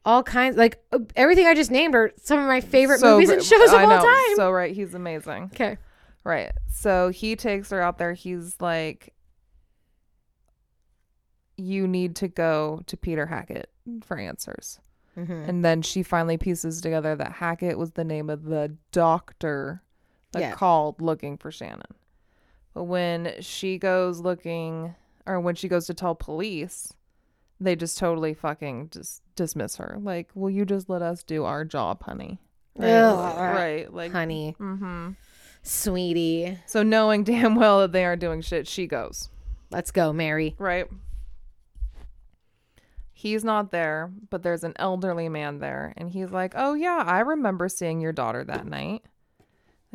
all 0.04 0.24
kinds. 0.24 0.58
Like 0.58 0.84
uh, 0.92 1.00
everything 1.16 1.46
I 1.46 1.54
just 1.54 1.70
named 1.70 1.94
are 1.94 2.12
some 2.18 2.40
of 2.40 2.48
my 2.48 2.62
favorite 2.62 3.00
So 3.00 3.14
movies 3.14 3.30
and 3.30 3.44
shows 3.44 3.70
of 3.70 3.76
I 3.76 3.84
all 3.84 3.90
know. 3.90 4.02
time. 4.02 4.36
So 4.36 4.52
right, 4.52 4.76
he's 4.76 4.96
amazing. 4.96 5.52
okay. 5.54 5.78
Right. 6.24 6.52
So 6.68 7.10
he 7.10 7.36
takes 7.36 7.70
her 7.70 7.80
out 7.80 8.00
there. 8.00 8.14
He's 8.14 8.56
like, 8.60 9.14
you 11.58 11.88
need 11.88 12.16
to 12.18 12.28
go 12.28 12.82
to 12.88 12.98
Peter 12.98 13.28
Hackett 13.28 13.70
for 14.04 14.18
answers. 14.18 14.80
Mm-hmm. 15.18 15.32
And 15.50 15.64
then 15.66 15.82
she 15.82 16.02
finally 16.04 16.38
pieces 16.38 16.82
together 16.82 17.16
that 17.16 17.34
Hackett 17.34 17.78
was 17.78 17.92
the 17.92 18.04
name 18.04 18.30
of 18.30 18.44
the 18.46 18.76
doctor 18.92 19.84
that 20.32 20.42
Yeah. 20.42 20.52
called 20.54 21.02
looking 21.02 21.38
for 21.38 21.52
Shannan. 21.52 21.82
But 22.74 22.86
when 22.86 23.34
she 23.40 23.78
goes 23.78 24.20
looking, 24.20 24.96
or 25.28 25.40
when 25.40 25.54
she 25.56 25.68
goes 25.68 25.86
to 25.88 25.94
tell 25.94 26.16
police, 26.16 26.94
they 27.60 27.76
just 27.76 27.98
totally 28.00 28.34
fucking 28.34 28.90
just 28.92 29.22
dismiss 29.36 29.76
her. 29.76 29.98
Like, 30.02 30.30
will 30.34 30.50
you 30.50 30.66
just 30.66 30.90
let 30.90 31.02
us 31.04 31.22
do 31.24 31.44
our 31.46 31.64
job, 31.64 32.02
honey? 32.04 32.40
Right. 32.76 32.90
Ugh. 32.90 33.38
right. 33.38 33.94
Like, 33.94 34.12
Honey, 34.12 34.56
mm-hmm. 34.60 35.12
sweetie, 35.62 36.58
So 36.66 36.82
knowing 36.84 37.24
damn 37.24 37.56
well 37.56 37.82
that 37.82 37.92
they 37.92 38.04
aren't 38.04 38.22
doing 38.22 38.42
shit, 38.42 38.68
she 38.68 38.88
goes. 38.88 39.30
let's 39.72 39.92
go, 39.92 40.12
Mary. 40.12 40.56
Right. 40.58 40.88
He's 43.24 43.46
not 43.46 43.72
there, 43.72 44.12
but 44.30 44.44
there's 44.44 44.66
an 44.66 44.74
elderly 44.76 45.30
man 45.30 45.60
there. 45.60 45.94
And 45.96 46.10
he's 46.10 46.32
like, 46.32 46.52
Oh, 46.58 46.74
yeah, 46.74 47.02
I 47.08 47.22
remember 47.22 47.70
seeing 47.70 48.02
your 48.02 48.12
daughter 48.12 48.44
that 48.44 48.68
night. 48.68 49.02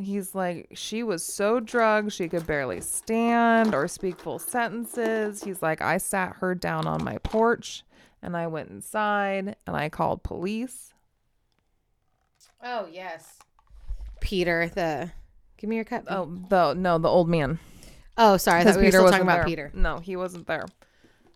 He's 0.00 0.34
like, 0.34 0.68
She 0.72 1.02
was 1.02 1.22
so 1.22 1.60
drugged, 1.60 2.10
she 2.14 2.26
could 2.30 2.46
barely 2.46 2.80
stand 2.80 3.74
or 3.74 3.86
speak 3.86 4.18
full 4.18 4.38
sentences. 4.38 5.44
He's 5.44 5.60
like, 5.60 5.82
I 5.82 5.98
sat 5.98 6.36
her 6.36 6.54
down 6.54 6.86
on 6.86 7.04
my 7.04 7.18
porch 7.18 7.84
and 8.22 8.34
I 8.34 8.46
went 8.46 8.70
inside 8.70 9.56
and 9.66 9.76
I 9.76 9.90
called 9.90 10.22
police. 10.22 10.94
Oh 12.64 12.88
yes, 12.90 13.40
Peter. 14.22 14.70
The 14.74 15.12
give 15.58 15.68
me 15.68 15.76
your 15.76 15.84
cup. 15.84 16.04
Oh, 16.08 16.34
the 16.48 16.72
no, 16.72 16.96
the 16.96 17.08
old 17.08 17.28
man. 17.28 17.58
oh 18.16 18.38
sorry, 18.38 18.62
I 18.62 18.64
thought 18.64 18.76
we 18.76 18.86
were 18.86 18.90
still 18.90 19.04
talking 19.04 19.20
about 19.20 19.34
there. 19.34 19.44
Peter. 19.44 19.70
No, 19.74 19.98
he 19.98 20.16
wasn't 20.16 20.46
there. 20.46 20.64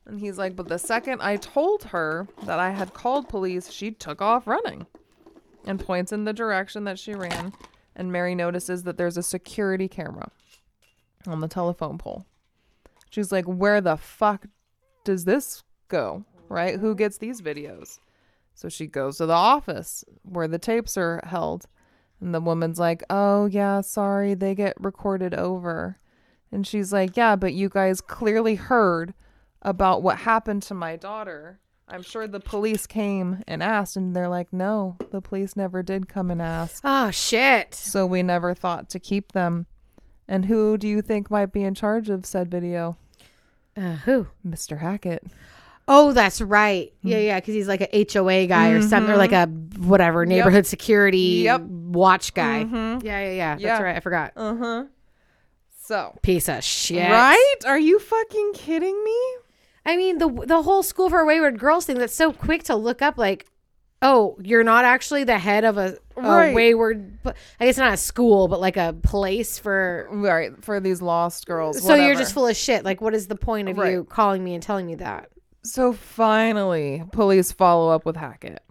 And 0.06 0.18
he's 0.18 0.38
like, 0.38 0.56
but 0.56 0.68
the 0.68 0.78
second 0.78 1.20
I 1.20 1.36
told 1.36 1.84
her 1.84 2.26
that 2.44 2.58
I 2.58 2.70
had 2.70 2.92
called 2.92 3.28
police, 3.28 3.70
she 3.70 3.90
took 3.92 4.20
off 4.20 4.46
running 4.46 4.86
and 5.64 5.78
points 5.78 6.12
in 6.12 6.24
the 6.24 6.32
direction 6.32 6.84
that 6.84 6.98
she 6.98 7.14
ran. 7.14 7.52
And 7.94 8.10
Mary 8.10 8.34
notices 8.34 8.82
that 8.84 8.96
there's 8.96 9.16
a 9.16 9.22
security 9.22 9.86
camera 9.86 10.30
on 11.26 11.40
the 11.40 11.48
telephone 11.48 11.98
pole. 11.98 12.26
She's 13.10 13.30
like, 13.30 13.44
where 13.44 13.80
the 13.80 13.96
fuck 13.96 14.46
does 15.04 15.24
this 15.24 15.62
go? 15.88 16.24
Right? 16.48 16.80
Who 16.80 16.94
gets 16.94 17.18
these 17.18 17.40
videos? 17.40 17.98
So 18.54 18.68
she 18.68 18.86
goes 18.86 19.18
to 19.18 19.26
the 19.26 19.32
office 19.34 20.04
where 20.22 20.48
the 20.48 20.58
tapes 20.58 20.96
are 20.96 21.20
held. 21.24 21.66
And 22.20 22.34
the 22.34 22.40
woman's 22.40 22.78
like, 22.78 23.02
oh, 23.10 23.46
yeah, 23.46 23.80
sorry, 23.80 24.34
they 24.34 24.54
get 24.54 24.74
recorded 24.80 25.34
over. 25.34 25.98
And 26.52 26.66
she's 26.66 26.92
like, 26.92 27.16
Yeah, 27.16 27.34
but 27.34 27.54
you 27.54 27.68
guys 27.68 28.00
clearly 28.00 28.54
heard 28.54 29.14
about 29.62 30.02
what 30.02 30.18
happened 30.18 30.62
to 30.64 30.74
my 30.74 30.96
daughter. 30.96 31.58
I'm 31.88 32.02
sure 32.02 32.26
the 32.26 32.40
police 32.40 32.86
came 32.86 33.42
and 33.46 33.62
asked, 33.62 33.96
and 33.96 34.14
they're 34.16 34.28
like, 34.28 34.52
No, 34.52 34.96
the 35.10 35.20
police 35.20 35.56
never 35.56 35.82
did 35.82 36.08
come 36.08 36.30
and 36.30 36.40
ask. 36.40 36.80
Oh 36.84 37.10
shit. 37.10 37.74
So 37.74 38.06
we 38.06 38.22
never 38.22 38.54
thought 38.54 38.88
to 38.90 38.98
keep 39.00 39.32
them. 39.32 39.66
And 40.28 40.46
who 40.46 40.78
do 40.78 40.88
you 40.88 41.02
think 41.02 41.30
might 41.30 41.52
be 41.52 41.62
in 41.64 41.74
charge 41.74 42.08
of 42.08 42.24
said 42.24 42.50
video? 42.50 42.96
Uh, 43.76 43.96
who? 43.96 44.28
Mr. 44.46 44.78
Hackett. 44.78 45.24
Oh, 45.88 46.12
that's 46.12 46.40
right. 46.40 46.92
Yeah, 47.02 47.18
Hmm. 47.18 47.24
yeah, 47.24 47.40
because 47.40 47.54
he's 47.54 47.68
like 47.68 47.80
a 47.80 47.88
HOA 48.12 48.46
guy 48.46 48.70
or 48.70 48.80
something, 48.82 49.12
or 49.12 49.16
like 49.16 49.32
a 49.32 49.46
whatever 49.78 50.24
neighborhood 50.24 50.64
security 50.64 51.42
Yep. 51.44 51.62
watch 51.62 52.32
guy. 52.34 52.64
Mhm. 52.64 53.02
Yeah, 53.02 53.20
yeah, 53.20 53.30
yeah. 53.32 53.56
That's 53.56 53.82
right. 53.82 53.96
I 53.96 54.00
forgot. 54.00 54.32
Uh 54.36 54.54
huh. 54.56 54.84
So, 55.84 56.16
Piece 56.22 56.48
of 56.48 56.62
shit. 56.62 57.10
right? 57.10 57.56
Are 57.66 57.78
you 57.78 57.98
fucking 57.98 58.52
kidding 58.54 59.02
me? 59.04 59.18
I 59.84 59.96
mean, 59.96 60.18
the 60.18 60.28
the 60.46 60.62
whole 60.62 60.82
school 60.82 61.10
for 61.10 61.24
wayward 61.24 61.58
girls 61.58 61.86
thing. 61.86 61.98
That's 61.98 62.14
so 62.14 62.32
quick 62.32 62.62
to 62.64 62.76
look 62.76 63.02
up. 63.02 63.18
Like, 63.18 63.46
oh, 64.00 64.36
you're 64.40 64.64
not 64.64 64.84
actually 64.84 65.24
the 65.24 65.38
head 65.38 65.64
of 65.64 65.76
a, 65.78 65.96
a 66.16 66.20
Right. 66.22 66.54
wayward. 66.54 67.18
I 67.58 67.66
guess 67.66 67.78
not 67.78 67.92
a 67.92 67.96
school, 67.96 68.48
but 68.48 68.60
like 68.60 68.76
a 68.76 68.94
place 69.02 69.58
for. 69.58 70.08
Right, 70.10 70.52
for 70.64 70.78
these 70.80 71.02
lost 71.02 71.46
girls. 71.46 71.82
So 71.82 71.94
you're 71.94 72.14
just 72.14 72.32
full 72.32 72.46
of 72.46 72.56
shit. 72.56 72.84
Like, 72.84 73.00
what 73.00 73.14
is 73.14 73.26
the 73.26 73.36
point 73.36 73.68
of 73.68 73.76
you 73.78 74.04
calling 74.04 74.44
me 74.44 74.54
and 74.54 74.62
telling 74.62 74.86
me 74.86 74.94
that? 74.96 75.30
So 75.64 75.92
finally, 75.92 77.04
police 77.12 77.52
follow 77.52 77.90
up 77.90 78.04
with 78.04 78.16
Hackett. 78.16 78.62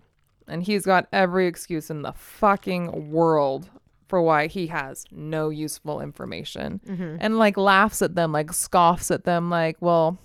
And 0.47 0.61
he's 0.63 0.85
got 0.85 1.07
every 1.13 1.47
excuse 1.47 1.89
in 1.89 2.01
the 2.01 2.11
fucking 2.11 3.09
world 3.11 3.69
for 4.09 4.21
why 4.21 4.47
he 4.47 4.67
has 4.67 5.05
no 5.09 5.49
useful 5.49 6.01
information. 6.01 6.81
Mm-hmm. 6.85 7.17
And 7.21 7.39
like 7.39 7.55
laughs 7.55 8.01
at 8.01 8.15
them, 8.15 8.33
like 8.33 8.51
scoffs 8.51 9.09
at 9.11 9.23
them, 9.23 9.49
like, 9.49 9.77
well, 9.79 10.19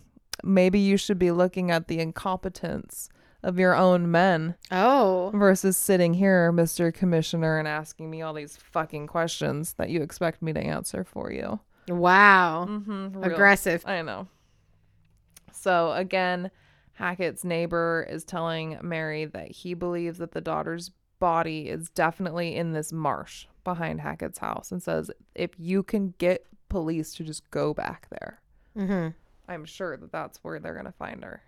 maybe 0.45 0.79
you 0.79 0.97
should 0.97 1.19
be 1.19 1.31
looking 1.31 1.71
at 1.71 1.89
the 1.89 1.99
incompetence 2.01 3.09
of 3.43 3.59
your 3.59 3.75
own 3.75 4.11
men 4.11 4.55
Oh, 4.73 5.31
versus 5.35 5.77
sitting 5.77 6.15
here, 6.15 6.53
Mr. 6.53 6.93
Commissioner, 6.93 7.59
and 7.59 7.69
asking 7.69 8.11
me 8.11 8.23
all 8.23 8.35
these 8.35 8.57
fucking 8.57 9.07
questions 9.07 9.75
that 9.75 9.89
you 9.91 10.03
expect 10.03 10.43
me 10.43 10.53
to 10.53 10.61
answer 10.61 11.05
for 11.05 11.31
you. 11.31 11.61
wow, 11.89 12.67
Mm-hmm, 12.69 13.23
aggressive. 13.23 13.85
I 13.87 14.03
know. 14.03 14.27
So 15.53 15.93
again, 15.93 16.51
Hackett's 16.95 17.45
neighbor 17.45 18.07
is 18.11 18.25
telling 18.25 18.79
Mary 18.83 19.25
that 19.27 19.51
he 19.51 19.75
believes 19.75 20.19
that 20.19 20.33
the 20.33 20.41
daughter's 20.41 20.91
body 21.19 21.69
is 21.69 21.89
definitely 21.91 22.57
in 22.57 22.73
this 22.73 22.93
marsh 22.93 23.47
behind 23.65 24.01
Hackett's 24.01 24.39
house 24.39 24.71
and 24.71 24.83
says 24.83 25.11
if 25.35 25.51
you 25.59 25.83
can 25.83 26.15
get 26.19 26.47
police 26.69 27.15
to 27.15 27.25
just 27.25 27.49
go 27.51 27.73
back 27.75 28.09
there, 28.11 28.41
Mm-hmm. 28.77 29.09
I'm 29.49 29.65
sure 29.65 29.97
that 29.97 30.13
that's 30.13 30.39
where 30.43 30.59
they're 30.59 30.75
going 30.75 30.87
to 30.87 30.93
find 30.93 31.23
her. 31.25 31.43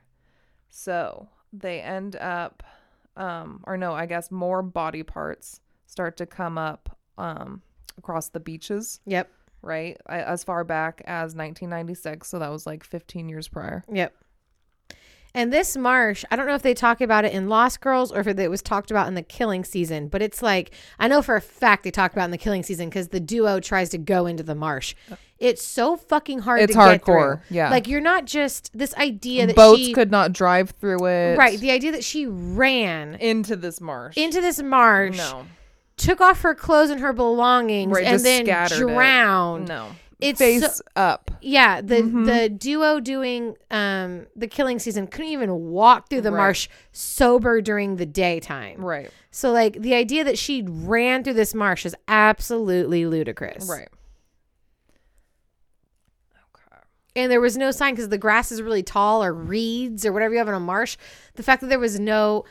So 0.70 1.28
they 1.52 1.80
end 1.80 2.16
up, 2.16 2.62
um, 3.16 3.64
or 3.66 3.76
no, 3.76 3.92
I 3.92 4.06
guess 4.06 4.30
more 4.30 4.62
body 4.62 5.02
parts 5.02 5.60
start 5.86 6.16
to 6.18 6.26
come 6.26 6.58
up 6.58 6.96
um, 7.16 7.62
across 7.96 8.28
the 8.28 8.40
beaches 8.40 9.00
Yep, 9.06 9.30
right? 9.62 9.96
As 10.06 10.44
far 10.44 10.64
back 10.64 11.02
as 11.06 11.34
1996, 11.34 12.28
so 12.28 12.38
that 12.38 12.50
was 12.50 12.66
like 12.66 12.84
15 12.84 13.28
years 13.28 13.48
prior. 13.48 13.84
yep. 13.92 14.14
And 15.38 15.52
this 15.52 15.76
marsh, 15.76 16.24
I 16.32 16.36
don't 16.36 16.46
know 16.48 16.56
if 16.56 16.62
they 16.62 16.74
talk 16.74 17.00
about 17.00 17.24
it 17.24 17.32
in 17.32 17.48
Lost 17.48 17.80
Girls 17.80 18.10
or 18.10 18.18
if 18.18 18.26
it 18.26 18.50
was 18.50 18.60
talked 18.60 18.90
about 18.90 19.06
in 19.06 19.14
the 19.14 19.22
Killing 19.22 19.62
Season, 19.62 20.08
but 20.08 20.20
it's 20.20 20.42
like 20.42 20.72
I 20.98 21.06
know 21.06 21.22
for 21.22 21.36
a 21.36 21.40
fact 21.40 21.84
they 21.84 21.92
talk 21.92 22.10
about 22.12 22.22
it 22.22 22.24
in 22.26 22.30
the 22.32 22.38
Killing 22.38 22.64
Season 22.64 22.88
because 22.88 23.08
the 23.08 23.20
duo 23.20 23.60
tries 23.60 23.88
to 23.90 23.98
go 23.98 24.26
into 24.26 24.42
the 24.42 24.56
marsh. 24.56 24.96
It's 25.38 25.64
so 25.64 25.96
fucking 25.96 26.40
hard. 26.40 26.62
It's 26.62 26.72
to 26.72 26.78
get 26.80 27.04
through. 27.04 27.14
hardcore, 27.14 27.40
yeah. 27.50 27.70
Like 27.70 27.86
you're 27.86 28.00
not 28.00 28.24
just 28.24 28.76
this 28.76 28.92
idea 28.96 29.46
that 29.46 29.54
Boats 29.54 29.80
she 29.80 29.92
could 29.92 30.10
not 30.10 30.32
drive 30.32 30.70
through 30.80 31.06
it. 31.06 31.38
right. 31.38 31.60
The 31.60 31.70
idea 31.70 31.92
that 31.92 32.02
she 32.02 32.26
ran 32.26 33.14
into 33.14 33.54
this 33.54 33.80
marsh. 33.80 34.16
into 34.16 34.40
this 34.40 34.60
marsh, 34.60 35.16
no, 35.18 35.46
took 35.96 36.20
off 36.20 36.40
her 36.42 36.56
clothes 36.56 36.90
and 36.90 36.98
her 37.00 37.12
belongings, 37.12 37.92
Right, 37.92 38.04
and 38.04 38.14
just 38.14 38.24
then 38.24 38.44
scattered 38.44 38.88
it. 38.88 38.92
drowned. 38.92 39.68
no. 39.68 39.90
It's 40.20 40.38
face 40.40 40.62
so- 40.76 40.82
up. 40.96 41.30
Yeah, 41.40 41.80
the 41.80 41.96
Mm-hmm. 41.96 42.24
the 42.24 42.48
duo 42.48 42.98
doing 43.00 43.54
um 43.70 44.26
the 44.34 44.48
killing 44.48 44.78
season 44.80 45.06
couldn't 45.06 45.30
even 45.30 45.52
walk 45.70 46.10
through 46.10 46.22
the 46.22 46.32
Right. 46.32 46.38
marsh 46.38 46.68
sober 46.92 47.60
during 47.60 47.96
the 47.96 48.06
daytime. 48.06 48.84
Right. 48.84 49.10
So 49.30 49.52
like 49.52 49.80
the 49.80 49.94
idea 49.94 50.24
that 50.24 50.36
she 50.36 50.62
ran 50.66 51.22
through 51.22 51.34
this 51.34 51.54
marsh 51.54 51.86
is 51.86 51.94
absolutely 52.08 53.06
ludicrous. 53.06 53.68
Right. 53.68 53.88
Okay. 56.32 56.82
And 57.16 57.30
there 57.30 57.40
was 57.40 57.56
no 57.56 57.70
sign 57.70 57.94
because 57.94 58.08
the 58.08 58.18
grass 58.18 58.50
is 58.52 58.62
really 58.62 58.82
tall 58.82 59.22
or 59.22 59.32
reeds 59.32 60.04
or 60.04 60.12
whatever 60.12 60.34
you 60.34 60.38
have 60.38 60.48
in 60.48 60.54
a 60.54 60.60
marsh. 60.60 60.96
The 61.34 61.42
fact 61.42 61.60
that 61.60 61.68
there 61.68 61.78
was 61.78 61.98
no 62.00 62.44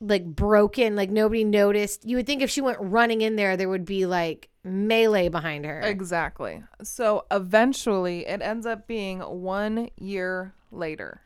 like 0.00 0.24
broken, 0.24 0.94
like 0.96 1.10
nobody 1.10 1.44
noticed. 1.44 2.04
You 2.04 2.16
would 2.16 2.26
think 2.26 2.42
if 2.42 2.50
she 2.50 2.60
went 2.60 2.78
running 2.80 3.20
in 3.20 3.36
there, 3.36 3.56
there 3.56 3.68
would 3.68 3.84
be 3.84 4.06
like 4.06 4.48
melee 4.64 5.28
behind 5.28 5.64
her. 5.64 5.80
Exactly. 5.80 6.62
So 6.82 7.24
eventually, 7.30 8.26
it 8.26 8.40
ends 8.42 8.66
up 8.66 8.86
being 8.86 9.20
one 9.20 9.90
year 9.96 10.54
later 10.70 11.20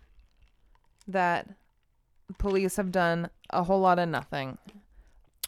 that 1.09 1.49
police 2.39 2.77
have 2.77 2.93
done 2.93 3.29
a 3.51 3.63
whole 3.65 3.81
lot 3.81 3.99
of 3.99 4.09
nothing. 4.09 4.59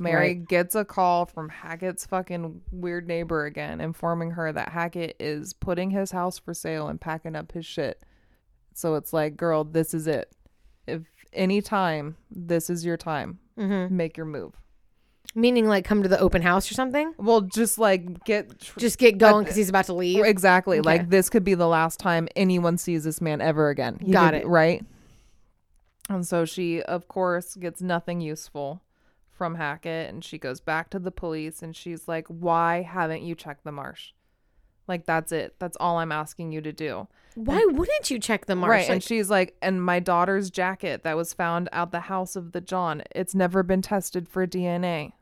Mary 0.01 0.35
Right. 0.35 0.49
gets 0.49 0.75
a 0.75 0.85
call 0.85 1.25
from 1.25 1.49
Hackett's 1.49 2.05
fucking 2.05 2.63
weird 2.73 3.07
neighbor 3.07 3.45
again, 3.45 3.81
informing 3.81 4.33
her 4.33 4.53
that 4.53 4.71
Hackett 4.71 5.15
is 5.21 5.53
putting 5.53 5.91
his 5.91 6.11
house 6.11 6.37
for 6.37 6.53
sale 6.53 6.89
and 6.89 7.01
packing 7.01 7.37
up 7.37 7.53
his 7.53 7.65
shit. 7.65 8.03
So 8.75 8.97
it's 8.97 9.13
like, 9.13 9.37
girl, 9.37 9.63
this 9.63 9.95
is 9.95 10.09
it. 10.09 10.35
If 10.89 11.03
anytime 11.35 12.17
this 12.31 12.69
is 12.71 12.85
your 12.85 12.97
time, 12.97 13.39
Mm-hmm. 13.59 13.97
make 13.97 14.17
your 14.17 14.27
move. 14.27 14.55
Meaning, 15.37 15.67
like, 15.67 15.85
come 15.85 16.03
to 16.03 16.09
the 16.09 16.19
open 16.19 16.43
house 16.43 16.71
or 16.71 16.75
something? 16.75 17.13
Well, 17.19 17.41
just 17.41 17.79
like 17.79 18.25
get 18.25 18.61
tr- 18.61 18.79
Just 18.81 18.99
get 18.99 19.19
going 19.19 19.45
because 19.45 19.57
he's 19.57 19.69
about 19.69 19.87
to 19.87 19.95
leave. 19.95 20.25
exactly 20.25 20.79
Okay. 20.81 20.87
like 20.87 21.09
this 21.11 21.29
could 21.31 21.45
be 21.45 21.55
the 21.55 21.67
last 21.69 21.99
time 21.99 22.29
anyone 22.37 22.79
sees 22.79 23.05
this 23.05 23.21
man 23.21 23.41
ever 23.41 23.69
again. 23.71 23.99
Got 24.11 24.33
could- 24.35 24.43
it. 24.43 24.47
right. 24.47 24.85
And 26.09 26.27
so 26.27 26.45
she, 26.45 26.83
of 26.83 27.09
course, 27.09 27.55
gets 27.57 27.81
nothing 27.81 28.21
useful 28.21 28.83
from 29.33 29.55
Hackett, 29.57 30.11
and 30.13 30.23
she 30.23 30.39
goes 30.39 30.61
back 30.61 30.91
to 30.91 30.99
the 30.99 31.11
police, 31.11 31.63
and 31.63 31.75
she's 31.75 32.07
like, 32.07 32.27
"Why 32.29 32.83
haven't 32.83 33.23
you 33.23 33.35
checked 33.35 33.65
the 33.65 33.73
marsh? 33.73 34.13
Like 34.87 35.07
that's 35.07 35.33
it. 35.33 35.55
That's 35.59 35.77
all 35.81 35.99
I'm 35.99 36.13
asking 36.13 36.53
you 36.53 36.61
to 36.63 36.73
do." 36.73 37.09
Why 37.35 37.65
wouldn't 37.65 38.11
you 38.11 38.19
check 38.19 38.47
the 38.47 38.55
marsh? 38.55 38.71
Right. 38.71 38.81
Like, 38.83 38.91
and 38.91 39.03
she's 39.03 39.29
like, 39.29 39.57
and 39.61 39.83
my 39.83 39.99
daughter's 39.99 40.51
jacket 40.51 41.03
that 41.03 41.17
was 41.17 41.33
found 41.33 41.69
at 41.73 41.91
the 41.91 42.01
house 42.01 42.37
of 42.37 42.53
the 42.53 42.61
John, 42.61 43.03
it's 43.15 43.35
never 43.35 43.63
been 43.63 43.83
tested 43.83 44.29
for 44.29 44.47
DNA. 44.47 45.13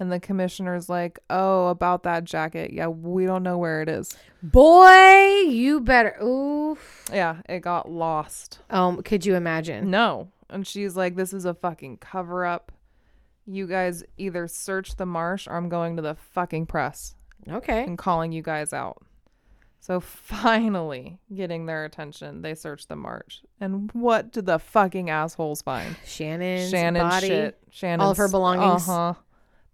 And 0.00 0.12
the 0.12 0.20
commissioner's 0.20 0.88
like, 0.88 1.18
oh, 1.28 1.68
about 1.68 2.04
that 2.04 2.24
jacket. 2.24 2.72
Yeah, 2.72 2.86
we 2.88 3.26
don't 3.26 3.42
know 3.42 3.58
where 3.58 3.82
it 3.82 3.88
is. 3.88 4.16
boy, 4.42 5.42
you 5.48 5.80
better. 5.80 6.16
Ooh. 6.22 6.78
Yeah, 7.12 7.38
it 7.48 7.60
got 7.60 7.90
lost. 7.90 8.60
Um, 8.70 9.02
could 9.02 9.26
you 9.26 9.34
imagine? 9.34 9.90
No. 9.90 10.28
And 10.50 10.66
she's 10.66 10.96
like, 10.96 11.16
this 11.16 11.32
is 11.32 11.44
a 11.44 11.54
fucking 11.54 11.98
cover 11.98 12.46
up. 12.46 12.72
You 13.46 13.66
guys 13.66 14.04
either 14.18 14.46
search 14.46 14.96
the 14.96 15.06
marsh 15.06 15.46
or 15.48 15.56
I'm 15.56 15.68
going 15.68 15.96
to 15.96 16.02
the 16.02 16.14
fucking 16.14 16.66
press 16.66 17.14
Okay. 17.48 17.84
and 17.84 17.96
calling 17.98 18.32
you 18.32 18.42
guys 18.42 18.72
out. 18.72 19.02
So 19.80 20.00
finally, 20.00 21.18
getting 21.34 21.66
their 21.66 21.84
attention, 21.84 22.42
they 22.42 22.54
search 22.54 22.88
the 22.88 22.96
march. 22.96 23.42
And 23.60 23.90
what 23.92 24.32
did 24.32 24.46
the 24.46 24.58
fucking 24.58 25.08
assholes 25.08 25.62
find? 25.62 25.96
Shannan's 26.04 26.72
Shannan's 26.72 26.98
body. 27.14 27.28
shit. 27.28 27.58
Shannan's, 27.70 28.02
all 28.02 28.10
of 28.10 28.16
her 28.16 28.28
belongings. 28.28 28.88
Uh 28.88 28.92
huh. 28.92 29.14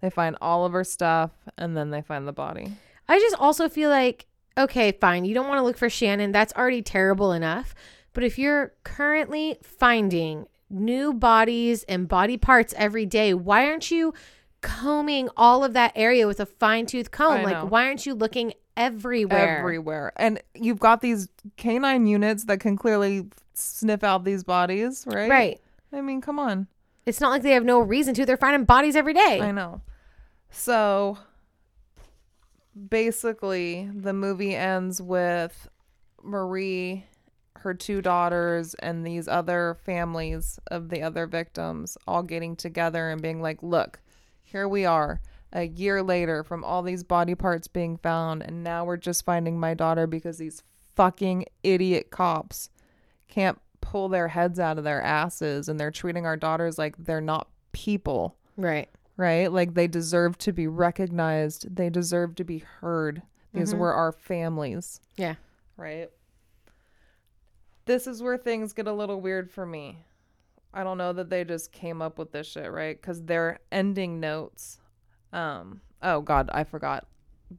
They 0.01 0.11
find 0.11 0.37
all 0.41 0.67
of 0.67 0.73
her 0.73 0.85
stuff, 0.85 1.31
and 1.57 1.77
then 1.77 1.91
they 1.91 2.03
find 2.03 2.29
the 2.29 2.33
body. 2.33 2.73
I 3.09 3.19
just 3.19 3.37
also 3.37 3.69
feel 3.69 3.89
like, 3.91 4.27
okay, 4.59 4.93
fine. 4.93 5.25
You 5.25 5.35
don't 5.35 5.49
want 5.49 5.59
to 5.59 5.63
look 5.63 5.79
for 5.79 5.89
Shannan. 5.89 6.33
That's 6.33 6.53
already 6.53 6.83
terrible 6.83 7.33
enough. 7.33 7.75
But 8.13 8.23
if 8.23 8.39
you're 8.39 8.73
currently 8.85 9.57
finding 9.63 10.47
new 10.71 11.13
bodies 11.15 11.85
and 11.85 12.07
body 12.07 12.37
parts 12.37 12.75
every 12.77 13.07
day, 13.07 13.35
why 13.35 13.67
aren't 13.67 13.91
you 13.91 14.13
combing 14.65 15.29
all 15.37 15.63
of 15.63 15.75
that 15.75 15.93
area 15.95 16.27
with 16.27 16.41
a 16.41 16.47
fine 16.47 16.87
tooth 16.87 17.11
comb? 17.11 17.33
I 17.33 17.43
like, 17.43 17.53
know. 17.53 17.67
why 17.67 17.87
aren't 17.87 18.07
you 18.07 18.15
looking 18.15 18.55
everywhere? 18.77 19.59
Everywhere, 19.59 20.13
and 20.17 20.43
you've 20.55 20.81
got 20.81 21.03
these 21.03 21.29
canine 21.57 22.07
units 22.07 22.45
that 22.45 22.61
can 22.61 22.77
clearly 22.77 23.27
sniff 23.53 24.03
out 24.03 24.25
these 24.25 24.43
bodies, 24.43 25.05
right? 25.07 25.31
Right. 25.31 25.61
I 25.93 26.01
mean, 26.01 26.21
come 26.21 26.39
on. 26.39 26.67
It's 27.07 27.21
not 27.21 27.31
like 27.31 27.43
they 27.43 27.53
have 27.53 27.65
no 27.65 27.79
reason 27.81 28.15
to. 28.15 28.25
They're 28.25 28.37
finding 28.39 28.65
bodies 28.65 28.97
every 28.97 29.13
day. 29.13 29.41
I 29.41 29.53
know. 29.53 29.83
So 30.51 31.19
basically, 32.89 33.91
the 33.95 34.15
movie 34.15 34.55
ends 34.55 35.03
with 35.03 35.69
Marie, 36.23 37.05
her 37.57 37.75
two 37.75 38.01
daughters, 38.01 38.75
and 38.75 39.07
these 39.07 39.29
other 39.29 39.77
families 39.85 40.59
of 40.71 40.89
the 40.89 41.03
other 41.03 41.27
victims 41.27 41.99
all 42.09 42.23
getting 42.23 42.57
together 42.57 43.11
and 43.11 43.21
being 43.21 43.43
like, 43.43 43.63
look, 43.63 44.01
here 44.55 44.69
we 44.69 44.85
are. 44.85 45.21
A 45.53 45.65
year 45.65 46.01
later, 46.01 46.45
from 46.45 46.63
all 46.63 46.81
these 46.83 47.03
body 47.03 47.35
parts 47.35 47.67
being 47.67 47.97
found, 47.97 48.41
and 48.41 48.63
now 48.63 48.85
we're 48.85 48.97
just 48.97 49.25
finding 49.25 49.59
my 49.59 49.75
daughter 49.75 50.07
because 50.07 50.39
these 50.39 50.63
fucking 50.95 51.45
idiot 51.65 52.11
cops 52.13 52.71
can't 53.27 53.61
pull 53.81 54.09
their 54.09 54.29
heads 54.29 54.61
out 54.61 54.79
of 54.79 54.85
their 54.85 55.03
asses 55.03 55.69
and 55.69 55.79
they're 55.81 55.91
treating 55.91 56.25
our 56.25 56.37
daughters 56.37 56.79
like 56.79 56.95
they're 56.99 57.21
not 57.21 57.49
people 57.73 58.37
Right. 58.57 58.89
right? 59.17 59.51
Like 59.51 59.75
they 59.75 59.89
deserve 59.89 60.39
to 60.39 60.53
be 60.53 60.69
recognized. 60.69 61.75
They 61.75 61.91
deserve 61.91 62.37
to 62.37 62.45
be 62.45 62.59
heard. 62.59 63.23
These 63.53 63.75
Mhm. 63.75 63.79
were 63.79 63.93
our 63.93 64.13
families, 64.13 65.01
Yeah. 65.17 65.35
right? 65.77 66.11
This 67.87 68.07
is 68.07 68.23
where 68.23 68.39
things 68.39 68.73
get 68.73 68.87
a 68.87 68.93
little 68.93 69.21
weird 69.21 69.51
for 69.51 69.67
me. 69.67 70.05
I 70.75 70.83
don't 70.85 70.99
know 70.99 71.13
that 71.13 71.31
they 71.31 71.45
just 71.45 71.71
came 71.73 72.03
up 72.03 72.19
with 72.19 72.33
this 72.33 72.49
shit, 72.49 72.71
right? 72.71 73.01
Cuz 73.01 73.23
their 73.23 73.61
ending 73.71 74.19
notes 74.21 74.79
um 75.33 75.81
oh 76.03 76.21
god, 76.21 76.51
I 76.53 76.65
forgot. 76.65 77.07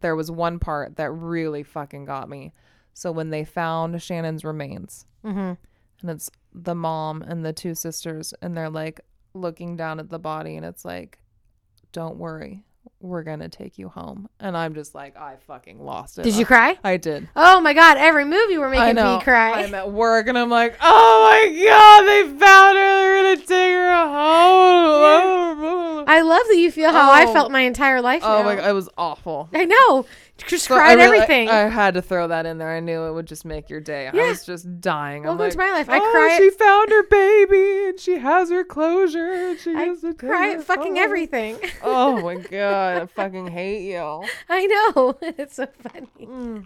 There 0.01 0.15
was 0.15 0.29
one 0.29 0.59
part 0.59 0.97
that 0.97 1.09
really 1.11 1.63
fucking 1.63 2.03
got 2.05 2.27
me. 2.29 2.51
So 2.93 3.11
when 3.11 3.29
they 3.29 3.45
found 3.45 3.95
Shannan's 3.95 4.43
remains, 4.43 5.05
Mm-hmm. 5.23 5.53
and 6.01 6.09
it's 6.11 6.29
the 6.53 6.75
mom 6.75 7.21
and 7.21 7.43
the 7.45 7.53
two 7.53 7.73
sisters 7.73 8.33
and 8.41 8.55
they're 8.55 8.69
like 8.69 8.99
looking 9.33 9.75
down 9.77 9.99
at 9.99 10.09
the 10.09 10.19
body 10.19 10.55
and 10.57 10.65
it's 10.65 10.83
like 10.85 11.19
don't 11.93 12.17
worry 12.17 12.64
we're 12.99 13.23
gonna 13.23 13.49
take 13.49 13.77
you 13.77 13.87
home 13.89 14.27
and 14.39 14.55
i'm 14.57 14.73
just 14.73 14.95
like 14.95 15.15
i 15.17 15.35
fucking 15.47 15.79
lost 15.83 16.17
it 16.19 16.23
Did 16.23 16.35
you 16.35 16.43
uh, 16.43 16.47
cry? 16.47 16.77
i 16.83 16.97
did 16.97 17.27
Oh 17.35 17.59
my 17.61 17.73
God! 17.73 17.97
Every 17.97 18.25
movie 18.25 18.57
we're 18.57 18.67
i 18.73 18.93
making 18.93 19.03
me 19.03 19.21
cry. 19.21 19.63
i'm 19.63 19.73
at 19.75 19.91
work 19.91 20.27
and 20.27 20.37
i'm 20.37 20.49
like 20.49 20.75
oh 20.81 21.29
my 21.31 21.67
god 21.67 22.01
they 22.03 22.23
found 22.45 22.77
her 22.77 22.83
they're 22.83 23.35
gonna 23.35 23.37
take 23.47 23.73
her 23.73 23.95
home 24.07 26.05
I 26.07 26.21
love 26.21 26.43
that 26.49 26.57
you 26.57 26.71
feel 26.71 26.91
how 26.91 27.11
I 27.11 27.25
Oh. 27.25 27.33
felt 27.33 27.51
my 27.51 27.61
entire 27.61 27.99
life. 28.01 28.21
oh 28.23 28.39
now. 28.39 28.43
my 28.43 28.55
god 28.55 28.69
it 28.69 28.73
was 28.73 28.89
awful 28.97 29.49
I 29.53 29.65
know. 29.65 30.05
Just 30.47 30.65
So 30.65 30.75
I 30.75 30.79
cried 30.79 30.93
really- 30.97 31.17
everything. 31.17 31.49
I, 31.49 31.61
had 31.69 31.93
to 31.93 32.01
throw 32.01 32.27
that 32.27 32.45
in 32.45 32.57
there. 32.57 32.69
I 32.69 32.79
knew 32.81 33.03
it 33.05 33.13
would 33.13 33.25
just 33.25 33.45
make 33.45 33.69
your 33.69 33.79
day. 33.79 34.09
Yeah. 34.13 34.23
I 34.23 34.29
was 34.29 34.45
just 34.45 34.81
dying. 34.81 35.23
Welcome 35.23 35.39
like, 35.39 35.51
to 35.53 35.57
my 35.57 35.71
life. 35.71 35.89
I 35.89 35.97
"Oh, 35.97 36.11
cry- 36.11 36.37
She 36.37 36.49
found 36.51 36.89
her 36.89 37.03
baby 37.03 37.89
and 37.89 37.99
she 37.99 38.17
has 38.17 38.49
her 38.49 38.63
closure. 38.65 39.31
And 39.31 39.59
she 39.59 39.73
I 39.75 39.95
take 39.99 40.17
cry 40.19 40.51
at 40.51 40.63
fucking 40.63 40.95
home." 40.95 41.03
everything. 41.03 41.57
Oh 41.83 42.21
my 42.21 42.35
god, 42.35 43.01
I 43.01 43.05
fucking 43.05 43.47
hate 43.47 43.89
you. 43.91 44.23
I 44.49 44.65
know. 44.67 45.17
It's 45.21 45.55
so 45.55 45.67
funny. 45.81 46.07
Mm. 46.21 46.65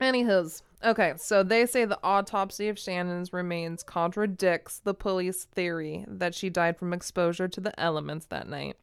Anywho's, 0.00 0.62
okay, 0.84 1.14
so 1.16 1.42
they 1.42 1.66
say 1.66 1.84
the 1.84 1.98
autopsy 2.04 2.68
of 2.68 2.76
Shannan's 2.76 3.32
remains 3.32 3.82
contradicts 3.82 4.78
the 4.78 4.94
police 4.94 5.44
theory 5.44 6.04
that 6.06 6.34
she 6.34 6.50
died 6.50 6.78
from 6.78 6.92
exposure 6.92 7.48
to 7.48 7.60
the 7.60 7.78
elements 7.80 8.26
that 8.26 8.48
night, 8.48 8.76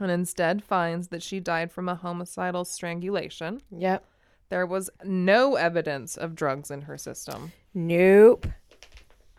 and 0.00 0.10
instead 0.10 0.62
finds 0.64 1.08
that 1.08 1.22
she 1.22 1.40
died 1.40 1.70
from 1.72 1.88
a 1.88 1.94
homicidal 1.94 2.64
strangulation. 2.64 3.60
Yep. 3.70 4.04
There 4.50 4.66
was 4.66 4.90
no 5.04 5.54
evidence 5.56 6.16
of 6.16 6.34
drugs 6.34 6.70
in 6.70 6.82
her 6.82 6.98
system. 6.98 7.52
Nope. 7.72 8.46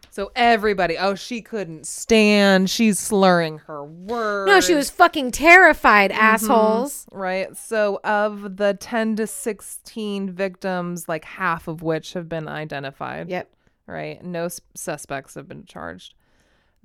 So 0.10 0.32
everybody, 0.34 0.98
oh, 0.98 1.16
she 1.16 1.42
couldn't 1.42 1.86
stand. 1.86 2.70
She's 2.70 2.98
slurring 2.98 3.58
her 3.60 3.84
words. 3.84 4.48
No, 4.50 4.62
she 4.62 4.74
was 4.74 4.90
fucking 4.90 5.32
terrified, 5.32 6.12
Mm-hmm. 6.12 6.22
assholes. 6.22 7.06
right. 7.12 7.56
So 7.58 8.00
of 8.06 8.56
the 8.56 8.76
10 8.80 9.18
to 9.18 9.28
16 9.28 10.32
victims, 10.32 11.10
like 11.10 11.26
half 11.26 11.68
of 11.68 11.82
which 11.82 12.14
have 12.14 12.30
been 12.30 12.48
identified. 12.48 13.30
Yep. 13.30 13.50
Right. 13.88 14.24
No 14.24 14.46
s- 14.46 14.62
suspects 14.74 15.36
have 15.36 15.50
been 15.50 15.66
charged. 15.66 16.14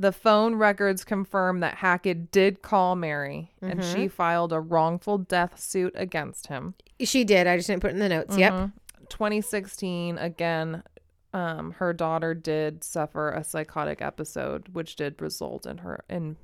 The 0.00 0.12
phone 0.12 0.54
records 0.54 1.04
confirm 1.04 1.60
that 1.60 1.74
Hackett 1.74 2.32
did 2.32 2.62
call 2.62 2.96
Mary 2.96 3.50
and 3.60 3.84
she 3.84 4.08
filed 4.08 4.50
a 4.52 4.58
wrongful 4.58 5.18
death 5.18 5.60
suit 5.60 5.92
against 5.94 6.46
him. 6.46 6.74
She 7.00 7.22
did. 7.22 7.46
I 7.46 7.56
just 7.58 7.66
didn't 7.66 7.82
put 7.82 7.90
it 7.90 7.94
in 7.94 7.98
the 8.00 8.08
notes. 8.08 8.36
Yep. 8.36 8.52
Mhm. 8.52 8.72
2016 9.10 10.18
again 10.18 10.82
um 11.34 11.72
her 11.72 11.92
daughter 11.92 12.32
did 12.34 12.82
suffer 12.82 13.30
a 13.30 13.44
psychotic 13.44 14.00
episode 14.00 14.68
which 14.72 14.96
did 14.96 15.20
result 15.20 15.66
in 15.66 15.78
her 15.78 16.02
in 16.08 16.36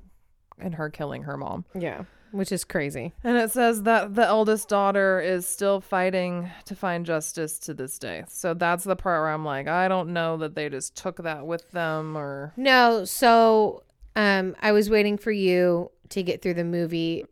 in 0.61 0.73
her 0.73 0.89
killing 0.89 1.23
her 1.23 1.35
mom 1.37 1.65
Yeah. 1.73 2.03
Which 2.31 2.51
is 2.51 2.63
crazy. 2.63 3.13
and 3.23 3.37
it 3.37 3.51
says 3.51 3.83
that 3.83 4.15
the 4.15 4.25
eldest 4.25 4.69
daughter 4.69 5.19
is 5.19 5.47
still 5.47 5.81
fighting 5.81 6.49
to 6.65 6.75
find 6.75 7.05
justice 7.05 7.57
to 7.59 7.73
this 7.73 7.97
day 7.97 8.23
so 8.27 8.53
that's 8.53 8.83
the 8.83 8.95
part 8.95 9.21
where 9.21 9.31
i'm 9.31 9.45
like 9.45 9.67
i 9.67 9.87
don't 9.87 10.09
know 10.13 10.37
that 10.37 10.53
they 10.55 10.69
just 10.69 10.95
took 10.95 11.17
that 11.23 11.45
with 11.47 11.71
them 11.71 12.15
or 12.17 12.53
No, 12.57 13.05
so 13.05 13.83
um 14.15 14.55
I 14.61 14.71
was 14.71 14.89
waiting 14.89 15.17
for 15.17 15.31
you 15.31 15.91
to 16.09 16.23
get 16.23 16.41
through 16.41 16.55
the 16.55 16.63
movie. 16.63 17.25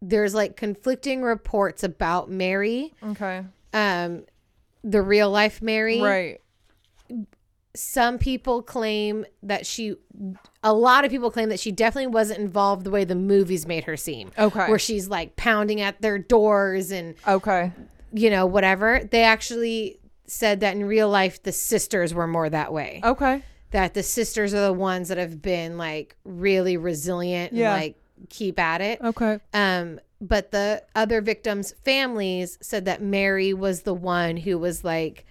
There's 0.00 0.34
like 0.34 0.56
conflicting 0.56 1.22
reports 1.22 1.82
about 1.84 2.30
Mary, 2.30 2.94
okay 3.02 3.44
um 3.74 4.24
the 4.84 5.02
real 5.02 5.30
life 5.30 5.60
Mary. 5.60 6.00
right 6.00 6.40
Some 7.78 8.18
people 8.18 8.62
claim 8.62 9.24
that 9.42 9.66
she 9.66 9.96
a 10.62 10.72
lot 10.72 11.04
of 11.04 11.10
people 11.10 11.30
claim 11.30 11.48
that 11.50 11.60
she 11.60 11.70
definitely 11.72 12.06
wasn't 12.08 12.38
involved 12.40 12.84
the 12.84 12.90
way 12.90 13.04
the 13.04 13.14
movies 13.14 13.66
made 13.66 13.84
her 13.84 13.96
seem. 13.96 14.30
okay 14.38 14.68
Where 14.68 14.78
she's 14.78 15.08
like 15.08 15.36
pounding 15.36 15.80
at 15.80 16.00
their 16.00 16.18
doors 16.18 16.90
and 16.90 17.14
okay 17.26 17.72
you 18.12 18.30
know 18.30 18.46
whatever. 18.46 19.02
They 19.10 19.22
actually 19.24 20.00
said 20.26 20.60
that 20.60 20.74
in 20.74 20.84
real 20.84 21.08
life 21.10 21.42
the 21.42 21.52
sisters 21.52 22.12
were 22.14 22.26
more 22.26 22.48
that 22.50 22.72
way. 22.72 23.00
okay 23.04 23.42
that 23.72 23.94
the 23.94 24.02
sisters 24.02 24.54
are 24.54 24.60
the 24.64 24.72
ones 24.72 25.08
that 25.08 25.18
have 25.18 25.42
been 25.42 25.76
like 25.76 26.16
really 26.24 26.76
resilient 26.76 27.52
and 27.52 27.60
like 27.72 27.96
keep 28.30 28.58
at 28.58 28.80
it. 28.80 29.00
okay 29.02 29.38
Um, 29.52 30.00
but 30.20 30.50
the 30.50 30.82
other 30.94 31.20
victims' 31.20 31.74
families 31.84 32.56
said 32.62 32.86
that 32.86 33.02
Mary 33.02 33.52
was 33.52 33.82
the 33.82 33.92
one 33.92 34.38
who 34.38 34.56
was 34.58 34.82
like 34.82 35.26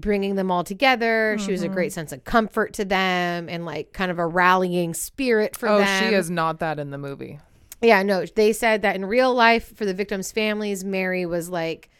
bringing 0.00 0.34
them 0.36 0.50
all 0.50 0.64
together. 0.64 1.36
She 1.38 1.44
Mm-hmm. 1.44 1.52
was 1.52 1.62
a 1.62 1.68
great 1.68 1.92
sense 1.92 2.12
of 2.12 2.24
comfort 2.24 2.72
to 2.74 2.84
them 2.84 3.48
and 3.48 3.64
like 3.64 3.92
kind 3.92 4.10
of 4.10 4.18
a 4.18 4.26
rallying 4.26 4.94
spirit 4.94 5.56
for 5.56 5.68
oh, 5.68 5.78
them. 5.78 6.08
she 6.08 6.14
is 6.14 6.30
not 6.30 6.60
that 6.60 6.78
in 6.78 6.90
the 6.90 6.98
movie. 6.98 7.38
Yeah, 7.80 8.02
no, 8.02 8.24
they 8.26 8.52
said 8.52 8.82
that 8.82 8.96
in 8.96 9.04
real 9.04 9.32
life 9.34 9.76
for 9.76 9.84
the 9.84 9.94
victims' 9.94 10.32
families, 10.32 10.84
Mary 10.84 11.26
was 11.26 11.48
like 11.48 11.90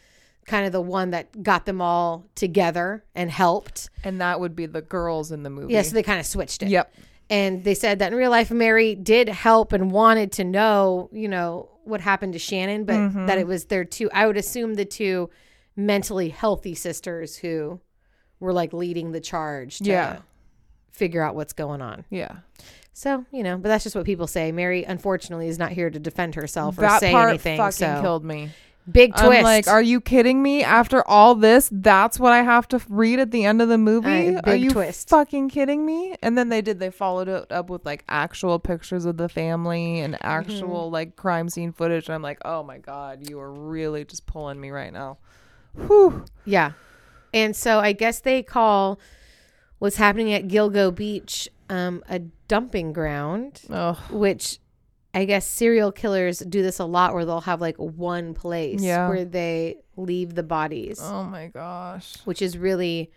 kind 0.45 0.65
of 0.65 0.71
the 0.71 0.81
one 0.81 1.11
that 1.11 1.43
got 1.43 1.65
them 1.65 1.79
all 1.81 2.25
together 2.35 3.03
and 3.15 3.29
helped. 3.31 3.89
And 4.03 4.19
that 4.19 4.39
would 4.39 4.55
be 4.55 4.65
the 4.65 4.81
girls 4.81 5.31
in 5.31 5.43
the 5.43 5.49
movie. 5.49 5.73
Yeah, 5.73 5.83
so 5.83 5.93
they 5.93 6.03
kind 6.03 6.19
of 6.19 6.25
switched 6.25 6.63
it. 6.63 6.69
Yep. 6.69 6.93
And 7.29 7.63
they 7.63 7.75
said 7.75 7.99
that 7.99 8.11
in 8.11 8.17
real 8.17 8.31
life, 8.31 8.49
Mary 8.49 8.95
did 8.95 9.29
help 9.29 9.71
and 9.71 9.91
wanted 9.91 10.31
to 10.33 10.43
know, 10.43 11.09
you 11.13 11.27
know, 11.27 11.69
what 11.83 12.01
happened 12.01 12.33
to 12.33 12.39
Shannan, 12.39 12.85
but 12.85 12.95
Mm-hmm. 12.95 13.25
that 13.27 13.37
it 13.37 13.45
was 13.47 13.65
their 13.65 13.85
two, 13.85 14.09
I 14.11 14.25
would 14.27 14.37
assume 14.37 14.73
the 14.73 14.85
two 14.85 15.29
mentally 15.75 16.29
healthy 16.29 16.75
sisters 16.75 17.37
who 17.37 17.79
were 18.39 18.53
like 18.53 18.73
leading 18.73 19.11
the 19.11 19.19
charge 19.19 19.79
to 19.79 19.85
Yeah. 19.85 20.17
figure 20.91 21.21
out 21.21 21.35
what's 21.35 21.53
going 21.53 21.81
on. 21.81 22.05
Yeah. 22.09 22.37
So, 22.93 23.25
you 23.31 23.43
know, 23.43 23.57
but 23.57 23.69
that's 23.69 23.83
just 23.83 23.95
what 23.95 24.05
people 24.05 24.27
say. 24.27 24.51
Mary, 24.51 24.83
unfortunately, 24.83 25.47
is 25.47 25.57
not 25.57 25.71
here 25.71 25.89
to 25.89 25.99
defend 25.99 26.35
herself 26.35 26.77
or 26.77 26.81
that 26.81 26.99
say 26.99 27.11
part 27.11 27.29
anything. 27.29 27.57
fucking 27.57 27.71
So, 27.71 28.01
killed 28.01 28.25
me. 28.25 28.49
big 28.91 29.13
twist. 29.15 29.23
I'm 29.37 29.43
like, 29.43 29.67
are 29.69 29.81
you 29.81 30.01
kidding 30.01 30.41
me? 30.43 30.63
After 30.63 31.07
all 31.07 31.35
this, 31.35 31.69
that's 31.71 32.19
what 32.19 32.33
I 32.33 32.41
have 32.41 32.67
to 32.69 32.81
read 32.89 33.19
at 33.19 33.31
the 33.31 33.45
end 33.45 33.61
of 33.61 33.69
the 33.69 33.77
movie? 33.77 34.35
Uh, 34.35 34.39
are 34.39 34.41
big 34.41 34.61
you 34.63 34.71
twist. 34.71 35.07
fucking 35.07 35.47
kidding 35.49 35.85
me? 35.85 36.15
And 36.21 36.37
then 36.37 36.49
they 36.49 36.61
did. 36.61 36.79
They 36.79 36.89
followed 36.89 37.29
it 37.29 37.49
up 37.51 37.69
with 37.69 37.85
like 37.85 38.03
actual 38.09 38.59
pictures 38.59 39.05
of 39.05 39.15
the 39.15 39.29
family 39.29 40.01
and 40.01 40.17
actual 40.21 40.85
Mm-hmm. 40.87 40.93
like 40.93 41.15
crime 41.15 41.47
scene 41.47 41.71
footage. 41.71 42.07
And 42.09 42.15
I'm 42.15 42.21
like, 42.23 42.39
oh 42.43 42.63
my 42.63 42.79
god, 42.79 43.29
you 43.29 43.39
are 43.39 43.51
really 43.53 44.03
just 44.03 44.25
pulling 44.25 44.59
me 44.59 44.71
right 44.71 44.91
now. 44.91 45.19
Whew. 45.87 46.25
Yeah. 46.45 46.71
And 47.33 47.55
so 47.55 47.79
I 47.79 47.93
guess 47.93 48.19
they 48.21 48.41
call 48.43 48.99
what's 49.79 49.95
happening 49.97 50.33
at 50.33 50.47
Gilgo 50.47 50.93
Beach 50.93 51.47
um, 51.69 52.03
a 52.09 52.19
dumping 52.47 52.93
ground, 52.93 53.61
Ugh. 53.69 53.97
which 54.09 54.59
I 55.13 55.25
guess 55.25 55.45
serial 55.45 55.91
killers 55.91 56.39
do 56.39 56.61
this 56.63 56.79
a 56.79 56.85
lot 56.85 57.13
where 57.13 57.25
they'll 57.25 57.41
have 57.41 57.61
like 57.61 57.77
one 57.77 58.33
place 58.33 58.81
Yeah. 58.81 59.07
where 59.09 59.25
they 59.25 59.77
leave 59.95 60.35
the 60.35 60.43
bodies, 60.43 60.99
Oh 61.01 61.23
my 61.23 61.47
gosh. 61.47 62.15
which 62.25 62.41
is 62.41 62.57
really 62.57 63.11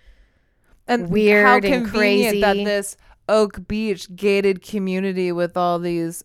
and 0.89 1.11
weird 1.11 1.47
how 1.47 1.55
and 1.57 1.65
convenient 1.87 2.41
that 2.41 2.55
this 2.57 2.97
Oak 3.29 3.67
Beach 3.69 4.15
gated 4.17 4.63
community 4.63 5.33
with 5.33 5.57
all 5.57 5.79
these 5.79 6.23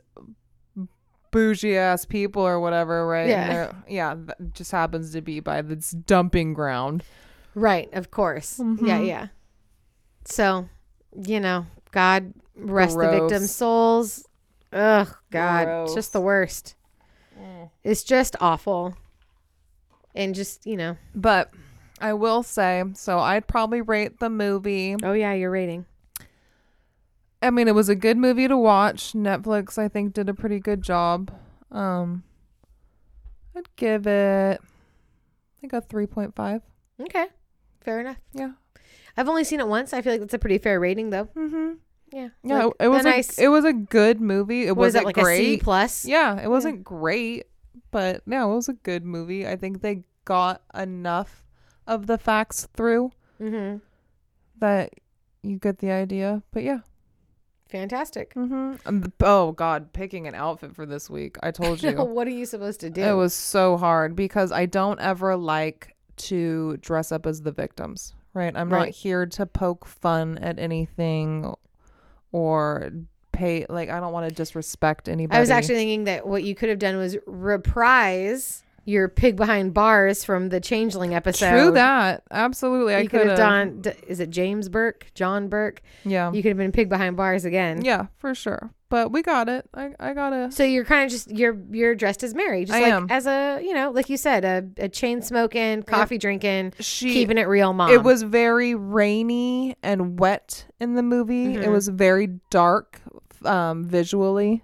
bougie 1.32 1.78
ass 1.78 2.06
people 2.06 2.42
or 2.42 2.60
whatever, 2.60 3.06
right? 3.08 3.30
Yeah. 3.30 3.72
Yeah, 3.88 4.16
that 4.18 4.54
just 4.54 4.72
happens 4.72 5.12
to 5.12 5.22
be 5.22 5.40
by 5.40 5.62
this 5.62 5.92
dumping 5.92 6.54
ground. 6.54 7.04
Right, 7.58 7.90
of 7.94 8.12
course. 8.12 8.60
Yeah, 8.60 8.66
Mhm. 9.00 9.08
yeah. 9.08 9.28
So, 10.26 10.70
you 11.26 11.40
know, 11.40 11.66
God 11.92 12.34
rest 12.56 12.98
the 12.98 13.10
victims' 13.10 13.54
souls. 13.56 14.28
Ugh, 14.74 15.08
God, 15.32 15.68
it's 15.86 15.94
just 15.96 16.14
the 16.14 16.22
worst. 16.22 16.76
It's 17.84 18.04
just 18.04 18.36
awful. 18.42 18.96
And 20.16 20.34
just, 20.36 20.66
you 20.66 20.76
know, 20.76 20.98
But 21.16 21.52
I 22.02 22.14
will 22.14 22.44
say, 22.44 22.84
so 22.96 23.20
I'd 23.20 23.48
probably 23.48 23.82
rate 23.82 24.20
the 24.20 24.30
movie. 24.30 24.96
oh 25.04 25.14
yeah, 25.14 25.34
you're 25.34 25.52
rating. 25.52 25.86
I 27.42 27.52
mean, 27.52 27.68
it 27.68 27.76
was 27.76 27.88
a 27.88 27.96
good 27.96 28.18
movie 28.18 28.48
to 28.48 28.58
watch. 28.58 29.14
Netflix, 29.14 29.78
I 29.78 29.88
think, 29.88 30.14
did 30.14 30.28
a 30.28 30.34
pretty 30.34 30.60
good 30.60 30.82
job. 30.82 31.32
Um, 31.72 32.24
I'd 33.56 33.74
give 33.76 34.08
it, 34.08 34.60
I 34.60 35.62
think, 35.62 35.74
a 35.74 35.82
three 35.82 36.08
point 36.08 36.36
five. 36.36 36.62
Okay. 37.00 37.28
Fair 37.88 38.02
enough. 38.02 38.18
Yeah. 38.34 38.52
I've 39.16 39.30
only 39.30 39.46
seen 39.46 39.62
it 39.62 39.68
once. 39.70 39.94
I 39.94 40.02
feel 40.02 40.12
like 40.12 40.20
that's 40.20 40.34
a 40.34 40.40
pretty 40.40 40.58
fair 40.58 40.78
rating 40.78 41.10
though. 41.10 41.26
Mm-hmm. 41.38 41.76
Yeah. 42.12 42.28
Yeah, 42.44 42.66
Like, 42.66 42.74
it, 42.82 42.88
was 42.90 43.06
a 43.06 43.10
nice 43.10 43.40
it 43.40 43.48
was 43.48 43.64
a 43.64 43.72
good 43.72 44.20
movie. 44.20 44.68
It 44.68 44.76
what 44.76 44.88
is 44.88 44.94
wasn't 44.96 45.06
like 45.06 45.18
a 45.18 45.22
C 45.22 45.26
great. 45.26 45.64
plus? 45.64 46.04
yeah, 46.06 46.42
it 46.42 46.50
wasn't 46.50 46.84
great, 46.84 47.46
but 47.92 48.22
no, 48.28 48.52
it 48.52 48.56
was 48.56 48.68
a 48.68 48.74
good 48.74 49.06
movie. 49.06 49.48
I 49.48 49.56
think 49.56 49.82
they 49.82 50.04
got 50.26 50.62
enough 50.76 51.46
of 51.88 52.08
the 52.08 52.18
facts 52.18 52.68
through 52.76 53.12
Mm-hmm. 53.42 53.78
that 54.60 54.94
you 55.44 55.58
get 55.60 55.78
the 55.80 55.92
idea. 55.92 56.44
But 56.52 56.64
yeah. 56.64 56.80
Fantastic. 57.70 58.34
Mm-hmm. 58.34 59.06
Oh 59.22 59.52
God, 59.54 59.92
picking 59.94 60.28
an 60.28 60.36
outfit 60.36 60.76
for 60.76 60.86
this 60.86 61.10
week. 61.10 61.38
I 61.44 61.52
told 61.52 61.82
you. 61.84 61.92
what 61.94 62.28
are 62.28 62.32
you 62.32 62.46
supposed 62.46 62.80
to 62.82 62.90
do? 62.90 63.02
It 63.02 63.14
was 63.14 63.34
so 63.34 63.78
hard 63.78 64.16
because 64.16 64.52
I 64.52 64.66
don't 64.66 65.00
ever 65.00 65.36
like 65.36 65.94
to 66.18 66.78
dress 66.78 67.12
up 67.12 67.26
as 67.26 67.42
the 67.42 67.52
victims, 67.52 68.14
right? 68.34 68.56
I'm 68.56 68.70
not 68.70 68.90
here 68.90 69.26
to 69.26 69.46
poke 69.46 69.86
fun 69.86 70.38
at 70.40 70.60
anything 70.60 71.54
or 72.32 72.92
pay 73.32 73.66
like 73.70 73.90
I 73.90 74.00
don't 74.00 74.12
want 74.14 74.28
to 74.30 74.36
disrespect 74.36 75.08
anybody. 75.08 75.38
I 75.38 75.40
was 75.40 75.50
actually 75.50 75.76
thinking 75.76 76.04
that 76.06 76.28
what 76.28 76.44
you 76.44 76.56
could 76.56 76.70
have 76.70 76.80
done 76.80 76.98
was 76.98 77.18
reprise 77.26 78.64
your 78.88 79.10
pig 79.10 79.36
behind 79.36 79.74
bars 79.74 80.24
from 80.24 80.48
the 80.48 80.62
Changeling 80.62 81.14
episode. 81.14 81.50
True 81.50 81.72
that. 81.72 82.24
Absolutely. 82.32 82.96
I 82.96 83.02
you 83.02 83.10
could 83.10 83.28
have 83.28 83.38
done. 83.38 83.84
Is 84.08 84.22
it 84.22 84.30
James 84.30 84.70
Burke? 84.70 85.08
John 85.14 85.50
Burke? 85.50 85.82
Yeah. 86.06 86.32
You 86.32 86.42
could 86.42 86.50
have 86.50 86.58
been 86.58 86.72
pig 86.72 86.88
behind 86.88 87.18
bars 87.18 87.44
again. 87.44 87.84
yeah, 87.84 88.08
for 88.18 88.34
sure. 88.34 88.72
But 88.90 89.12
we 89.12 89.22
got 89.22 89.50
it. 89.50 89.68
I 89.74 89.92
I 90.00 90.14
got 90.14 90.30
to 90.30 90.52
So 90.52 90.64
you're 90.64 90.86
kind 90.86 91.04
of 91.04 91.12
just 91.12 91.30
you're 91.30 91.58
you're 91.72 91.94
dressed 91.94 92.24
as 92.24 92.34
Mary, 92.34 92.64
just 92.64 92.78
I 92.78 92.82
like 92.84 92.94
am. 92.94 93.08
as 93.10 93.28
a 93.28 93.60
you 93.62 93.74
know, 93.74 93.92
like 93.92 94.08
you 94.10 94.16
said, 94.18 94.46
a, 94.46 94.84
a 94.86 94.88
chain 94.88 95.22
smoking, 95.22 95.84
coffee 95.84 96.18
drinking, 96.18 96.74
she 96.80 97.12
keeping 97.12 97.38
it 97.38 97.48
real 97.50 97.74
mom. 97.74 97.92
It 97.92 98.02
was 98.04 98.24
very 98.24 98.76
rainy 98.76 99.76
and 99.84 100.18
wet 100.20 100.66
in 100.80 100.96
the 100.96 101.04
movie. 101.04 101.56
It 101.56 101.64
Mhm. 101.64 101.72
was 101.72 101.90
very 101.90 102.28
dark 102.50 103.02
um, 103.44 103.84
visually, 103.84 104.64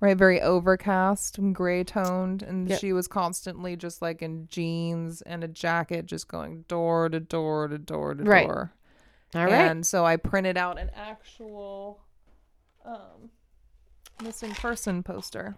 right? 0.00 0.16
Very 0.16 0.40
overcast 0.40 1.38
and 1.38 1.54
gray 1.54 1.84
toned. 1.84 2.42
And 2.42 2.68
Yep. 2.68 2.80
she 2.80 2.92
was 2.92 3.06
constantly 3.08 3.74
just 3.76 4.02
like 4.02 4.22
in 4.22 4.48
jeans 4.48 5.22
and 5.22 5.42
a 5.44 5.48
jacket, 5.48 6.06
just 6.06 6.26
going 6.28 6.64
door 6.68 7.08
to 7.08 7.20
door 7.20 7.68
to 7.68 7.78
door 7.78 8.14
to 8.14 8.22
Right. 8.24 8.46
door. 8.46 8.72
all 9.36 9.44
right. 9.46 9.52
And 9.70 9.86
so 9.86 10.04
I 10.04 10.16
printed 10.16 10.56
out 10.58 10.78
an 10.80 10.90
actual 10.96 12.00
um, 12.84 13.30
missing 14.22 14.52
person 14.52 15.02
poster 15.02 15.56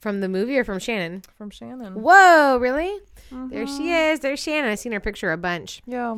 From 0.00 0.20
the 0.20 0.28
movie 0.28 0.58
or 0.58 0.64
from 0.64 0.78
Shannan? 0.78 1.24
from 1.36 1.50
Shannan. 1.50 1.94
Whoa, 1.94 2.58
really? 2.58 2.98
There 3.30 3.64
Mhm. 3.66 3.76
she 3.76 3.92
is. 3.92 4.20
There's 4.20 4.40
Shannan. 4.44 4.64
I've 4.68 4.78
seen 4.78 4.92
her 4.92 5.00
picture 5.00 5.30
a 5.32 5.36
bunch. 5.36 5.80
Yeah. 5.86 6.16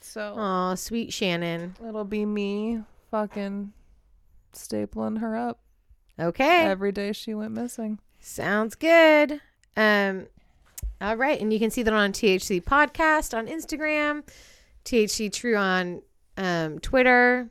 So 0.00 0.34
Oh, 0.36 0.74
sweet 0.76 1.10
Shannan. 1.10 1.72
it'll 1.86 2.04
be 2.04 2.24
me 2.24 2.82
fucking 3.10 3.72
stapling 4.52 5.18
her 5.18 5.36
up. 5.36 5.60
Okay. 6.18 6.62
every 6.64 6.92
day 6.92 7.12
she 7.12 7.34
went 7.34 7.52
missing. 7.52 7.98
Sounds 8.20 8.74
good. 8.74 9.40
Um, 9.76 10.28
all 10.98 11.16
right, 11.16 11.38
and 11.38 11.52
you 11.52 11.58
can 11.58 11.70
see 11.70 11.82
that 11.82 11.92
on 11.92 12.12
THC 12.12 12.60
Podcast 12.62 13.36
on 13.36 13.46
Instagram, 13.46 14.22
THC 14.86 15.28
True 15.30 15.56
on 15.56 16.00
um, 16.38 16.78
Twitter, 16.78 17.50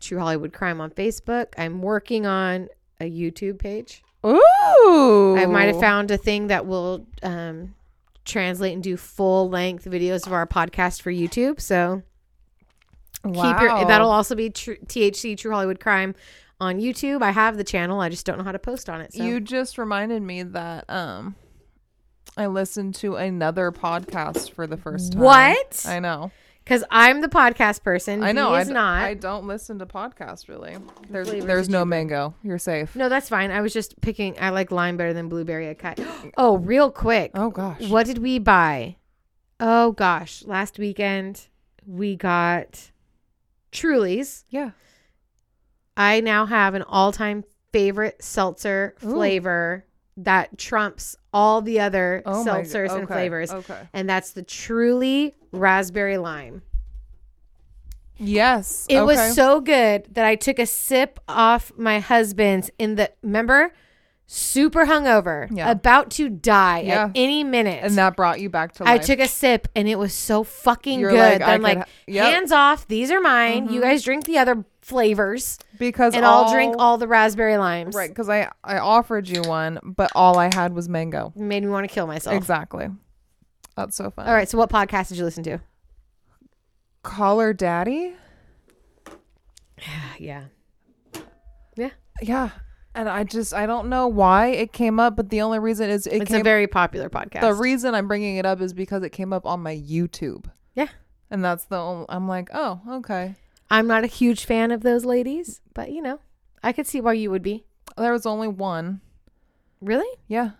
True 0.00 0.18
Hollywood 0.18 0.52
Crime 0.52 0.80
on 0.80 0.90
Facebook. 0.90 1.48
I'm 1.58 1.82
working 1.82 2.26
on 2.26 2.68
a 3.00 3.10
YouTube 3.10 3.58
page. 3.58 4.02
Ooh. 4.24 5.36
I 5.38 5.46
might 5.46 5.66
have 5.66 5.80
found 5.80 6.10
a 6.10 6.16
thing 6.18 6.48
that 6.48 6.66
will 6.66 7.06
um, 7.22 7.74
translate 8.24 8.74
and 8.74 8.82
do 8.82 8.96
full 8.96 9.48
length 9.48 9.84
videos 9.84 10.26
of 10.26 10.32
our 10.32 10.46
podcast 10.46 11.00
for 11.02 11.10
YouTube. 11.10 11.60
So 11.60 12.02
keep 13.24 13.34
your. 13.34 13.84
That'll 13.86 14.10
also 14.10 14.34
be 14.34 14.50
tr- 14.50 14.72
THC 14.72 15.36
True 15.38 15.52
Hollywood 15.52 15.80
Crime 15.80 16.14
on 16.60 16.78
YouTube. 16.78 17.22
I 17.22 17.30
have 17.30 17.56
the 17.56 17.64
channel. 17.64 18.00
I 18.00 18.08
just 18.08 18.26
don't 18.26 18.38
know 18.38 18.44
how 18.44 18.52
to 18.52 18.58
post 18.58 18.88
on 18.90 19.00
it. 19.00 19.14
So 19.14 19.24
You 19.24 19.40
just 19.40 19.78
reminded 19.78 20.22
me 20.22 20.42
that 20.42 20.84
um 20.88 21.34
I 22.36 22.46
listened 22.46 22.94
to 22.96 23.16
another 23.16 23.72
podcast 23.72 24.52
for 24.52 24.66
the 24.66 24.76
first 24.76 25.12
time. 25.12 25.22
What? 25.22 25.84
I 25.86 25.98
know. 25.98 26.30
Because 26.64 26.84
I'm 26.90 27.20
the 27.20 27.28
podcast 27.28 27.82
person. 27.82 28.22
I 28.22 28.32
know. 28.32 28.50
He 28.50 28.56
I 28.58 28.64
d- 28.64 28.72
not. 28.72 29.02
I 29.02 29.14
don't 29.14 29.46
listen 29.46 29.78
to 29.80 29.86
podcasts 29.86 30.48
really. 30.48 30.76
There's 31.08 31.28
flavors 31.28 31.46
there's 31.46 31.68
no 31.68 31.84
mango. 31.84 32.34
You're 32.42 32.58
safe. 32.58 32.94
no, 32.94 33.08
that's 33.08 33.28
fine. 33.28 33.50
I 33.50 33.60
was 33.60 33.72
just 33.72 34.00
picking. 34.00 34.36
I 34.38 34.50
like 34.50 34.70
lime 34.70 34.96
better 34.96 35.12
than 35.12 35.28
blueberry. 35.28 35.68
I 35.68 35.74
cut. 35.74 35.98
Oh, 36.36 36.58
real 36.58 36.90
quick. 36.90 37.32
Oh 37.34 37.50
gosh. 37.50 37.82
What 37.88 38.06
did 38.06 38.18
we 38.18 38.38
buy? 38.38 38.96
Oh 39.58 39.92
gosh, 39.92 40.44
last 40.44 40.78
weekend 40.78 41.48
we 41.86 42.14
got 42.16 42.90
Truly's. 43.72 44.44
Yeah. 44.48 44.70
I 45.96 46.20
now 46.20 46.46
have 46.46 46.74
an 46.74 46.82
all-time 46.82 47.44
favorite 47.72 48.22
seltzer 48.22 48.94
Ooh. 49.04 49.10
flavor 49.10 49.84
that 50.24 50.58
trumps 50.58 51.16
all 51.32 51.62
the 51.62 51.80
other 51.80 52.22
Oh 52.26 52.44
seltzers 52.44 52.94
and 52.96 53.06
flavors, 53.06 53.50
Okay. 53.52 53.88
and 53.92 54.08
that's 54.08 54.32
the 54.32 54.42
Truly 54.42 55.34
raspberry 55.52 56.18
lime. 56.18 56.62
Yes. 58.16 58.86
It 58.88 58.98
okay. 58.98 59.02
was 59.02 59.34
so 59.34 59.60
good 59.60 60.06
that 60.12 60.26
I 60.26 60.34
took 60.36 60.58
a 60.58 60.66
sip 60.66 61.18
off 61.26 61.72
my 61.76 62.00
husband's 62.00 62.70
in 62.78 62.96
the 62.96 63.10
remember 63.22 63.72
super 64.26 64.86
hungover, 64.86 65.48
Yeah. 65.50 65.70
about 65.70 66.10
to 66.12 66.28
die 66.28 66.82
Yeah. 66.82 67.04
at 67.06 67.10
any 67.16 67.42
minute. 67.42 67.80
And 67.82 67.96
that 67.96 68.14
brought 68.14 68.40
you 68.40 68.48
back 68.48 68.72
to 68.74 68.88
I 68.88 68.98
took 68.98 69.18
a 69.18 69.26
sip 69.26 69.66
and 69.74 69.88
it 69.88 69.98
was 69.98 70.12
so 70.12 70.44
fucking 70.44 71.00
You're 71.00 71.10
good. 71.10 71.40
like, 71.40 71.42
I'm 71.42 71.62
like, 71.62 71.78
could 71.78 71.86
yep. 72.06 72.24
Mm-hmm. 72.26 72.34
hands 72.34 72.52
off. 72.52 72.86
These 72.86 73.10
are 73.10 73.20
mine. 73.20 73.72
You 73.72 73.80
guys 73.80 74.04
drink 74.04 74.26
the 74.26 74.38
other 74.38 74.64
flavors, 74.90 75.58
because 75.78 76.14
and 76.14 76.26
I'll 76.26 76.52
drink 76.52 76.74
all 76.78 76.98
the 76.98 77.08
raspberry 77.08 77.56
limes. 77.56 77.94
right 77.94 78.10
because 78.10 78.28
I 78.28 78.50
I 78.62 78.78
offered 78.78 79.26
you 79.28 79.40
one, 79.42 79.78
but 79.82 80.10
all 80.14 80.36
I 80.38 80.50
had 80.54 80.74
was 80.74 80.88
mango. 80.88 81.32
Made 81.34 81.62
me 81.62 81.70
want 81.70 81.88
to 81.88 81.94
kill 81.94 82.06
myself. 82.06 82.36
Exactly. 82.36 82.88
That's 83.76 83.96
so 83.96 84.10
fun. 84.10 84.26
All 84.28 84.34
right. 84.34 84.48
So, 84.48 84.58
what 84.58 84.68
podcast 84.68 85.08
did 85.08 85.16
you 85.18 85.24
listen 85.24 85.44
to? 85.44 85.58
Call 87.02 87.38
Her 87.40 87.54
Daddy. 87.54 88.14
Yeah. 90.18 90.44
Yeah. 91.76 91.90
Yeah. 92.20 92.50
And 92.94 93.08
I 93.08 93.24
just 93.24 93.54
I 93.54 93.64
don't 93.66 93.88
know 93.88 94.08
why 94.08 94.48
it 94.48 94.72
came 94.72 95.00
up, 95.00 95.16
but 95.16 95.30
the 95.30 95.40
only 95.40 95.58
reason 95.58 95.88
is 95.88 96.06
it 96.06 96.22
It's 96.22 96.30
came 96.30 96.40
a 96.40 96.44
very 96.44 96.66
popular 96.66 97.08
podcast. 97.08 97.40
the 97.40 97.54
reason 97.54 97.94
I'm 97.94 98.06
bringing 98.08 98.36
it 98.36 98.44
up 98.44 98.60
is 98.60 98.74
because 98.74 99.02
it 99.02 99.10
came 99.10 99.32
up 99.32 99.46
on 99.46 99.60
my 99.62 99.74
YouTube. 99.74 100.46
Yeah. 100.74 100.88
And 101.30 101.42
that's 101.44 101.64
the 101.64 101.76
only, 101.78 102.06
I'm 102.08 102.26
like, 102.28 102.50
oh, 102.52 102.80
okay. 102.98 103.36
I'm 103.70 103.86
not 103.86 104.04
a 104.04 104.08
huge 104.08 104.44
fan 104.44 104.70
of 104.70 104.82
those 104.82 105.04
ladies, 105.04 105.60
but 105.74 105.92
you 105.92 106.02
know, 106.02 106.20
I 106.62 106.72
could 106.72 106.86
see 106.86 107.00
why 107.00 107.12
you 107.14 107.30
would 107.30 107.42
be. 107.42 107.64
There 107.96 108.12
was 108.12 108.26
only 108.26 108.48
one. 108.48 109.00
Really? 109.80 110.18
Yeah. 110.26 110.50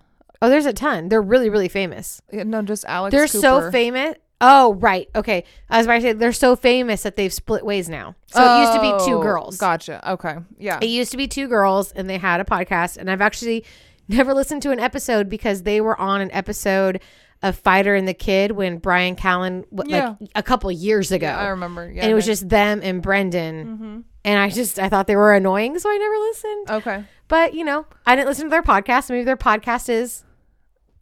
Oh, 0.42 0.48
there's 0.48 0.66
a 0.66 0.72
ton. 0.72 1.08
They're 1.08 1.20
really, 1.20 1.50
really 1.50 1.68
famous. 1.68 2.22
Yeah, 2.32 2.44
no, 2.44 2.62
just 2.62 2.84
Alex. 2.86 3.12
They're 3.12 3.26
so 3.26 3.70
famous. 3.70 4.16
Oh, 4.40 4.74
right. 4.74 5.08
Okay. 5.14 5.44
I 5.68 5.76
was 5.76 5.86
about 5.86 5.96
to 5.96 6.00
say 6.00 6.12
they're 6.14 6.32
so 6.32 6.56
famous 6.56 7.02
that 7.02 7.16
they've 7.16 7.32
split 7.32 7.64
ways 7.64 7.90
now. 7.90 8.16
So 8.28 8.40
it 8.42 8.60
used 8.60 8.72
to 8.72 8.80
be 8.80 9.04
two 9.04 9.18
oh, 9.18 9.22
girls. 9.22 9.58
Gotcha. 9.58 10.12
Okay. 10.12 10.36
Yeah. 10.58 10.78
It 10.80 10.86
used 10.86 11.10
to 11.10 11.18
be 11.18 11.28
two 11.28 11.46
girls 11.46 11.92
and 11.92 12.08
they 12.08 12.16
had 12.16 12.40
a 12.40 12.44
podcast. 12.44 12.96
And 12.96 13.10
I've 13.10 13.20
actually 13.20 13.66
never 14.08 14.32
listened 14.32 14.62
to 14.62 14.70
an 14.70 14.80
episode 14.80 15.28
because 15.28 15.64
they 15.64 15.80
were 15.82 15.98
on 16.00 16.22
an 16.22 16.32
episode 16.32 17.02
of 17.42 17.56
Fighter 17.56 17.94
and 17.94 18.06
the 18.06 18.14
Kid 18.14 18.52
when 18.52 18.78
Bryan 18.78 19.16
Callen, 19.16 19.64
w- 19.74 19.90
Yeah. 19.94 20.14
like 20.20 20.30
a 20.34 20.42
couple 20.42 20.70
years 20.70 21.10
ago. 21.10 21.26
I 21.28 21.48
remember. 21.48 21.90
Yeah. 21.90 22.02
and 22.02 22.10
it 22.10 22.14
was 22.14 22.26
just 22.26 22.48
them 22.48 22.80
and 22.82 23.00
Brendan. 23.00 23.78
Mhm. 23.78 24.04
And 24.24 24.38
I 24.38 24.50
just, 24.50 24.78
I 24.78 24.88
thought 24.90 25.06
they 25.06 25.16
were 25.16 25.32
annoying. 25.32 25.78
So 25.78 25.88
I 25.88 25.96
never 25.96 26.14
listened. 26.18 26.70
Okay. 26.70 27.04
But, 27.28 27.54
you 27.54 27.64
know, 27.64 27.86
I 28.06 28.14
didn't 28.16 28.28
listen 28.28 28.44
to 28.44 28.50
their 28.50 28.62
podcast. 28.62 29.08
Maybe 29.08 29.24
their 29.24 29.36
podcast 29.38 29.88
is, 29.88 30.24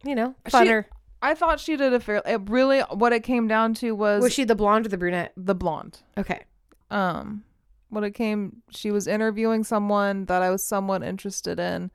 you 0.05 0.15
know, 0.15 0.35
She- 0.45 0.51
funner. 0.51 0.85
I 1.21 1.35
thought 1.35 1.59
she 1.59 1.75
did 1.75 1.93
a 1.93 1.99
fair. 1.99 2.21
It 2.25 2.39
really, 2.49 2.79
what 2.79 3.11
it 3.11 3.23
came 3.23 3.49
down 3.49 3.73
to 3.75 3.91
was, 3.93 4.23
Was 4.23 4.31
she 4.33 4.45
the 4.45 4.55
blonde 4.55 4.85
or 4.85 4.89
the 4.89 4.97
brunette? 4.97 5.33
the 5.35 5.53
blonde. 5.55 5.99
Okay. 6.17 6.43
Um, 6.89 7.43
what 7.89 8.05
it 8.05 8.11
came, 8.11 8.61
she 8.69 8.89
was 8.91 9.05
interviewing 9.07 9.65
someone 9.65 10.25
that 10.25 10.41
I 10.41 10.49
was 10.49 10.63
somewhat 10.63 11.03
interested 11.03 11.59
in, 11.59 11.91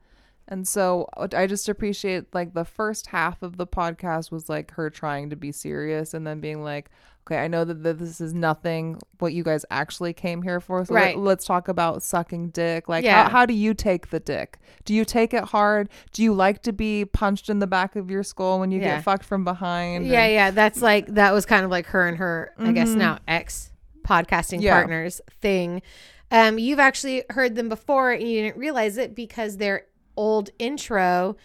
and 0.47 0.67
so 0.67 1.07
I 1.33 1.47
just 1.47 1.67
appreciate 1.69 2.33
like 2.33 2.53
the 2.53 2.65
first 2.65 3.07
half 3.07 3.41
of 3.43 3.57
the 3.57 3.67
podcast 3.67 4.31
was 4.31 4.47
like 4.49 4.71
her 4.71 4.89
trying 4.89 5.29
to 5.31 5.35
be 5.35 5.51
serious, 5.51 6.13
and 6.13 6.25
then 6.25 6.39
being 6.39 6.63
like, 6.63 6.89
okay, 7.27 7.37
I 7.43 7.47
know 7.47 7.65
that, 7.65 7.81
that 7.81 7.97
this 7.97 8.21
is 8.21 8.35
nothing 8.35 8.99
what 9.17 9.33
you 9.33 9.43
guys 9.43 9.65
actually 9.71 10.13
came 10.13 10.43
here 10.43 10.59
for, 10.59 10.85
so 10.85 10.93
Right. 10.93 11.17
let, 11.17 11.39
us 11.39 11.45
talk 11.45 11.67
about 11.67 12.03
sucking 12.03 12.49
dick. 12.49 12.87
Like, 12.87 13.03
Yeah. 13.03 13.23
how, 13.23 13.29
how 13.29 13.45
do 13.47 13.53
you 13.55 13.73
take 13.73 14.11
the 14.11 14.19
dick? 14.19 14.59
Do 14.83 14.93
you 14.93 15.03
take 15.05 15.33
it 15.33 15.45
hard? 15.45 15.89
Do 16.13 16.21
you 16.21 16.33
like 16.35 16.61
to 16.61 16.71
be 16.71 17.03
punched 17.05 17.49
in 17.49 17.57
the 17.57 17.65
back 17.65 17.95
of 17.95 18.11
your 18.11 18.21
skull 18.21 18.59
when 18.59 18.69
you 18.69 18.79
Yeah. 18.79 18.97
get 18.97 19.03
fucked 19.03 19.23
from 19.25 19.43
behind? 19.43 20.05
Yeah, 20.05 20.21
And- 20.21 20.33
yeah. 20.33 20.51
That's 20.51 20.83
like 20.83 21.07
that 21.15 21.33
was 21.33 21.47
kind 21.47 21.65
of 21.65 21.71
like 21.71 21.87
her 21.87 22.07
and 22.07 22.17
her, 22.19 22.53
I 22.59 22.71
guess 22.73 22.89
now 22.89 23.17
ex 23.27 23.71
podcasting 24.07 24.57
Mm-hmm. 24.57 24.61
Yeah. 24.61 24.73
partners 24.75 25.19
thing. 25.41 25.81
Um, 26.29 26.59
you've 26.59 26.79
actually 26.79 27.23
heard 27.31 27.55
them 27.55 27.69
before 27.69 28.11
and 28.11 28.21
you 28.29 28.43
didn't 28.43 28.57
realize 28.59 28.97
it 28.97 29.15
because 29.15 29.57
their 29.57 29.85
old 30.15 30.49
intro 30.59 31.35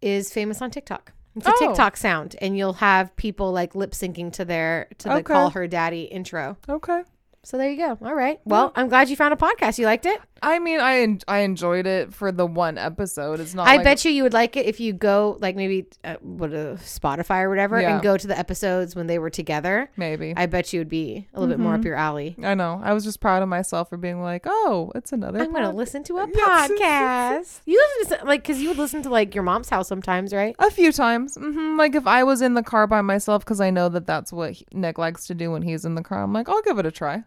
is 0.00 0.32
famous 0.32 0.60
on 0.62 0.70
TikTok. 0.70 1.12
It's 1.36 1.46
a 1.46 1.52
Oh. 1.52 1.66
TikTok 1.68 1.96
sound, 1.96 2.36
and 2.40 2.56
you'll 2.56 2.74
have 2.74 3.14
people 3.16 3.50
like 3.52 3.74
lip 3.74 3.90
syncing 3.92 4.32
to 4.34 4.44
their 4.44 4.88
to 4.98 5.08
the 5.08 5.14
Okay. 5.16 5.22
call 5.34 5.50
her 5.50 5.66
daddy 5.66 6.02
intro. 6.04 6.56
Okay. 6.68 7.02
So 7.44 7.58
there 7.58 7.70
you 7.70 7.76
go. 7.76 7.98
All 8.04 8.14
right. 8.14 8.40
Well, 8.44 8.72
I'm 8.74 8.88
glad 8.88 9.08
you 9.10 9.16
found 9.16 9.32
a 9.34 9.36
podcast. 9.36 9.78
You 9.78 9.84
liked 9.86 10.06
it. 10.06 10.18
I 10.42 10.58
mean, 10.58 10.80
I 10.80 10.98
en- 11.00 11.20
I 11.28 11.38
enjoyed 11.38 11.86
it 11.86 12.12
for 12.12 12.30
the 12.32 12.44
one 12.44 12.76
episode. 12.76 13.40
It's 13.40 13.54
not. 13.54 13.66
I 13.66 13.76
like, 13.76 13.84
bet 13.84 14.04
you 14.04 14.10
you 14.10 14.22
would 14.24 14.32
like 14.34 14.56
it 14.56 14.66
if 14.66 14.78
you 14.80 14.92
go 14.92 15.38
like 15.40 15.56
maybe 15.56 15.86
uh, 16.04 16.16
what 16.20 16.52
uh, 16.52 16.76
Spotify 16.76 17.42
or 17.42 17.48
whatever 17.48 17.80
Yeah. 17.80 17.94
and 17.94 18.02
go 18.02 18.16
to 18.18 18.26
the 18.26 18.38
episodes 18.38 18.94
when 18.96 19.06
they 19.06 19.18
were 19.18 19.30
together. 19.30 19.90
maybe. 19.96 20.34
I 20.36 20.46
bet 20.46 20.72
you 20.72 20.80
would 20.80 20.88
be 20.88 21.28
a 21.32 21.40
little 21.40 21.54
bit 21.54 21.60
more 21.62 21.74
up 21.74 21.84
your 21.84 21.94
alley. 21.96 22.36
I 22.42 22.54
know. 22.54 22.80
I 22.82 22.92
was 22.92 23.04
just 23.04 23.20
proud 23.20 23.42
of 23.42 23.48
myself 23.48 23.88
for 23.88 23.96
being 23.96 24.20
like, 24.22 24.42
oh, 24.46 24.92
it's 24.94 25.12
another. 25.12 25.38
I'm 25.40 25.52
gonna 25.52 25.66
pod- 25.66 25.76
listen 25.76 26.02
to 26.04 26.18
a 26.18 26.26
podcast. 26.78 27.60
You 27.64 27.82
listen 28.00 28.18
to 28.18 28.24
like 28.26 28.42
because 28.42 28.60
you 28.60 28.68
would 28.68 28.78
listen 28.78 29.02
to 29.02 29.08
like 29.10 29.34
your 29.34 29.44
mom's 29.44 29.68
house 29.68 29.88
sometimes, 29.88 30.32
right? 30.34 30.54
A 30.58 30.70
few 30.70 30.92
times. 30.92 31.36
hmm 31.36 31.78
Like 31.78 31.94
if 31.94 32.06
I 32.06 32.24
was 32.24 32.42
in 32.42 32.54
the 32.54 32.62
car 32.62 32.86
by 32.86 33.00
myself, 33.02 33.44
because 33.44 33.60
I 33.60 33.70
know 33.70 33.88
that 33.90 34.06
that's 34.06 34.32
what 34.32 34.52
he- 34.52 34.66
Nick 34.72 34.98
likes 34.98 35.26
to 35.28 35.34
do 35.34 35.50
when 35.50 35.62
he's 35.62 35.84
in 35.84 35.94
the 35.94 36.02
car. 36.02 36.22
I'm 36.22 36.32
like, 36.32 36.48
I'll 36.48 36.62
give 36.62 36.78
it 36.78 36.86
a 36.86 36.90
try. 36.90 37.24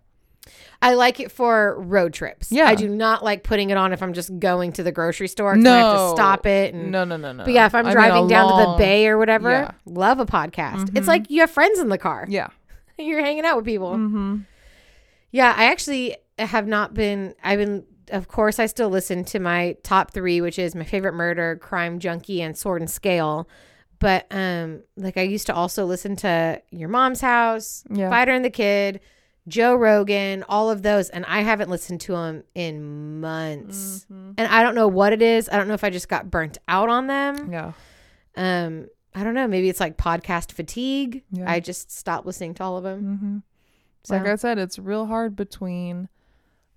I 0.82 0.94
like 0.94 1.20
it 1.20 1.32
for 1.32 1.76
road 1.80 2.14
trips. 2.14 2.52
Yeah. 2.52 2.66
I 2.66 2.76
do 2.76 2.88
not 2.88 3.24
like 3.24 3.44
putting 3.44 3.70
it 3.70 3.78
on 3.78 3.94
if 3.94 4.02
I'm 4.04 4.14
just 4.14 4.38
going 4.40 4.72
to 4.74 4.84
the 4.84 4.92
grocery 4.92 5.28
store. 5.28 5.56
'cause 5.56 5.66
I 5.66 5.78
have 5.78 5.94
to 5.94 5.98
No. 6.10 6.16
stop 6.16 6.46
it. 6.46 6.74
And, 6.74 6.92
No, 6.92 7.04
no, 7.04 7.18
no, 7.18 7.32
no. 7.34 7.44
But 7.46 7.54
yeah, 7.54 7.66
if 7.66 7.74
I'm 7.76 7.86
I 7.88 7.92
driving 7.92 8.26
a 8.26 8.30
down 8.30 8.58
to 8.66 8.72
the 8.72 8.78
bay 8.78 9.08
or 9.08 9.18
whatever, 9.18 9.50
yeah. 9.50 9.72
love 9.86 10.20
a 10.20 10.26
podcast. 10.26 10.86
Mhm. 10.90 10.98
It's 10.98 11.08
like 11.08 11.30
you 11.30 11.42
have 11.42 11.50
friends 11.52 11.80
in 11.80 11.90
the 11.90 11.98
car. 11.98 12.26
Yeah. 12.30 12.48
You're 12.98 13.22
hanging 13.22 13.46
out 13.46 13.56
with 13.58 13.66
people. 13.66 13.92
Mm-hmm. 13.94 14.38
Yeah, 15.32 15.54
I 15.56 15.66
actually 15.66 16.16
have 16.40 16.68
not 16.68 16.94
been. 16.94 17.34
I've 17.44 17.60
been, 17.60 17.84
of 18.12 18.28
course, 18.28 18.60
I 18.60 18.66
still 18.68 18.90
listen 18.90 19.24
to 19.26 19.40
my 19.40 19.76
top 19.84 20.12
three, 20.12 20.40
which 20.42 20.58
is 20.58 20.74
my 20.76 20.84
favorite 20.84 21.14
murder, 21.14 21.58
crime 21.62 22.00
junkie, 22.00 22.42
and 22.42 22.58
sword 22.58 22.82
and 22.82 22.90
scale. 22.90 23.48
But 24.00 24.28
um, 24.32 24.84
like 24.96 25.18
I 25.18 25.22
used 25.24 25.48
to 25.48 25.56
also 25.56 25.86
listen 25.86 26.16
to 26.18 26.62
Your 26.70 26.88
Mom's 26.90 27.22
House, 27.22 27.84
Yeah. 27.90 28.10
Fighter 28.10 28.32
and 28.32 28.46
the 28.46 28.50
Kid, 28.52 29.00
Joe 29.48 29.76
Rogan, 29.76 30.44
all 30.50 30.70
of 30.70 30.84
those, 30.84 31.10
and 31.10 31.26
I 31.26 31.42
haven't 31.42 31.70
listened 31.70 32.02
to 32.02 32.12
them 32.14 32.44
in 32.54 33.20
months. 33.22 34.06
Mhm. 34.12 34.34
And 34.38 34.48
I 34.52 34.62
don't 34.64 34.76
know 34.76 34.88
what 34.88 35.14
it 35.14 35.22
is. 35.22 35.48
I 35.50 35.58
don't 35.58 35.68
know 35.68 35.74
if 35.74 35.84
I 35.84 35.90
just 35.90 36.10
got 36.10 36.30
burnt 36.30 36.58
out 36.68 36.90
on 36.90 37.08
them. 37.08 37.52
Yeah. 37.52 37.72
Um, 38.36 38.88
I 39.16 39.24
don't 39.24 39.34
know. 39.34 39.48
Maybe 39.48 39.70
it's 39.70 39.80
like 39.80 39.98
podcast 39.98 40.52
fatigue. 40.52 41.24
Yeah. 41.32 41.50
I 41.50 41.60
just 41.60 41.92
stopped 41.92 42.26
listening 42.26 42.54
to 42.56 42.64
all 42.64 42.78
of 42.78 42.84
them. 42.84 43.02
Mm-hmm. 43.04 43.38
So. 44.04 44.16
Like 44.18 44.28
I 44.28 44.36
said, 44.36 44.58
it's 44.60 44.78
real 44.78 45.06
hard 45.08 45.36
between 45.36 46.10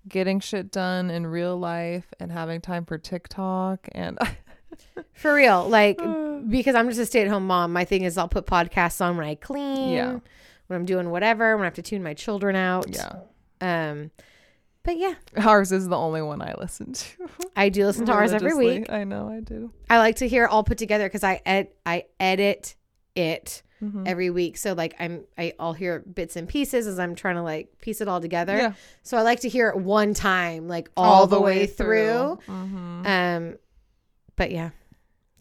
getting 0.07 0.39
shit 0.39 0.71
done 0.71 1.09
in 1.11 1.27
real 1.27 1.57
life 1.57 2.13
and 2.19 2.31
having 2.31 2.59
time 2.61 2.85
for 2.85 2.97
TikTok 2.97 3.87
and 3.91 4.17
For 5.13 5.33
real, 5.35 5.67
like 5.67 5.97
because 6.49 6.75
I'm 6.75 6.87
just 6.87 6.99
a 6.99 7.05
stay 7.05 7.21
at 7.21 7.27
home 7.27 7.45
mom. 7.45 7.73
My 7.73 7.85
thing 7.85 8.03
is 8.03 8.17
I'll 8.17 8.27
put 8.27 8.45
podcasts 8.47 9.01
on 9.01 9.17
when 9.17 9.27
I 9.27 9.35
clean, 9.35 9.89
Yeah. 9.91 10.19
When 10.71 10.79
I'm 10.79 10.85
doing 10.85 11.09
whatever, 11.09 11.55
when 11.57 11.63
I 11.63 11.67
have 11.67 11.73
to 11.75 11.81
tune 11.81 12.01
my 12.01 12.13
children 12.13 12.55
out. 12.55 12.87
yeah. 12.89 13.19
Um, 13.59 14.11
but 14.83 14.97
yeah, 14.97 15.13
Ours 15.37 15.71
is 15.71 15.87
the 15.89 15.97
only 15.97 16.21
one 16.23 16.41
I 16.41 16.55
listen 16.57 16.93
to. 16.93 17.05
I 17.55 17.69
do 17.69 17.85
listen 17.85 18.05
to 18.07 18.13
ours 18.13 18.31
every 18.33 18.55
week. 18.55 18.89
I 18.89 19.03
know 19.03 19.27
I 19.29 19.41
do. 19.41 19.71
I 19.89 19.99
like 19.99 20.15
to 20.17 20.27
hear 20.27 20.45
it 20.45 20.51
all 20.51 20.63
put 20.63 20.77
together 20.79 21.05
because 21.05 21.23
I 21.23 21.39
ed- 21.45 21.67
I 21.85 22.05
edit 22.19 22.75
it 23.15 23.61
Mhm. 23.83 24.07
every 24.07 24.29
week. 24.31 24.57
So 24.57 24.73
like 24.73 24.95
I'm 24.99 25.25
I, 25.37 25.53
I'll 25.59 25.73
hear 25.73 25.99
bits 25.99 26.35
and 26.35 26.47
pieces 26.47 26.87
as 26.87 26.97
I'm 26.97 27.13
trying 27.13 27.35
to 27.35 27.43
like 27.43 27.77
piece 27.79 27.99
it 28.01 28.07
all 28.07 28.21
together. 28.21 28.55
Yeah. 28.57 28.73
So 29.03 29.17
I 29.17 29.21
like 29.21 29.41
to 29.41 29.49
hear 29.49 29.69
it 29.69 29.77
one 29.77 30.13
time, 30.15 30.67
like 30.67 30.89
all, 30.97 31.27
the, 31.27 31.39
way, 31.41 31.67
through. 31.67 32.39
Mhm. 32.47 33.05
Um, 33.05 33.57
but 34.35 34.49
yeah, 34.51 34.69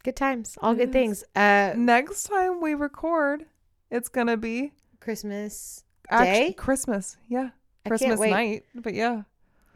good 0.04 0.16
times, 0.16 0.58
all 0.60 0.74
good 0.74 0.88
Yes. 0.88 0.92
things. 0.92 1.24
Uh, 1.34 1.72
Next 1.76 2.24
time 2.24 2.60
we 2.60 2.74
record, 2.74 3.46
it's 3.90 4.08
gonna 4.10 4.36
be 4.36 4.72
Christmas 5.00 5.84
Day? 6.10 6.52
Christmas. 6.56 7.16
Yeah, 7.28 7.50
I 7.86 7.88
can't 7.88 7.98
Christmas 8.00 8.18
wait. 8.20 8.30
night. 8.30 8.64
But 8.74 8.94
yeah, 8.94 9.22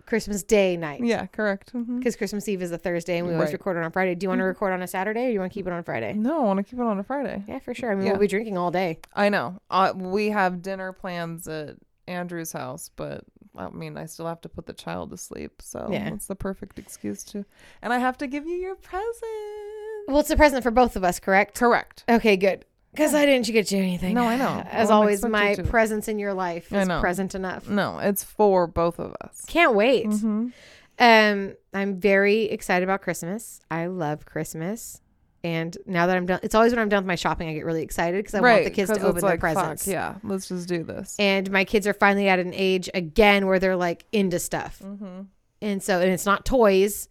Christmas 0.07 0.43
Day 0.43 0.77
night. 0.77 1.01
yeah, 1.03 1.27
correct. 1.27 1.73
Mhm. 1.73 1.99
Because 1.99 2.17
Christmas 2.17 2.49
Eve 2.49 2.63
is 2.63 2.71
a 2.73 2.79
Thursday 2.79 3.19
and 3.19 3.27
we 3.27 3.33
always 3.35 3.47
Right. 3.49 3.53
record 3.55 3.77
it 3.77 3.85
on 3.85 3.91
Friday. 3.93 4.15
Do 4.15 4.25
you 4.25 4.29
want 4.29 4.41
to 4.41 4.45
Mhm. 4.45 4.49
record 4.49 4.73
on 4.73 4.83
a 4.83 4.87
Saturday 4.87 5.25
or 5.25 5.29
do 5.29 5.33
you 5.33 5.41
want 5.41 5.53
to 5.53 5.55
keep 5.55 5.67
it 5.67 5.73
on 5.73 5.83
Friday? 5.83 6.13
No, 6.13 6.43
I 6.43 6.45
want 6.45 6.59
to 6.59 6.63
keep 6.65 6.79
it 6.79 6.83
on 6.85 6.99
a 6.99 7.03
Friday. 7.05 7.43
Yeah, 7.49 7.59
for 7.61 7.73
sure. 7.75 7.91
I 7.91 7.95
mean, 7.95 8.07
Yeah. 8.07 8.13
we'll 8.13 8.21
be 8.21 8.27
drinking 8.27 8.59
all 8.59 8.71
day. 8.71 8.99
I 9.15 9.29
know. 9.31 9.61
Uh, 9.71 9.93
we 9.97 10.29
have 10.31 10.61
dinner 10.63 10.93
plans 10.93 11.49
at 11.49 11.77
Andrew's 12.07 12.53
house, 12.53 12.91
but 12.95 13.25
I 13.57 13.71
mean, 13.71 13.97
I 13.97 14.07
still 14.07 14.27
have 14.27 14.41
to 14.41 14.49
put 14.49 14.67
the 14.67 14.73
child 14.73 15.11
to 15.11 15.17
sleep, 15.17 15.63
so 15.63 15.89
Yeah. 15.91 16.09
it's 16.13 16.27
the 16.27 16.35
perfect 16.35 16.77
excuse 16.81 17.23
to. 17.27 17.45
And 17.81 17.93
I 17.93 17.99
have 17.99 18.19
to 18.19 18.27
give 18.27 18.47
you 18.49 18.57
your 18.57 18.75
present. 18.75 20.09
Well, 20.09 20.19
it's 20.19 20.29
a 20.31 20.37
present 20.37 20.65
for 20.65 20.73
both 20.73 20.97
of 20.97 21.05
us, 21.05 21.21
correct? 21.21 21.57
Correct. 21.59 22.03
Okay, 22.09 22.37
good. 22.37 22.65
Because 22.95 23.15
I 23.15 23.27
didn't 23.27 23.47
get 23.47 23.71
you 23.73 23.79
anything. 23.79 24.15
No, 24.15 24.25
I 24.25 24.37
know. 24.37 24.65
As 24.71 24.91
I 24.91 24.95
always, 24.95 25.25
my 25.25 25.57
presence 25.69 26.09
in 26.09 26.19
your 26.19 26.33
life 26.35 26.73
is 26.73 26.89
present 27.01 27.35
enough. 27.35 27.69
No, 27.69 27.99
it's 27.99 28.23
for 28.25 28.67
both 28.67 28.99
of 28.99 29.15
us. 29.21 29.45
Can't 29.47 29.75
wait. 29.75 30.07
Mhm. 30.07 30.53
Um, 30.99 31.55
I'm 31.73 31.99
very 31.99 32.45
excited 32.45 32.85
about 32.85 33.03
Christmas. 33.03 33.61
I 33.71 33.87
love 33.87 34.25
Christmas. 34.27 35.01
And 35.43 35.77
now 35.87 36.07
that 36.07 36.17
I'm 36.17 36.25
done, 36.25 36.41
it's 36.43 36.55
always 36.55 36.73
when 36.73 36.79
I'm 36.79 36.89
done 36.89 37.03
with 37.03 37.09
my 37.09 37.17
shopping, 37.17 37.49
I 37.49 37.53
get 37.53 37.67
really 37.67 37.83
excited 37.83 38.17
because 38.25 38.35
I 38.35 38.41
want 38.41 38.65
the 38.65 38.71
kids 38.71 38.91
to 38.91 39.01
open 39.01 39.21
their 39.21 39.31
like, 39.33 39.41
fuck, 39.41 39.55
presents. 39.55 39.87
yeah, 39.87 40.15
let's 40.23 40.49
just 40.49 40.69
do 40.69 40.83
this. 40.85 41.17
And 41.19 41.51
my 41.51 41.65
kids 41.65 41.87
are 41.87 41.93
finally 41.93 42.29
at 42.29 42.39
an 42.39 42.55
age 42.55 42.89
again 42.95 43.47
where 43.47 43.59
they're 43.59 43.77
like 43.77 44.07
into 44.11 44.39
stuff. 44.39 44.81
Mm-hmm. 44.83 45.23
And 45.61 45.83
so, 45.83 46.01
and 46.01 46.11
it's 46.11 46.25
not 46.25 46.47
toys. 46.47 47.09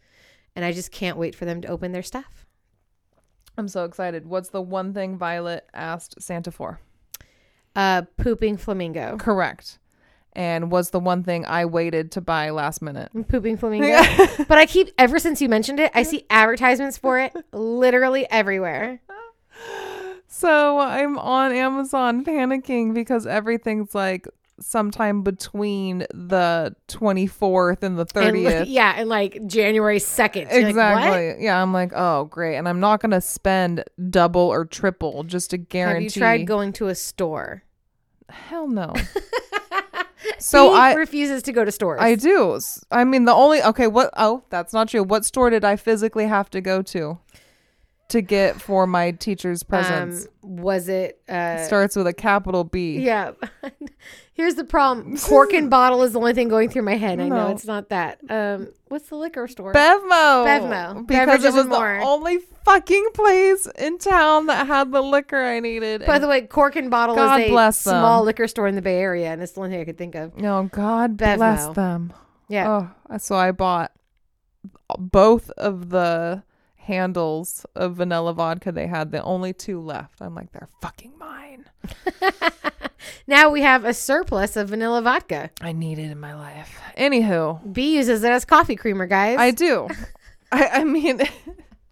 And 0.56 0.64
I 0.64 0.72
just 0.72 0.92
can't 0.92 1.18
wait 1.18 1.36
for 1.36 1.46
them 1.46 1.62
to 1.62 1.68
open 1.68 1.92
their 1.92 2.04
stuff. 2.04 2.43
I'm 3.58 3.68
so 3.68 3.86
excited. 3.86 4.26
What's 4.26 4.50
the 4.50 4.62
one 4.62 4.94
thing 4.94 5.18
Violet 5.18 5.68
asked 5.74 6.22
Santa 6.22 6.52
for? 6.52 6.80
Uh, 7.76 8.04
pooping 8.18 8.58
flamingo. 8.58 9.18
Correct. 9.18 9.80
And 10.34 10.72
was 10.72 10.90
the 10.90 11.00
one 11.00 11.24
thing 11.24 11.46
I 11.46 11.66
waited 11.66 12.12
to 12.14 12.22
buy 12.22 12.50
last 12.50 12.82
minute. 12.82 13.12
Pooping 13.28 13.58
flamingo. 13.58 14.02
but 14.48 14.58
I 14.58 14.66
keep 14.66 14.90
ever 14.98 15.20
since 15.20 15.42
you 15.42 15.48
mentioned 15.48 15.80
it, 15.80 15.92
I 15.94 16.02
see 16.02 16.26
advertisements 16.30 16.98
for 16.98 17.20
it 17.20 17.36
literally 17.52 18.28
everywhere. 18.32 19.00
So 20.28 20.80
I'm 20.80 21.20
on 21.20 21.52
Amazon 21.52 22.26
panicking 22.26 22.96
because 22.96 23.28
everything's 23.28 23.94
like 23.94 24.28
sometime 24.60 25.24
between 25.24 26.00
the 26.14 26.76
24th 26.88 27.84
and 27.84 27.98
the 27.98 28.06
And, 28.16 28.36
30th. 28.36 28.66
yeah, 28.68 28.94
and 28.98 29.10
like 29.10 29.46
January 29.48 30.00
second. 30.00 30.48
exactly. 30.52 31.44
yeah, 31.44 31.62
I'm 31.62 31.74
like, 31.74 31.92
oh, 31.96 32.26
great. 32.26 32.56
And 32.58 32.68
I'm 32.70 32.80
not 32.80 33.02
going 33.02 33.12
to 33.12 33.22
spend 33.22 33.84
double 34.10 34.42
or 34.42 34.66
triple 34.66 35.24
just 35.24 35.50
to 35.52 35.58
guarantee. 35.58 36.06
Have 36.06 36.16
you 36.16 36.22
tried 36.22 36.48
going 36.48 36.74
to 36.74 36.88
a 36.88 36.96
store? 36.96 37.64
Hell 38.30 38.68
no. 38.68 38.94
so 40.40 40.72
he 40.74 40.80
I 40.80 40.94
refuses 40.94 41.44
to 41.44 41.52
go 41.52 41.66
to 41.66 41.72
stores. 41.72 42.00
I 42.02 42.16
do. 42.16 42.60
I 42.92 43.04
mean, 43.04 43.26
the 43.26 43.34
only 43.34 43.62
okay. 43.62 43.88
What? 43.88 44.10
Oh, 44.18 44.44
that's 44.50 44.74
not 44.74 44.90
true. 44.90 45.04
What 45.04 45.26
store 45.26 45.50
did 45.50 45.64
I 45.66 45.76
physically 45.76 46.26
have 46.28 46.50
to 46.52 46.62
go 46.62 46.82
to 46.84 47.18
to 48.14 48.22
get 48.22 48.60
for 48.60 48.88
my 48.88 49.12
teacher's 49.12 49.62
presents? 49.62 50.28
Um, 50.44 50.58
was 50.58 50.88
it? 50.90 51.22
Uh, 51.30 51.58
Starts 51.66 51.96
with 51.96 52.08
a 52.08 52.14
capital 52.14 52.64
B. 52.64 52.98
yeah. 53.00 53.32
Here's 54.36 54.56
the 54.56 54.64
problem: 54.64 55.16
cork 55.18 55.54
and 55.54 55.70
bottle 55.70 56.02
is 56.02 56.14
the 56.14 56.20
only 56.20 56.34
thing 56.34 56.48
going 56.48 56.70
through 56.70 56.82
my 56.82 56.96
head. 56.96 57.20
I 57.20 57.30
know 57.30 57.50
it's 57.50 57.66
not 57.66 57.90
that. 57.90 58.20
Um, 58.30 58.70
what's 58.88 59.08
the 59.10 59.16
liquor 59.16 59.48
store? 59.48 59.74
Bevmo. 59.74 60.44
Bevmo. 60.44 61.06
Because 61.06 61.28
Beverages 61.28 61.46
it 61.46 61.54
was 61.54 61.66
and 61.66 61.72
the 61.72 62.02
only 62.04 62.40
fucking 62.66 63.10
place 63.14 63.68
in 63.78 64.00
town 64.00 64.48
that 64.48 64.66
had 64.66 64.92
the 64.92 65.02
liquor 65.02 65.38
I 65.38 65.60
needed. 65.60 66.04
By 66.08 66.18
the 66.18 66.28
way, 66.28 66.42
cork 66.42 66.76
and 66.76 66.90
bottle 66.90 67.16
God 67.16 67.42
is 67.42 67.48
a 67.48 67.50
bless 67.52 67.84
them. 67.84 67.92
small 67.92 68.24
liquor 68.24 68.48
store 68.48 68.68
in 68.68 68.74
the 68.74 68.82
Bay 68.82 68.98
Area, 69.00 69.32
and 69.32 69.42
it's 69.44 69.52
the 69.52 69.60
only 69.62 69.72
thing 69.74 69.82
I 69.82 69.86
could 69.86 70.00
think 70.00 70.16
of. 70.16 70.36
no, 70.36 70.64
God 70.72 71.16
bless 71.18 71.68
them. 71.68 72.12
Yeah. 72.50 72.90
Oh, 73.12 73.18
so 73.20 73.36
I 73.36 73.52
bought 73.52 73.92
both 74.98 75.50
of 75.52 75.90
the 75.90 76.42
handles 76.84 77.66
of 77.76 77.96
vanilla 77.96 78.34
vodka 78.34 78.72
they 78.72 78.88
had. 78.88 79.12
The 79.12 79.24
only 79.24 79.54
two 79.54 79.82
left. 79.82 80.22
I'm 80.22 80.36
like, 80.36 80.52
they're 80.52 80.70
fucking 80.82 81.14
mine. 81.18 81.66
Now 83.28 83.50
we 83.50 83.62
have 83.62 83.86
a 83.86 83.94
surplus 83.94 84.56
of 84.56 84.70
vanilla 84.70 85.02
vodka. 85.02 85.50
I 85.62 85.72
need 85.72 86.00
it 86.00 86.12
in 86.12 86.20
my 86.20 86.36
life. 86.36 86.80
Anywho, 86.98 87.74
B 87.74 87.96
uses 87.96 88.24
it 88.24 88.32
as 88.32 88.46
coffee 88.46 88.76
creamer, 88.76 89.06
guys. 89.06 89.38
I 89.40 89.52
do. 89.52 89.88
I, 90.52 90.68
I 90.68 90.84
mean, 90.84 91.22
it 91.22 91.32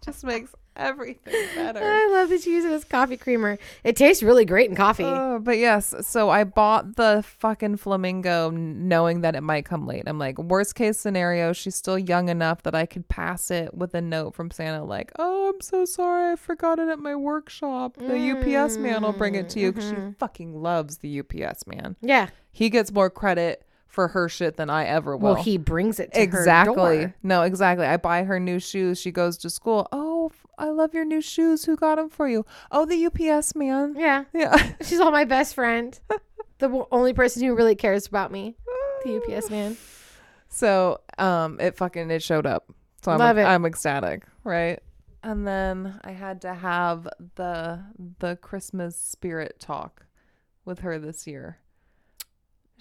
just 0.04 0.24
makes 0.24 0.54
everything 0.76 1.34
better. 1.54 1.80
I 1.82 2.08
love 2.12 2.28
that 2.30 2.46
you 2.46 2.52
use 2.52 2.64
it 2.64 2.72
as 2.72 2.84
coffee 2.84 3.16
creamer. 3.16 3.58
It 3.84 3.96
tastes 3.96 4.22
really 4.22 4.44
great 4.44 4.70
in 4.70 4.76
coffee. 4.76 5.04
Oh, 5.04 5.38
but 5.38 5.58
yes, 5.58 5.94
so 6.00 6.30
I 6.30 6.44
bought 6.44 6.96
the 6.96 7.24
fucking 7.38 7.76
flamingo 7.76 8.50
knowing 8.50 9.20
that 9.20 9.34
it 9.34 9.42
might 9.42 9.64
come 9.64 9.86
late. 9.86 10.04
I'm 10.06 10.18
like, 10.18 10.38
worst 10.38 10.74
case 10.74 10.98
scenario, 10.98 11.52
she's 11.52 11.76
still 11.76 11.98
young 11.98 12.28
enough 12.28 12.62
that 12.62 12.74
I 12.74 12.86
could 12.86 13.08
pass 13.08 13.50
it 13.50 13.74
with 13.74 13.94
a 13.94 14.00
note 14.00 14.34
from 14.34 14.50
Santa, 14.50 14.84
like, 14.84 15.12
oh, 15.18 15.52
I'm 15.54 15.60
so 15.60 15.84
sorry, 15.84 16.32
I 16.32 16.36
forgot 16.36 16.78
it 16.78 16.88
at 16.88 16.98
my 16.98 17.16
workshop. 17.16 17.96
The 17.96 18.30
UPS 18.30 18.76
man 18.76 19.02
will 19.02 19.12
bring 19.12 19.34
it 19.34 19.48
to 19.50 19.60
you 19.60 19.72
because 19.72 19.88
she 19.88 19.96
mm-hmm. 19.96 20.12
fucking 20.12 20.60
loves 20.60 20.98
the 20.98 21.20
UPS 21.20 21.66
man. 21.66 21.96
yeah. 22.00 22.28
He 22.54 22.68
gets 22.68 22.92
more 22.92 23.08
credit 23.08 23.64
for 23.92 24.08
her 24.08 24.28
shit 24.28 24.56
than 24.56 24.70
I 24.70 24.86
ever 24.86 25.16
will. 25.16 25.34
Well, 25.34 25.42
he 25.42 25.58
brings 25.58 26.00
it 26.00 26.12
to 26.14 26.18
her 26.18 26.24
exactly. 26.24 27.12
No, 27.22 27.42
exactly. 27.42 27.86
I 27.86 27.98
buy 27.98 28.24
her 28.24 28.40
new 28.40 28.58
shoes. 28.58 28.98
She 28.98 29.12
goes 29.12 29.36
to 29.38 29.50
school. 29.50 29.86
Oh, 29.92 30.30
I 30.58 30.68
love 30.68 30.94
your 30.94 31.04
new 31.04 31.20
shoes. 31.20 31.64
Who 31.64 31.76
got 31.76 31.96
them 31.96 32.08
for 32.08 32.28
you? 32.28 32.44
Oh, 32.70 32.84
the 32.84 33.06
UPS 33.06 33.54
man. 33.54 33.94
Yeah. 33.98 34.24
Yeah. 34.32 34.72
She's 34.82 35.00
all 35.00 35.10
my 35.10 35.24
best 35.24 35.54
friend. 35.54 35.98
the 36.58 36.86
only 36.92 37.12
person 37.12 37.42
who 37.42 37.54
really 37.54 37.74
cares 37.74 38.06
about 38.06 38.30
me. 38.30 38.56
The 39.04 39.16
UPS 39.16 39.50
man. 39.50 39.76
So, 40.54 41.00
um, 41.16 41.58
it 41.60 41.78
fucking 41.78 42.10
it 42.10 42.22
showed 42.22 42.44
up. 42.44 42.70
So 43.02 43.10
I'm 43.10 43.18
Love 43.18 43.38
it. 43.38 43.44
I'm 43.44 43.64
ecstatic, 43.64 44.24
right? 44.44 44.80
And 45.22 45.46
then 45.46 45.98
I 46.04 46.10
had 46.10 46.42
to 46.42 46.52
have 46.52 47.08
the 47.36 47.82
the 48.18 48.36
Christmas 48.36 48.94
spirit 48.94 49.58
talk 49.60 50.04
with 50.66 50.80
her 50.80 50.98
this 50.98 51.26
year. 51.26 51.56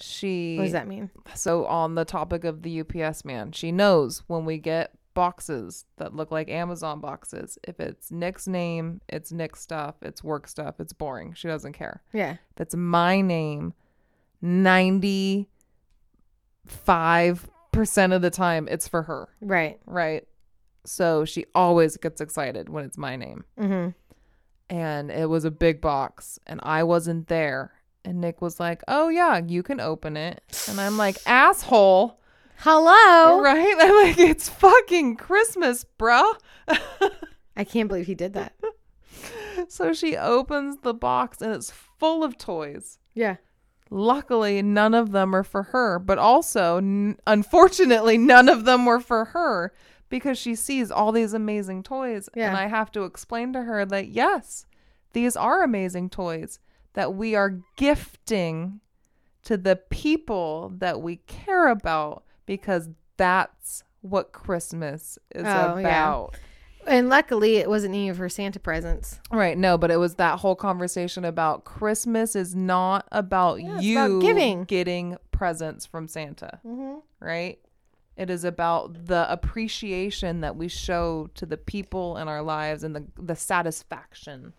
She 0.02 0.58
What 0.58 0.64
does 0.64 0.74
that 0.74 0.88
mean? 0.88 1.12
so 1.34 1.66
on 1.66 1.96
the 1.96 2.04
topic 2.04 2.44
of 2.44 2.64
the 2.64 2.82
UPS 2.82 3.24
man, 3.24 3.54
she 3.54 3.72
knows 3.72 4.24
when 4.28 4.44
we 4.44 4.58
get 4.58 4.92
boxes 5.14 5.86
that 5.98 6.16
look 6.16 6.32
like 6.32 6.50
Amazon 6.50 7.00
boxes, 7.00 7.58
if 7.68 7.80
it's 7.80 8.12
Nick's 8.12 8.48
name, 8.48 9.02
it's 9.10 9.32
Nick's 9.32 9.62
stuff, 9.62 9.96
it's 10.02 10.24
work 10.24 10.48
stuff, 10.48 10.80
it's 10.80 10.94
boring. 10.94 11.34
She 11.34 11.48
doesn't 11.48 11.74
care. 11.74 12.02
Yeah. 12.14 12.38
If 12.56 12.62
it's 12.62 12.76
my 12.76 13.22
name, 13.22 13.74
95% 14.44 15.46
of 18.14 18.22
the 18.22 18.30
time 18.32 18.68
it's 18.70 18.88
for 18.88 19.04
her, 19.04 19.30
Right. 19.42 19.80
right? 19.86 20.28
So 20.86 21.26
she 21.26 21.46
always 21.54 21.98
gets 21.98 22.22
excited 22.22 22.70
when 22.70 22.86
it's 22.86 22.98
my 22.98 23.16
name. 23.16 23.46
Mm-hmm. 23.60 23.90
And 24.76 25.12
it 25.12 25.30
was 25.30 25.46
a 25.46 25.52
big 25.52 25.82
box 25.82 26.40
and 26.48 26.60
I 26.64 26.84
wasn't 26.84 27.28
there. 27.28 27.74
And 28.04 28.20
Nick 28.20 28.42
was 28.42 28.60
like, 28.60 28.82
"Oh 28.88 29.10
yeah, 29.10 29.40
you 29.46 29.62
can 29.62 29.80
open 29.80 30.18
it." 30.18 30.42
And 30.68 30.82
I'm 30.82 30.98
like, 30.98 31.18
"Asshole." 31.28 32.20
Hello. 32.58 33.42
Right? 33.42 33.76
I'm 33.80 34.08
like, 34.08 34.18
it's 34.18 34.50
fucking 34.50 35.16
Christmas, 35.18 35.86
bruh. 35.98 36.34
I 37.56 37.64
can't 37.64 37.88
believe 37.88 38.08
he 38.08 38.16
did 38.16 38.34
that. 38.34 38.54
so 39.68 39.94
she 39.94 40.16
opens 40.16 40.78
the 40.82 40.94
box 40.94 41.42
and 41.42 41.54
it's 41.54 41.72
full 42.00 42.24
of 42.24 42.38
toys. 42.38 43.00
Yeah. 43.14 43.38
Luckily, 43.90 44.62
none 44.62 44.94
of 44.94 45.12
them 45.12 45.36
are 45.36 45.44
for 45.44 45.64
her, 45.64 46.00
but 46.00 46.18
also, 46.18 46.78
n- 46.78 47.18
unfortunately, 47.28 48.18
none 48.18 48.48
of 48.48 48.64
them 48.64 48.86
were 48.86 49.02
for 49.02 49.26
her 49.26 49.74
because 50.08 50.38
she 50.38 50.56
sees 50.56 50.92
all 50.92 51.12
these 51.12 51.34
amazing 51.34 51.84
toys. 51.84 52.30
Yeah. 52.36 52.48
And 52.48 52.58
I 52.58 52.68
have 52.68 52.92
to 52.94 53.04
explain 53.04 53.52
to 53.54 53.64
her 53.64 53.86
that, 53.86 54.08
yes, 54.08 54.66
these 55.14 55.36
are 55.36 55.62
amazing 55.64 56.10
toys 56.10 56.60
that 56.94 57.16
we 57.16 57.36
are 57.36 57.60
gifting 57.76 58.80
to 59.44 59.58
the 59.58 59.76
people 59.76 60.72
that 60.78 61.02
we 61.02 61.18
care 61.18 61.68
about 61.68 62.24
because 62.46 62.90
that's 63.18 63.84
what 64.02 64.32
Christmas 64.32 65.18
is 65.36 65.44
Oh, 65.46 65.78
yeah. 65.78 65.80
about. 65.80 66.36
And 66.88 67.10
luckily, 67.10 67.58
it 67.58 67.70
wasn't 67.70 67.94
any 67.94 68.10
of 68.10 68.18
her 68.18 68.28
Santa 68.30 68.60
presents. 68.60 69.20
Right. 69.32 69.56
No, 69.58 69.78
but 69.78 69.92
it 69.92 69.98
was 69.98 70.16
that 70.16 70.40
whole 70.40 70.56
conversation 70.56 71.24
about 71.24 71.64
Christmas 71.64 72.36
is 72.36 72.56
not 72.56 73.08
about 73.12 73.62
Yeah, 73.62 73.80
you 73.80 74.00
about 74.00 74.22
giving. 74.22 74.64
getting 74.64 75.18
presents 75.32 75.86
from 75.86 76.08
Santa, 76.08 76.60
Mm-hmm. 76.66 76.98
right? 77.20 77.60
It 78.18 78.30
is 78.32 78.44
about 78.44 79.06
the 79.08 79.32
appreciation 79.32 80.42
that 80.42 80.56
we 80.56 80.68
show 80.68 81.30
to 81.36 81.46
the 81.46 81.58
people 81.58 82.18
in 82.18 82.28
our 82.28 82.42
lives 82.42 82.84
and 82.84 82.96
the 82.96 83.06
the 83.18 83.36
satisfaction 83.36 84.54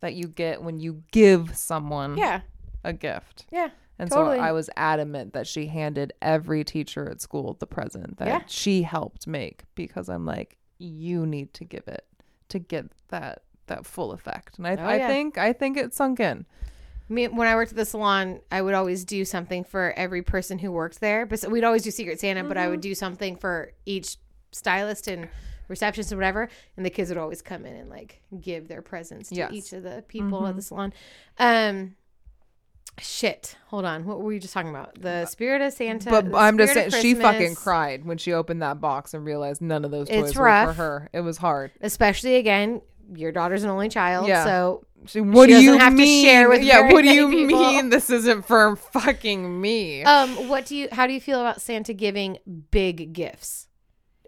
that 0.00 0.14
you 0.14 0.28
get 0.28 0.62
when 0.62 0.78
you 0.78 1.02
give 1.10 1.56
someone 1.56 2.16
Yeah. 2.18 2.42
a 2.84 2.92
gift. 2.92 3.46
Yeah. 3.50 3.70
And 4.02 4.10
Totally. 4.10 4.38
so 4.38 4.42
I 4.42 4.50
was 4.52 4.68
adamant 4.76 5.32
that 5.34 5.46
she 5.46 5.66
handed 5.66 6.12
every 6.20 6.64
teacher 6.64 7.08
at 7.08 7.20
school 7.20 7.56
the 7.60 7.66
present 7.68 8.18
that 8.18 8.26
Yeah. 8.26 8.42
she 8.48 8.82
helped 8.82 9.26
make 9.28 9.62
because 9.76 10.08
I'm 10.08 10.26
like, 10.26 10.58
you 10.78 11.24
need 11.24 11.54
to 11.54 11.64
give 11.64 11.86
it 11.86 12.04
to 12.48 12.58
get 12.58 12.86
that 13.08 13.42
that 13.68 13.86
full 13.86 14.10
effect. 14.10 14.58
And 14.58 14.66
I, 14.66 14.74
Oh, 14.74 14.84
I 14.84 14.96
yeah. 14.96 15.06
think 15.06 15.38
I 15.38 15.52
think 15.52 15.76
it 15.76 15.94
sunk 15.94 16.18
in. 16.18 16.46
Me, 17.08 17.28
when 17.28 17.46
I 17.46 17.54
worked 17.54 17.70
at 17.72 17.76
the 17.76 17.84
salon, 17.84 18.40
I 18.50 18.60
would 18.60 18.74
always 18.74 19.04
do 19.04 19.24
something 19.24 19.62
for 19.64 19.92
every 19.96 20.22
person 20.22 20.58
who 20.58 20.72
worked 20.72 21.00
there. 21.00 21.24
But 21.26 21.44
we'd 21.50 21.62
always 21.64 21.82
do 21.84 21.90
Secret 21.92 22.18
Santa, 22.20 22.42
but 22.42 22.56
I 22.56 22.62
Mm-hmm. 22.62 22.70
would 22.72 22.80
do 22.80 22.94
something 22.94 23.36
for 23.36 23.72
each 23.86 24.16
stylist 24.50 25.06
and 25.08 25.28
receptionist 25.68 26.10
and 26.10 26.18
whatever. 26.18 26.48
And 26.76 26.84
the 26.84 26.90
kids 26.90 27.08
would 27.10 27.18
always 27.18 27.40
come 27.40 27.64
in 27.66 27.76
and 27.76 27.88
like 27.88 28.20
give 28.40 28.66
their 28.68 28.82
presents 28.82 29.28
to 29.28 29.36
Yes. 29.36 29.46
Mm-hmm. 29.48 29.54
each 29.56 29.72
of 29.72 29.82
the 29.84 30.04
people 30.08 30.44
at 30.46 30.56
the 30.56 30.62
salon. 30.62 30.92
Um, 31.38 31.94
shit. 32.98 33.56
Hold 33.68 33.84
on. 33.84 34.04
What 34.04 34.18
were 34.18 34.26
we 34.26 34.38
just 34.38 34.52
talking 34.54 34.70
about? 34.70 35.00
The 35.00 35.26
spirit 35.26 35.62
of 35.62 35.72
Santa. 35.72 36.10
But 36.10 36.34
I'm 36.34 36.58
just 36.58 36.74
saying 36.74 36.90
she 36.90 37.14
fucking 37.14 37.54
cried 37.54 38.04
when 38.04 38.18
she 38.18 38.32
opened 38.32 38.62
that 38.62 38.80
box 38.80 39.14
and 39.14 39.24
realized 39.24 39.62
none 39.62 39.84
of 39.84 39.90
those 39.90 40.08
toys 40.08 40.30
It's 40.30 40.36
were 40.36 40.44
rough. 40.44 40.68
for 40.68 40.72
her. 40.74 41.08
It 41.12 41.20
was 41.20 41.38
hard. 41.38 41.70
Especially 41.80 42.36
again, 42.36 42.82
your 43.14 43.32
daughter's 43.32 43.62
an 43.64 43.70
only 43.70 43.88
child, 43.88 44.28
Yeah. 44.28 44.44
so 44.44 44.84
She, 45.06 45.20
what 45.20 45.48
do 45.48 45.60
you 45.60 45.76
have 45.78 45.92
to 45.92 45.96
mean? 45.98 46.24
share 46.24 46.48
with 46.48 46.62
yeah, 46.62 46.82
very 46.82 46.92
what 46.92 47.02
do 47.02 47.08
you 47.12 47.28
people. 47.28 47.60
mean 47.60 47.90
this 47.90 48.08
isn't 48.10 48.46
for 48.46 48.76
fucking 48.76 49.60
me? 49.60 50.02
Um, 50.04 50.48
what 50.48 50.66
do 50.66 50.76
you? 50.76 50.88
How 50.92 51.06
do 51.06 51.12
you 51.12 51.20
feel 51.20 51.40
about 51.40 51.60
Santa 51.60 51.92
giving 51.92 52.38
big 52.70 53.12
gifts? 53.12 53.68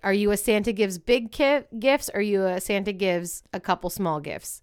Are 0.03 0.13
you 0.13 0.33
a 0.33 0.37
Santa 0.37 0.73
gives 0.73 0.99
big 0.99 1.33
ki- 1.33 1.63
gifts, 1.79 2.11
or 2.13 2.19
are 2.19 2.21
you 2.23 2.45
a 2.45 2.61
Santa 2.61 2.93
gives 2.93 3.43
a 3.55 3.61
couple 3.61 3.89
small 3.89 4.21
gifts 4.21 4.61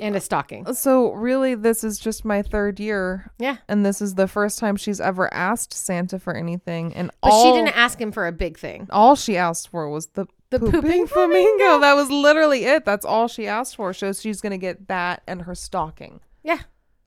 and 0.00 0.14
a 0.16 0.20
stocking? 0.20 0.72
so 0.74 1.12
really 1.12 1.54
this 1.54 1.82
is 1.84 1.98
just 1.98 2.24
my 2.24 2.42
third 2.42 2.78
year 2.80 3.30
Yeah, 3.38 3.56
and 3.68 3.84
this 3.84 4.00
is 4.02 4.14
the 4.14 4.28
first 4.28 4.58
time 4.58 4.76
she's 4.76 5.00
ever 5.00 5.32
asked 5.32 5.72
Santa 5.72 6.18
for 6.18 6.34
anything 6.34 6.94
and 6.94 7.10
but 7.22 7.30
all 7.32 7.44
she 7.44 7.58
didn't 7.58 7.76
ask 7.76 8.00
him 8.00 8.12
for 8.12 8.26
a 8.26 8.32
big 8.32 8.58
thing. 8.58 8.86
all 8.90 9.16
she 9.16 9.36
asked 9.36 9.68
for 9.68 9.88
was 9.88 10.06
the 10.08 10.26
The 10.50 10.58
pooping, 10.60 10.80
pooping 10.82 11.06
flamingo. 11.08 11.80
That 11.80 11.94
was 11.94 12.10
literally 12.10 12.64
it. 12.64 12.84
That's 12.84 13.04
all 13.04 13.26
she 13.28 13.46
asked 13.46 13.76
for. 13.76 13.92
So 13.92 14.12
she's 14.12 14.40
gonna 14.40 14.58
get 14.58 14.88
that 14.88 15.22
and 15.26 15.42
her 15.42 15.54
stocking. 15.54 16.20
Yeah, 16.44 16.60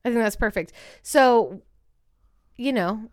I 0.04 0.10
think 0.10 0.16
that's 0.22 0.36
perfect. 0.36 0.74
So, 1.04 1.62
you 2.58 2.74
know, 2.74 3.10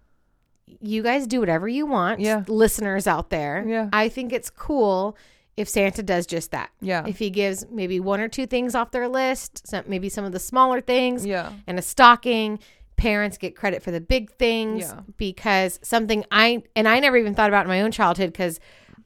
you 0.81 1.03
guys 1.05 1.28
do 1.28 1.39
whatever 1.39 1.69
you 1.69 1.86
want. 1.86 2.19
Yeah. 2.20 2.43
Listeners 2.48 3.07
out 3.07 3.31
there. 3.31 3.65
Yeah. 3.69 3.89
I 3.93 4.09
think 4.09 4.32
it's 4.32 4.51
cool 4.51 5.16
if 5.57 5.69
Santa 5.69 6.03
does 6.03 6.27
just 6.27 6.51
that. 6.51 6.70
Yeah. 6.81 7.05
If 7.07 7.19
he 7.19 7.31
gives 7.31 7.66
maybe 7.70 7.99
one 8.01 8.20
or 8.20 8.28
two 8.28 8.47
things 8.47 8.74
off 8.74 8.91
their 8.91 9.09
list, 9.09 9.66
some, 9.66 9.85
maybe 9.87 10.09
some 10.09 10.24
of 10.24 10.33
the 10.33 10.39
smaller 10.39 10.81
things, 10.81 11.24
Yeah. 11.24 11.53
and 11.66 11.78
a 11.78 11.83
stocking. 11.83 12.59
Parents 12.97 13.37
get 13.37 13.55
credit 13.55 13.83
for 13.83 13.91
the 13.91 14.01
big 14.01 14.31
things 14.33 14.85
Yeah. 14.89 15.01
because 15.19 15.78
something 15.83 16.24
I 16.31 16.62
and 16.74 16.89
I 16.89 16.99
never 17.01 17.16
even 17.19 17.35
thought 17.35 17.51
about 17.51 17.66
in 17.66 17.69
my 17.69 17.83
own 17.83 17.91
childhood 17.93 18.33
because 18.33 18.59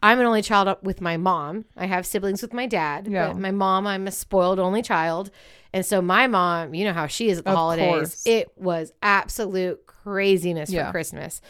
I'm 0.02 0.18
an 0.20 0.26
only 0.26 0.42
child 0.42 0.76
with 0.82 1.00
my 1.00 1.16
mom. 1.16 1.64
I 1.76 1.86
have 1.86 2.06
siblings 2.06 2.40
with 2.40 2.52
my 2.52 2.66
dad, 2.66 3.08
Yeah. 3.10 3.28
but 3.28 3.38
my 3.38 3.50
mom, 3.50 3.86
I'm 3.88 4.06
a 4.06 4.12
spoiled 4.12 4.58
only 4.60 4.80
child, 4.82 5.30
and 5.74 5.84
so 5.84 6.00
my 6.00 6.26
mom, 6.28 6.72
you 6.74 6.84
know 6.84 6.92
how 6.92 7.06
she 7.08 7.30
is 7.30 7.38
at 7.38 7.44
the 7.44 7.50
Of 7.50 7.56
holidays. 7.56 7.88
course. 7.90 8.22
It 8.26 8.52
was 8.56 8.92
absolute 9.02 9.84
craziness 9.86 10.70
Yeah. 10.70 10.86
for 10.86 10.92
Christmas. 10.92 11.40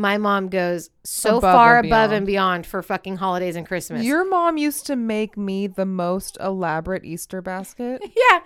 My 0.00 0.16
mom 0.16 0.48
goes 0.48 0.88
so 1.04 1.36
Above 1.36 1.52
far 1.54 1.78
and 1.78 1.86
above 1.86 2.10
and 2.10 2.24
beyond 2.24 2.66
for 2.66 2.82
fucking 2.82 3.16
holidays 3.16 3.54
and 3.54 3.66
Christmas. 3.66 4.02
Your 4.02 4.24
mom 4.24 4.56
used 4.56 4.86
to 4.86 4.96
make 4.96 5.36
me 5.36 5.66
the 5.66 5.84
most 5.84 6.38
elaborate 6.40 7.04
Easter 7.04 7.42
basket. 7.42 8.02
yeah, 8.16 8.40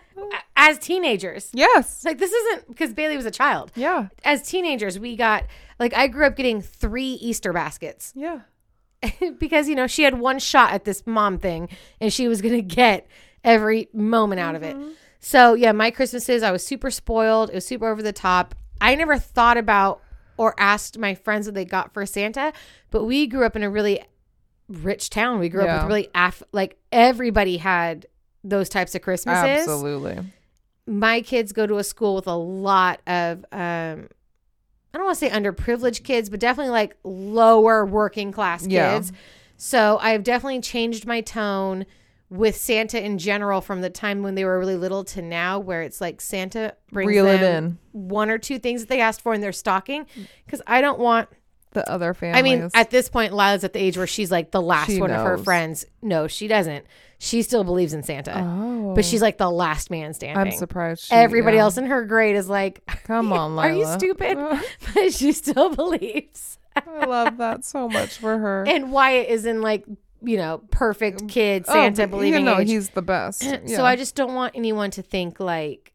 as 0.57 0.81
teenagers. 0.81 1.51
yes. 1.55 2.05
Like 2.05 2.19
this 2.19 2.33
isn't 2.33 2.67
because 2.69 2.93
Bailey 2.93 3.17
was 3.17 3.25
a 3.25 3.31
child. 3.31 3.71
Yeah. 3.77 4.09
As 4.25 4.43
teenagers, 4.43 4.99
we 4.99 5.15
got 5.15 5.45
like 5.79 5.95
I 5.95 6.09
grew 6.09 6.27
up 6.27 6.35
getting 6.35 6.61
three 6.61 7.13
Easter 7.13 7.53
baskets 7.53 8.13
Yeah. 8.17 8.41
because 9.39 9.69
you 9.69 9.77
know 9.77 9.87
she 9.87 10.03
had 10.03 10.19
one 10.19 10.41
shot 10.41 10.73
at 10.73 10.85
this 10.85 11.07
mom 11.07 11.39
thing 11.39 11.69
and 12.01 12.13
she 12.13 12.27
was 12.27 12.43
gonna 12.43 12.63
get 12.63 13.07
every 13.45 13.89
moment 13.93 14.41
out 14.41 14.57
of 14.57 14.65
it. 14.65 14.75
Mm-hmm. 14.75 14.89
So 15.21 15.55
yeah, 15.55 15.71
my 15.71 15.93
Christmases 15.93 16.43
I 16.43 16.51
was 16.51 16.67
super 16.67 16.91
spoiled. 16.91 17.51
It 17.51 17.55
was 17.55 17.65
super 17.67 17.87
over 17.87 18.03
the 18.03 18.13
top. 18.13 18.57
I 18.81 18.97
never 18.97 19.19
thought 19.19 19.57
about 19.57 20.03
or 20.37 20.55
asked 20.59 20.99
my 20.99 21.15
friends 21.15 21.47
what 21.47 21.55
they 21.55 21.65
got 21.65 21.93
for 21.95 22.05
Santa, 22.07 22.53
but 22.91 23.05
we 23.05 23.27
grew 23.27 23.45
up 23.45 23.57
in 23.57 23.63
a 23.63 23.71
really 23.71 24.03
rich 24.69 25.11
town. 25.11 25.39
We 25.39 25.49
grew 25.49 25.63
up 25.67 25.83
with 25.83 25.89
really 25.89 26.09
aff- 26.15 26.43
like 26.53 26.79
everybody 26.93 27.59
had 27.59 28.07
those 28.43 28.69
types 28.69 28.95
of 28.95 29.03
Christmases 29.03 29.67
Absolutely. 29.69 30.19
my 30.87 31.21
kids 31.23 31.53
go 31.53 31.67
to 31.67 31.79
a 31.79 31.85
school 31.85 32.15
with 32.15 32.27
a 32.27 32.35
lot 32.37 33.01
of 33.07 33.45
um 33.53 34.09
I 34.93 34.99
don't 34.99 35.07
want 35.07 35.19
to 35.19 35.27
say 35.27 35.31
underprivileged 35.31 36.05
kids, 36.05 36.31
but 36.31 36.39
definitely 36.41 36.71
like 36.71 36.97
lower 37.03 37.85
working 37.85 38.31
class 38.33 38.65
Yeah. 38.67 38.95
kids. 38.95 39.13
So 39.57 39.99
I've 40.01 40.23
definitely 40.23 40.61
changed 40.61 41.05
my 41.07 41.21
tone 41.21 41.85
with 42.31 42.57
Santa 42.57 43.05
in 43.05 43.19
general 43.19 43.61
from 43.61 43.81
the 43.81 43.91
time 43.91 44.23
when 44.23 44.35
they 44.35 44.45
were 44.45 44.59
really 44.59 44.77
little 44.77 45.05
to 45.05 45.23
now, 45.23 45.59
where 45.59 45.83
it's 45.83 46.01
like 46.01 46.21
Santa 46.21 46.75
brings 46.91 47.09
Reel 47.09 47.27
it 47.27 47.43
in. 47.43 47.79
one 47.93 48.31
or 48.31 48.39
two 48.39 48.59
things 48.59 48.81
that 48.83 48.89
they 48.89 49.01
asked 49.01 49.21
for 49.21 49.35
in 49.35 49.41
their 49.41 49.53
stocking. 49.53 50.07
Because 50.45 50.63
I 50.67 50.81
don't 50.81 50.99
want 50.99 51.29
The 51.73 51.89
other 51.89 52.15
families. 52.15 52.39
I 52.39 52.43
mean, 52.43 52.71
at 52.75 52.91
this 52.91 53.09
point, 53.09 53.33
Lila's 53.33 53.65
at 53.65 53.73
the 53.73 53.83
age 53.83 53.97
where 53.97 54.07
she's 54.07 54.31
like 54.31 54.51
the 54.51 54.63
last 54.63 54.89
She 54.89 55.01
one 55.01 55.11
of 55.11 55.25
her 55.25 55.39
friends. 55.39 55.85
No, 56.03 56.27
she 56.27 56.49
doesn't. 56.49 56.87
She 57.19 57.43
still 57.43 57.65
believes 57.65 57.95
in 57.95 58.03
Santa, 58.03 58.35
oh, 58.37 58.95
but 58.95 59.05
she's 59.05 59.23
oh. 59.23 59.27
like 59.27 59.39
the 59.39 59.51
last 59.51 59.91
man 59.91 60.13
standing. 60.13 60.37
I'm 60.37 60.51
surprised. 60.51 61.05
She, 61.05 61.15
Everybody 61.15 61.57
yeah. 61.57 61.63
else 61.63 61.79
in 61.79 61.87
her 61.87 62.05
grade 62.05 62.37
is 62.37 62.49
like, 62.49 62.85
Come 63.05 63.33
on, 63.33 63.59
Are 63.59 63.73
you 63.73 63.87
stupid? 63.87 64.37
but 64.95 65.13
she 65.13 65.33
still 65.33 65.71
believes. 65.75 66.59
I 66.77 67.07
love 67.07 67.39
that 67.39 67.65
so 67.65 67.89
much 67.89 68.19
for 68.19 68.37
her. 68.37 68.65
And 68.67 68.91
Wyatt 68.93 69.29
is 69.29 69.47
in 69.47 69.63
like, 69.63 69.87
you 70.25 70.37
know, 70.37 70.63
perfect 70.71 71.23
mm. 71.25 71.29
kid 71.29 71.65
Oh, 71.69 71.73
Santa 71.73 72.03
but 72.03 72.11
believing 72.13 72.41
You 72.41 72.47
know, 72.47 72.61
age. 72.61 72.69
he's 72.69 72.91
the 72.91 73.03
best. 73.03 73.45
So 73.67 73.85
I 73.85 73.97
just 73.97 74.15
don't 74.15 74.35
want 74.35 74.55
anyone 74.55 74.91
to 74.93 75.03
think 75.03 75.41
like, 75.41 75.93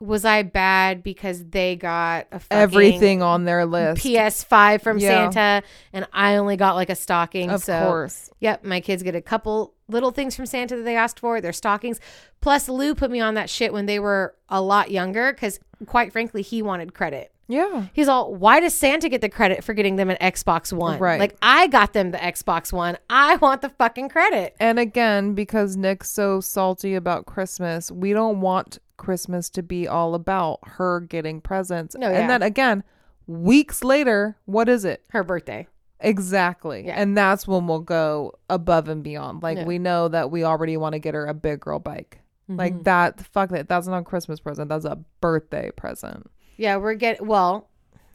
was 0.00 0.24
I 0.24 0.42
bad 0.42 1.02
because 1.02 1.44
they 1.44 1.76
got 1.76 2.26
a 2.32 2.40
fucking 2.40 2.58
everything 2.62 3.22
on 3.22 3.44
their 3.44 3.66
list. 3.66 4.02
PS5 4.02 4.80
from 4.82 4.98
Yeah. 4.98 5.30
Santa 5.30 5.66
and 5.92 6.06
I 6.12 6.36
only 6.36 6.56
got 6.56 6.74
like 6.74 6.88
a 6.88 6.94
stocking. 6.94 7.50
of 7.50 7.62
so 7.62 7.78
course. 7.86 8.30
Yep, 8.40 8.64
my 8.64 8.80
kids 8.80 9.02
get 9.02 9.14
a 9.14 9.20
couple 9.20 9.74
little 9.88 10.10
things 10.10 10.34
from 10.34 10.46
Santa 10.46 10.76
that 10.76 10.82
they 10.84 10.96
asked 10.96 11.20
for, 11.20 11.40
their 11.40 11.52
stockings. 11.52 12.00
Plus, 12.40 12.68
Lou 12.68 12.94
put 12.94 13.10
me 13.10 13.20
on 13.20 13.34
that 13.34 13.50
shit 13.50 13.72
when 13.72 13.86
they 13.86 13.98
were 13.98 14.34
a 14.48 14.62
lot 14.62 14.90
younger 14.90 15.32
because, 15.32 15.60
quite 15.86 16.12
frankly, 16.12 16.42
he 16.42 16.62
wanted 16.62 16.94
credit. 16.94 17.32
Yeah. 17.50 17.86
He's 17.92 18.08
all, 18.08 18.34
why 18.34 18.60
does 18.60 18.74
Santa 18.74 19.08
get 19.08 19.20
the 19.20 19.28
credit 19.28 19.64
for 19.64 19.74
getting 19.74 19.96
them 19.96 20.08
an 20.10 20.16
Xbox 20.20 20.72
One? 20.72 20.98
Right. 20.98 21.18
Like, 21.18 21.36
I 21.42 21.66
got 21.66 21.92
them 21.92 22.10
the 22.12 22.18
Xbox 22.18 22.72
One. 22.72 22.96
I 23.08 23.36
want 23.36 23.62
the 23.62 23.70
fucking 23.70 24.08
credit. 24.08 24.54
And 24.60 24.78
again, 24.78 25.34
because 25.34 25.76
Nick's 25.76 26.10
so 26.10 26.40
salty 26.40 26.94
about 26.94 27.26
Christmas, 27.26 27.90
we 27.90 28.12
don't 28.12 28.40
want 28.40 28.78
Christmas 28.96 29.50
to 29.50 29.62
be 29.62 29.88
all 29.88 30.14
about 30.14 30.60
her 30.64 31.00
getting 31.00 31.40
presents. 31.40 31.96
No, 31.96 32.08
yeah. 32.10 32.20
And 32.20 32.30
then 32.30 32.42
again, 32.42 32.84
weeks 33.26 33.82
later, 33.82 34.36
what 34.44 34.68
is 34.68 34.84
it? 34.84 35.02
Her 35.10 35.24
birthday. 35.24 35.66
Exactly. 36.00 36.86
Yeah. 36.86 37.00
And 37.00 37.16
that's 37.16 37.46
when 37.46 37.66
we'll 37.66 37.80
go 37.80 38.32
above 38.48 38.88
and 38.88 39.02
beyond. 39.02 39.42
Like 39.42 39.58
Yeah. 39.58 39.64
we 39.66 39.78
know 39.78 40.08
that 40.08 40.30
we 40.30 40.44
already 40.44 40.76
want 40.76 40.94
to 40.94 40.98
get 40.98 41.14
her 41.14 41.26
a 41.26 41.34
big 41.34 41.60
girl 41.60 41.78
bike. 41.78 42.20
Mm-hmm. 42.44 42.58
Like 42.58 42.84
that 42.84 43.20
fuck 43.20 43.50
that 43.50 43.68
that's 43.68 43.86
not 43.86 43.98
a 43.98 44.04
Christmas 44.04 44.40
present. 44.40 44.68
That's 44.68 44.84
a 44.84 44.98
birthday 45.20 45.70
present. 45.76 46.30
Yeah, 46.60 46.76
we're 46.76 46.94
getting, 46.94 47.26
well, 47.26 47.68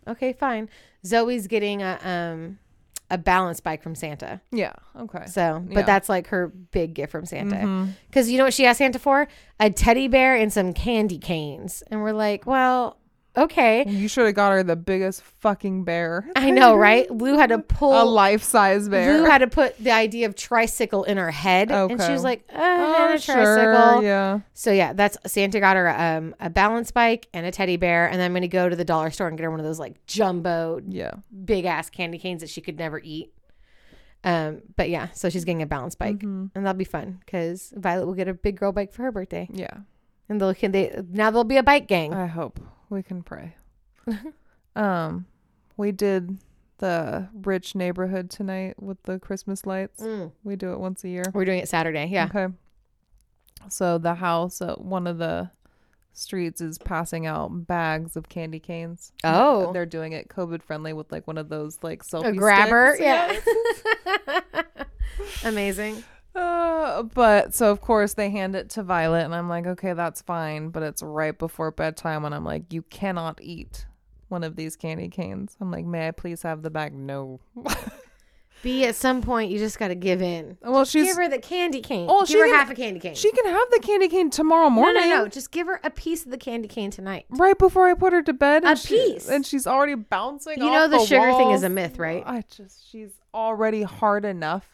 okay, 0.08 0.34
fine. 0.34 0.70
Zoe's 1.06 1.48
getting 1.48 1.82
a, 1.82 2.00
um, 2.04 2.60
a 3.10 3.18
balance 3.18 3.60
bike 3.60 3.82
from 3.84 3.96
Santa. 3.96 4.42
Yeah. 4.52 4.74
Okay. 5.00 5.26
So, 5.28 5.62
but 5.66 5.72
Yeah. 5.74 5.80
Mm-hmm. 5.80 5.86
that's 5.86 6.10
like 6.10 6.28
her 6.28 6.48
big 6.48 6.94
gift 6.94 7.12
from 7.12 7.26
Santa. 7.26 7.88
Because 8.08 8.30
you 8.30 8.38
know 8.38 8.44
what 8.46 8.54
she 8.54 8.66
asked 8.66 8.80
Santa 8.80 9.00
for? 9.00 9.28
A 9.60 9.70
teddy 9.70 10.08
bear 10.08 10.36
and 10.36 10.52
some 10.52 10.74
candy 10.74 11.18
canes. 11.20 11.84
And 11.92 12.02
we're 12.02 12.14
like, 12.14 12.46
well, 12.46 12.98
okay. 13.38 13.86
You 13.88 14.08
should 14.08 14.26
have 14.26 14.36
got 14.36 14.52
her 14.52 14.64
the 14.64 14.76
biggest 14.76 15.22
fucking 15.22 15.84
bear. 15.84 16.28
I 16.36 16.52
know, 16.52 16.76
right? 16.88 17.10
Lou 17.12 17.38
had 17.38 17.50
to 17.50 17.60
pull. 17.60 17.94
a 18.02 18.04
life 18.04 18.44
size 18.44 18.88
bear. 18.90 19.18
Lou 19.20 19.26
had 19.26 19.40
to 19.40 19.48
put 19.48 19.78
the 19.84 19.92
idea 19.92 20.26
of 20.28 20.36
tricycle 20.36 21.04
in 21.04 21.18
her 21.18 21.32
head, 21.32 21.72
and 21.72 22.02
she 22.02 22.12
was 22.12 22.24
like, 22.24 22.44
uh, 22.54 22.58
Oh, 22.58 23.14
a 23.14 23.20
sure, 23.20 23.36
tricycle. 23.36 24.04
Yeah. 24.04 24.40
So 24.54 24.72
yeah, 24.72 24.94
that's 24.94 25.18
Santa 25.26 25.60
got 25.60 25.76
her 25.76 25.90
um, 26.00 26.36
a 26.40 26.50
balance 26.50 26.92
bike 26.92 27.28
and 27.34 27.46
a 27.46 27.52
teddy 27.52 27.78
bear, 27.78 28.06
and 28.08 28.16
then 28.20 28.26
I'm 28.26 28.34
gonna 28.34 28.48
go 28.48 28.70
to 28.70 28.76
the 28.76 28.86
dollar 28.86 29.12
store 29.12 29.28
and 29.28 29.38
get 29.38 29.44
her 29.44 29.52
one 29.52 29.60
of 29.60 29.66
those 29.66 29.80
like 29.80 30.06
jumbo, 30.08 30.82
Yeah. 30.88 31.12
big 31.44 31.66
ass 31.66 31.90
candy 31.90 32.18
canes 32.18 32.42
that 32.42 32.50
she 32.50 32.62
could 32.62 32.78
never 32.78 33.00
eat. 33.04 33.32
Um, 34.24 34.62
but 34.76 34.90
yeah, 34.90 35.10
so 35.14 35.30
she's 35.30 35.46
getting 35.46 35.62
a 35.62 35.68
balance 35.68 35.94
bike, 35.94 36.16
Mm-hmm. 36.18 36.46
and 36.56 36.66
that'll 36.66 36.78
be 36.78 36.84
fun 36.84 37.20
because 37.24 37.72
Violet 37.76 38.08
will 38.08 38.16
get 38.16 38.28
a 38.28 38.34
big 38.34 38.58
girl 38.58 38.72
bike 38.72 38.92
for 38.92 39.04
her 39.04 39.12
birthday, 39.12 39.48
Yeah. 39.52 39.70
and 40.30 40.42
they'll 40.42 40.54
can 40.56 40.72
they 40.72 41.00
now 41.12 41.30
there'll 41.30 41.44
be 41.44 41.58
a 41.58 41.64
bike 41.64 41.88
gang. 41.88 42.12
I 42.14 42.26
hope 42.26 42.60
we 42.96 43.04
can 43.04 43.22
pray. 43.22 43.54
um, 44.76 45.26
we 45.78 45.92
did 45.92 46.38
the 46.78 47.28
rich 47.44 47.76
neighborhood 47.76 48.30
tonight 48.30 48.82
with 48.82 49.02
the 49.04 49.20
Christmas 49.20 49.66
lights. 49.66 50.02
Mm. 50.02 50.32
We 50.44 50.56
do 50.56 50.72
it 50.72 50.80
once 50.80 51.04
a 51.04 51.10
year. 51.10 51.24
We're 51.34 51.46
doing 51.46 51.60
it 51.60 51.70
Saturday. 51.70 52.06
Yeah. 52.06 52.26
Okay. 52.34 52.48
So 53.70 53.98
the 53.98 54.16
house 54.16 54.62
at 54.62 54.80
one 54.82 55.08
of 55.08 55.18
the 55.18 55.52
streets 56.14 56.62
is 56.62 56.78
passing 56.78 57.26
out 57.26 57.68
bags 57.68 58.16
of 58.16 58.30
candy 58.30 58.60
canes. 58.60 59.12
Oh. 59.24 59.74
They're 59.74 59.86
doing 59.86 60.14
it 60.14 60.30
COVID 60.30 60.64
friendly 60.64 60.94
with 60.94 61.12
like 61.12 61.28
one 61.28 61.38
of 61.38 61.50
those 61.50 61.80
like 61.82 62.04
selfie 62.04 62.28
A 62.28 62.34
grabber. 62.34 62.96
sticks. 62.96 63.48
Yeah. 64.06 64.62
Amazing. 65.44 66.04
Uh, 66.36 67.04
but 67.04 67.54
so 67.54 67.72
of 67.72 67.82
course 67.82 68.14
they 68.16 68.30
hand 68.30 68.56
it 68.56 68.70
to 68.72 68.84
Violet, 68.84 69.24
and 69.24 69.34
I'm 69.34 69.48
like, 69.50 69.66
okay, 69.66 69.94
that's 69.94 70.22
fine. 70.22 70.70
But 70.70 70.84
it's 70.84 71.02
right 71.02 71.38
before 71.38 71.72
bedtime, 71.72 72.26
and 72.26 72.36
I'm 72.36 72.44
like, 72.46 72.72
you 72.74 72.82
cannot 72.84 73.40
eat 73.42 73.86
one 74.28 74.44
of 74.44 74.56
these 74.56 74.76
candy 74.76 75.08
canes. 75.08 75.56
I'm 75.62 75.72
like, 75.72 75.86
may 75.86 76.08
I 76.08 76.12
please 76.12 76.42
have 76.42 76.62
the 76.62 76.70
bag? 76.70 76.94
No. 76.94 77.40
B, 78.64 78.84
at 78.86 78.96
some 78.96 79.22
point, 79.22 79.52
you 79.52 79.60
just 79.60 79.78
got 79.78 79.90
to 79.90 79.96
give 79.96 80.24
in. 80.24 80.58
well, 80.64 80.86
she's 80.86 81.06
give 81.10 81.18
her 81.18 81.30
the 81.30 81.38
candy 81.38 81.82
cane. 81.82 82.08
Oh, 82.10 82.22
give 82.22 82.30
she 82.30 82.40
her 82.40 82.46
can- 82.48 82.56
half 82.56 82.72
a 82.72 82.74
candy 82.74 83.00
cane. 83.00 83.14
she 83.14 83.32
can 83.32 83.46
have 83.46 83.68
the 83.70 83.80
candy 83.80 84.08
cane 84.08 84.32
tomorrow 84.32 84.72
morning. 84.72 85.08
no, 85.08 85.24
no. 85.24 85.28
Just 85.28 85.52
give 85.52 85.68
her 85.68 85.80
a 85.84 85.92
piece 85.92 86.26
of 86.26 86.32
the 86.32 86.38
candy 86.38 86.68
cane 86.68 86.90
tonight. 86.90 87.26
Right 87.30 87.58
before 87.58 87.88
I 87.88 87.94
put 87.94 88.12
her 88.12 88.24
to 88.24 88.34
bed, 88.34 88.64
A 88.64 88.70
and 88.70 88.80
she- 88.80 89.14
piece. 89.14 89.30
and 89.30 89.46
she's 89.46 89.68
already 89.68 89.94
bouncing. 89.94 90.58
You 90.58 90.72
know 90.72 90.86
off 90.86 90.90
the 90.90 91.06
sugar 91.06 91.32
thing 91.34 91.52
is 91.52 91.62
a 91.62 91.70
myth, 91.70 92.00
right? 92.00 92.24
I 92.26 92.44
just 92.50 92.90
she's 92.90 93.12
already 93.36 93.84
hard 93.84 94.26
enough. 94.26 94.66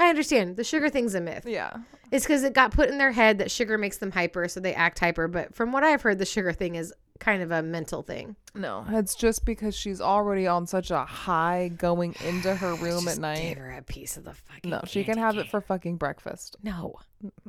I 0.00 0.08
understand. 0.08 0.56
The 0.56 0.64
sugar 0.64 0.88
thing's 0.88 1.14
a 1.14 1.20
myth. 1.20 1.44
Yeah, 1.46 1.76
It's 2.10 2.24
because 2.24 2.42
it 2.42 2.54
got 2.54 2.72
put 2.72 2.88
in 2.88 2.98
their 2.98 3.12
head 3.12 3.38
that 3.38 3.50
sugar 3.50 3.78
makes 3.78 3.98
them 3.98 4.10
hyper, 4.10 4.48
so 4.48 4.58
they 4.58 4.74
act 4.74 4.98
hyper. 4.98 5.28
But 5.28 5.54
from 5.54 5.70
what 5.72 5.84
I've 5.84 6.02
heard, 6.02 6.18
the 6.18 6.24
sugar 6.24 6.52
thing 6.52 6.74
is 6.74 6.92
kind 7.20 7.42
of 7.42 7.50
a 7.50 7.62
mental 7.62 8.02
thing. 8.02 8.34
no, 8.54 8.84
it's 8.88 9.14
just 9.14 9.44
because 9.44 9.76
she's 9.76 10.00
already 10.00 10.46
on 10.46 10.66
such 10.66 10.90
a 10.90 11.04
high 11.04 11.70
going 11.76 12.16
into 12.24 12.54
her 12.54 12.74
room 12.76 13.04
Just 13.04 13.18
at 13.18 13.20
night. 13.20 13.42
Give 13.50 13.58
her 13.58 13.72
a 13.72 13.82
piece 13.82 14.16
of 14.16 14.24
the 14.24 14.32
fucking. 14.32 14.70
No, 14.70 14.80
she 14.86 15.04
can 15.04 15.18
have 15.18 15.34
cane. 15.34 15.42
it 15.44 15.50
for 15.50 15.60
fucking 15.60 15.96
breakfast. 15.98 16.56
No, 16.62 16.96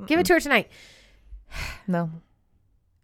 give 0.05 0.19
it 0.19 0.25
to 0.27 0.33
her 0.33 0.39
tonight. 0.39 0.69
No, 1.87 2.09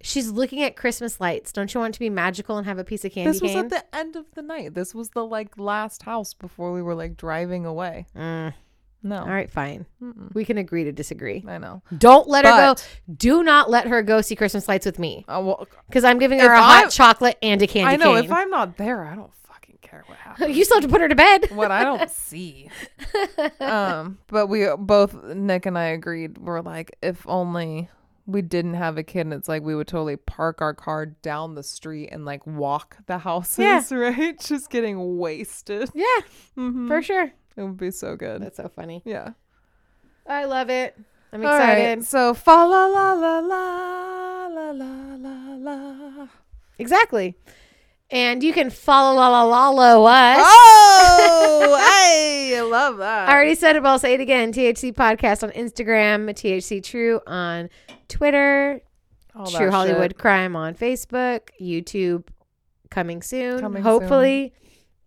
She's 0.01 0.29
looking 0.29 0.61
at 0.63 0.75
Christmas 0.75 1.19
lights. 1.19 1.51
Don't 1.51 1.73
you 1.73 1.79
want 1.81 1.91
it 1.91 1.93
to 1.95 1.99
be 1.99 2.09
magical 2.09 2.57
and 2.57 2.65
have 2.67 2.77
a 2.77 2.83
piece 2.83 3.03
of 3.03 3.11
candy 3.11 3.31
this 3.31 3.41
was 3.41 3.51
cane? 3.51 3.65
at 3.65 3.69
the 3.69 3.95
end 3.95 4.15
of 4.15 4.25
the 4.35 4.41
night. 4.41 4.73
This 4.75 4.93
was 4.93 5.09
the 5.09 5.25
like 5.25 5.57
last 5.57 6.03
house 6.03 6.33
before 6.33 6.71
we 6.71 6.81
were 6.81 6.93
like 6.95 7.17
driving 7.17 7.65
away. 7.65 8.05
Mm. 8.15 8.53
No. 9.03 9.19
All 9.19 9.27
right, 9.27 9.49
fine. 9.49 9.85
Mm-mm. 10.01 10.33
We 10.33 10.43
can 10.43 10.57
agree 10.57 10.83
to 10.85 10.91
disagree. 10.91 11.45
I 11.47 11.57
know. 11.59 11.81
Don't 11.97 12.27
let 12.27 12.45
her 12.45 12.51
go. 12.51 12.75
Do 13.15 13.43
not 13.43 13.69
let 13.69 13.87
her 13.87 14.01
go 14.01 14.21
see 14.21 14.35
Christmas 14.35 14.67
lights 14.67 14.85
with 14.85 14.99
me 14.99 15.23
Uh, 15.27 15.41
well, 15.45 15.67
because 15.87 16.03
I'm 16.03 16.17
giving 16.19 16.39
her 16.39 16.51
a 16.51 16.61
hot 16.61 16.77
I'm- 16.83 16.89
chocolate 16.89 17.37
and 17.41 17.61
a 17.61 17.67
candy 17.67 17.93
I 17.93 17.95
know. 17.95 18.15
cane. 18.15 18.25
If 18.25 18.31
I'm 18.31 18.49
not 18.49 18.75
there, 18.77 19.05
I 19.05 19.15
don't 19.15 19.31
fucking 19.47 19.77
care 19.81 20.03
what 20.07 20.17
happens. 20.23 20.57
you 20.57 20.65
still 20.65 20.77
have 20.81 20.83
to 20.83 20.89
put 20.91 21.01
her 21.01 21.07
to 21.07 21.15
bed. 21.15 21.49
what 21.51 21.71
I 21.71 21.83
don't 21.83 22.09
see. 22.09 22.69
um, 23.59 24.17
but 24.27 24.47
we 24.47 24.67
both 24.77 25.13
Nick 25.23 25.65
and 25.65 25.77
I 25.77 25.85
agreed. 25.85 26.37
We're 26.37 26.61
like, 26.61 26.97
if 27.01 27.25
only 27.27 27.89
we 28.25 28.41
didn't 28.41 28.73
have 28.73 28.97
a 28.97 29.03
kid, 29.03 29.21
and 29.21 29.33
it's 29.33 29.47
like 29.47 29.61
we 29.63 29.73
would 29.75 29.87
totally 29.87 30.17
park 30.17 30.61
our 30.61 30.73
car 30.73 31.05
down 31.05 31.55
the 31.55 31.63
street 31.63 32.09
and 32.11 32.25
like 32.25 32.45
walk 32.45 32.97
the 33.05 33.19
houses, 33.19 33.59
Yeah. 33.59 33.81
right? 33.91 34.37
Just 34.39 34.69
getting 34.69 35.17
wasted. 35.17 35.89
Yeah, 35.93 36.03
Mhm. 36.57 36.87
for 36.89 37.01
sure. 37.01 37.31
It 37.57 37.63
would 37.63 37.77
be 37.77 37.91
so 37.91 38.15
good. 38.15 38.41
That's 38.41 38.57
so 38.57 38.69
funny. 38.69 39.01
yeah. 39.03 39.31
I 40.27 40.45
love 40.45 40.69
it. 40.69 40.97
I'm 41.33 41.45
All 41.45 41.51
right, 41.51 41.71
excited. 41.71 42.05
So 42.05 42.33
fa 42.33 42.51
la 42.51 42.85
la 42.85 43.13
la 43.13 43.39
la 43.39 44.47
la 44.47 44.71
la 44.71 45.15
la 45.15 45.55
la. 45.55 46.27
Exactly. 46.77 47.35
And 48.09 48.41
you 48.41 48.53
can 48.53 48.69
follow 48.69 49.15
la 49.15 49.27
la 49.27 49.43
la 49.43 49.69
la 49.69 50.05
us. 50.05 50.37
Oh, 50.41 51.75
I 51.79 52.61
love 52.61 52.97
that. 52.97 53.27
I 53.27 53.33
already 53.33 53.55
said 53.55 53.75
it, 53.75 53.83
but 53.83 53.89
I'll 53.89 53.99
say 53.99 54.13
it 54.13 54.21
again. 54.21 54.53
THC 54.53 54.93
Podcast 54.93 55.43
on 55.43 55.49
Instagram, 55.51 56.29
THC 56.29 56.81
True 56.81 57.19
on 57.27 57.69
Twitter, 58.07 58.81
All 59.35 59.47
True 59.47 59.71
Hollywood 59.71 60.11
shit. 60.11 60.17
Crime 60.17 60.55
on 60.55 60.75
Facebook, 60.75 61.49
YouTube 61.59 62.27
coming 62.89 63.21
soon. 63.21 63.59
Coming 63.59 63.83
hopefully. 63.83 64.53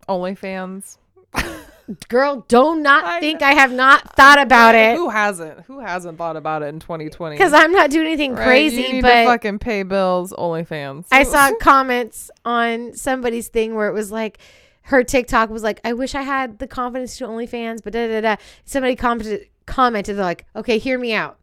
OnlyFans. 0.07 0.97
Girl, 2.09 2.45
do 2.47 2.75
not 2.75 3.03
I 3.05 3.19
think 3.19 3.41
I 3.41 3.53
have 3.53 3.71
not 3.71 4.15
thought 4.15 4.39
about 4.39 4.75
it 4.75 4.95
Who 4.95 5.09
hasn't? 5.09 5.61
Who 5.61 5.79
hasn't 5.79 6.17
thought 6.17 6.35
about 6.37 6.63
it 6.63 6.67
in 6.67 6.79
2020? 6.79 7.35
because 7.35 7.53
I'm 7.53 7.71
not 7.71 7.89
doing 7.89 8.07
anything 8.07 8.33
Right? 8.35 8.45
crazy, 8.45 8.81
You 8.83 8.93
need 8.93 9.01
but 9.01 9.23
to 9.23 9.25
fucking 9.25 9.59
pay 9.59 9.83
bills. 9.83 10.31
OnlyFans. 10.33 11.05
I 11.11 11.23
saw 11.23 11.51
comments 11.59 12.31
on 12.45 12.93
somebody's 12.93 13.47
thing 13.47 13.75
where 13.75 13.87
it 13.87 13.93
was 13.93 14.11
like 14.11 14.37
her 14.83 15.03
TikTok 15.03 15.49
was 15.49 15.63
like, 15.63 15.79
I 15.83 15.93
wish 15.93 16.15
I 16.15 16.23
had 16.23 16.59
the 16.59 16.67
confidence 16.67 17.17
to 17.17 17.25
do 17.25 17.29
OnlyFans, 17.31 17.83
but 17.83 17.93
da 17.93 18.07
da 18.07 18.21
da. 18.21 18.35
Somebody 18.65 18.95
commented 18.95 19.47
commented 19.65 20.17
they're 20.17 20.23
like, 20.25 20.45
okay, 20.55 20.77
hear 20.77 20.97
me 20.97 21.13
out. 21.13 21.37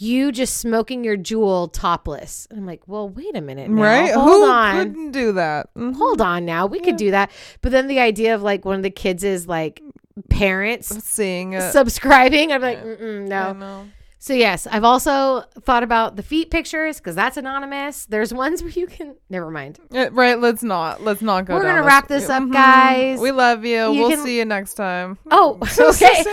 You 0.00 0.30
just 0.32 0.56
smoking 0.58 1.02
your 1.04 1.16
Juul 1.16 1.70
topless. 1.72 2.46
And 2.50 2.58
I'm 2.60 2.66
like, 2.66 2.82
well, 2.86 3.08
wait 3.08 3.36
a 3.36 3.40
minute. 3.40 3.68
Now. 3.70 3.82
right? 3.82 4.12
Hold 4.12 4.26
Who 4.28 4.44
on. 4.46 4.76
couldn't 4.76 5.10
do 5.12 5.32
that? 5.32 5.74
Mhm. 5.74 5.96
Hold 5.96 6.20
on 6.20 6.44
now. 6.44 6.66
We 6.66 6.80
could 6.80 6.96
do 6.96 7.10
that. 7.10 7.30
But 7.62 7.72
then 7.72 7.88
the 7.88 7.98
idea 8.00 8.34
of 8.34 8.42
like 8.42 8.64
one 8.64 8.76
of 8.76 8.82
the 8.82 8.90
kids 8.90 9.24
is 9.24 9.46
like 9.48 9.82
parents 10.30 10.88
Seeing 11.04 11.52
it. 11.54 11.72
subscribing. 11.72 12.52
I'm 12.52 12.62
like, 12.62 12.84
no. 12.84 13.88
So 14.20 14.34
yes, 14.34 14.66
I've 14.66 14.82
also 14.84 15.42
thought 15.62 15.82
about 15.84 16.16
the 16.16 16.22
feet 16.24 16.50
pictures 16.50 16.98
because 16.98 17.14
that's 17.14 17.36
anonymous. 17.36 18.04
There's 18.06 18.34
ones 18.34 18.62
where 18.64 18.70
you 18.72 18.86
can. 18.88 19.14
Never 19.30 19.50
mind. 19.50 19.78
Uh, 19.94 20.10
right, 20.10 20.38
let's 20.38 20.62
not. 20.62 21.02
Let's 21.02 21.22
not 21.22 21.44
go 21.44 21.54
We're 21.54 21.62
gonna 21.62 21.84
wrap 21.84 22.08
this 22.08 22.28
up, 22.28 22.42
Mhm. 22.42 22.52
guys. 22.52 23.20
We 23.20 23.30
love 23.30 23.64
you. 23.64 23.92
You 23.92 24.00
we'll 24.00 24.10
can- 24.10 24.24
see 24.24 24.38
you 24.38 24.44
next 24.44 24.74
time. 24.74 25.18
Oh, 25.30 25.58
okay. 25.80 26.24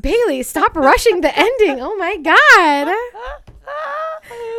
Bailey, 0.00 0.42
stop 0.42 0.76
rushing 0.76 1.22
the 1.22 1.36
ending. 1.36 1.80
Oh 1.80 1.96
my 1.96 2.16
god. 2.18 2.94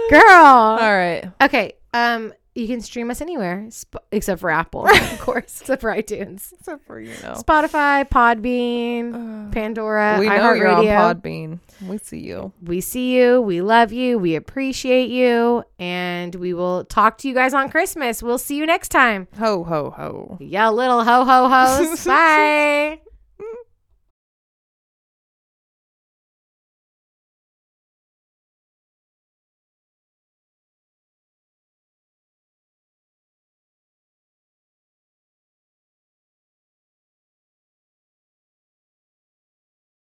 Girl. 0.09 0.21
All 0.21 0.77
right. 0.93 1.29
Okay. 1.41 1.73
Um 1.93 2.33
you 2.53 2.67
can 2.67 2.81
stream 2.81 3.09
us 3.09 3.21
anywhere 3.21 3.67
sp- 3.71 4.03
except 4.11 4.41
for 4.41 4.49
Apple, 4.49 4.87
of 4.89 5.19
course, 5.19 5.61
except 5.61 5.81
for 5.81 5.89
iTunes. 5.89 6.51
Except 6.53 6.85
for 6.85 6.99
you 6.99 7.11
know. 7.23 7.33
Spotify, 7.33 8.07
Podbean, 8.07 9.51
Pandora, 9.51 10.17
we 10.19 10.27
know 10.27 10.53
you're 10.53 10.67
on 10.67 10.83
iHeartRadio. 10.85 11.21
Podbean. 11.21 11.59
We 11.87 11.97
see 11.97 12.19
you. 12.19 12.51
We 12.61 12.81
see 12.81 13.17
you. 13.17 13.41
We 13.41 13.61
love 13.61 13.91
you. 13.91 14.17
We 14.19 14.35
appreciate 14.35 15.09
you. 15.09 15.63
And 15.79 16.35
we 16.35 16.53
will 16.53 16.85
talk 16.85 17.17
to 17.19 17.27
you 17.27 17.33
guys 17.33 17.53
on 17.53 17.69
Christmas. 17.69 18.21
We'll 18.21 18.37
see 18.37 18.57
you 18.57 18.65
next 18.65 18.89
time. 18.89 19.27
Ho 19.39 19.63
ho 19.63 19.91
ho. 19.91 20.37
Yeah, 20.39 20.69
little 20.69 21.03
ho 21.03 21.23
ho 21.23 21.49
hoes. 21.49 22.05
Bye. 22.05 23.01